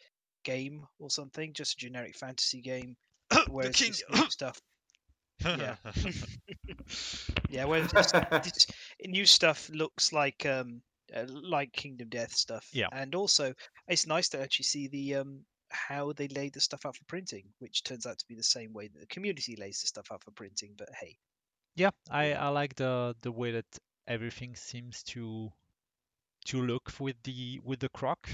game 0.44 0.86
or 0.98 1.10
something, 1.10 1.52
just 1.52 1.74
a 1.74 1.86
generic 1.86 2.16
fantasy 2.16 2.60
game. 2.60 2.97
Whereas 3.48 3.76
king. 3.76 3.90
this 3.90 4.02
new 4.12 4.30
stuff, 4.30 4.60
yeah. 5.44 5.76
yeah, 7.48 7.64
whereas 7.64 7.90
this, 7.90 8.12
this 8.12 8.66
new 9.06 9.26
stuff 9.26 9.70
looks 9.72 10.12
like 10.12 10.47
um 10.47 10.82
uh, 11.14 11.24
like 11.28 11.72
Kingdom 11.72 12.09
Death 12.09 12.32
stuff. 12.32 12.68
Yeah. 12.72 12.89
and 12.93 13.14
also 13.14 13.55
it's 13.86 14.06
nice 14.06 14.28
to 14.30 14.40
actually 14.40 14.64
see 14.64 14.89
the 14.89 15.16
um 15.16 15.40
how 15.70 16.12
they 16.12 16.28
laid 16.28 16.54
the 16.54 16.60
stuff 16.60 16.86
out 16.86 16.96
for 16.96 17.04
printing, 17.04 17.44
which 17.58 17.82
turns 17.84 18.06
out 18.06 18.18
to 18.18 18.26
be 18.28 18.34
the 18.34 18.42
same 18.42 18.72
way 18.72 18.88
that 18.88 19.00
the 19.00 19.06
community 19.06 19.56
lays 19.56 19.80
the 19.80 19.86
stuff 19.88 20.12
out 20.12 20.24
for 20.24 20.30
printing. 20.32 20.74
But 20.76 20.90
hey, 20.94 21.18
Yeah, 21.76 21.90
I, 22.10 22.32
I 22.34 22.48
like 22.48 22.74
the 22.74 23.16
the 23.22 23.32
way 23.32 23.52
that 23.52 23.78
everything 24.06 24.56
seems 24.56 25.02
to 25.04 25.52
to 26.46 26.62
look 26.62 26.92
with 27.00 27.16
the 27.24 27.60
with 27.64 27.80
the 27.80 27.88
croc. 27.88 28.28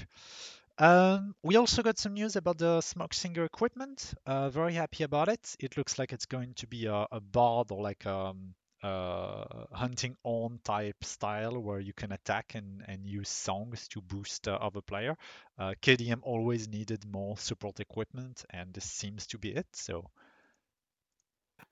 Um, 0.78 1.34
we 1.42 1.56
also 1.56 1.82
got 1.82 1.98
some 1.98 2.14
news 2.14 2.36
about 2.36 2.58
the 2.58 2.80
Smog 2.80 3.14
Singer 3.14 3.44
equipment. 3.44 4.14
Uh, 4.26 4.50
very 4.50 4.74
happy 4.74 5.04
about 5.04 5.28
it. 5.28 5.54
It 5.60 5.76
looks 5.76 5.98
like 5.98 6.12
it's 6.12 6.26
going 6.26 6.54
to 6.54 6.66
be 6.66 6.86
a, 6.86 7.06
a 7.12 7.20
bard 7.20 7.70
or 7.70 7.82
like 7.82 8.06
um 8.06 8.54
uh 8.84 9.66
hunting 9.72 10.16
on 10.24 10.60
type 10.64 11.02
style 11.04 11.58
where 11.60 11.80
you 11.80 11.92
can 11.94 12.12
attack 12.12 12.54
and, 12.54 12.82
and 12.86 13.06
use 13.06 13.28
songs 13.30 13.88
to 13.88 14.00
boost 14.02 14.48
uh, 14.48 14.54
other 14.60 14.82
player. 14.82 15.16
Uh, 15.58 15.74
KDM 15.80 16.20
always 16.22 16.68
needed 16.68 17.04
more 17.06 17.36
support 17.38 17.80
equipment, 17.80 18.44
and 18.50 18.74
this 18.74 18.84
seems 18.90 19.26
to 19.28 19.38
be 19.38 19.52
it. 19.54 19.66
So 19.74 20.10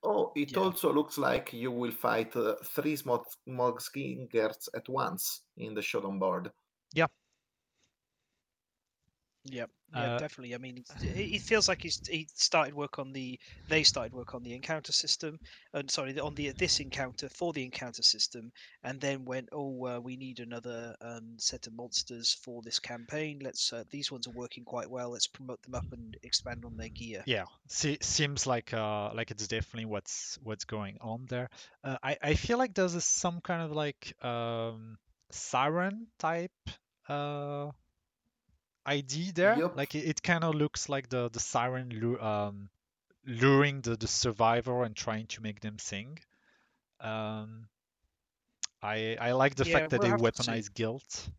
oh 0.05 0.32
it 0.36 0.56
Yeah. 0.56 0.56
also 0.56 0.93
looks 0.93 1.18
like 1.18 1.52
you 1.52 1.70
will 1.72 1.90
fight 1.90 2.34
uh, 2.36 2.55
three 2.64 2.94
smog 2.97 3.80
singers 3.80 4.68
at 4.74 4.89
once 4.89 5.43
in 5.56 5.74
the 5.74 5.82
showdown 5.82 6.18
board 6.18 6.52
Yep. 9.44 9.70
Yeah, 9.93 10.09
Uh, 10.09 10.19
definitely. 10.19 10.55
I 10.55 10.59
mean, 10.59 10.85
it, 11.02 11.43
feels 11.43 11.69
like 11.69 11.82
he's 11.82 12.01
he 12.09 12.28
started 12.35 12.74
work 12.74 12.98
on 12.98 13.12
the 13.12 13.39
they 13.69 13.82
started 13.85 14.12
work 14.12 14.35
on 14.35 14.43
the 14.43 14.55
encounter 14.55 14.93
system, 14.93 15.39
and 15.73 15.90
sorry, 15.90 16.19
on 16.19 16.35
the 16.35 16.51
this 16.52 16.81
encounter 16.81 17.28
for 17.28 17.52
the 17.52 17.64
encounter 17.64 18.02
system, 18.02 18.52
and 18.82 19.01
then 19.01 19.24
went, 19.24 19.48
oh, 19.52 19.86
uh, 19.86 20.01
we 20.01 20.16
need 20.16 20.40
another 20.40 20.97
um, 21.01 21.39
set 21.39 21.66
of 21.66 21.74
monsters 21.74 22.32
for 22.43 22.62
this 22.62 22.78
campaign. 22.81 23.39
Let's 23.43 23.73
uh, 23.73 23.85
these 23.90 24.10
ones 24.10 24.27
are 24.27 24.32
working 24.32 24.64
quite 24.64 24.90
well. 24.90 25.10
Let's 25.10 25.27
promote 25.28 25.62
them 25.62 25.74
up 25.74 25.86
and 25.93 26.16
expand 26.23 26.64
on 26.64 26.77
their 26.77 26.89
gear. 26.90 27.24
Yeah, 27.24 27.44
se- 27.69 27.98
seems 28.02 28.47
like 28.47 28.73
uh 28.74 29.12
like 29.14 29.31
it's 29.31 29.47
definitely 29.47 29.86
what's 29.86 30.39
what's 30.43 30.64
going 30.64 30.98
on 31.01 31.27
there. 31.28 31.51
Uh, 31.85 31.98
I 32.02 32.16
I 32.23 32.35
feel 32.35 32.59
like 32.59 32.74
there's 32.74 32.94
a, 32.94 33.01
some 33.01 33.40
kind 33.40 33.62
of 33.62 33.73
like 33.73 34.14
um 34.24 34.98
siren 35.31 36.09
type 36.19 36.52
uh 37.09 37.70
ID 38.87 39.33
there. 39.33 39.57
Yup. 39.59 39.77
Like 39.77 39.95
it, 39.95 40.05
it 40.09 40.23
kind 40.23 40.45
of 40.45 40.55
looks 40.55 40.89
like 40.89 41.09
the 41.09 41.29
the 41.31 41.41
siren 41.41 41.91
lu- 41.91 42.21
um 42.21 42.71
luring 43.27 43.81
the 43.83 43.97
the 43.97 44.09
survivor 44.09 44.85
and 44.85 44.97
trying 44.97 45.27
to 45.29 45.43
make 45.43 45.61
them 45.61 45.79
sing. 45.79 46.19
Um, 47.01 47.69
I 48.83 49.17
I 49.21 49.33
like 49.33 49.55
the 49.55 49.65
Yeah, 49.65 49.73
fact 49.73 49.91
that 49.91 50.01
we'll 50.01 50.11
they 50.11 50.13
have 50.13 50.23
to 50.23 50.43
see. 50.43 50.53
weaponize 50.53 50.73
guilt. 50.73 51.31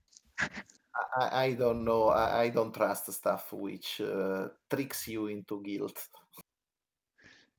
I, 1.17 1.45
I 1.45 1.53
don't 1.53 1.83
know. 1.83 2.09
I, 2.09 2.41
I 2.43 2.49
don't 2.49 2.73
trust 2.73 3.11
stuff 3.11 3.51
which 3.53 4.01
uh, 4.01 4.49
tricks 4.69 5.07
you 5.07 5.27
into 5.27 5.61
guilt. 5.63 6.07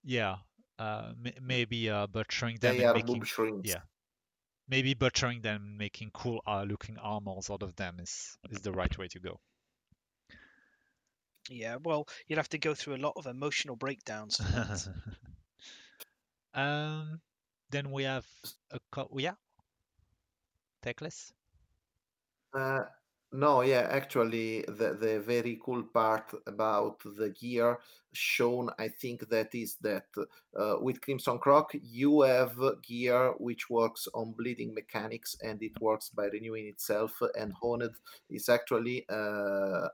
Yeah. 0.02 0.36
Uh, 0.78 1.12
m- 1.24 1.34
maybe 1.40 1.88
uh 1.88 2.06
butchering 2.06 2.56
them 2.60 2.78
They 2.78 2.84
and 2.84 2.86
are 2.86 2.94
making 2.94 3.20
boob 3.20 3.26
yeah. 3.62 3.82
maybe 4.68 4.94
butchering 4.94 5.40
them 5.42 5.76
making 5.78 6.10
cool 6.12 6.42
uh, 6.46 6.64
looking 6.64 6.98
armors 6.98 7.50
out 7.50 7.62
of 7.62 7.76
them 7.76 8.00
is 8.00 8.38
is 8.50 8.60
the 8.62 8.72
right 8.72 8.96
way 8.98 9.08
to 9.08 9.20
go. 9.20 9.40
Yeah, 11.50 11.76
well, 11.82 12.06
you'll 12.26 12.38
have 12.38 12.48
to 12.50 12.58
go 12.58 12.74
through 12.74 12.96
a 12.96 13.04
lot 13.04 13.14
of 13.16 13.26
emotional 13.26 13.76
breakdowns. 13.76 14.40
um, 16.54 17.20
then 17.70 17.90
we 17.90 18.04
have 18.04 18.26
a 18.70 18.78
co- 18.90 19.10
yeah, 19.16 19.34
Teclis. 20.82 21.34
Uh, 22.52 22.84
no, 23.32 23.62
yeah, 23.62 23.88
actually, 23.90 24.62
the, 24.68 24.96
the 25.00 25.20
very 25.26 25.58
cool 25.64 25.82
part 25.82 26.32
about 26.46 27.00
the 27.04 27.30
gear 27.30 27.78
shown, 28.12 28.70
I 28.78 28.88
think 28.88 29.28
that 29.28 29.52
is 29.54 29.76
that 29.80 30.06
uh, 30.56 30.76
with 30.80 31.00
Crimson 31.00 31.38
Croc, 31.38 31.72
you 31.82 32.20
have 32.22 32.56
gear 32.82 33.32
which 33.38 33.68
works 33.68 34.06
on 34.14 34.32
bleeding 34.32 34.72
mechanics 34.72 35.36
and 35.42 35.60
it 35.62 35.72
works 35.80 36.10
by 36.10 36.26
renewing 36.26 36.66
itself. 36.68 37.20
And 37.36 37.52
Honed 37.52 37.90
is 38.30 38.48
actually 38.48 39.04
uh, 39.08 39.88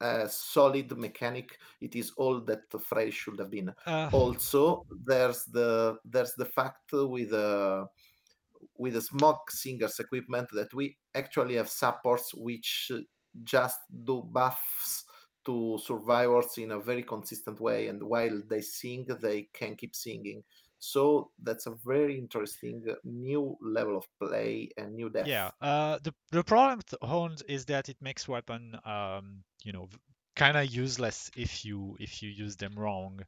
a 0.00 0.28
solid 0.28 0.96
mechanic. 0.96 1.58
It 1.80 1.96
is 1.96 2.12
all 2.16 2.40
that 2.42 2.62
Frail 2.80 3.10
should 3.10 3.38
have 3.38 3.50
been. 3.50 3.74
Uh, 3.86 4.10
Also, 4.12 4.84
there's 5.04 5.44
the 5.44 5.98
there's 6.04 6.34
the 6.34 6.44
fact 6.46 6.92
with 6.92 7.32
uh, 7.32 7.86
with 8.78 8.94
the 8.94 9.00
smog 9.00 9.38
singers 9.50 9.98
equipment 10.00 10.48
that 10.52 10.72
we 10.74 10.96
actually 11.14 11.54
have 11.56 11.68
supports 11.68 12.34
which 12.34 12.90
just 13.44 13.78
do 14.04 14.22
buffs 14.22 15.04
to 15.44 15.78
survivors 15.82 16.58
in 16.58 16.72
a 16.72 16.80
very 16.80 17.02
consistent 17.02 17.60
way 17.60 17.88
and 17.88 18.02
while 18.02 18.42
they 18.48 18.60
sing 18.60 19.06
they 19.20 19.42
can 19.52 19.76
keep 19.76 19.94
singing 19.94 20.42
so 20.78 21.30
that's 21.42 21.66
a 21.66 21.74
very 21.84 22.18
interesting 22.18 22.82
uh, 22.88 22.94
new 23.04 23.56
level 23.60 23.96
of 23.96 24.04
play 24.20 24.68
and 24.76 24.94
new 24.94 25.08
depth 25.08 25.28
yeah. 25.28 25.50
Uh, 25.60 25.98
the 26.02 26.14
the 26.30 26.44
problem 26.44 26.78
with 26.78 26.94
horns 27.02 27.42
is 27.42 27.66
that 27.66 27.88
it 27.88 27.96
makes 28.00 28.28
weapon 28.28 28.78
um 28.84 29.42
you 29.64 29.72
know 29.72 29.88
kind 30.34 30.56
of 30.56 30.66
useless 30.66 31.30
if 31.36 31.64
you 31.64 31.96
if 31.98 32.22
you 32.22 32.30
use 32.30 32.56
them 32.56 32.74
wrong. 32.76 33.20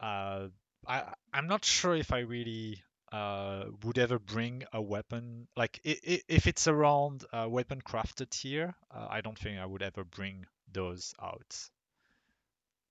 Uh, 0.00 0.48
I 0.86 1.12
I'm 1.32 1.46
not 1.46 1.64
sure 1.64 1.94
if 1.94 2.12
I 2.12 2.20
really 2.20 2.82
uh 3.12 3.64
would 3.84 3.98
ever 3.98 4.18
bring 4.18 4.64
a 4.72 4.82
weapon 4.82 5.48
like 5.56 5.80
if 5.84 6.46
it's 6.46 6.68
around 6.68 7.24
uh, 7.32 7.46
weapon 7.48 7.80
crafted 7.80 8.34
here. 8.34 8.74
Uh, 8.90 9.06
I 9.10 9.20
don't 9.20 9.38
think 9.38 9.58
I 9.58 9.66
would 9.66 9.82
ever 9.82 10.04
bring 10.04 10.46
those 10.72 11.14
out. 11.22 11.56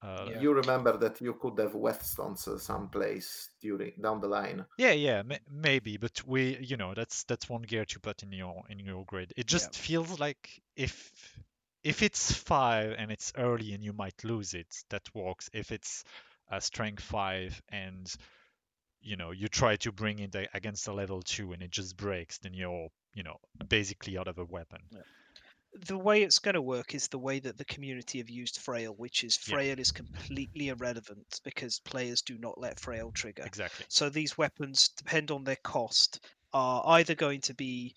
Uh, 0.01 0.27
Yeah. 0.29 0.41
you 0.41 0.53
remember 0.53 0.95
that 0.97 1.19
you 1.21 1.33
could 1.33 1.57
have 1.57 1.73
whetstones 1.73 2.47
uh, 2.47 2.57
someplace 2.59 3.49
during 3.61 3.93
down 4.01 4.21
the 4.21 4.27
line 4.27 4.65
Yeah, 4.77 4.91
yeah, 4.91 5.23
may- 5.23 5.39
maybe, 5.49 5.97
but 5.97 6.21
we, 6.27 6.57
you 6.57 6.77
know, 6.77 6.93
that's 6.93 7.23
that's 7.23 7.49
one 7.49 7.63
gear 7.63 7.85
to 7.85 7.99
put 7.99 8.21
in 8.23 8.31
your 8.31 8.63
in 8.69 8.79
your 8.79 9.05
grid. 9.05 9.33
It 9.35 9.51
Yeah. 9.51 9.57
just 9.57 9.75
feels 9.77 10.19
like 10.19 10.61
if 10.75 11.11
if 11.83 12.03
it's 12.03 12.31
five 12.31 12.95
and 12.97 13.11
it's 13.11 13.33
early 13.37 13.73
and 13.73 13.83
you 13.83 13.93
might 13.93 14.23
lose 14.23 14.53
it, 14.53 14.67
that 14.89 15.03
works. 15.15 15.49
If 15.53 15.71
it's 15.71 16.03
a 16.49 16.61
strength 16.61 17.03
five 17.03 17.59
and 17.69 18.13
you 19.01 19.15
know 19.15 19.31
you 19.31 19.47
try 19.47 19.77
to 19.77 19.91
bring 19.91 20.19
it 20.19 20.35
against 20.53 20.87
a 20.87 20.93
level 20.93 21.21
two 21.21 21.53
and 21.53 21.61
it 21.63 21.71
just 21.71 21.97
breaks, 21.97 22.37
then 22.39 22.53
you're 22.53 22.89
you 23.13 23.23
know 23.23 23.37
basically 23.67 24.17
out 24.17 24.27
of 24.27 24.37
a 24.37 24.45
weapon. 24.45 24.81
The 25.73 25.98
way 25.98 26.23
it's 26.23 26.39
going 26.39 26.56
to 26.56 26.61
work 26.61 26.95
is 26.95 27.07
the 27.07 27.19
way 27.19 27.39
that 27.39 27.57
the 27.57 27.65
community 27.65 28.18
have 28.18 28.30
used 28.30 28.57
Frail, 28.57 28.94
which 28.95 29.23
is 29.23 29.38
Yeah. 29.48 29.56
Frail 29.56 29.80
is 29.80 29.91
completely 29.91 30.69
irrelevant 30.69 31.39
because 31.44 31.80
players 31.80 32.22
do 32.22 32.38
not 32.38 32.60
let 32.60 32.80
Frail 32.80 33.11
trigger. 33.11 33.44
Exactly. 33.44 33.85
So 33.89 34.10
these 34.10 34.38
weapons 34.38 34.89
depend 34.89 35.31
on 35.31 35.44
their 35.44 35.57
cost 35.57 36.19
are 36.53 36.84
either 36.88 37.15
going 37.15 37.41
to 37.41 37.53
be 37.53 37.94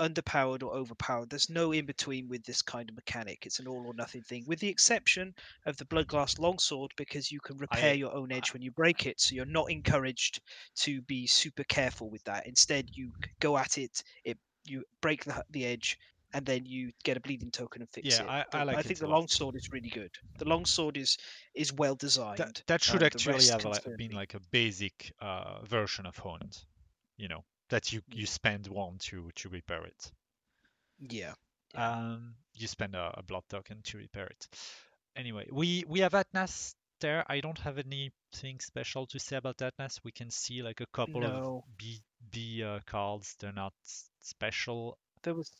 underpowered 0.00 0.62
or 0.62 0.74
overpowered. 0.74 1.28
There's 1.28 1.50
no 1.50 1.72
in 1.72 1.84
between 1.84 2.28
with 2.28 2.42
this 2.44 2.62
kind 2.62 2.88
of 2.88 2.96
mechanic. 2.96 3.44
It's 3.44 3.58
an 3.58 3.68
all 3.68 3.86
or 3.86 3.94
nothing 3.94 4.22
thing, 4.22 4.44
with 4.46 4.58
the 4.60 4.68
exception 4.68 5.34
of 5.66 5.76
the 5.76 5.84
Bloodglass 5.84 6.38
Longsword 6.38 6.92
because 6.96 7.30
you 7.30 7.40
can 7.40 7.58
repair 7.58 7.94
your 7.94 8.14
own 8.14 8.32
edge 8.32 8.52
when 8.52 8.62
you 8.62 8.70
break 8.70 9.06
it. 9.06 9.20
So 9.20 9.34
you're 9.34 9.44
not 9.44 9.70
encouraged 9.70 10.40
to 10.76 11.02
be 11.02 11.26
super 11.26 11.64
careful 11.64 12.08
with 12.08 12.24
that. 12.24 12.46
Instead, 12.46 12.88
you 12.94 13.12
go 13.40 13.58
at 13.58 13.76
it, 13.78 14.02
it 14.24 14.38
you 14.64 14.84
break 15.00 15.24
the, 15.24 15.44
the 15.50 15.66
edge, 15.66 15.98
and 16.34 16.44
then 16.46 16.66
you 16.66 16.92
get 17.04 17.16
a 17.16 17.20
bleeding 17.20 17.50
token 17.50 17.82
and 17.82 17.90
fix 17.90 18.06
Yeah, 18.08 18.22
it. 18.24 18.28
I- 18.28 18.58
I 18.60 18.62
like 18.64 18.76
I 18.76 18.82
think 18.82 18.98
the 18.98 19.06
lot. 19.06 19.18
longsword 19.18 19.56
is 19.56 19.70
really 19.72 19.88
good. 19.88 20.10
The 20.38 20.44
longsword 20.46 20.96
is 20.96 21.18
is 21.54 21.72
well 21.72 21.94
designed. 21.94 22.38
That 22.38 22.62
that 22.66 22.82
should 22.82 23.02
uh, 23.02 23.06
actually 23.06 23.46
have 23.48 23.64
like, 23.64 23.96
been 23.96 24.12
like 24.12 24.34
a 24.34 24.40
basic 24.50 25.12
uh, 25.20 25.64
version 25.64 26.06
of 26.06 26.16
Honed, 26.18 26.64
you 27.16 27.28
know, 27.28 27.44
that 27.70 27.92
you 27.92 28.02
you 28.12 28.26
spend 28.26 28.66
one 28.66 28.98
to 28.98 29.30
to 29.36 29.48
repair 29.48 29.84
it. 29.84 30.12
Yeah. 30.98 31.34
Yeah. 31.74 31.98
Um, 31.98 32.34
you 32.54 32.66
spend 32.66 32.94
a, 32.94 33.12
a 33.18 33.22
blood 33.22 33.44
token 33.48 33.82
to 33.82 33.98
repair 33.98 34.26
it. 34.26 34.48
Anyway, 35.16 35.46
we 35.52 35.84
we 35.86 36.00
have 36.00 36.12
Atnas 36.12 36.74
there. 37.00 37.24
I 37.28 37.40
don't 37.40 37.58
have 37.58 37.78
anything 37.78 38.60
special 38.60 39.06
to 39.06 39.18
say 39.18 39.36
about 39.36 39.58
Atnas. 39.58 40.00
We 40.04 40.12
can 40.12 40.30
see 40.30 40.62
like 40.62 40.80
a 40.80 40.86
couple 40.92 41.20
No. 41.20 41.62
of 41.66 41.76
B 41.76 42.00
B 42.30 42.62
uh, 42.62 42.80
cards. 42.86 43.36
They're 43.38 43.52
not 43.52 43.74
special. 44.20 44.98
there 45.22 45.34
was 45.34 45.50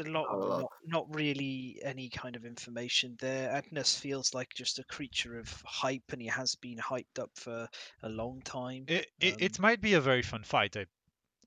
a 0.00 0.04
lot 0.04 0.26
Not 0.30 0.34
a 0.34 0.48
not, 0.60 0.72
not 0.86 1.14
really 1.14 1.80
any 1.82 2.08
kind 2.08 2.36
of 2.36 2.44
information 2.44 3.16
there. 3.20 3.50
Atnas 3.50 3.98
feels 3.98 4.34
like 4.34 4.54
just 4.54 4.78
a 4.78 4.84
creature 4.84 5.38
of 5.38 5.50
hype, 5.66 6.12
and 6.12 6.20
he 6.22 6.28
has 6.28 6.54
been 6.56 6.78
hyped 6.78 7.18
up 7.18 7.30
for 7.34 7.68
a 8.02 8.08
long 8.08 8.40
time. 8.42 8.84
It, 8.88 9.06
it, 9.20 9.34
Um, 9.34 9.38
it 9.40 9.58
might 9.58 9.80
be 9.80 9.94
a 9.94 10.00
very 10.00 10.22
fun 10.22 10.44
fight. 10.44 10.76
I 10.76 10.86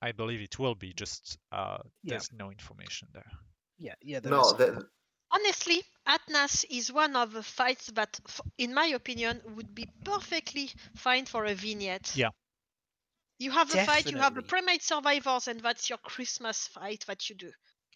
I 0.03 0.11
believe 0.14 0.41
it 0.41 0.57
will 0.57 0.76
be. 0.76 0.94
Just 0.94 1.38
uh, 1.52 1.78
Yeah. 2.03 2.11
there's 2.14 2.32
no 2.34 2.49
information 2.52 3.07
there. 3.14 3.32
Yeah, 3.78 3.95
yeah. 4.02 4.19
there 4.19 4.32
no 4.32 4.41
is- 4.41 4.53
the, 4.57 4.88
Honestly, 5.34 5.82
Atnas 6.06 6.65
is 6.69 6.91
one 6.91 7.15
of 7.15 7.32
the 7.32 7.44
fights 7.44 7.88
that, 7.94 8.19
in 8.57 8.73
my 8.73 8.88
opinion, 8.88 9.41
would 9.56 9.73
be 9.73 9.88
perfectly 10.03 10.69
fine 10.95 11.26
for 11.26 11.45
a 11.45 11.53
vignette. 11.53 12.11
Yeah. 12.15 12.32
You 13.40 13.52
have 13.52 13.73
a 13.73 13.86
fight, 13.86 14.11
you 14.11 14.18
have 14.18 14.36
the 14.36 14.41
Definitely. 14.41 14.49
Primate 14.49 14.84
Survivors, 14.84 15.48
and 15.48 15.61
that's 15.61 15.90
your 15.90 15.99
Christmas 15.99 16.68
fight 16.68 17.06
that 17.07 17.30
you 17.30 17.36
do. 17.36 17.52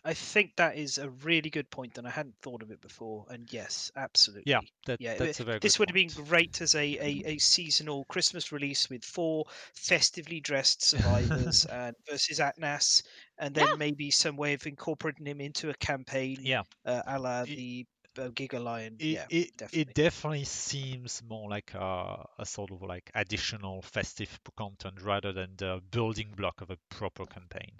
I 0.06 0.14
think 0.14 0.56
that 0.56 0.78
is 0.78 0.98
a 0.98 1.10
really 1.10 1.50
good 1.50 1.70
point, 1.70 1.98
and 1.98 2.08
I 2.08 2.12
hadn't 2.12 2.38
thought 2.42 2.62
of 2.64 2.72
it 2.72 2.80
before. 2.80 3.26
And 3.30 3.52
yes, 3.52 3.92
absolutely. 3.96 4.46
Yeah, 4.46 4.62
that, 4.86 5.00
Yeah, 5.00 5.16
that's 5.18 5.40
a 5.40 5.44
very 5.44 5.60
This 5.60 5.78
would 5.80 5.90
have 5.90 5.94
been 5.96 6.12
great 6.12 6.62
as 6.62 6.76
a, 6.76 6.98
a, 7.00 7.24
a 7.34 7.38
seasonal 7.40 8.06
Christmas 8.06 8.52
release 8.54 8.90
with 8.90 9.04
four 9.04 9.46
festively 9.74 10.40
dressed 10.40 10.82
survivors 10.84 11.66
and 11.66 11.96
versus 12.10 12.40
Atnas, 12.40 13.04
and 13.38 13.54
then 13.56 13.68
Yeah. 13.68 13.76
maybe 13.78 14.12
some 14.12 14.38
way 14.38 14.54
of 14.54 14.66
incorporating 14.66 15.26
him 15.26 15.42
into 15.42 15.70
a 15.70 15.76
campaign, 15.76 16.46
Yeah. 16.46 16.64
uh, 16.86 17.02
a 17.08 17.20
la 17.20 17.46
the 17.46 17.86
uh, 18.18 18.30
Giga 18.30 18.64
Lion. 18.64 19.00
it, 19.00 19.06
yeah, 19.10 19.28
it, 19.30 19.52
definitely. 19.58 19.92
it 19.92 19.94
definitely 19.94 20.44
seems 20.44 21.24
more 21.24 21.50
like 21.50 21.74
a, 21.74 22.26
a 22.38 22.46
sort 22.46 22.72
of 22.72 22.82
like 22.82 23.10
additional 23.16 23.82
festive 23.82 24.40
content 24.58 25.02
rather 25.02 25.32
than 25.32 25.56
the 25.58 25.82
building 25.92 26.32
block 26.36 26.60
of 26.62 26.70
a 26.70 26.78
proper 26.90 27.26
campaign. 27.26 27.80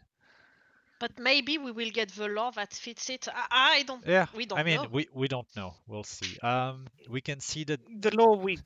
But 1.00 1.20
maybe 1.20 1.58
we 1.58 1.72
will 1.72 1.92
get 1.92 2.10
the 2.12 2.28
law 2.28 2.52
that 2.52 2.74
fits 2.74 3.10
it. 3.10 3.28
I, 3.28 3.80
I 3.80 3.84
don't. 3.84 4.06
Yeah, 4.06 4.28
We 4.34 4.46
don't 4.46 4.60
I 4.60 4.64
mean, 4.64 4.82
know. 4.84 4.90
we, 4.92 5.08
we 5.14 5.28
don't 5.28 5.48
know. 5.56 5.76
We'll 5.88 6.04
see. 6.04 6.38
Um, 6.40 6.88
we 7.10 7.22
can 7.22 7.40
see 7.40 7.64
that. 7.66 7.80
the 8.02 8.16
law 8.16 8.36
we 8.36 8.60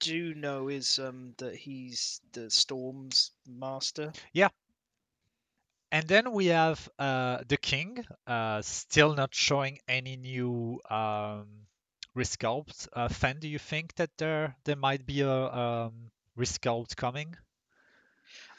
do 0.00 0.34
know 0.34 0.68
is 0.68 0.98
um, 0.98 1.34
that 1.38 1.54
he's 1.56 2.20
the 2.32 2.50
Storm's 2.50 3.32
master. 3.46 4.12
Yeah. 4.32 4.48
And 5.92 6.06
then 6.08 6.32
we 6.32 6.46
have 6.46 6.88
uh, 6.98 7.42
the 7.46 7.56
king, 7.56 8.04
uh, 8.26 8.60
still 8.62 9.14
not 9.14 9.34
showing 9.34 9.78
any 9.88 10.16
new 10.16 10.80
um, 10.90 11.66
resculpt. 12.16 12.88
Uh, 12.92 13.08
Fen, 13.08 13.38
do 13.40 13.48
you 13.48 13.58
think 13.58 13.94
that 13.96 14.10
there 14.18 14.56
there 14.64 14.76
might 14.76 15.06
be 15.06 15.20
a 15.20 15.30
um, 15.30 16.10
resculpt 16.36 16.96
coming? 16.96 17.36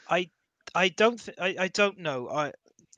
I 0.08 0.30
I 0.74 0.88
don't 0.88 1.18
th- 1.18 1.38
I, 1.38 1.56
I 1.58 1.68
don't 1.68 1.98
know. 1.98 2.28
I 2.28 2.52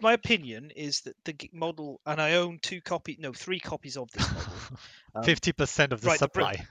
my 0.04 0.12
opinion 0.12 0.70
is 0.76 1.00
that 1.00 1.16
the 1.24 1.34
model, 1.52 2.00
and 2.04 2.20
I 2.20 2.34
own 2.34 2.58
two 2.60 2.82
copy, 2.82 3.16
no, 3.18 3.32
three 3.32 3.58
copies 3.58 3.96
of 3.96 4.10
this 4.12 4.30
model. 4.30 4.52
Um, 5.16 5.22
Fifty 5.22 5.52
percent 5.52 5.92
of 5.92 6.00
the 6.00 6.08
right, 6.08 6.18
the 6.18 6.24
supply. 6.24 6.66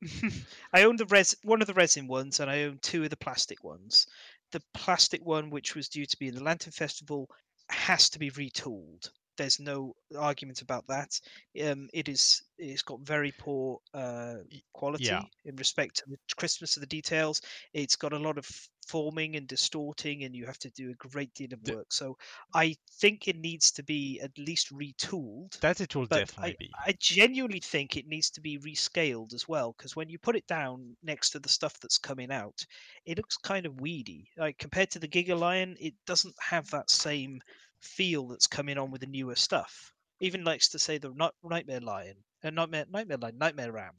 I 0.72 0.84
own 0.84 0.96
the 0.96 1.04
res 1.04 1.36
one 1.42 1.60
of 1.60 1.66
the 1.66 1.74
resin 1.74 2.06
ones, 2.06 2.40
and 2.40 2.50
I 2.50 2.62
own 2.62 2.78
two 2.80 3.04
of 3.04 3.10
the 3.10 3.18
plastic 3.18 3.62
ones. 3.62 4.06
The 4.52 4.62
plastic 4.72 5.22
one, 5.22 5.50
which 5.50 5.74
was 5.74 5.90
due 5.90 6.06
to 6.06 6.16
be 6.16 6.28
in 6.28 6.34
the 6.34 6.42
Lantern 6.42 6.72
Festival, 6.72 7.28
has 7.68 8.08
to 8.10 8.18
be 8.18 8.30
retooled. 8.30 9.10
There's 9.36 9.60
no 9.60 9.94
argument 10.18 10.62
about 10.62 10.86
that. 10.88 11.20
Um, 11.64 11.88
it 11.92 12.08
is. 12.08 12.42
It's 12.56 12.82
got 12.82 13.00
very 13.00 13.32
poor 13.38 13.78
uh, 13.94 14.36
quality 14.72 15.04
yeah. 15.06 15.22
in 15.44 15.56
respect 15.56 15.96
to 15.96 16.04
the 16.08 16.18
Christmas 16.36 16.76
of 16.76 16.82
the 16.82 16.86
details. 16.86 17.42
It's 17.72 17.96
got 17.96 18.12
a 18.12 18.18
lot 18.18 18.38
of 18.38 18.48
forming 18.86 19.36
and 19.36 19.48
distorting, 19.48 20.24
and 20.24 20.34
you 20.34 20.46
have 20.46 20.58
to 20.58 20.70
do 20.70 20.90
a 20.90 21.08
great 21.08 21.32
deal 21.34 21.52
of 21.52 21.74
work. 21.74 21.86
So 21.90 22.16
I 22.54 22.76
think 23.00 23.26
it 23.26 23.36
needs 23.36 23.70
to 23.72 23.82
be 23.82 24.20
at 24.22 24.30
least 24.38 24.72
retooled. 24.72 25.58
That 25.60 25.80
it 25.80 25.94
will 25.94 26.06
definitely 26.06 26.52
I, 26.52 26.56
be. 26.58 26.70
I 26.86 26.94
genuinely 27.00 27.60
think 27.60 27.96
it 27.96 28.06
needs 28.06 28.30
to 28.30 28.40
be 28.40 28.58
rescaled 28.58 29.34
as 29.34 29.48
well 29.48 29.74
because 29.76 29.96
when 29.96 30.08
you 30.08 30.18
put 30.18 30.36
it 30.36 30.46
down 30.46 30.96
next 31.02 31.30
to 31.30 31.38
the 31.38 31.48
stuff 31.48 31.80
that's 31.80 31.98
coming 31.98 32.30
out, 32.30 32.64
it 33.06 33.16
looks 33.16 33.36
kind 33.36 33.66
of 33.66 33.80
weedy. 33.80 34.28
Like 34.36 34.58
compared 34.58 34.90
to 34.92 34.98
the 34.98 35.08
Giga 35.08 35.38
Lion, 35.38 35.76
it 35.80 35.94
doesn't 36.06 36.34
have 36.40 36.70
that 36.70 36.90
same 36.90 37.40
feel 37.84 38.28
that's 38.28 38.46
coming 38.46 38.78
on 38.78 38.90
with 38.90 39.00
the 39.00 39.06
newer 39.06 39.34
stuff. 39.36 39.92
Even 40.20 40.44
likes 40.44 40.68
to 40.68 40.78
say 40.78 40.98
the 40.98 41.10
Night- 41.10 41.32
Nightmare 41.42 41.80
Lion, 41.80 42.16
uh, 42.42 42.50
Nightmare 42.50 42.86
Nightmare 42.88 43.18
Lion, 43.18 43.38
Nightmare 43.38 43.72
Ram. 43.72 43.94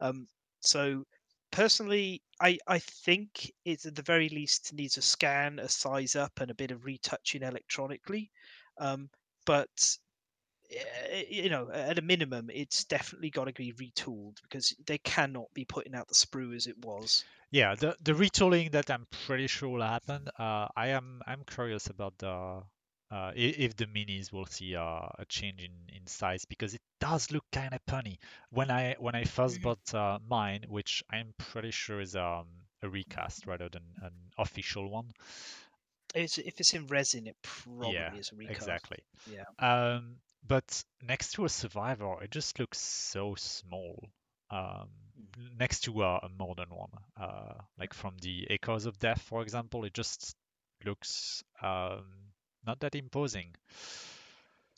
Um, 0.00 0.26
so 0.60 1.04
personally, 1.50 2.22
I 2.40 2.58
I 2.66 2.78
think 2.78 3.50
it 3.64 3.86
at 3.86 3.94
the 3.94 4.02
very 4.02 4.28
least 4.28 4.72
needs 4.72 4.98
a 4.98 5.02
scan, 5.02 5.58
a 5.58 5.68
size 5.68 6.16
up, 6.16 6.40
and 6.40 6.50
a 6.50 6.54
bit 6.54 6.70
of 6.70 6.84
retouching 6.84 7.42
electronically. 7.42 8.30
Um, 8.78 9.10
but 9.44 9.96
you 11.28 11.48
know, 11.48 11.70
at 11.70 11.98
a 11.98 12.02
minimum, 12.02 12.50
it's 12.50 12.84
definitely 12.84 13.30
got 13.30 13.44
to 13.44 13.52
be 13.52 13.72
retooled 13.72 14.42
because 14.42 14.74
they 14.86 14.98
cannot 14.98 15.46
be 15.54 15.64
putting 15.64 15.94
out 15.94 16.08
the 16.08 16.14
sprue 16.14 16.54
as 16.56 16.66
it 16.66 16.76
was. 16.84 17.24
Yeah, 17.50 17.74
the 17.74 17.96
the 18.00 18.12
retooling 18.12 18.72
that 18.72 18.90
I'm 18.90 19.06
pretty 19.26 19.46
sure 19.46 19.68
will 19.68 19.82
happen. 19.82 20.28
Uh, 20.38 20.68
I 20.76 20.88
am 20.88 21.22
I'm 21.26 21.44
curious 21.44 21.86
about 21.86 22.18
the 22.18 22.62
uh, 23.10 23.32
if 23.34 23.76
the 23.76 23.86
minis 23.86 24.32
will 24.32 24.46
see 24.46 24.74
uh, 24.76 25.08
a 25.18 25.24
change 25.28 25.62
in 25.62 25.72
in 25.94 26.06
size 26.06 26.44
because 26.44 26.74
it 26.74 26.80
does 27.00 27.30
look 27.30 27.44
kind 27.52 27.74
of 27.74 27.84
punny. 27.86 28.18
When 28.50 28.70
I 28.70 28.94
when 28.98 29.14
I 29.14 29.24
first 29.24 29.60
Mhm. 29.60 29.62
bought 29.62 29.94
uh, 29.94 30.18
mine, 30.26 30.64
which 30.68 31.02
I'm 31.10 31.34
pretty 31.38 31.70
sure 31.70 32.00
is 32.00 32.16
um, 32.16 32.46
a 32.82 32.88
recast 32.88 33.46
rather 33.46 33.68
than 33.68 33.84
an 34.02 34.12
official 34.38 34.88
one. 34.90 35.12
It's, 36.14 36.38
if 36.38 36.58
it's 36.60 36.74
in 36.74 36.86
resin, 36.88 37.28
it 37.28 37.36
probably 37.42 37.96
yeah, 37.96 38.12
is 38.18 38.32
a 38.32 38.36
recast. 38.36 38.82
exactly. 38.84 38.98
Yeah. 39.24 39.44
Um, 39.58 40.16
but 40.46 40.84
next 41.02 41.32
to 41.32 41.44
a 41.44 41.48
survivor, 41.48 42.22
it 42.22 42.30
just 42.30 42.58
looks 42.58 42.78
so 42.78 43.34
small. 43.36 44.10
Um, 44.50 44.88
Mm. 45.18 45.58
next 45.58 45.80
to 45.84 46.02
a, 46.02 46.18
a 46.18 46.28
modern 46.28 46.70
one, 46.70 46.92
uh, 47.20 47.54
like 47.78 47.94
from 47.94 48.16
the 48.22 48.46
Echoes 48.50 48.86
of 48.86 48.98
Death, 48.98 49.22
for 49.22 49.42
example, 49.42 49.84
it 49.84 49.94
just 49.94 50.36
looks 50.84 51.42
um, 51.62 52.04
not 52.66 52.80
that 52.80 52.94
imposing. 52.94 53.54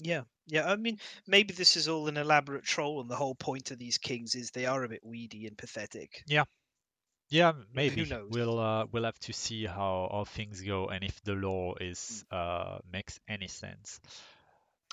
Yeah, 0.00 0.22
yeah. 0.46 0.70
I 0.70 0.76
mean, 0.76 0.98
maybe 1.26 1.52
this 1.54 1.76
is 1.76 1.88
all 1.88 2.06
an 2.08 2.16
elaborate 2.16 2.64
troll, 2.64 3.00
and 3.00 3.10
the 3.10 3.16
whole 3.16 3.34
point 3.34 3.70
of 3.70 3.78
these 3.78 3.98
kings 3.98 4.34
is 4.34 4.50
they 4.50 4.66
are 4.66 4.84
a 4.84 4.88
bit 4.88 5.04
weedy 5.04 5.46
and 5.46 5.58
pathetic. 5.58 6.22
Yeah, 6.26 6.44
yeah. 7.30 7.52
maybe 7.74 8.04
Who 8.04 8.08
knows? 8.14 8.28
we'll 8.30 8.58
uh, 8.60 8.86
we'll 8.92 9.04
have 9.04 9.18
to 9.20 9.32
see 9.32 9.66
how, 9.66 10.08
all 10.10 10.24
things 10.24 10.60
go 10.60 10.86
and 10.86 11.02
if 11.02 11.20
the 11.24 11.34
law 11.34 11.74
is 11.80 12.24
uh, 12.30 12.78
makes 12.92 13.18
any 13.28 13.48
sense. 13.48 14.00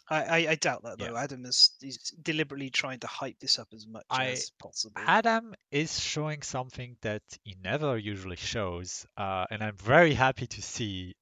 I, 0.07 0.23
I, 0.23 0.37
I 0.51 0.55
doubt 0.55 0.83
that 0.83 0.99
Yeah. 0.99 1.09
though. 1.09 1.17
Adam 1.17 1.45
is 1.45 1.71
he's 1.81 1.97
deliberately 2.11 2.69
trying 2.69 2.99
to 2.99 3.07
hype 3.07 3.39
this 3.39 3.57
up 3.59 3.69
as 3.73 3.87
much 3.87 4.05
I- 4.09 4.27
as 4.27 4.51
possible. 4.59 5.01
Adam 5.05 5.53
is 5.71 5.99
showing 5.99 6.41
something 6.43 6.97
that 7.01 7.23
he 7.43 7.55
never 7.63 7.97
usually 7.97 8.35
shows, 8.35 9.05
uh, 9.17 9.45
and 9.49 9.63
I'm 9.63 9.77
very 9.77 10.13
happy 10.13 10.45
to 10.47 10.61
see 10.61 11.15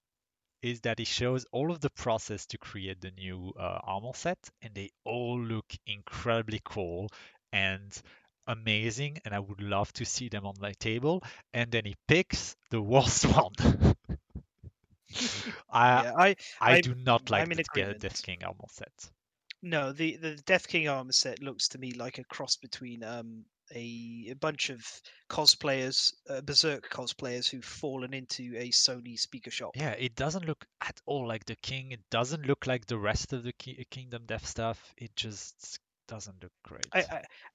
is 0.63 0.81
that 0.81 0.97
he 0.99 1.05
shows 1.05 1.45
all 1.51 1.71
of 1.71 1.79
the 1.81 1.89
process 1.91 2.45
to 2.47 2.57
create 2.57 2.99
the 3.01 3.11
new 3.11 3.53
uh, 3.59 3.79
armor 3.83 4.13
set, 4.15 4.39
and 4.63 4.73
they 4.75 4.89
all 5.05 5.39
look 5.39 5.71
incredibly 5.87 6.61
cool 6.65 7.09
and 7.53 8.01
amazing, 8.47 9.19
and 9.25 9.33
I 9.35 9.39
would 9.39 9.61
love 9.61 9.91
to 9.93 10.05
see 10.05 10.29
them 10.29 10.45
on 10.47 10.55
my 10.59 10.71
table. 10.73 11.23
And 11.53 11.71
then 11.71 11.85
he 11.85 11.95
picks 12.07 12.55
the 12.71 12.81
worst 12.93 13.25
one. 13.25 13.53
I 15.69 15.89
yeah, 15.89 16.11
I 16.17 16.35
I 16.65 16.75
I'm- 16.75 16.77
do 16.77 16.95
not 16.95 17.29
like 17.29 17.53
the 17.53 17.61
agreement. 17.61 17.95
Death 17.95 18.23
King 18.23 18.43
armor 18.43 18.67
set. 18.69 19.11
no 19.61 19.93
the 19.93 20.17
the 20.17 20.35
Death 20.35 20.67
King 20.67 20.89
armor 20.89 21.13
set 21.13 21.41
looks 21.41 21.69
to 21.69 21.79
me 21.79 21.93
like 21.93 22.17
a 22.19 22.23
cross 22.25 22.57
between 22.57 23.03
um 23.03 23.45
a, 23.73 24.27
a 24.31 24.35
bunch 24.35 24.69
of 24.69 24.85
cosplayers, 25.29 26.13
uh, 26.29 26.41
berserk 26.41 26.89
cosplayers 26.89 27.49
who've 27.49 27.63
fallen 27.63 28.13
into 28.13 28.53
a 28.57 28.69
Sony 28.69 29.17
speaker 29.17 29.51
shop. 29.51 29.71
Yeah, 29.75 29.91
it 29.91 30.15
doesn't 30.15 30.45
look 30.45 30.65
at 30.81 30.99
all 31.05 31.27
like 31.27 31.45
the 31.45 31.55
king. 31.55 31.91
It 31.91 32.01
doesn't 32.09 32.45
look 32.45 32.67
like 32.67 32.85
the 32.85 32.97
rest 32.97 33.33
of 33.33 33.43
the 33.43 33.53
ki- 33.53 33.85
Kingdom 33.89 34.23
Death 34.25 34.45
stuff. 34.45 34.93
It 34.97 35.15
just 35.15 35.79
doesn't 36.07 36.41
look 36.43 36.51
great. 36.63 36.87
I, 36.93 36.99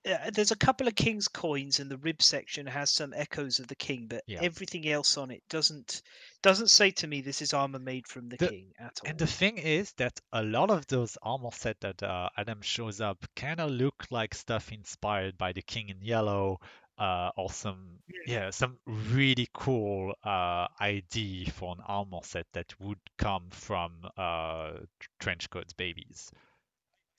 I, 0.06 0.10
uh, 0.12 0.30
there's 0.32 0.50
a 0.50 0.56
couple 0.56 0.88
of 0.88 0.94
king's 0.94 1.28
coins 1.28 1.80
and 1.80 1.90
the 1.90 1.98
rib 1.98 2.22
section 2.22 2.66
has 2.66 2.90
some 2.90 3.12
echoes 3.14 3.58
of 3.58 3.66
the 3.68 3.76
king 3.76 4.06
but 4.08 4.22
Yeah. 4.26 4.40
everything 4.42 4.88
else 4.88 5.16
on 5.18 5.30
it 5.30 5.42
doesn't 5.50 6.02
doesn't 6.42 6.68
say 6.68 6.90
to 6.92 7.06
me 7.06 7.20
this 7.20 7.42
is 7.42 7.52
armor 7.52 7.78
made 7.78 8.06
from 8.06 8.28
the, 8.28 8.36
The- 8.36 8.48
king 8.48 8.72
at 8.78 8.98
all 9.02 9.10
And 9.10 9.18
the 9.18 9.26
thing 9.26 9.58
is 9.58 9.92
that 9.98 10.18
a 10.32 10.42
lot 10.42 10.70
of 10.70 10.86
those 10.86 11.16
armor 11.22 11.50
set 11.52 11.80
that 11.80 12.02
uh, 12.02 12.28
Adam 12.36 12.62
shows 12.62 13.00
up 13.00 13.24
kind 13.36 13.60
of 13.60 13.70
look 13.70 14.06
like 14.10 14.34
stuff 14.34 14.72
inspired 14.72 15.36
by 15.38 15.52
the 15.52 15.62
King 15.62 15.88
in 15.90 16.00
Yellow, 16.02 16.58
uh, 16.98 17.30
or 17.36 17.50
some 17.50 17.98
yeah 18.26 18.50
some 18.50 18.76
really 18.86 19.48
cool 19.54 20.12
uh, 20.24 20.66
ID 20.80 21.46
for 21.50 21.74
an 21.76 21.82
armor 21.86 22.20
set 22.24 22.46
that 22.54 22.74
would 22.80 22.98
come 23.18 23.48
from 23.50 23.92
uh, 24.16 24.72
trench 25.20 25.48
coats 25.50 25.72
babies. 25.72 26.30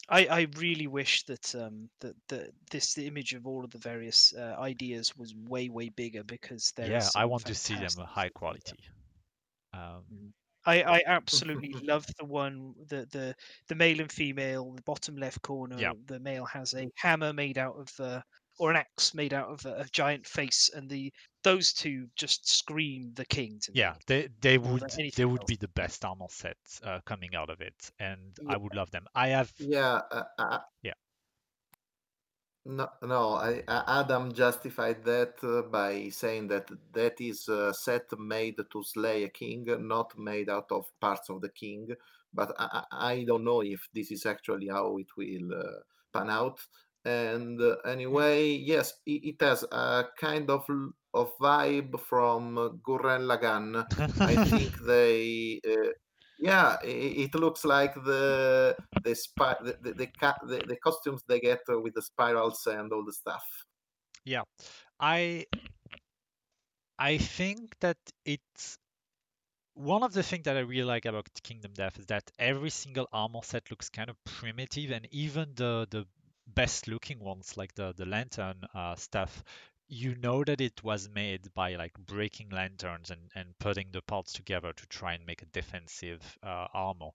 I, 0.09 0.25
I 0.25 0.47
really 0.57 0.87
wish 0.87 1.23
that 1.25 1.53
um 1.55 1.89
that, 2.01 2.15
that 2.29 2.51
this 2.71 2.93
the 2.93 3.07
image 3.07 3.33
of 3.33 3.45
all 3.47 3.63
of 3.63 3.71
the 3.71 3.77
various 3.79 4.33
uh, 4.33 4.55
ideas 4.59 5.15
was 5.15 5.33
way 5.35 5.69
way 5.69 5.89
bigger 5.89 6.23
because 6.23 6.71
there 6.75 6.91
yeah, 6.91 7.09
I 7.15 7.25
want 7.25 7.45
to 7.45 7.55
see 7.55 7.75
them 7.77 7.97
high 7.97 8.29
quality. 8.29 8.79
Um, 9.73 10.33
I, 10.65 10.83
I 10.83 11.01
absolutely 11.05 11.73
love 11.81 12.05
the 12.17 12.25
one 12.25 12.73
the 12.87 13.07
the 13.11 13.35
the 13.67 13.75
male 13.75 14.01
and 14.01 14.11
female 14.11 14.73
the 14.73 14.81
bottom 14.81 15.15
left 15.15 15.41
corner 15.41 15.77
Yeah. 15.77 15.93
the 16.05 16.19
male 16.19 16.45
has 16.45 16.73
a 16.73 16.89
hammer 16.97 17.31
made 17.33 17.57
out 17.57 17.75
of 17.75 17.89
uh, 17.99 18.21
or 18.59 18.71
an 18.71 18.77
axe 18.77 19.13
made 19.13 19.33
out 19.33 19.49
of 19.49 19.65
a, 19.65 19.81
a 19.81 19.85
giant 19.91 20.27
face 20.27 20.69
and 20.73 20.89
the 20.89 21.11
those 21.43 21.73
two 21.73 22.07
just 22.15 22.47
scream 22.49 23.13
the 23.15 23.25
king 23.25 23.59
to 23.63 23.71
me. 23.71 23.79
Yeah, 23.79 23.95
they 24.07 24.29
they 24.41 24.57
would 24.57 24.89
they 25.15 25.25
would 25.25 25.41
else. 25.41 25.47
be 25.47 25.55
the 25.55 25.67
best 25.69 26.03
armor 26.05 26.27
set 26.29 26.57
uh, 26.83 27.01
coming 27.05 27.35
out 27.35 27.49
of 27.49 27.61
it, 27.61 27.91
and 27.99 28.37
Yeah. 28.41 28.53
I 28.53 28.57
would 28.57 28.75
love 28.75 28.91
them. 28.91 29.05
I 29.15 29.29
have 29.29 29.51
Yeah. 29.57 30.01
Uh, 30.11 30.23
uh, 30.37 30.59
Yeah. 30.81 30.93
No, 32.65 32.89
no. 33.01 33.33
I, 33.35 33.63
uh, 33.67 33.83
Adam 34.01 34.31
justified 34.33 35.03
that 35.05 35.35
uh, 35.43 35.63
by 35.69 36.09
saying 36.09 36.47
that 36.49 36.69
that 36.93 37.19
is 37.19 37.47
a 37.47 37.73
set 37.73 38.07
made 38.19 38.57
to 38.71 38.83
slay 38.83 39.23
a 39.23 39.29
king, 39.29 39.65
not 39.87 40.17
made 40.17 40.49
out 40.49 40.71
of 40.71 40.85
parts 40.99 41.29
of 41.29 41.41
the 41.41 41.49
king. 41.49 41.87
But 42.33 42.53
I, 42.59 42.83
I 42.91 43.11
I 43.13 43.23
don't 43.23 43.43
know 43.45 43.61
if 43.61 43.87
this 43.93 44.11
is 44.11 44.25
actually 44.25 44.67
how 44.67 44.97
it 44.97 45.07
will 45.17 45.53
uh, 45.53 45.79
pan 46.13 46.29
out. 46.29 46.59
And 47.05 47.61
uh, 47.61 47.77
anyway, 47.85 48.51
yes, 48.51 48.93
it, 49.05 49.35
it 49.35 49.41
has 49.41 49.63
a 49.71 50.05
kind 50.19 50.49
of 50.49 50.65
of 51.13 51.31
vibe 51.39 51.99
from 52.01 52.57
uh, 52.57 52.69
Gurren 52.69 53.25
Lagann. 53.25 53.85
I 54.25 54.35
think 54.35 54.77
they, 54.85 55.59
uh, 55.67 55.89
yeah, 56.39 56.77
it, 56.83 57.33
it 57.33 57.35
looks 57.35 57.65
like 57.65 57.95
the 57.95 58.77
the, 59.03 59.15
spi- 59.15 59.63
the, 59.63 59.77
the, 59.81 59.93
the, 59.93 60.07
the 60.43 60.63
the 60.67 60.77
costumes 60.77 61.23
they 61.27 61.39
get 61.39 61.61
uh, 61.71 61.79
with 61.79 61.93
the 61.93 62.01
spirals 62.01 62.67
and 62.67 62.91
all 62.91 63.05
the 63.05 63.13
stuff. 63.13 63.43
Yeah, 64.25 64.43
I 64.99 65.45
I 66.99 67.17
think 67.17 67.79
that 67.79 67.97
it's 68.25 68.77
one 69.73 70.03
of 70.03 70.13
the 70.13 70.23
things 70.23 70.43
that 70.43 70.57
I 70.57 70.61
really 70.61 70.83
like 70.83 71.05
about 71.05 71.29
Kingdom 71.43 71.73
Death 71.73 71.97
is 71.97 72.05
that 72.07 72.29
every 72.37 72.69
single 72.69 73.07
armor 73.13 73.39
set 73.43 73.71
looks 73.71 73.89
kind 73.89 74.09
of 74.09 74.21
primitive, 74.25 74.91
and 74.91 75.07
even 75.11 75.53
the 75.55 75.87
the 75.89 76.05
best 76.55 76.87
looking 76.87 77.19
ones, 77.19 77.57
like 77.57 77.73
the 77.75 77.93
the 77.93 78.05
lantern 78.05 78.63
uh, 78.73 78.95
stuff, 78.95 79.43
you 79.87 80.15
know 80.15 80.43
that 80.43 80.61
it 80.61 80.83
was 80.83 81.09
made 81.09 81.53
by 81.53 81.75
like 81.75 81.93
breaking 81.97 82.49
lanterns 82.49 83.11
and 83.11 83.31
and 83.35 83.57
putting 83.59 83.91
the 83.91 84.01
parts 84.01 84.33
together 84.33 84.73
to 84.73 84.87
try 84.87 85.13
and 85.13 85.25
make 85.25 85.41
a 85.41 85.45
defensive 85.47 86.37
uh, 86.43 86.67
armor. 86.73 87.11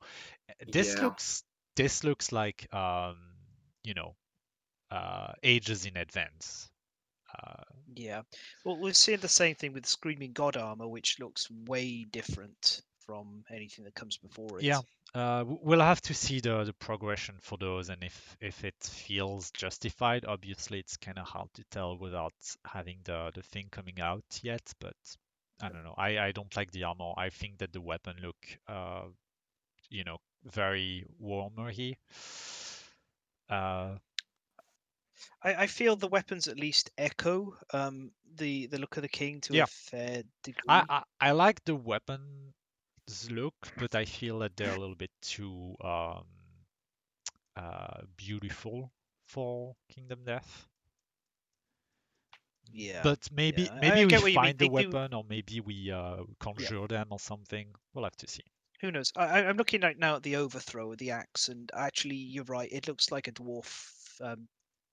This 0.73 0.97
Yeah. 0.97 1.03
looks 1.03 1.45
this 1.77 2.05
looks 2.05 2.33
like 2.33 2.73
um, 2.75 3.19
you 3.85 3.95
know 3.95 4.17
uh, 4.91 5.33
ages 5.43 5.87
in 5.87 5.97
advance. 5.97 6.71
Uh, 7.35 7.65
Yeah. 7.95 8.23
Well, 8.65 8.77
we're 8.79 8.93
seeing 8.95 9.21
the 9.21 9.29
same 9.29 9.55
thing 9.55 9.73
with 9.73 9.87
Screaming 9.87 10.33
God 10.33 10.57
armor, 10.57 10.89
which 10.89 11.19
looks 11.19 11.51
way 11.51 12.05
different 12.05 12.83
from 12.99 13.45
anything 13.51 13.85
that 13.85 13.95
comes 13.95 14.17
before 14.17 14.61
it. 14.61 14.65
Yeah. 14.65 14.81
Uh, 15.15 15.45
we'll 15.47 15.81
have 15.81 16.01
to 16.01 16.13
see 16.13 16.41
the, 16.41 16.65
the 16.65 16.73
progression 16.73 17.37
for 17.41 17.57
those 17.57 17.89
and 17.89 18.03
if, 18.03 18.37
if 18.41 18.65
it 18.65 18.75
feels 18.83 19.53
justified. 19.53 20.25
Obviously, 20.25 20.81
it's 20.81 20.97
kind 20.97 21.19
of 21.19 21.27
hard 21.27 21.49
to 21.55 21.63
tell 21.71 21.97
without 21.97 22.35
having 22.67 22.99
the, 23.05 23.31
the 23.33 23.43
thing 23.43 23.69
coming 23.71 24.01
out 24.01 24.25
yet, 24.43 24.73
but 24.81 24.97
I 25.63 25.69
don't 25.69 25.85
know. 25.85 25.95
I, 25.97 26.19
I 26.19 26.33
don't 26.33 26.55
like 26.57 26.73
the 26.73 26.85
armor. 26.85 27.13
I 27.17 27.31
think 27.31 27.59
that 27.59 27.73
the 27.73 27.81
weapon 27.81 28.17
look, 28.21 28.37
uh, 28.67 29.05
you 29.91 30.05
know, 30.05 30.19
very 30.45 31.05
warmer-y. 31.19 31.97
Uh, 33.49 33.97
I, 35.43 35.55
I 35.55 35.67
feel 35.69 35.95
the 35.95 36.09
weapons 36.09 36.49
at 36.49 36.59
least 36.59 36.91
echo 36.99 37.57
um, 37.73 38.11
the 38.35 38.67
the 38.67 38.79
look 38.79 38.97
of 38.97 39.03
the 39.03 39.09
king 39.09 39.41
to 39.43 39.55
Yeah. 39.55 39.63
a 39.63 39.67
fair 39.67 40.25
degree. 40.43 40.63
I, 40.69 40.83
I, 40.89 41.03
I 41.21 41.31
like 41.33 41.65
the 41.65 41.77
weapons 41.77 42.44
look, 43.31 43.55
but 43.79 43.95
I 43.95 44.05
feel 44.05 44.39
that 44.41 44.57
they're 44.57 44.75
a 44.75 44.79
little 44.79 44.95
bit 44.95 45.11
too 45.21 45.77
um, 45.83 46.25
uh, 47.57 48.03
beautiful 48.17 48.91
for 49.27 49.75
Kingdom 49.89 50.21
Death. 50.25 50.69
yeah. 52.73 53.01
But 53.03 53.29
maybe 53.33 53.69
I- 53.69 53.77
I 53.77 53.81
maybe 53.81 54.17
we 54.17 54.31
you 54.31 54.35
find 54.35 54.59
the 54.59 54.65
They 54.65 54.69
do- 54.69 54.91
weapon, 54.91 55.15
or 55.15 55.25
maybe 55.29 55.61
we 55.61 55.91
uh, 55.91 56.25
conjure 56.41 56.87
them 56.89 57.09
or 57.11 57.19
something. 57.21 57.69
We'll 57.93 58.05
have 58.05 58.17
to 58.17 58.27
see. 58.29 58.45
Who 58.81 58.91
knows? 58.91 59.13
I, 59.17 59.25
I- 59.41 59.49
I'm 59.49 59.57
looking 59.57 59.81
right 59.83 59.99
now 59.99 60.17
at 60.17 60.23
the 60.23 60.37
overthrow 60.37 60.93
of 60.93 60.99
the 60.99 61.11
axe, 61.13 61.49
and 61.49 61.71
actually, 61.75 62.17
you're 62.17 62.45
right. 62.45 62.69
It 62.73 62.89
looks 62.89 63.11
like 63.13 63.29
a 63.29 63.33
dwarf 63.33 64.21
um, 64.21 64.49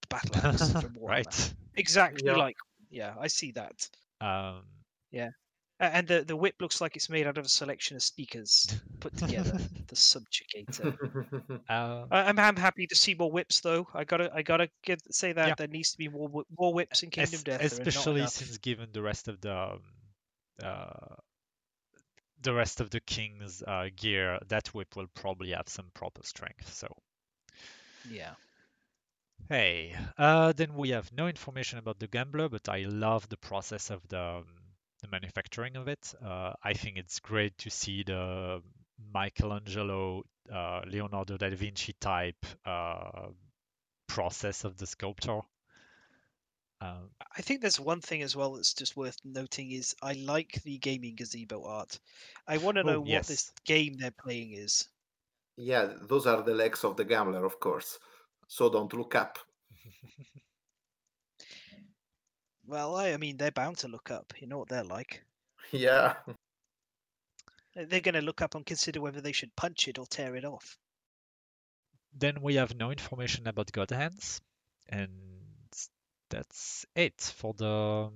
battle 0.09 0.35
axe 0.45 0.71
from 0.81 0.93
Warhammer. 0.93 1.07
right? 1.07 1.53
Exactly 1.75 2.25
Yeah. 2.25 2.35
like. 2.35 2.57
Yeah, 2.89 3.15
I 3.19 3.27
see 3.27 3.51
that. 3.53 3.89
Um, 4.19 4.63
A- 5.13 5.33
And 5.81 6.07
the, 6.07 6.23
the 6.23 6.35
whip 6.35 6.55
looks 6.61 6.79
like 6.79 6.95
it's 6.95 7.09
made 7.09 7.25
out 7.25 7.37
of 7.39 7.45
a 7.45 7.49
selection 7.49 7.95
of 7.97 8.03
speakers 8.03 8.79
put 8.99 9.17
together. 9.17 9.57
the 9.87 9.95
subjugator. 9.95 11.59
uh, 11.69 12.05
I- 12.11 12.23
I'm, 12.29 12.37
I'm 12.37 12.55
happy 12.55 12.85
to 12.87 12.95
see 12.95 13.15
more 13.15 13.31
whips 13.31 13.61
though. 13.61 13.87
I 13.93 14.03
gotta 14.03 14.31
I 14.33 14.43
gotta 14.43 14.69
give, 14.83 14.99
say 15.09 15.33
that 15.33 15.47
Yeah. 15.47 15.55
there 15.57 15.67
needs 15.67 15.91
to 15.93 15.97
be 15.97 16.07
more 16.07 16.29
more 16.57 16.73
whips 16.73 17.01
in 17.03 17.09
Kingdom 17.09 17.33
es- 17.35 17.43
Death. 17.43 17.59
there 17.59 17.65
are 17.65 17.69
not 17.79 17.87
especially 17.87 18.27
since 18.27 18.57
given 18.59 18.89
the 18.93 19.01
rest 19.01 19.27
of 19.27 19.41
the 19.41 19.55
um, 19.57 19.81
uh, 20.63 21.15
the 22.43 22.53
rest 22.53 22.79
of 22.81 22.89
the 22.89 22.99
king's 22.99 23.63
uh, 23.67 23.87
gear, 23.95 24.39
that 24.47 24.67
whip 24.73 24.95
will 24.95 25.07
probably 25.15 25.51
have 25.51 25.67
some 25.67 25.89
proper 25.93 26.21
strength. 26.23 26.71
So 26.73 26.87
Yeah. 28.09 28.33
Hey, 29.49 29.95
uh, 30.17 30.53
then 30.53 30.75
we 30.75 30.89
have 30.89 31.11
no 31.11 31.27
information 31.27 31.79
about 31.79 31.99
the 31.99 32.07
gambler, 32.07 32.49
but 32.49 32.69
I 32.69 32.83
love 32.83 33.27
the 33.29 33.37
process 33.37 33.89
of 33.89 34.07
the, 34.07 34.21
um, 34.21 34.45
the 35.01 35.07
manufacturing 35.07 35.75
of 35.75 35.87
it. 35.87 36.13
Uh, 36.23 36.53
I 36.63 36.73
think 36.73 36.97
it's 36.97 37.19
great 37.19 37.57
to 37.59 37.69
see 37.69 38.03
the 38.03 38.61
Michelangelo, 39.13 40.23
uh, 40.51 40.81
Leonardo 40.87 41.37
da 41.37 41.49
Vinci 41.49 41.93
type 41.93 42.45
uh, 42.65 43.29
process 44.07 44.63
of 44.65 44.77
the 44.77 44.87
sculptor. 44.87 45.41
Um, 46.81 47.11
I 47.35 47.41
think 47.41 47.61
there's 47.61 47.79
one 47.79 48.01
thing 48.01 48.21
as 48.23 48.35
well 48.35 48.53
that's 48.53 48.73
just 48.73 48.95
worth 48.95 49.17
noting 49.23 49.71
is 49.71 49.95
I 50.01 50.13
like 50.13 50.61
the 50.63 50.77
gaming 50.77 51.15
gazebo 51.15 51.63
art. 51.65 51.99
I 52.47 52.57
want 52.57 52.75
to 52.77 52.83
Oh, 52.83 52.93
know 52.93 53.01
what 53.01 53.25
this 53.25 53.51
game 53.65 53.97
they're 53.97 54.11
playing 54.11 54.53
is. 54.53 54.87
Yeah, 55.55 55.93
those 56.01 56.27
are 56.27 56.41
the 56.43 56.53
legs 56.53 56.83
of 56.83 56.97
the 56.97 57.05
gambler, 57.05 57.45
of 57.45 57.59
course. 57.59 57.99
So 58.47 58.69
don't 58.69 58.91
look 58.93 59.15
up. 59.15 59.39
Well, 62.71 62.95
I, 62.95 63.11
I 63.13 63.17
mean, 63.17 63.37
they're 63.37 63.51
bound 63.51 63.77
to 63.79 63.87
look 63.87 64.09
up. 64.09 64.33
You 64.39 64.47
know 64.47 64.57
what 64.57 64.69
they're 64.69 64.83
like. 64.83 65.23
Yeah. 65.71 66.15
They- 67.75 67.83
They're 67.83 67.99
going 67.99 68.15
to 68.15 68.21
look 68.21 68.41
up 68.41 68.55
and 68.55 68.65
consider 68.65 69.01
whether 69.01 69.19
they 69.19 69.33
should 69.33 69.53
punch 69.57 69.89
it 69.89 69.99
or 69.99 70.07
tear 70.07 70.37
it 70.37 70.45
off. 70.45 70.77
Then 72.13 72.41
we 72.41 72.55
have 72.55 72.73
no 72.73 72.91
information 72.91 73.47
about 73.47 73.73
God 73.73 73.91
Hands, 73.91 74.41
and 74.87 75.11
that's 76.29 76.85
it 76.95 77.19
for 77.21 77.53
the 77.53 78.11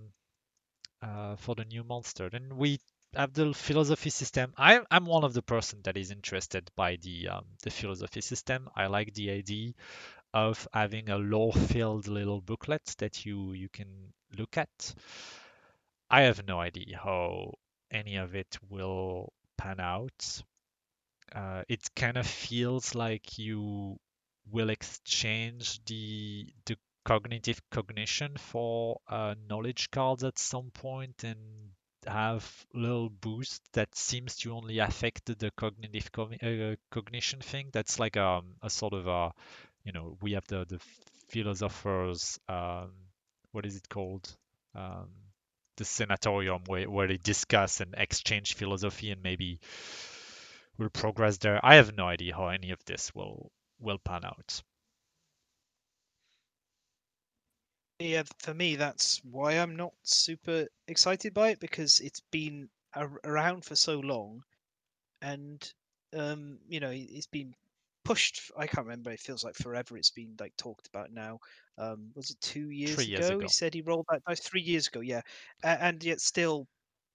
uh, 1.01 1.35
for 1.37 1.55
the 1.55 1.65
new 1.65 1.83
monster. 1.83 2.29
Then 2.29 2.57
we 2.57 2.79
have 3.15 3.33
the 3.33 3.53
philosophy 3.53 4.09
system. 4.09 4.53
I'm 4.57 4.85
I'm 4.91 5.05
one 5.05 5.23
of 5.23 5.33
the 5.33 5.41
person 5.41 5.81
that 5.83 5.97
is 5.97 6.11
interested 6.11 6.69
by 6.75 6.97
the 6.97 7.29
um, 7.29 7.45
the 7.63 7.71
philosophy 7.71 8.21
system. 8.21 8.69
I 8.75 8.87
like 8.87 9.13
the 9.13 9.31
idea 9.31 9.73
of 10.33 10.67
having 10.73 11.09
a 11.09 11.17
lore-filled 11.17 12.07
little 12.07 12.41
booklet 12.41 12.95
that 12.99 13.25
you 13.25 13.53
you 13.53 13.69
can 13.69 14.13
look 14.37 14.57
at. 14.57 14.95
I 16.09 16.21
have 16.21 16.43
no 16.47 16.59
idea 16.59 16.97
how 16.97 17.53
any 17.91 18.15
of 18.15 18.33
it 18.33 18.57
will 18.69 19.31
pan 19.55 19.79
out. 19.79 20.41
Uh, 21.33 21.63
it 21.69 21.89
kind 21.95 22.17
of 22.17 22.27
feels 22.27 22.95
like 22.95 23.37
you 23.37 23.99
will 24.51 24.69
exchange 24.69 25.83
the 25.85 26.47
the 26.65 26.77
cognitive 27.05 27.61
cognition 27.71 28.35
for 28.37 28.99
uh, 29.07 29.35
knowledge 29.49 29.91
cards 29.91 30.23
at 30.23 30.39
some 30.39 30.71
point 30.71 31.23
and 31.23 31.71
have 32.07 32.65
little 32.73 33.09
boost 33.09 33.61
that 33.73 33.93
seems 33.95 34.35
to 34.37 34.51
only 34.53 34.79
affect 34.79 35.25
the 35.39 35.51
cognitive 35.51 36.11
cogni- 36.11 36.73
uh, 36.73 36.75
cognition 36.91 37.41
thing. 37.41 37.69
That's 37.73 37.99
like 37.99 38.17
um, 38.17 38.55
a 38.63 38.69
sort 38.69 38.93
of 38.93 39.07
a, 39.07 39.33
you 39.83 39.91
know, 39.91 40.17
we 40.21 40.33
have 40.33 40.47
the 40.47 40.65
the 40.65 40.79
philosophers. 41.29 42.39
Um, 42.49 42.93
what 43.55 43.65
is 43.65 43.77
it 43.77 43.87
called? 43.87 44.35
Um, 44.75 45.07
the 45.77 45.85
sanatorium 45.85 46.61
where, 46.67 46.89
where 46.89 47.07
they 47.07 47.17
discuss 47.17 47.79
and 47.79 47.95
exchange 47.97 48.53
philosophy 48.53 49.11
and 49.11 49.23
maybe 49.23 49.59
will 50.77 50.89
progress 50.89 51.37
there. 51.37 51.59
I 51.63 51.75
have 51.75 51.95
no 51.95 52.05
idea 52.05 52.35
how 52.35 52.49
any 52.49 52.71
of 52.71 52.83
this 52.85 53.15
will 53.15 53.51
will 53.79 53.97
pan 53.97 54.25
out. 54.25 54.61
Yeah, 57.99 58.23
for 58.39 58.53
me, 58.53 58.75
that's 58.75 59.21
why 59.23 59.53
I'm 59.53 59.77
not 59.77 59.93
super 60.03 60.67
excited 60.87 61.33
by 61.33 61.51
it 61.51 61.59
because 61.61 62.01
it's 62.01 62.21
been 62.31 62.69
ar- 62.93 63.21
around 63.23 63.63
for 63.63 63.75
so 63.75 63.99
long, 63.99 64.43
and 65.21 65.73
um, 66.13 66.59
you 66.67 66.81
know, 66.81 66.91
it's 66.93 67.27
been 67.27 67.55
pushed. 68.05 68.51
I 68.57 68.67
can't 68.67 68.85
remember. 68.87 69.11
It 69.11 69.19
feels 69.19 69.43
like 69.43 69.55
forever. 69.55 69.97
It's 69.97 70.11
been 70.11 70.35
like 70.39 70.55
talked 70.57 70.87
about 70.87 71.11
now. 71.11 71.39
Um, 71.77 72.11
was 72.15 72.31
it 72.31 72.39
two 72.41 72.69
years 72.71 73.05
Three 73.05 73.07
years 73.07 73.29
ago? 73.29 73.29
ago. 73.29 73.41
He 73.41 73.49
said 73.49 73.73
he 73.73 73.81
rolled 73.81 74.05
that 74.09 74.23
dice 74.27 74.41
three 74.41 74.61
years 74.61 74.87
ago. 74.87 75.01
Yeah, 75.01 75.21
and 75.63 76.03
yet 76.03 76.21
still, 76.21 76.67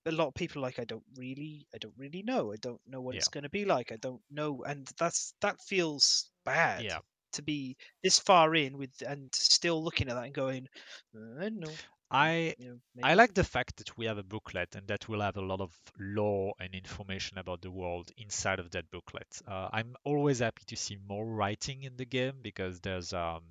a 0.07 0.12
lot 0.12 0.29
of 0.29 0.35
people 0.35 0.61
are 0.62 0.67
like 0.67 0.79
I 0.79 0.85
don't 0.85 1.05
really, 1.17 1.67
I 1.75 1.79
don't 1.79 1.97
really 1.99 2.23
know. 2.23 2.53
I 2.53 2.57
don't 2.57 2.81
know 2.87 3.01
what 3.03 3.17
it's 3.17 3.29
going 3.29 3.45
to 3.45 3.51
be 3.51 3.65
like. 3.65 3.93
I 3.93 3.97
don't 3.97 4.23
know, 4.31 4.62
and 4.65 4.87
that's 4.99 5.35
that 5.41 5.61
feels 5.62 6.31
bad 6.45 6.87
Yeah. 6.87 7.01
to 7.33 7.43
be 7.43 7.77
this 8.03 8.19
far 8.19 8.55
in 8.55 8.77
with 8.79 9.03
and 9.07 9.35
still 9.35 9.83
looking 9.85 10.09
at 10.09 10.15
that 10.15 10.25
and 10.27 10.35
going, 10.35 10.69
"Uh, 11.17 11.39
I 11.39 11.43
don't 11.45 11.61
know. 11.61 11.81
I 12.12 12.55
You 12.57 12.81
know, 12.95 13.03
I 13.03 13.15
like 13.15 13.35
the 13.35 13.43
fact 13.43 13.78
that 13.78 13.99
we 13.99 14.07
have 14.07 14.16
a 14.19 14.23
booklet 14.23 14.77
and 14.77 14.87
that 14.87 15.09
we'll 15.09 15.23
have 15.23 15.37
a 15.37 15.41
lot 15.41 15.61
of 15.61 15.77
lore 15.99 16.55
and 16.61 16.73
information 16.74 17.37
about 17.39 17.62
the 17.62 17.70
world 17.73 18.12
inside 18.16 18.61
of 18.61 18.70
that 18.70 18.91
booklet. 18.93 19.43
Uh, 19.47 19.69
I'm 19.73 19.97
always 20.05 20.39
happy 20.39 20.65
to 20.66 20.77
see 20.77 20.97
more 20.97 21.27
writing 21.27 21.82
in 21.82 21.97
the 21.97 22.05
game 22.05 22.43
because 22.43 22.81
there's 22.81 23.12
um 23.12 23.43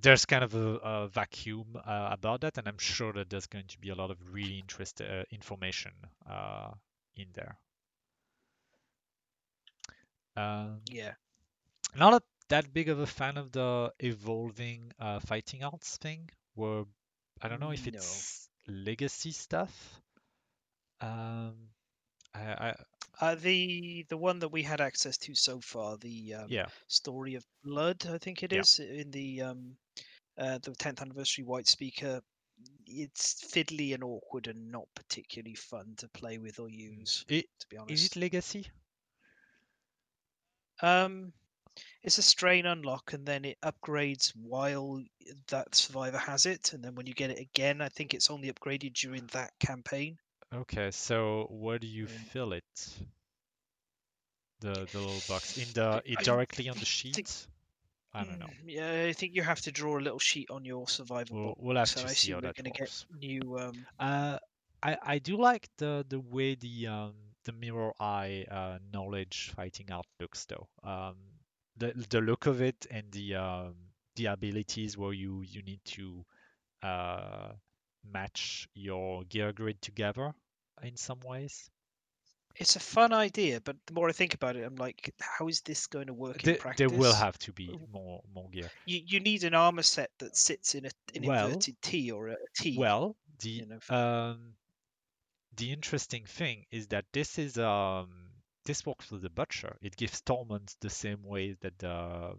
there's 0.00 0.24
kind 0.26 0.44
of 0.44 0.54
a, 0.54 0.76
a 0.78 1.08
vacuum 1.08 1.76
uh, 1.84 2.08
about 2.12 2.40
that, 2.42 2.56
and 2.58 2.68
I'm 2.68 2.78
sure 2.78 3.12
that 3.14 3.28
there's 3.30 3.46
going 3.46 3.66
to 3.68 3.78
be 3.78 3.90
a 3.90 3.94
lot 3.94 4.10
of 4.10 4.16
really 4.32 4.58
interesting 4.58 5.06
uh, 5.06 5.24
information 5.30 5.92
uh, 6.28 6.70
in 7.16 7.26
there. 7.34 7.58
Um, 10.36 10.80
Yeah. 10.90 11.14
not 11.94 12.14
a, 12.14 12.22
that 12.48 12.72
big 12.72 12.88
of 12.88 12.98
a 12.98 13.06
fan 13.06 13.36
of 13.36 13.52
the 13.52 13.92
evolving 14.00 14.92
uh, 14.98 15.20
fighting 15.20 15.62
arts 15.64 15.98
thing. 15.98 16.30
Where 16.58 16.84
I 17.40 17.48
don't 17.48 17.60
know 17.60 17.70
if 17.70 17.86
No. 17.86 17.86
it's 17.86 18.50
legacy 18.66 19.30
stuff. 19.32 20.02
Um, 21.00 21.70
I, 22.34 22.70
I 22.70 22.76
Uh, 23.20 23.34
the 23.36 24.02
the 24.08 24.16
one 24.16 24.38
that 24.40 24.48
we 24.48 24.62
had 24.62 24.80
access 24.80 25.16
to 25.18 25.34
so 25.34 25.60
far, 25.60 25.96
the 25.98 26.34
um, 26.34 26.56
yeah 26.56 26.68
story 26.88 27.34
of 27.36 27.46
blood, 27.62 28.06
I 28.06 28.18
think 28.18 28.42
it 28.42 28.52
is 28.52 28.78
Yeah. 28.78 28.78
in 28.80 29.10
the 29.10 29.42
um, 29.42 29.78
uh, 30.38 30.58
the 30.58 30.74
10th 30.74 31.02
anniversary 31.02 31.44
white 31.44 31.68
speaker. 31.68 32.22
It's 32.86 33.34
fiddly 33.34 33.94
and 33.94 34.04
awkward 34.04 34.48
and 34.48 34.70
not 34.72 34.88
particularly 34.94 35.54
fun 35.56 35.96
to 35.98 36.08
play 36.08 36.38
with 36.38 36.58
or 36.60 36.68
use. 36.70 37.24
I- 37.30 37.44
To 37.60 37.68
be 37.68 37.76
honest, 37.78 37.92
is 37.92 38.04
it 38.04 38.16
legacy? 38.16 38.66
um, 40.82 41.32
it's 42.02 42.18
a 42.18 42.22
strain 42.22 42.66
unlock 42.66 43.12
and 43.12 43.26
then 43.26 43.44
it 43.44 43.58
upgrades 43.62 44.32
while 44.36 45.02
that 45.48 45.74
survivor 45.74 46.18
has 46.18 46.46
it, 46.46 46.72
and 46.72 46.82
then 46.82 46.94
when 46.94 47.06
you 47.06 47.14
get 47.14 47.30
it 47.30 47.38
again, 47.38 47.80
I 47.80 47.88
think 47.88 48.14
it's 48.14 48.30
only 48.30 48.50
upgraded 48.52 48.94
during 48.94 49.26
that 49.32 49.50
campaign. 49.60 50.18
Okay, 50.54 50.90
so 50.90 51.46
where 51.50 51.78
do 51.78 51.86
you 51.86 52.06
fill 52.06 52.52
it? 52.54 52.64
The 54.60 54.72
the 54.92 54.98
little 54.98 55.20
box 55.28 55.56
in 55.58 55.68
the 55.74 56.02
it 56.04 56.18
directly 56.20 56.68
on 56.68 56.74
the 56.74 56.84
think- 56.84 57.16
sheet? 57.26 57.46
I 58.14 58.24
don't 58.24 58.38
know. 58.38 58.46
Mm, 58.46 58.52
Yeah, 58.64 59.04
I 59.06 59.12
think 59.12 59.34
you 59.34 59.42
have 59.42 59.60
to 59.60 59.70
draw 59.70 59.98
a 59.98 60.00
little 60.00 60.18
sheet 60.18 60.50
on 60.50 60.64
your 60.64 60.88
survivor 60.88 61.34
We'll 61.34 61.46
box. 61.48 61.60
we'll 61.62 61.76
have 61.76 61.92
and 61.96 62.06
to 62.06 62.10
I 62.10 62.14
see 62.14 62.32
how 62.32 62.38
we're 62.38 62.40
that 62.40 62.56
going 62.56 62.72
to 62.72 62.80
works. 62.80 63.04
get 63.12 63.20
new. 63.20 63.58
Um, 63.58 63.86
Uh, 63.98 64.38
I 64.82 64.96
I 65.02 65.18
do 65.18 65.36
like 65.36 65.68
the 65.76 66.04
the 66.08 66.18
way 66.18 66.54
the 66.54 66.86
um 66.86 67.14
the 67.44 67.52
mirror 67.52 67.92
eye 68.00 68.46
uh 68.50 68.78
knowledge 68.92 69.52
fighting 69.54 69.90
out 69.90 70.06
looks 70.20 70.46
though. 70.46 70.66
Um, 70.82 71.16
the 71.78 71.92
the 72.10 72.20
look 72.20 72.46
of 72.46 72.60
it 72.60 72.86
and 72.90 73.10
the 73.12 73.34
um 73.36 73.74
the 74.16 74.26
abilities 74.26 74.96
where 74.98 75.12
you 75.12 75.42
you 75.42 75.62
need 75.62 75.80
to 75.84 76.24
uh 76.82 77.52
match 78.04 78.68
your 78.74 79.24
gear 79.24 79.52
grid 79.52 79.80
together 79.82 80.34
in 80.82 80.96
some 80.96 81.20
ways. 81.20 81.70
it's 82.56 82.76
a 82.76 82.80
fun 82.80 83.12
idea, 83.12 83.60
but 83.60 83.76
the 83.86 83.92
more 83.94 84.08
I 84.08 84.12
think 84.12 84.34
about 84.34 84.56
it, 84.56 84.64
I'm 84.64 84.76
like, 84.76 85.14
how 85.20 85.48
is 85.48 85.60
this 85.62 85.86
going 85.86 86.06
to 86.08 86.14
work 86.14 86.44
in 86.44 86.56
practice? 86.56 86.78
there 86.78 86.98
will 86.98 87.14
have 87.14 87.38
to 87.40 87.52
be 87.52 87.68
more 87.92 88.22
more 88.34 88.50
gear. 88.50 88.70
You 88.84 89.00
you 89.06 89.20
need 89.20 89.44
an 89.44 89.54
armor 89.54 89.82
set 89.82 90.10
that 90.18 90.36
sits 90.36 90.74
in 90.74 90.86
a 90.86 90.90
an 91.14 91.22
Well- 91.24 91.46
inverted 91.46 91.76
T 91.82 92.10
or 92.10 92.28
a 92.28 92.36
T. 92.56 92.76
Well, 92.78 93.16
the 93.40 93.50
you 93.50 93.66
know, 93.66 93.80
um 93.96 94.56
the 95.56 95.72
interesting 95.72 96.24
thing 96.26 96.66
is 96.70 96.88
that 96.88 97.04
this 97.12 97.38
is 97.38 97.58
um 97.58 98.27
this 98.68 98.84
works 98.84 99.10
with 99.10 99.22
the 99.22 99.30
butcher. 99.30 99.76
It 99.80 99.96
gives 99.96 100.20
torment 100.20 100.76
the 100.80 100.90
same 100.90 101.22
way 101.24 101.56
that 101.62 101.78
the 101.78 102.36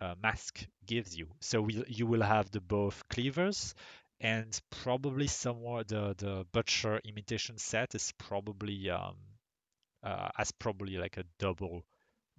uh, 0.00 0.14
mask 0.22 0.64
gives 0.86 1.16
you. 1.18 1.26
So 1.40 1.62
we, 1.62 1.84
you 1.88 2.06
will 2.06 2.22
have 2.22 2.48
the 2.52 2.60
both 2.60 3.08
cleavers 3.08 3.74
and 4.20 4.58
probably 4.70 5.26
somewhere 5.26 5.82
the 5.82 6.14
the 6.16 6.46
butcher 6.52 7.00
imitation 7.04 7.58
set 7.58 7.94
is 7.96 8.12
probably 8.18 8.88
um 8.88 9.16
uh, 10.04 10.28
has 10.36 10.52
probably 10.52 10.96
like 10.96 11.16
a 11.16 11.24
double 11.38 11.84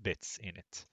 bits 0.02 0.40
in 0.42 0.56
it. 0.56 0.86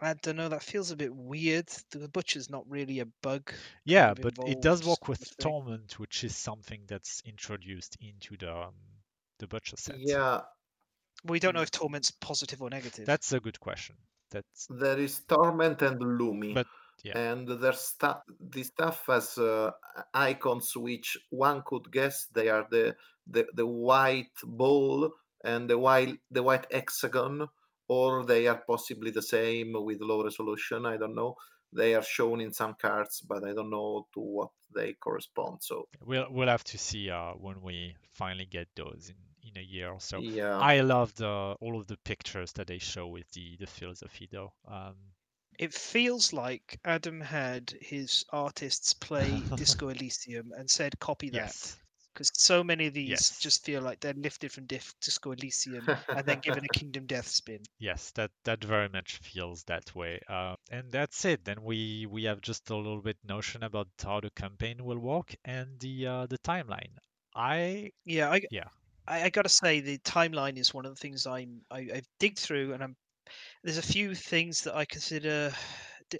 I 0.00 0.14
don't 0.14 0.36
know. 0.36 0.48
That 0.48 0.62
feels 0.62 0.90
a 0.90 0.96
bit 0.96 1.14
weird. 1.14 1.68
The 1.90 2.08
butcher's 2.08 2.48
not 2.48 2.64
really 2.66 3.00
a 3.00 3.06
bug. 3.20 3.52
Yeah, 3.84 4.12
of 4.12 4.22
but 4.22 4.38
it 4.46 4.62
does 4.62 4.86
work 4.86 5.06
with 5.06 5.20
of 5.20 5.36
torment, 5.36 5.98
which 5.98 6.24
is 6.24 6.34
something 6.34 6.80
that's 6.86 7.22
introduced 7.26 7.98
into 8.00 8.38
the 8.38 8.54
um, 8.54 8.74
the 9.38 9.46
butcher 9.46 9.76
set. 9.76 9.98
Yeah, 9.98 10.40
We 11.24 11.38
don't 11.38 11.54
know 11.54 11.62
if 11.62 11.70
torment's 11.70 12.10
positive 12.10 12.62
or 12.62 12.70
negative. 12.70 13.06
That's 13.06 13.32
a 13.32 13.40
good 13.40 13.60
question. 13.60 13.96
That's 14.30 14.66
there 14.70 14.98
is 14.98 15.20
Torment 15.28 15.82
and 15.82 16.00
Lumi. 16.00 16.54
But, 16.54 16.66
yeah. 17.02 17.18
And 17.18 17.48
there's 17.48 17.80
stuff. 17.80 18.22
The 18.38 18.62
stuff 18.62 19.04
has 19.06 19.38
uh, 19.38 19.70
icons 20.12 20.76
which 20.76 21.16
one 21.30 21.62
could 21.64 21.90
guess 21.90 22.28
they 22.32 22.48
are 22.48 22.66
the 22.70 22.94
the, 23.26 23.46
the 23.54 23.66
white 23.66 24.36
ball 24.44 25.12
and 25.42 25.68
the 25.68 25.78
white 25.78 26.18
the 26.30 26.42
white 26.42 26.66
hexagon 26.70 27.48
or 27.88 28.24
they 28.24 28.46
are 28.46 28.62
possibly 28.66 29.10
the 29.10 29.22
same 29.22 29.72
with 29.72 30.00
low 30.00 30.22
resolution. 30.22 30.86
I 30.86 30.96
don't 30.96 31.14
know. 31.14 31.36
They 31.72 31.94
are 31.94 32.02
shown 32.02 32.40
in 32.40 32.52
some 32.52 32.74
cards, 32.80 33.20
but 33.20 33.44
I 33.44 33.52
don't 33.52 33.70
know 33.70 34.06
to 34.14 34.20
what 34.20 34.50
they 34.74 34.92
correspond. 34.92 35.58
So 35.62 35.88
We'll 36.04 36.26
we'll 36.30 36.48
have 36.48 36.64
to 36.64 36.78
see 36.78 37.10
uh, 37.10 37.32
when 37.32 37.62
we 37.62 37.96
finally 38.12 38.44
get 38.44 38.68
those 38.76 39.10
in, 39.10 39.16
in 39.54 39.60
a 39.60 39.64
year 39.64 39.90
or 39.92 40.00
so. 40.00 40.24
yeah, 40.24 40.66
I 40.72 40.80
love 40.80 41.14
the 41.14 41.56
all 41.60 41.78
of 41.80 41.86
the 41.86 41.96
pictures 41.98 42.52
that 42.54 42.66
they 42.68 42.78
show 42.78 43.08
with 43.08 43.30
the 43.32 43.56
the 43.56 43.66
philosophy 43.66 44.28
though. 44.30 44.54
Um, 44.66 45.14
It 45.60 45.72
feels 45.72 46.32
like 46.32 46.80
Adam 46.84 47.20
had 47.20 47.70
his 47.80 48.24
artists 48.30 48.92
play 48.94 49.48
Disco 49.54 49.88
Elysium 49.90 50.50
and 50.50 50.68
said, 50.68 50.98
copy 50.98 51.30
that. 51.30 51.54
yes, 51.54 51.78
Because 52.12 52.32
so 52.34 52.64
many 52.64 52.86
of 52.88 52.94
these 52.94 53.30
Yes. 53.30 53.38
just 53.38 53.64
feel 53.64 53.80
like 53.80 54.00
they're 54.00 54.12
lifted 54.12 54.50
from 54.50 54.66
Dif- 54.66 54.98
Disco 54.98 55.30
Elysium 55.30 55.92
and 56.12 56.26
then 56.26 56.40
given 56.40 56.64
a 56.64 56.68
Kingdom 56.70 57.06
Death 57.06 57.28
spin. 57.28 57.68
yes, 57.78 58.12
that 58.12 58.30
that 58.44 58.62
very 58.62 58.88
much 58.88 59.16
feels 59.18 59.64
that 59.64 59.94
way. 59.94 60.20
Uh, 60.28 60.54
and 60.70 60.92
that's 60.92 61.24
it. 61.24 61.44
Then 61.44 61.62
we 61.64 62.06
we 62.06 62.24
have 62.24 62.40
just 62.40 62.70
a 62.70 62.76
little 62.76 63.02
bit 63.02 63.18
notion 63.24 63.62
about 63.64 63.88
how 64.02 64.20
the 64.20 64.30
campaign 64.30 64.84
will 64.84 64.98
work 65.00 65.34
and 65.44 65.80
the 65.80 66.06
uh, 66.06 66.26
the 66.26 66.38
timeline. 66.38 66.94
I 67.34 67.92
Yeah, 68.04 68.30
I, 68.30 68.40
Yeah. 68.50 68.70
I, 69.10 69.24
I 69.24 69.30
got 69.30 69.42
to 69.42 69.48
say 69.48 69.80
the 69.80 69.98
timeline 69.98 70.56
is 70.56 70.72
one 70.72 70.86
of 70.86 70.94
the 70.94 71.00
things 71.00 71.26
I'm 71.26 71.60
I, 71.70 71.88
I've 71.94 72.08
digged 72.18 72.38
through, 72.38 72.72
and 72.72 72.82
I'm 72.82 72.96
there's 73.64 73.78
a 73.78 73.82
few 73.82 74.14
things 74.14 74.62
that 74.62 74.76
I 74.76 74.84
consider 74.84 75.52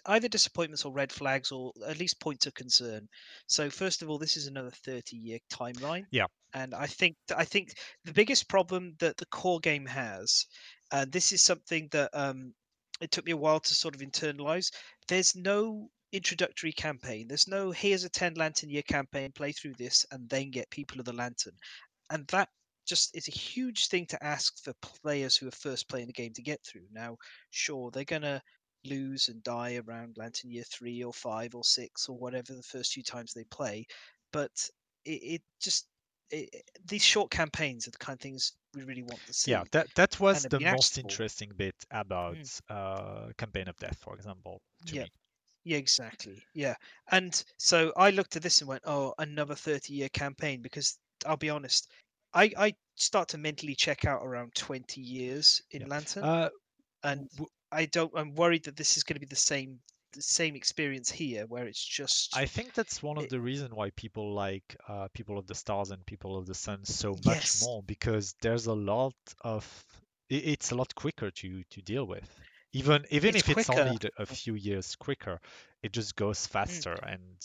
either 0.07 0.29
disappointments 0.29 0.85
or 0.85 0.93
red 0.93 1.13
flags, 1.13 1.51
or 1.53 1.73
at 1.87 1.99
least 1.99 2.21
points 2.21 2.47
of 2.47 2.55
concern. 2.55 3.09
So 3.47 3.71
first 3.71 4.03
of 4.03 4.11
all, 4.11 4.19
this 4.19 4.37
is 4.37 4.47
another 4.47 4.71
30 4.71 5.17
year 5.17 5.39
timeline. 5.53 6.05
Yeah. 6.11 6.27
and 6.55 6.75
I 6.75 6.87
think 6.87 7.17
I 7.37 7.45
think 7.45 7.75
the 8.05 8.13
biggest 8.13 8.49
problem 8.49 8.97
that 8.99 9.17
the 9.17 9.27
core 9.27 9.61
game 9.61 9.87
has, 9.87 10.47
and 10.93 11.11
this 11.13 11.33
is 11.33 11.43
something 11.43 11.89
that 11.93 12.11
um, 12.13 12.53
it 13.01 13.11
took 13.11 13.25
me 13.25 13.33
a 13.33 13.37
while 13.37 13.61
to 13.61 13.75
sort 13.75 13.95
of 13.95 14.01
internalize. 14.01 14.71
There's 15.09 15.35
no 15.37 15.89
introductory 16.13 16.73
campaign. 16.73 17.29
There's 17.29 17.47
no 17.47 17.71
here's 17.71 18.05
a 18.05 18.09
10 18.11 18.35
lantern 18.35 18.71
year 18.71 18.83
campaign, 18.83 19.33
play 19.33 19.53
through 19.53 19.75
this, 19.79 20.05
and 20.11 20.29
then 20.29 20.51
get 20.51 20.71
people 20.71 20.99
of 20.99 21.07
the 21.07 21.13
lantern. 21.13 21.55
And 22.11 22.27
that 22.29 22.49
just 22.87 23.15
it's 23.17 23.29
a 23.29 23.33
huge 23.33 23.87
thing 23.89 24.07
to 24.07 24.25
ask 24.25 24.63
for 24.63 24.73
players 24.83 25.37
who 25.37 25.49
are 25.49 25.53
first 25.53 25.89
playing 25.89 26.07
the 26.09 26.13
game 26.13 26.33
to 26.35 26.43
get 26.43 26.61
through. 26.65 26.87
Now, 26.91 27.17
sure, 27.51 27.91
they're 27.91 28.05
gonna 28.05 28.43
lose 28.85 29.29
and 29.29 29.43
die 29.43 29.77
around 29.77 30.17
lantern 30.17 30.51
year 30.51 30.65
three 30.65 31.03
or 31.05 31.13
five 31.13 31.55
or 31.55 31.65
six 31.65 32.09
or 32.09 32.17
whatever 32.19 32.55
the 32.55 32.63
first 32.63 32.93
few 32.93 33.03
times 33.03 33.33
they 33.33 33.45
play, 33.45 33.87
but 34.33 34.69
it, 35.05 35.11
it 35.23 35.43
just 35.61 35.89
it, 36.31 36.49
these 36.85 37.05
short 37.05 37.31
campaigns 37.31 37.87
are 37.87 37.91
the 37.91 37.99
kind 37.99 38.17
of 38.17 38.21
things 38.21 38.57
we 38.75 38.83
really 38.85 39.03
want 39.03 39.25
to 39.27 39.33
see. 39.35 39.53
yeah, 39.53 39.65
that 39.73 39.95
that 39.95 40.21
was 40.21 40.47
the 40.47 40.61
most 40.61 40.99
interesting 40.99 41.53
bit 41.57 41.75
about 41.91 42.39
uh, 42.69 43.33
Campaign 43.37 43.69
of 43.69 43.77
Death, 43.77 43.99
for 43.99 44.15
example, 44.15 44.61
to 44.87 44.97
Yeah. 44.97 44.97
me. 44.97 45.09
Yeah, 45.65 45.79
exactly. 45.79 46.45
Yeah. 46.55 46.77
And 47.11 47.43
so 47.59 47.93
I 47.97 48.11
looked 48.11 48.37
at 48.37 48.43
this 48.43 48.61
and 48.61 48.69
went, 48.69 48.83
oh, 48.87 49.15
another 49.19 49.55
30 49.57 49.95
year 49.95 50.09
campaign 50.11 50.63
because 50.63 50.99
I'll 51.27 51.37
be 51.39 51.51
honest, 51.51 51.91
I, 52.35 52.53
I 52.57 52.75
start 52.97 53.29
to 53.31 53.39
mentally 53.39 53.75
check 53.75 54.05
out 54.05 54.23
around 54.25 54.55
20 54.55 55.01
years 55.01 55.63
in 55.71 55.83
Yeah. 55.83 55.89
Lantern. 55.89 56.25
Uh, 56.25 56.51
and 57.03 57.29
I 57.73 57.87
don't, 57.87 58.13
I'm 58.17 58.35
worried 58.35 58.65
that 58.65 58.77
this 58.77 58.97
is 58.97 59.05
going 59.05 59.17
to 59.17 59.21
be 59.21 59.27
the 59.27 59.37
same, 59.37 59.81
the 60.13 60.23
same 60.23 60.57
experience 60.57 61.11
here 61.11 61.47
where 61.47 61.67
it's 61.67 61.85
just, 61.85 62.33
I 62.33 62.47
think 62.47 62.75
that's 62.75 63.03
one 63.05 63.19
of 63.19 63.29
it- 63.29 63.31
the 63.31 63.41
reason 63.41 63.75
why 63.75 63.91
people 63.91 64.35
like 64.35 64.77
uh, 64.89 65.09
People 65.15 65.39
of 65.39 65.47
the 65.47 65.55
Stars 65.55 65.91
and 65.93 66.05
People 66.07 66.37
of 66.37 66.47
the 66.47 66.55
Sun 66.55 66.85
so 66.85 67.15
much 67.17 67.55
Yes. 67.55 67.55
more 67.55 67.83
because 67.85 68.35
there's 68.41 68.67
a 68.67 68.75
lot 68.75 69.15
of 69.43 69.85
i- 70.31 70.35
it's 70.35 70.71
a 70.73 70.75
lot 70.77 70.93
quicker 70.97 71.31
to 71.31 71.63
to 71.65 71.83
deal 71.83 72.05
with. 72.07 72.41
Even 72.73 73.07
even 73.11 73.35
It's 73.35 73.37
if 73.37 73.49
it's 73.49 73.69
only 73.71 73.99
a 74.19 74.27
few 74.27 74.55
years 74.55 74.97
quicker, 74.97 75.41
it 75.83 75.93
just 75.93 76.17
goes 76.17 76.47
faster 76.49 76.95
and 76.95 77.39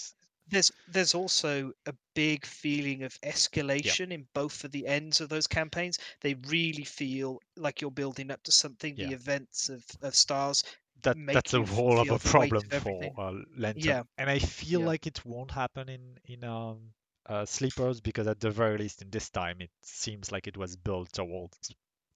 there's 0.48 0.72
there's 0.88 1.14
also 1.16 1.72
a 1.86 1.94
big 2.14 2.46
feeling 2.46 3.04
of 3.04 3.20
escalation 3.22 4.12
in 4.12 4.28
both 4.34 4.64
of 4.64 4.72
the 4.72 4.88
ends 4.88 5.22
of 5.22 5.30
those 5.30 5.48
campaigns. 5.48 5.98
They 6.22 6.36
really 6.36 6.84
feel 6.84 7.40
like 7.56 7.82
you're 7.82 7.92
building 7.92 8.32
up 8.32 8.44
to 8.44 8.52
something. 8.52 8.98
Yeah. 8.98 9.10
The 9.10 9.14
events 9.14 9.70
of, 9.70 9.86
of 10.02 10.16
stars 10.16 10.64
that 11.04 11.18
that's 11.32 11.54
a 11.54 11.64
whole 11.64 12.00
other 12.00 12.18
problem 12.20 12.70
for 12.70 13.14
uh, 13.18 13.34
Lantern. 13.56 13.98
Yeah. 13.98 14.04
And 14.18 14.30
I 14.30 14.40
feel 14.40 14.80
Yeah. 14.80 14.86
like 14.86 15.08
it 15.08 15.24
won't 15.26 15.52
happen 15.52 15.90
in 15.90 16.18
in 16.26 16.44
um 16.44 16.94
uh, 17.28 17.46
Sleepers 17.46 18.02
because 18.02 18.28
at 18.28 18.40
the 18.40 18.52
very 18.52 18.78
least 18.78 19.02
in 19.02 19.10
this 19.10 19.30
time 19.30 19.62
it 19.62 19.72
seems 19.82 20.32
like 20.32 20.48
it 20.48 20.58
was 20.58 20.76
built 20.76 21.12
towards 21.14 21.74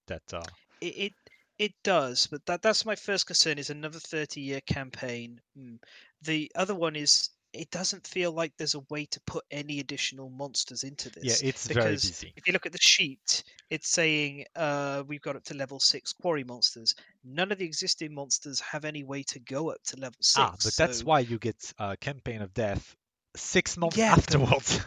that 0.08 0.34
uh 0.34 0.50
It, 0.82 0.86
it 0.98 1.14
it 1.58 1.84
does, 1.84 2.28
but 2.28 2.46
that 2.46 2.62
that's 2.62 2.86
my 2.86 2.96
first 2.96 3.26
concern. 3.28 3.58
Is 3.58 3.70
another 3.70 4.00
thirty 4.00 4.42
year 4.42 4.60
campaign. 4.62 5.42
Mm. 5.58 5.82
The 6.22 6.52
other 6.56 6.76
one 6.76 6.96
is 6.98 7.30
it 7.54 7.72
doesn't 7.72 8.06
feel 8.06 8.32
like 8.32 8.54
there's 8.58 8.76
a 8.76 8.82
way 8.90 9.06
to 9.06 9.20
put 9.22 9.44
any 9.52 9.80
additional 9.80 10.30
monsters 10.30 10.84
into 10.84 11.10
this. 11.10 11.24
yeah, 11.42 11.50
it's 11.50 11.68
very 11.68 11.76
because 11.86 12.06
busy. 12.06 12.34
if 12.36 12.46
you 12.48 12.54
look 12.54 12.66
at 12.66 12.72
the 12.72 12.78
sheet, 12.82 13.44
it's 13.70 13.90
saying 13.90 14.46
uh, 14.56 15.04
we've 15.08 15.22
got 15.22 15.36
up 15.36 15.44
to 15.46 15.54
level 15.56 15.80
six 15.80 16.14
quarry 16.14 16.44
monsters. 16.44 16.96
None 17.24 17.52
of 17.52 17.58
the 17.58 17.66
existing 17.66 18.14
monsters 18.14 18.60
have 18.60 18.86
any 18.86 19.04
way 19.04 19.24
to 19.24 19.40
go 19.40 19.72
up 19.72 19.82
to 19.86 19.98
level 19.98 20.18
six. 20.22 20.38
Ah, 20.40 20.56
but 20.64 20.76
that's 20.76 21.04
why 21.04 21.20
you 21.22 21.38
get 21.40 21.74
uh, 21.80 21.96
Campaign 22.00 22.42
of 22.42 22.54
Death 22.54 22.96
six 23.36 23.78
months 23.78 23.98
Yeah, 23.98 24.16
but- 24.16 24.20
afterwards. 24.36 24.82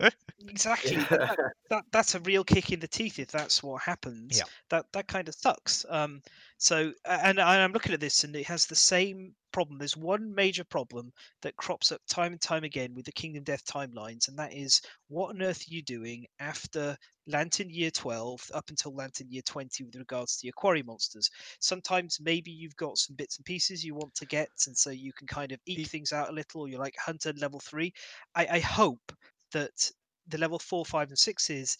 exactly. 0.48 1.04
That, 1.26 1.38
that 1.70 1.84
that's 1.90 2.14
a 2.14 2.20
real 2.20 2.44
kick 2.44 2.70
in 2.72 2.78
the 2.80 2.86
teeth 2.88 3.18
if 3.18 3.28
that's 3.28 3.62
what 3.62 3.82
happens. 3.82 4.38
Yeah. 4.38 4.44
that 4.70 4.86
that 4.92 5.08
kind 5.08 5.28
of 5.28 5.34
sucks. 5.34 5.84
Um 5.88 6.20
so 6.58 6.92
and 7.04 7.40
i'm 7.40 7.72
looking 7.72 7.92
at 7.92 8.00
this 8.00 8.24
and 8.24 8.34
it 8.36 8.46
has 8.46 8.66
the 8.66 8.74
same 8.76 9.34
problem. 9.52 9.78
There's 9.78 9.96
one 9.96 10.34
major 10.34 10.64
problem 10.64 11.10
that 11.42 11.56
crops 11.56 11.90
up 11.90 12.00
time 12.08 12.32
and 12.32 12.40
time 12.40 12.62
again 12.64 12.94
with 12.94 13.06
the 13.06 13.12
kingdom 13.12 13.42
death 13.42 13.64
timelines 13.64 14.28
and 14.28 14.38
that 14.38 14.52
is 14.52 14.80
what 15.08 15.30
on 15.30 15.42
earth 15.42 15.62
are 15.62 15.74
you 15.74 15.82
doing 15.82 16.26
after 16.38 16.96
lantern 17.26 17.70
year 17.70 17.90
12 17.90 18.40
up 18.54 18.68
until 18.68 18.94
lantern 18.94 19.28
year 19.30 19.42
20 19.42 19.82
with 19.84 19.96
regards 19.96 20.36
to 20.36 20.46
your 20.46 20.52
quarry 20.56 20.82
monsters? 20.82 21.28
Sometimes 21.60 22.18
maybe 22.20 22.50
you've 22.50 22.76
got 22.76 22.98
some 22.98 23.16
bits 23.16 23.38
and 23.38 23.44
pieces 23.46 23.82
you 23.84 23.94
want 23.94 24.14
to 24.16 24.26
get 24.26 24.50
and 24.66 24.76
so 24.76 24.90
you 24.90 25.12
can 25.12 25.26
kind 25.26 25.52
of 25.52 25.60
eke 25.66 25.86
It- 25.86 25.88
things 25.88 26.12
out 26.12 26.28
a 26.28 26.32
little 26.32 26.60
or 26.62 26.68
you're 26.68 26.80
like 26.80 26.94
hunter 26.98 27.32
level 27.34 27.60
three. 27.60 27.92
I, 28.34 28.46
I 28.46 28.58
hope 28.60 29.12
that 29.52 29.90
the 30.28 30.38
level 30.38 30.58
four, 30.58 30.84
five, 30.84 31.08
and 31.08 31.18
six 31.18 31.50
is 31.50 31.76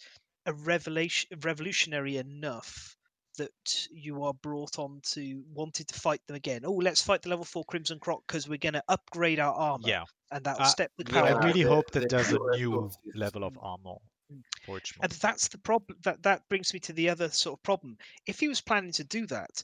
a 0.47 0.53
revelation 0.55 1.29
revolutionary 1.43 2.17
enough 2.19 2.97
that 3.39 3.87
you 3.93 4.23
are 4.25 4.33
brought 4.35 4.79
on 4.79 5.01
to 5.03 5.43
wanted 5.53 5.87
to 5.89 5.99
fight 5.99 6.21
them 6.27 6.37
again. 6.37 6.63
Oh, 6.65 6.73
let's 6.73 7.03
fight 7.03 7.21
the 7.23 7.29
level 7.29 7.45
four 7.45 7.65
Crimson 7.65 7.99
Croc 7.99 8.23
because 8.27 8.49
we're 8.49 8.57
going 8.59 8.73
to 8.75 8.83
upgrade 8.89 9.39
our 9.41 9.53
armor, 9.53 9.87
yeah, 9.89 10.05
and 10.31 10.43
that'll 10.45 10.63
Uh, 10.63 10.69
step 10.69 10.91
the 10.97 11.05
Yeah, 11.13 11.23
I 11.23 11.45
really 11.45 11.63
the- 11.65 11.69
hope 11.69 11.91
that 11.91 12.09
there's 12.09 12.33
a 12.33 12.39
new 12.57 12.91
level 13.15 13.45
of 13.45 13.59
armor 13.61 13.97
Mm. 14.33 14.43
And 15.03 15.13
that's 15.13 15.47
the 15.47 15.59
problem. 15.59 15.97
That 16.03 16.21
that 16.25 16.49
brings 16.49 16.75
me 16.75 16.81
to 16.81 16.93
the 16.93 17.09
other 17.09 17.29
sort 17.31 17.61
of 17.61 17.63
problem. 17.63 17.97
If 18.27 18.41
he 18.41 18.49
was 18.49 18.61
planning 18.61 18.91
to 18.93 19.05
do 19.05 19.25
that, 19.27 19.63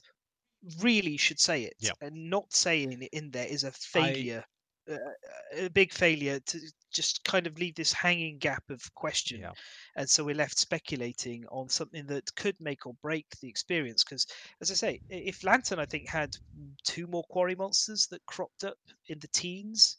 really 0.79 1.17
should 1.17 1.39
say 1.39 1.63
it, 1.63 1.73
Yeah. 1.79 1.91
and 1.99 2.29
not 2.29 2.53
saying 2.53 3.01
it 3.01 3.09
in 3.11 3.29
there 3.31 3.45
is 3.45 3.65
a 3.65 3.73
failure, 3.73 4.45
a 4.87 5.69
big 5.69 5.91
failure 5.91 6.39
to 6.41 6.59
just 6.91 7.23
kind 7.23 7.47
of 7.47 7.57
leave 7.57 7.75
this 7.75 7.93
hanging 7.93 8.37
gap 8.37 8.63
of 8.69 8.81
question. 8.93 9.39
Yeah. 9.41 9.51
and 9.95 10.09
so 10.09 10.23
we're 10.23 10.35
left 10.35 10.57
speculating 10.57 11.45
on 11.51 11.69
something 11.69 12.05
that 12.07 12.33
could 12.35 12.55
make 12.59 12.85
or 12.85 12.93
break 13.01 13.25
the 13.41 13.47
experience 13.47 14.03
because 14.03 14.25
as 14.61 14.71
i 14.71 14.73
say 14.73 15.01
if 15.09 15.43
lantern 15.43 15.79
i 15.79 15.85
think 15.85 16.07
had 16.07 16.35
two 16.83 17.07
more 17.07 17.23
quarry 17.29 17.55
monsters 17.55 18.07
that 18.07 18.25
cropped 18.25 18.63
up 18.63 18.77
in 19.07 19.19
the 19.19 19.27
teens 19.29 19.97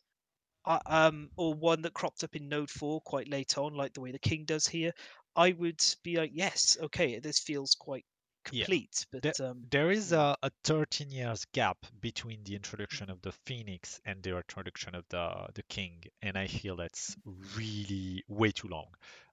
uh, 0.67 0.79
um 0.87 1.29
or 1.37 1.55
one 1.55 1.83
that 1.83 1.95
cropped 1.95 2.25
up 2.25 2.35
in 2.35 2.49
node 2.49 2.71
4 2.71 3.01
quite 3.03 3.29
late 3.29 3.59
on 3.59 3.75
like 3.75 3.93
the 3.93 4.01
way 4.01 4.13
the 4.13 4.19
king 4.19 4.45
does 4.45 4.67
here 4.67 4.93
i 5.37 5.53
would 5.53 5.83
be 6.03 6.17
like 6.17 6.31
yes 6.33 6.77
okay 6.83 7.19
this 7.19 7.39
feels 7.39 7.75
quite 7.75 8.05
Yeah. 8.51 8.65
complete 8.67 9.07
but 9.11 9.41
um 9.41 9.67
There 9.71 9.91
is 9.91 10.13
a, 10.13 10.37
a 10.43 10.51
13 10.65 11.11
years 11.11 11.45
gap 11.53 11.79
between 12.01 12.45
the 12.45 12.55
introduction 12.55 13.11
of 13.11 13.21
the 13.23 13.33
Phoenix 13.33 14.01
and 14.05 14.23
the 14.23 14.37
introduction 14.37 14.95
of 14.95 15.05
the 15.09 15.49
the 15.55 15.63
King, 15.65 16.05
and 16.23 16.37
I 16.37 16.47
feel 16.47 16.77
that's 16.77 17.17
really 17.57 18.25
way 18.29 18.53
too 18.53 18.69
long. 18.69 18.89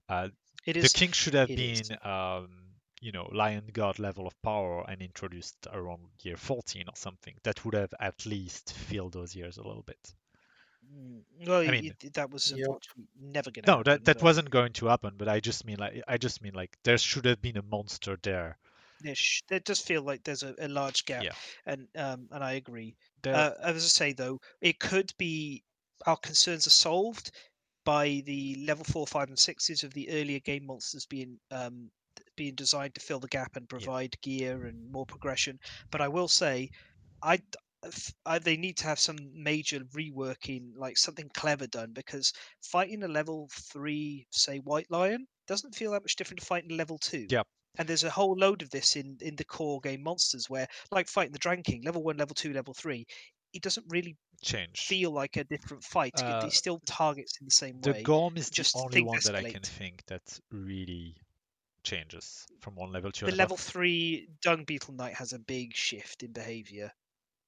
Uh, 0.10 0.30
it 0.66 0.74
the 0.74 0.90
King 0.90 1.12
should 1.12 1.34
have 1.36 1.48
been, 1.48 1.82
is. 1.82 1.92
um, 2.04 2.50
you 3.02 3.12
know, 3.12 3.28
Lion 3.32 3.70
God 3.74 3.98
level 4.00 4.28
of 4.28 4.42
power 4.42 4.86
and 4.88 5.02
introduced 5.02 5.68
around 5.72 6.02
year 6.22 6.38
14 6.38 6.84
or 6.88 6.96
something. 6.96 7.34
That 7.44 7.64
would 7.66 7.74
have 7.74 7.94
at 8.00 8.26
least 8.26 8.74
filled 8.74 9.14
those 9.14 9.36
years 9.36 9.58
a 9.58 9.64
little 9.64 9.84
bit. 9.84 10.14
Mm, 10.94 11.22
well 11.48 11.62
I 11.62 11.68
mean- 11.72 11.84
y- 11.86 11.96
y- 12.04 12.10
that 12.14 12.30
was 12.32 12.52
Yeah. 12.52 12.66
unfortunately 12.66 13.08
never 13.20 13.52
going 13.52 13.64
to 13.66 13.72
No, 13.72 13.78
happen 13.78 13.92
that 13.92 14.06
that 14.06 14.18
but 14.18 14.24
wasn't 14.24 14.50
going 14.50 14.74
to 14.74 14.88
happen. 14.88 15.14
But 15.18 15.28
I 15.30 15.40
just 15.40 15.66
mean 15.66 15.78
like 15.78 16.04
I 16.08 16.18
just 16.18 16.42
mean 16.42 16.54
like 16.54 16.78
there 16.84 16.98
should 16.98 17.26
have 17.26 17.42
been 17.42 17.58
a 17.58 17.62
monster 17.64 18.18
there. 18.22 18.58
There, 19.04 19.16
there 19.50 19.60
does 19.60 19.82
feel 19.82 20.02
like 20.04 20.24
there's 20.24 20.44
a, 20.44 20.56
a 20.60 20.68
large 20.68 21.06
gap 21.06 21.26
Yeah. 21.26 21.36
and 21.66 21.88
um 21.98 22.28
and 22.32 22.44
i 22.44 22.54
agree 22.54 22.96
There, 23.24 23.36
Uh, 23.36 23.52
as 23.64 23.76
I 23.86 23.88
say, 23.88 24.14
though, 24.14 24.40
it 24.62 24.80
could 24.80 25.14
be 25.18 25.64
our 26.06 26.18
concerns 26.18 26.68
are 26.68 26.72
solved 26.72 27.32
by 27.86 28.22
the 28.26 28.56
level 28.68 28.84
four, 28.86 29.08
five, 29.08 29.30
and 29.30 29.40
sixes 29.40 29.84
of 29.84 29.94
the 29.94 30.10
earlier 30.12 30.40
game 30.40 30.66
monsters 30.66 31.06
being 31.06 31.40
um, 31.52 31.92
being 32.36 32.56
designed 32.56 32.96
to 32.96 33.02
fill 33.02 33.20
the 33.20 33.28
gap 33.28 33.56
and 33.56 33.70
provide 33.70 34.20
gear 34.22 34.66
and 34.66 34.92
more 34.92 35.06
progression. 35.06 35.60
But 35.92 36.02
I 36.02 36.08
will 36.10 36.28
say, 36.28 36.70
I, 37.22 37.40
I- 38.26 38.40
they 38.40 38.58
need 38.58 38.78
to 38.78 38.86
have 38.86 39.00
some 39.00 39.18
major 39.34 39.82
reworking, 39.82 40.72
like 40.76 40.98
something 40.98 41.30
clever 41.30 41.68
done, 41.68 41.94
because 41.94 42.34
fighting 42.62 43.04
a 43.04 43.08
level 43.08 43.50
three, 43.52 44.28
say 44.32 44.58
White 44.60 44.90
Lion, 44.90 45.28
doesn't 45.48 45.76
feel 45.76 45.92
that 45.92 46.02
much 46.04 46.16
different 46.16 46.40
to 46.40 46.46
fighting 46.46 46.72
a 46.72 46.76
level 46.76 46.98
two. 46.98 47.30
Yep. 47.30 47.48
And 47.78 47.88
there's 47.88 48.04
a 48.04 48.10
whole 48.10 48.36
load 48.36 48.62
of 48.62 48.70
this 48.70 48.96
in 48.96 49.18
in 49.22 49.36
the 49.36 49.46
core 49.46 49.80
game 49.82 50.04
monsters, 50.04 50.50
where 50.50 50.68
like 50.92 51.08
fighting 51.08 51.32
the 51.34 51.40
Dragon 51.40 51.64
King, 51.64 51.84
level 51.84 52.04
one, 52.04 52.18
level 52.18 52.36
two, 52.36 52.54
level 52.54 52.74
three, 52.74 53.06
it 53.54 53.62
doesn't 53.62 53.86
really 53.90 54.18
Change. 54.42 54.80
feel 54.88 55.12
like 55.12 55.38
a 55.38 55.44
different 55.46 55.84
fight. 55.84 56.14
It- 56.18 56.24
Uh, 56.24 56.42
They 56.42 56.50
still 56.50 56.80
targets 56.86 57.40
in 57.40 57.46
the 57.46 57.52
same 57.52 57.80
The 57.82 57.92
way. 57.94 58.04
Gorm 58.04 58.36
is 58.38 58.50
just 58.50 58.74
the 58.74 58.80
only 58.80 58.94
things 58.96 59.08
one 59.08 59.20
that 59.24 59.36
I 59.36 59.52
can 59.52 59.62
think 59.64 60.06
that 60.08 60.40
really 60.52 61.16
changes 61.84 62.46
from 62.60 62.76
one 62.76 62.92
level 62.92 63.12
to 63.12 63.20
the 63.22 63.28
another. 63.28 63.38
level 63.38 63.58
three 63.58 64.28
Dung 64.42 64.66
Beetle 64.66 64.94
Knight 64.94 65.16
has 65.16 65.34
a 65.34 65.40
big 65.40 65.74
shift 65.76 66.24
in 66.24 66.32
behavior. 66.34 66.92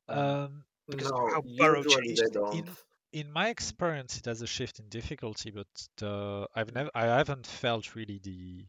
Um, 0.07 0.17
Um, 0.19 0.65
because 0.87 1.07
of 1.07 1.17
no, 1.17 1.29
how 1.33 1.41
Burrow 1.57 1.83
usually 1.83 2.05
changed 2.07 2.21
they 2.21 2.25
it. 2.27 2.33
don't. 2.33 2.55
In- 2.67 2.77
in 3.11 3.31
my 3.31 3.49
experience, 3.49 4.17
it 4.17 4.25
has 4.25 4.41
a 4.41 4.47
shift 4.47 4.79
in 4.79 4.89
difficulty, 4.89 5.51
but 5.51 5.67
the 5.97 6.47
I've 6.55 6.73
never 6.73 6.89
I 6.95 7.05
haven't 7.05 7.45
felt 7.45 7.93
really 7.95 8.19
the. 8.19 8.65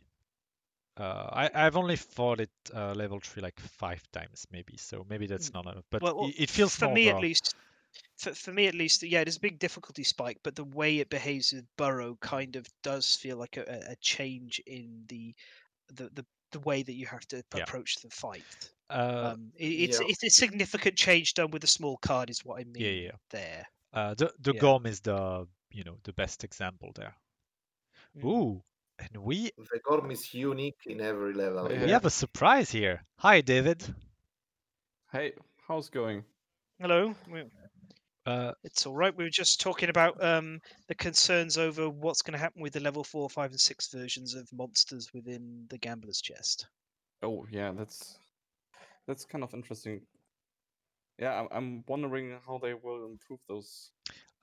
Uh, 0.97 1.29
I 1.33 1.51
I've 1.66 1.77
only 1.77 1.97
fought 1.97 2.41
it 2.41 2.51
uh, 2.73 2.95
level 2.95 3.21
three 3.21 3.43
like 3.43 3.59
five 3.61 4.03
times 4.12 4.47
maybe, 4.53 4.77
so 4.77 5.05
maybe 5.09 5.27
that's 5.27 5.53
not 5.53 5.66
enough. 5.66 5.85
But 5.91 6.03
well, 6.03 6.16
well, 6.16 6.29
it, 6.29 6.35
it 6.45 6.51
feels 6.51 6.77
for 6.77 6.87
more 6.87 6.95
me 6.95 7.09
at 7.09 7.19
least. 7.19 7.55
For, 8.16 8.35
for 8.35 8.53
me 8.53 8.66
at 8.66 8.75
least, 8.75 9.03
yeah, 9.03 9.25
there's 9.25 9.37
a 9.37 9.41
big 9.41 9.59
difficulty 9.59 10.05
spike, 10.05 10.39
but 10.45 10.57
the 10.57 10.65
way 10.65 10.99
it 10.99 11.11
behaves 11.11 11.53
with 11.53 11.66
Burrow 11.77 12.16
kind 12.21 12.57
of 12.57 12.66
does 12.83 13.16
feel 13.16 13.37
like 13.39 13.57
a, 13.57 13.62
a- 13.62 13.93
a 13.93 13.97
change 13.97 14.61
in 14.66 15.05
the 15.09 15.35
the, 15.89 16.11
the 16.11 16.27
the 16.53 16.61
way 16.61 16.83
that 16.83 16.95
you 16.95 17.07
have 17.07 17.27
to 17.29 17.45
Yeah. 17.53 17.66
approach 17.66 17.97
the 18.03 18.11
fight. 18.11 18.73
Uh, 18.91 19.33
Um, 19.33 19.53
it, 19.57 19.66
it's 19.66 20.01
yeah. 20.01 20.07
it's 20.07 20.25
a 20.25 20.31
significant 20.31 20.97
change 20.97 21.35
done 21.35 21.51
with 21.51 21.65
a 21.65 21.69
small 21.69 21.99
card, 21.99 22.31
is 22.31 22.45
what 22.45 22.61
I 22.61 22.65
mean 22.65 22.83
Yeah, 22.83 22.91
yeah. 22.91 23.16
there. 23.31 23.66
uh, 23.93 24.15
the 24.15 24.35
the 24.41 24.55
yeah. 24.55 24.61
Gorm 24.61 24.87
is 24.87 25.01
the 25.01 25.49
you 25.71 25.85
know 25.85 25.99
the 26.05 26.12
best 26.15 26.45
example 26.45 26.93
there. 26.95 27.16
Mm. 28.16 28.25
Ooh, 28.25 28.65
and 28.99 29.23
we 29.23 29.51
The 29.57 29.81
Gorm 29.87 30.11
is 30.11 30.33
unique 30.35 30.81
in 30.87 31.01
every 31.01 31.35
level. 31.35 31.71
Yeah. 31.71 31.85
we 31.85 31.91
have 31.91 32.05
a 32.05 32.11
surprise 32.11 32.71
here. 32.71 33.05
Hi, 33.19 33.41
David. 33.41 33.83
Hey, 35.12 35.33
how's 35.69 35.91
going? 35.91 36.25
Hello. 36.81 37.15
Uh, 38.27 38.53
It's 38.65 38.87
all 38.87 38.95
right. 38.95 39.15
We 39.16 39.25
were 39.25 39.31
just 39.31 39.61
talking 39.61 39.91
about 39.91 40.23
um, 40.23 40.61
the 40.89 40.95
concerns 40.95 41.59
over 41.59 41.89
what's 41.89 42.23
going 42.23 42.33
to 42.33 42.39
happen 42.39 42.62
with 42.62 42.73
the 42.73 42.81
level 42.81 43.05
four, 43.05 43.29
five, 43.29 43.51
and 43.51 43.61
six 43.61 43.89
versions 43.93 44.35
of 44.35 44.49
monsters 44.53 45.11
within 45.12 45.66
the 45.69 45.79
Gambler's 45.79 46.21
Chest. 46.21 46.66
Oh, 47.23 47.47
yeah, 47.51 47.73
that's 47.73 48.19
that's 49.07 49.25
kind 49.25 49.45
of 49.45 49.53
interesting. 49.55 50.01
Yeah, 51.19 51.41
I'm, 51.41 51.49
I'm 51.53 51.85
wondering 51.87 52.37
how 52.47 52.59
they 52.59 52.75
will 52.75 53.07
improve 53.07 53.41
those 53.49 53.91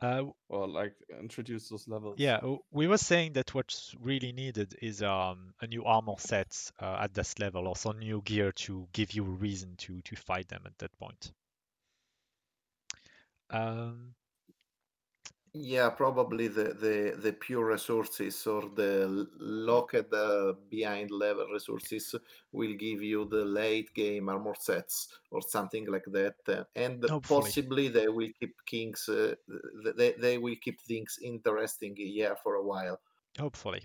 uh, 0.02 0.24
or 0.50 0.68
like 0.68 0.94
introduce 1.20 1.70
those 1.70 1.88
levels. 1.88 2.16
Yeah, 2.18 2.40
we 2.72 2.88
were 2.88 2.98
saying 2.98 3.34
that 3.34 3.54
what's 3.54 3.96
really 4.00 4.32
needed 4.32 4.76
is 4.82 5.02
um, 5.04 5.54
a 5.62 5.68
new 5.68 5.86
armor 5.86 6.16
set 6.18 6.72
uh, 6.80 6.98
at 7.02 7.14
this 7.14 7.38
level, 7.40 7.68
or 7.68 7.76
some 7.76 8.00
new 8.00 8.22
gear 8.24 8.52
to 8.52 8.88
give 8.94 9.12
you 9.12 9.24
a 9.26 9.30
reason 9.30 9.76
to 9.78 10.02
to 10.02 10.16
fight 10.16 10.48
them 10.48 10.64
at 10.66 10.78
that 10.80 10.98
point. 10.98 11.32
Um, 13.52 14.16
Yeah, 15.54 15.90
probably 15.90 16.48
the, 16.48 16.74
the, 16.74 17.18
the 17.22 17.34
pure 17.34 17.66
resources 17.66 18.48
or 18.48 18.70
the 18.70 19.28
locked 19.38 20.14
uh, 20.14 20.54
behind 20.70 21.12
level 21.12 21.46
resources 21.48 22.16
will 22.54 22.74
give 22.76 23.02
you 23.04 23.26
the 23.26 23.44
late 23.44 23.94
game 23.94 24.30
armor 24.30 24.56
sets 24.56 25.10
or 25.30 25.42
something 25.42 25.88
like 25.88 26.06
that. 26.08 26.36
uh, 26.48 26.64
and 26.74 27.06
Hopefully. 27.08 27.54
possibly 27.62 27.90
they 27.90 28.08
will 28.08 28.30
keep 28.40 28.56
kings, 28.66 29.10
uh, 29.10 29.36
they, 29.98 30.14
they 30.14 30.38
will 30.38 30.56
keep 30.62 30.80
things 30.80 31.20
interesting, 31.22 31.96
yeah, 31.98 32.34
for 32.42 32.56
a 32.56 32.64
while. 32.64 33.02
hopefully. 33.38 33.84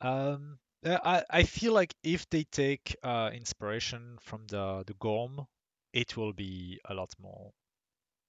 Um, 0.00 0.58
I 0.84 1.24
I 1.30 1.44
feel 1.44 1.72
like 1.74 1.94
if 2.04 2.28
they 2.30 2.44
take 2.44 2.96
uh, 3.02 3.30
inspiration 3.34 4.18
from 4.20 4.46
the 4.48 4.84
the 4.86 4.94
Gorm, 4.94 5.46
it 5.92 6.16
will 6.16 6.32
be 6.34 6.80
a 6.86 6.94
lot 6.94 7.14
more, 7.18 7.52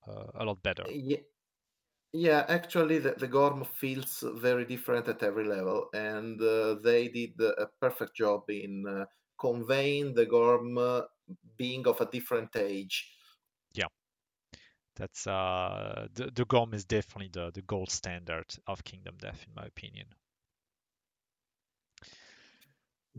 uh, 0.07 0.31
a 0.35 0.45
lot 0.45 0.63
better. 0.63 0.87
Yeah, 0.87 1.19
yeah 2.15 2.45
actually, 2.47 2.99
the, 2.99 3.11
the 3.13 3.27
Gorm 3.27 3.63
feels 3.65 4.23
very 4.35 4.65
different 4.65 5.07
at 5.07 5.23
every 5.23 5.45
level, 5.45 5.89
and 5.93 6.41
uh, 6.41 6.75
they 6.75 7.07
did 7.09 7.39
a 7.39 7.67
perfect 7.81 8.15
job 8.15 8.49
in 8.49 8.85
uh, 8.87 9.05
conveying 9.39 10.13
the 10.13 10.25
Gorm 10.25 10.77
being 11.57 11.87
of 11.87 12.01
a 12.01 12.05
different 12.05 12.55
age. 12.55 13.11
Yeah, 13.73 13.87
that's 14.95 15.25
uh, 15.27 16.07
the 16.13 16.31
the 16.31 16.45
Gorm 16.45 16.73
is 16.73 16.85
definitely 16.85 17.29
the 17.29 17.51
the 17.51 17.61
gold 17.61 17.89
standard 17.91 18.55
of 18.67 18.83
Kingdom 18.83 19.17
Death, 19.17 19.45
in 19.47 19.53
my 19.53 19.65
opinion. 19.65 20.07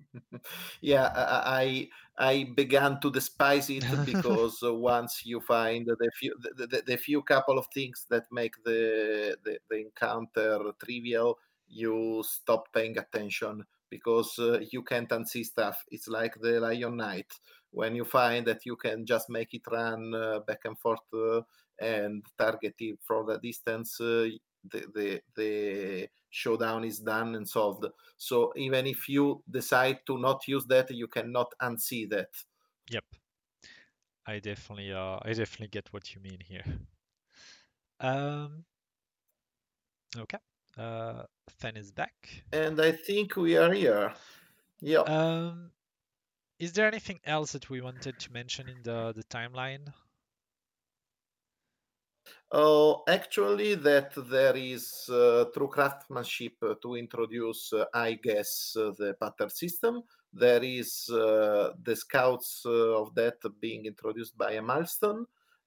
yeah 0.81 1.13
I, 1.15 1.89
I 2.19 2.31
i 2.31 2.45
began 2.55 3.01
to 3.01 3.11
despise 3.11 3.71
it 3.71 3.85
because 4.07 4.63
uh, 4.63 4.75
once 4.75 5.23
you 5.25 5.41
find 5.41 5.87
the 5.87 6.11
few 6.19 6.35
the, 6.57 6.67
the, 6.67 6.83
the 6.87 6.97
few 6.97 7.23
couple 7.23 7.59
of 7.59 7.67
things 7.75 8.07
that 8.11 8.25
make 8.33 8.55
the, 8.65 9.37
the 9.45 9.59
the 9.69 9.77
encounter 9.77 10.73
trivial 10.83 11.39
you 11.69 12.23
stop 12.27 12.73
paying 12.73 12.97
attention 12.99 13.65
because 13.91 14.39
uh, 14.39 14.61
you 14.73 14.83
can't 14.83 15.09
unsee 15.11 15.45
stuff. 15.45 15.85
It's 15.91 16.09
like 16.09 16.35
the 16.41 16.61
lion 16.61 16.97
knight. 16.97 17.31
When 17.71 17.95
you 17.95 18.05
find 18.05 18.47
that 18.47 18.65
you 18.65 18.77
can 18.77 19.05
just 19.05 19.29
make 19.29 19.53
it 19.53 19.63
run 19.71 20.15
uh, 20.15 20.41
back 20.41 20.61
and 20.65 20.79
forth 20.79 21.01
uh, 21.13 21.43
and 21.79 22.25
target 22.39 22.75
it 22.79 22.99
from 23.07 23.27
the 23.27 23.39
distance 23.39 24.01
uh, 24.01 24.27
the, 24.71 24.87
the 24.95 25.21
the 25.35 26.09
showdown 26.31 26.85
is 26.85 26.99
done 26.99 27.35
and 27.35 27.49
solved 27.49 27.87
so 28.17 28.53
even 28.57 28.87
if 28.87 29.09
you 29.09 29.43
decide 29.51 29.99
to 30.07 30.19
not 30.19 30.49
use 30.49 30.65
that, 30.67 30.91
you 30.91 31.07
cannot 31.07 31.53
unsee 31.61 32.09
that. 32.11 32.31
Yep. 32.91 33.05
I 34.27 34.39
definitely 34.39 34.93
uh 34.93 35.19
I 35.23 35.33
definitely 35.33 35.69
get 35.69 35.93
what 35.93 36.15
you 36.15 36.21
mean 36.21 36.39
here. 36.41 36.65
Um 38.01 38.65
okay. 40.17 40.39
Uh 40.77 41.23
Fen 41.49 41.77
is 41.77 41.93
back. 41.93 42.45
And 42.53 42.81
I 42.81 42.93
think 42.93 43.37
we 43.37 43.57
are 43.57 43.73
here. 43.73 44.15
Yeah. 44.81 45.01
Um 45.01 45.71
is 46.59 46.73
there 46.73 46.87
anything 46.87 47.21
else 47.25 47.53
that 47.53 47.69
we 47.69 47.83
wanted 47.83 48.19
to 48.19 48.33
mention 48.33 48.69
in 48.69 48.83
the 48.83 49.13
the 49.15 49.25
timeline? 49.25 49.93
Oh, 52.53 53.03
actually, 53.09 53.75
that 53.75 54.13
there 54.31 54.57
is 54.57 55.09
uh, 55.11 55.47
true 55.53 55.69
craftsmanship 55.69 56.55
uh, 56.63 56.75
to 56.81 56.95
introduce, 56.95 57.73
uh, 57.73 57.87
I 57.93 58.15
guess, 58.15 58.77
uh, 58.77 58.93
the 58.97 59.15
pattern 59.21 59.51
system. 59.51 60.03
There 60.33 60.63
is 60.63 61.09
uh, 61.11 61.73
the 61.83 61.97
scouts 61.97 62.63
of 62.65 63.15
that 63.17 63.39
being 63.61 63.87
introduced 63.87 64.39
by 64.39 64.53
a 64.53 64.63
milestone. 64.63 65.27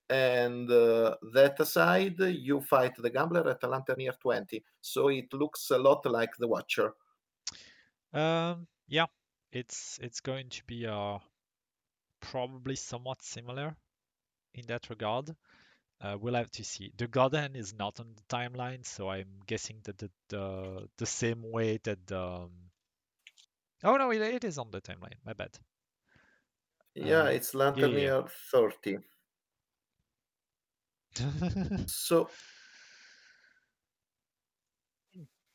And 0.09 0.67
that 0.69 1.57
aside, 1.59 2.19
you 2.19 2.61
fight 2.61 2.95
the 2.95 3.11
gambler 3.11 3.47
at 3.47 3.61
a 3.63 3.67
lantern 3.67 3.99
year 3.99 4.15
20. 4.19 4.63
So 4.81 5.09
it 5.09 5.31
looks 5.33 5.69
a 5.69 5.77
lot 5.77 6.03
like 6.05 6.31
the 6.39 6.47
Watcher. 6.47 6.93
Um 8.13 8.67
yeah, 8.87 9.07
it's 9.51 9.97
it's 9.99 10.19
going 10.19 10.49
to 10.49 10.63
be 10.65 10.85
uh 10.85 11.19
probably 12.21 12.75
somewhat 12.77 13.21
similar 13.21 13.75
in 14.53 14.67
that 14.67 14.89
regard. 14.89 15.35
Uh, 16.01 16.17
we'll 16.19 16.35
have 16.35 16.49
to 16.51 16.63
see. 16.63 16.93
The 16.97 17.07
Garden 17.07 17.55
is 17.55 17.73
not 17.73 17.99
on 17.99 18.07
the 18.15 18.35
timeline, 18.35 18.85
so 18.85 19.09
I'm 19.09 19.41
guessing 19.47 19.77
that 19.83 19.97
the 19.97 20.09
the, 20.29 20.87
the 20.97 21.05
same 21.05 21.43
way 21.43 21.79
that 21.83 22.07
the 22.07 22.21
um... 22.21 22.51
oh 23.83 23.97
no, 23.97 24.11
it, 24.11 24.21
it 24.21 24.43
is 24.45 24.57
on 24.57 24.71
the 24.71 24.79
timeline. 24.79 25.19
My 25.25 25.33
bad. 25.33 25.57
Yeah, 26.95 27.23
Uh, 27.23 27.25
it's 27.25 27.53
lantern 27.53 27.91
yeah. 27.91 27.97
year 27.97 28.23
30. 28.51 28.99
So 31.87 32.29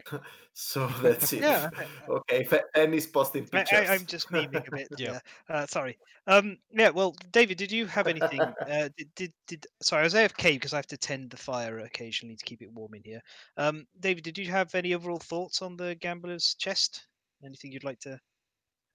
so 0.52 0.86
that's 1.02 1.32
it. 1.32 1.43
Yeah, 1.43 1.70
Okay, 2.09 2.44
Fa- 2.44 2.64
Fan 2.74 2.98
posting 3.12 3.44
I, 3.52 3.59
pictures. 3.59 3.89
I, 3.89 3.94
I'm 3.94 4.06
just 4.06 4.28
memeing 4.32 4.66
a 4.66 4.70
bit. 4.70 4.89
Yeah. 4.98 5.18
yeah. 5.48 5.56
Uh, 5.56 5.66
sorry. 5.66 5.98
Um. 6.26 6.59
Yeah. 6.70 6.90
Well, 6.90 7.14
David, 7.32 7.59
did 7.59 7.72
you 7.72 7.86
have 7.86 8.06
anything? 8.06 8.40
uh, 8.40 8.89
did, 8.97 9.14
did 9.14 9.32
did 9.47 9.66
sorry, 9.82 10.01
I 10.02 10.05
was 10.05 10.14
AFK 10.14 10.55
because 10.55 10.72
I 10.72 10.76
have 10.76 10.86
to 10.89 10.97
tend 10.97 11.31
the 11.31 11.36
fire 11.36 11.81
occasionally 11.81 12.36
to 12.36 12.44
keep 12.44 12.62
it 12.62 12.72
warm 12.72 12.94
in 12.94 13.02
here. 13.05 13.20
Um, 13.56 13.86
David, 14.01 14.24
did 14.24 14.39
you 14.39 14.51
have 14.51 14.74
any 14.74 14.94
overall 14.94 15.18
thoughts 15.18 15.62
on 15.62 15.76
the 15.76 15.94
gambler's 15.97 16.55
chest? 16.55 17.06
Anything 17.44 17.72
you'd 17.72 17.85
like 17.85 18.01
to 18.01 18.18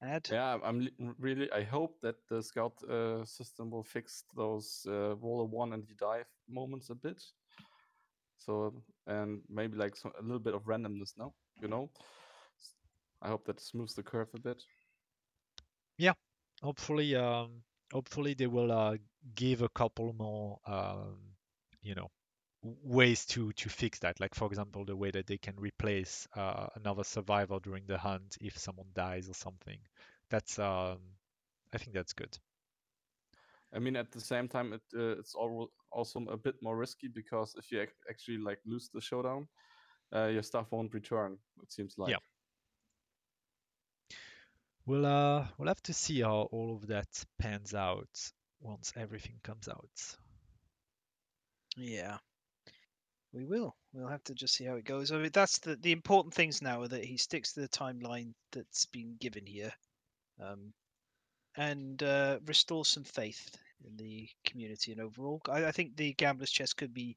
add? 0.01 0.27
Yeah, 0.31 0.51
I'm- 0.51 0.61
I'm 0.99 1.15
really. 1.19 1.51
I 1.51 1.63
hope 1.63 1.99
that 2.01 2.15
the 2.29 2.41
scout 2.41 2.73
uh, 2.89 3.25
system 3.25 3.69
will 3.69 3.83
fix 3.83 4.23
those 4.35 4.85
uh, 4.87 5.15
roll 5.17 5.41
a 5.41 5.45
one 5.45 5.73
and 5.73 5.83
you 5.87 5.95
dive 5.99 6.25
moments 6.47 6.89
a 6.89 6.95
bit. 6.95 7.21
So 8.49 8.73
and 9.05 9.41
maybe 9.47 9.77
like 9.77 9.95
a 10.03 10.23
little 10.23 10.39
bit 10.39 10.55
of 10.55 10.63
randomness 10.63 11.13
now, 11.17 11.33
you 11.61 11.67
know. 11.67 11.91
I 13.21 13.29
hope 13.29 13.45
that 13.45 13.61
smooths 13.61 13.93
the 13.93 14.03
curve 14.03 14.33
a 14.33 14.39
bit. 14.39 14.63
Yeah, 15.97 16.13
hopefully 16.61 17.15
um 17.15 17.63
hopefully 17.93 18.33
they 18.33 18.47
will 18.47 18.71
uh 18.71 18.97
give 19.35 19.61
a 19.61 19.69
couple 19.69 20.13
more 20.13 20.59
um 20.65 21.19
you 21.81 21.95
know 21.95 22.09
ways 22.63 23.25
to 23.27 23.51
to 23.53 23.69
fix 23.69 23.99
that. 23.99 24.19
Like 24.19 24.35
for 24.35 24.47
example 24.47 24.85
the 24.85 24.95
way 24.95 25.11
that 25.11 25.27
they 25.27 25.37
can 25.37 25.55
replace 25.57 26.27
uh, 26.35 26.67
another 26.75 27.03
survivor 27.03 27.59
during 27.59 27.85
the 27.87 27.97
hunt 27.97 28.37
if 28.41 28.57
someone 28.57 28.87
dies 28.93 29.29
or 29.29 29.33
something. 29.35 29.79
That's 30.29 30.59
um 30.59 30.99
i 31.73 31.77
think 31.77 31.93
that's 31.93 32.13
good 32.13 32.37
I 33.73 33.79
mean, 33.79 33.95
at 33.95 34.11
the 34.11 34.19
same 34.21 34.47
time, 34.47 34.73
it 34.73 34.81
uh, 34.95 35.19
it's 35.19 35.35
al- 35.35 35.71
also 35.91 36.19
a 36.25 36.37
bit 36.37 36.55
more 36.61 36.77
risky 36.77 37.07
because 37.07 37.55
if 37.55 37.71
you 37.71 37.81
ac- 37.81 37.91
actually 38.09 38.37
like 38.37 38.59
lose 38.65 38.89
the 38.93 39.01
showdown, 39.01 39.47
uh, 40.15 40.27
your 40.27 40.43
stuff 40.43 40.71
won't 40.71 40.93
return. 40.93 41.37
It 41.61 41.71
seems 41.71 41.97
like. 41.97 42.11
Yeah. 42.11 42.17
we'll 44.85 45.05
uh 45.05 45.47
we'll 45.57 45.67
have 45.69 45.81
to 45.81 45.93
see 45.93 46.19
how 46.21 46.41
all 46.51 46.75
of 46.75 46.87
that 46.87 47.23
pans 47.37 47.73
out 47.73 48.09
once 48.59 48.91
everything 48.97 49.39
comes 49.43 49.67
out 49.69 50.17
Yeah, 51.77 52.19
we 53.31 53.45
will. 53.45 53.75
We'll 53.93 54.07
have 54.07 54.23
to 54.25 54.35
just 54.35 54.55
see 54.55 54.65
how 54.65 54.75
it 54.75 54.85
goes. 54.85 55.11
I 55.11 55.17
mean, 55.17 55.31
that's 55.31 55.59
the 55.59 55.75
the 55.75 55.91
important 55.91 56.33
things 56.33 56.61
now 56.61 56.81
are 56.81 56.87
that 56.87 57.05
he 57.05 57.17
sticks 57.17 57.53
to 57.53 57.61
the 57.61 57.69
timeline 57.69 58.33
that's 58.51 58.85
been 58.85 59.17
given 59.17 59.45
here, 59.45 59.73
um, 60.39 60.73
and 61.57 62.01
uh, 62.03 62.39
restores 62.45 62.87
some 62.87 63.03
faith 63.03 63.55
in 63.85 63.95
the 63.97 64.27
community 64.45 64.91
and 64.91 65.01
overall. 65.01 65.41
I, 65.49 65.65
I 65.65 65.71
think 65.71 65.95
the 65.95 66.13
Gambler's 66.13 66.51
Chest 66.51 66.77
could 66.77 66.93
be 66.93 67.15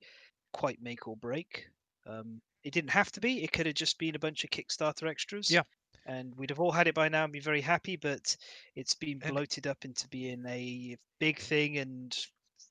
quite 0.53 0.81
make 0.83 1.09
or 1.09 1.17
break. 1.17 1.67
Um, 2.07 2.41
it 2.65 2.73
didn't 2.73 2.91
have 2.91 3.11
to 3.13 3.21
be. 3.21 3.43
It 3.43 3.53
could 3.53 3.67
have 3.67 3.75
just 3.75 3.99
been 3.99 4.15
a 4.15 4.21
bunch 4.21 4.45
of 4.45 4.51
Kickstarter 4.51 5.09
extras. 5.09 5.51
Yeah. 5.51 5.63
And 6.07 6.35
we'd 6.37 6.51
have 6.51 6.61
all 6.61 6.73
had 6.73 6.89
it 6.89 6.95
by 6.95 7.09
now 7.09 7.25
and 7.25 7.33
be 7.33 7.41
very 7.41 7.61
happy, 7.61 7.97
but 7.97 8.37
it's 8.75 8.95
been 8.95 9.21
And- 9.23 9.33
bloated 9.33 9.67
up 9.67 9.85
into 9.85 10.09
being 10.09 10.45
a 10.47 10.97
big 11.21 11.39
thing, 11.39 11.79
and 11.79 12.17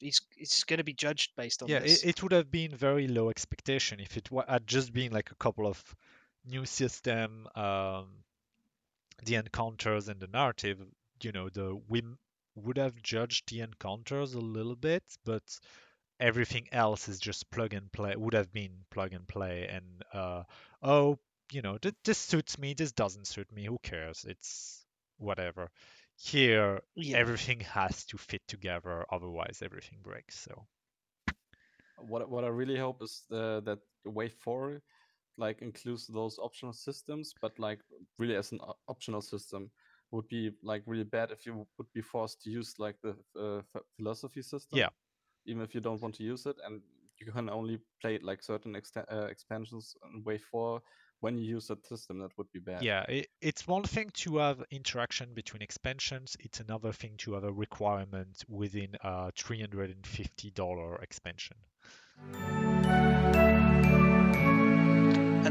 it's 0.02 0.22
it's 0.38 0.64
going 0.64 0.80
to 0.80 0.84
be 0.84 0.94
judged 0.94 1.32
based 1.38 1.62
on 1.62 1.70
yeah 1.70 1.80
this. 1.80 2.04
it, 2.04 2.10
it 2.10 2.24
would 2.24 2.32
have 2.32 2.50
been 2.50 2.76
very 2.76 3.08
low 3.08 3.30
expectation 3.30 4.00
if 4.00 4.18
it 4.18 4.32
wa- 4.32 4.46
had 4.48 4.66
just 4.66 4.92
been 4.94 5.12
like 5.12 5.30
a 5.32 5.36
couple 5.36 5.68
of 5.68 5.84
new 6.46 6.66
system 6.66 7.48
um 7.56 8.08
the 9.24 9.36
encounters 9.36 10.08
and 10.08 10.20
the 10.20 10.28
narrative 10.28 10.80
you 11.24 11.32
know 11.32 11.50
the 11.50 11.76
we 11.88 12.02
would 12.56 12.78
have 12.78 13.02
judged 13.02 13.50
the 13.50 13.62
encounters 13.62 14.34
a 14.34 14.40
little 14.40 14.76
bit 14.76 15.04
but 15.26 15.44
everything 16.20 16.68
else 16.72 17.08
is 17.10 17.20
just 17.20 17.50
plug 17.52 17.74
and 17.74 17.92
play 17.92 18.16
would 18.16 18.34
have 18.34 18.52
been 18.54 18.86
plug 18.90 19.14
and 19.14 19.28
play 19.28 19.68
and 19.68 20.04
uh 20.14 20.44
oh 20.82 21.18
you 21.52 21.62
know 21.62 21.78
th- 21.78 21.96
this 22.04 22.18
suits 22.18 22.58
me 22.58 22.74
this 22.74 22.92
doesn't 22.94 23.28
suit 23.28 23.52
me 23.52 23.66
who 23.66 23.78
cares? 23.84 24.26
It's 24.28 24.86
whatever. 25.18 25.70
Here 26.18 26.82
Yeah. 26.96 27.14
everything 27.14 27.60
has 27.62 28.06
to 28.06 28.18
fit 28.18 28.42
together 28.48 29.06
otherwise 29.12 29.62
everything 29.64 30.00
breaks 30.04 30.40
so. 30.40 30.68
What 31.98 32.30
what 32.30 32.44
I 32.44 32.48
really 32.48 32.78
hope 32.78 33.02
is 33.02 33.24
uh, 33.32 33.60
that 33.62 33.80
the 34.04 34.10
way 34.12 34.30
forward 34.30 34.82
like 35.38 35.62
includes 35.62 36.08
those 36.08 36.38
optional 36.40 36.74
systems, 36.74 37.34
but 37.42 37.58
like 37.60 37.80
really 38.18 38.36
as 38.36 38.52
an 38.52 38.60
optional 38.88 39.22
system 39.22 39.72
would 40.12 40.28
be 40.28 40.52
like 40.62 40.84
really 40.86 41.04
bad 41.04 41.32
if 41.32 41.46
you 41.46 41.66
would 41.78 41.88
be 41.94 42.02
forced 42.02 42.42
to 42.44 42.50
use 42.50 42.76
like 42.78 42.96
the 43.02 43.16
uh, 43.40 43.62
philosophy 43.96 44.42
system. 44.42 44.80
Yeah. 44.80 44.90
Even 45.46 45.64
if 45.64 45.74
you 45.74 45.82
don't 45.82 46.02
want 46.02 46.16
to 46.16 46.24
use 46.24 46.46
it, 46.46 46.58
and 46.66 46.82
you 47.20 47.32
can 47.32 47.50
only 47.50 47.80
play 48.02 48.16
it 48.16 48.24
like 48.24 48.44
certain 48.44 48.76
uh, 48.76 49.28
expansions 49.30 49.96
in 50.14 50.24
Way 50.24 50.38
Four 50.38 50.82
when 51.22 51.38
you 51.38 51.46
use 51.46 51.68
that 51.68 51.86
system. 51.86 52.20
That 52.20 52.38
would 52.38 52.52
be 52.52 52.60
bad. 52.60 52.84
Yeah, 52.84 53.04
it, 53.08 53.28
it's 53.42 53.68
one 53.68 53.84
thing 53.84 54.10
to 54.14 54.38
have 54.38 54.64
interaction 54.70 55.34
between 55.34 55.62
expansions. 55.62 56.36
It's 56.40 56.60
another 56.60 56.92
thing 56.92 57.14
to 57.20 57.34
have 57.34 57.44
a 57.44 57.52
requirement 57.52 58.44
within 58.48 58.96
a 59.04 59.32
$350 59.32 61.04
expansion. 61.04 61.58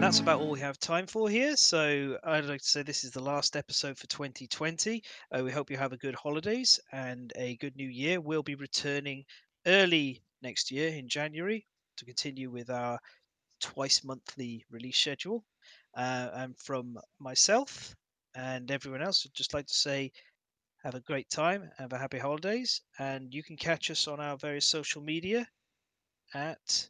And 0.01 0.07
that's 0.07 0.21
about 0.21 0.41
all 0.41 0.49
we 0.49 0.61
have 0.61 0.79
time 0.79 1.07
for 1.07 1.29
here. 1.29 1.55
So 1.57 2.17
I'd 2.25 2.47
like 2.47 2.63
to 2.63 2.67
say 2.67 2.83
this 2.83 3.05
is 3.05 3.11
the 3.11 3.23
last 3.23 3.55
episode 3.55 3.99
for 3.99 4.07
2020. 4.07 5.03
Uh, 5.31 5.45
we 5.45 5.53
hope 5.53 5.71
you 5.71 5.77
have 5.77 5.93
a 5.93 5.99
good 5.99 6.15
holidays 6.15 6.81
and 6.91 7.31
a 7.37 7.57
good 7.57 7.77
new 7.77 7.87
year. 7.87 8.19
We'll 8.19 8.43
be 8.43 8.55
returning 8.55 9.25
early 9.67 10.23
next 10.41 10.71
year 10.71 10.89
in 10.89 11.07
January 11.07 11.67
to 11.99 12.07
continue 12.07 12.51
with 12.51 12.71
our 12.71 12.99
twice 13.61 14.03
monthly 14.03 14.65
release 14.71 14.97
schedule. 14.97 15.45
Uh, 15.95 16.31
and 16.33 16.59
from 16.59 16.97
myself 17.19 17.95
and 18.35 18.71
everyone 18.71 19.03
else, 19.03 19.27
I'd 19.27 19.35
just 19.35 19.53
like 19.53 19.67
to 19.67 19.75
say 19.75 20.11
have 20.83 20.95
a 20.95 21.01
great 21.01 21.29
time, 21.29 21.71
have 21.77 21.93
a 21.93 21.99
happy 21.99 22.19
holidays, 22.19 22.81
and 22.99 23.35
you 23.35 23.43
can 23.43 23.59
catch 23.59 23.91
us 23.91 24.09
on 24.09 24.19
our 24.19 24.39
various 24.39 24.65
social 24.65 25.03
media 25.03 25.47
at 26.33 26.89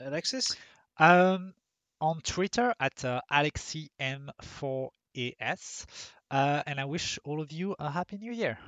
Alexis. 0.00 0.54
Um, 0.98 1.54
on 2.00 2.20
Twitter 2.22 2.74
at 2.80 3.04
uh, 3.04 3.20
AlexiM4AS. 3.32 5.86
Uh, 6.30 6.62
and 6.66 6.80
I 6.80 6.84
wish 6.84 7.18
all 7.24 7.40
of 7.40 7.52
you 7.52 7.76
a 7.78 7.90
happy 7.90 8.18
new 8.18 8.32
year. 8.32 8.58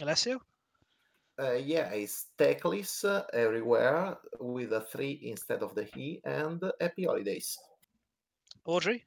Alessio. 0.00 0.40
Uh, 1.40 1.52
yeah, 1.52 1.88
it's 1.90 2.26
Teclis 2.38 3.04
uh, 3.04 3.22
everywhere 3.32 4.18
with 4.38 4.72
a 4.72 4.82
three 4.82 5.18
instead 5.22 5.62
of 5.62 5.74
the 5.74 5.84
he, 5.84 6.20
and 6.24 6.62
happy 6.80 7.04
holidays. 7.04 7.58
Audrey. 8.66 9.04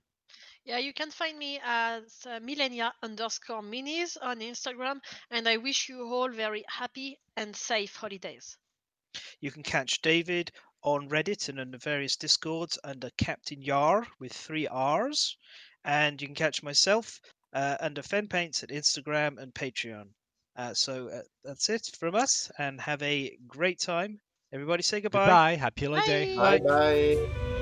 Yeah, 0.66 0.80
you 0.80 0.94
can 0.94 1.12
find 1.12 1.38
me 1.38 1.60
as 1.64 2.26
uh, 2.26 2.40
millenia 2.40 2.94
underscore 3.04 3.62
minis 3.62 4.18
on 4.22 4.40
Instagram, 4.40 5.00
and 5.30 5.48
I 5.48 5.58
wish 5.58 5.90
you 5.90 6.08
all 6.08 6.30
very 6.30 6.64
happy 6.68 7.20
and 7.36 7.56
safe 7.56 7.96
holidays. 7.96 8.58
You 9.40 9.52
can 9.52 9.62
catch 9.62 10.02
David 10.02 10.52
on 10.84 11.10
Reddit 11.10 11.50
and 11.50 11.60
on 11.60 11.72
the 11.72 11.78
various 11.78 12.16
discords 12.16 12.78
under 12.84 13.10
Captain 13.18 13.62
Yar 13.62 14.06
with 14.20 14.34
three 14.34 14.68
R's. 14.68 15.38
And 15.86 16.22
you 16.22 16.28
can 16.28 16.36
catch 16.36 16.64
myself 16.64 17.20
uh, 17.54 17.78
under 17.80 18.02
Fen 18.02 18.28
Paints 18.28 18.64
at 18.64 18.70
Instagram 18.70 19.38
and 19.38 19.54
Patreon. 19.54 20.08
Uh, 20.56 20.74
so 20.74 21.10
uh, 21.10 21.22
that's 21.44 21.70
it 21.70 21.90
from 22.00 22.16
us, 22.16 22.52
and 22.60 22.80
have 22.80 23.02
a 23.02 23.36
great 23.48 23.80
time. 23.80 24.20
Everybody 24.54 24.84
say 24.84 25.02
goodbye. 25.02 25.26
Goodbye. 25.26 25.56
Happy 25.56 25.86
holiday. 25.86 26.36
Bye. 26.36 26.60
Bye 26.60 26.68
bye. 26.68 27.53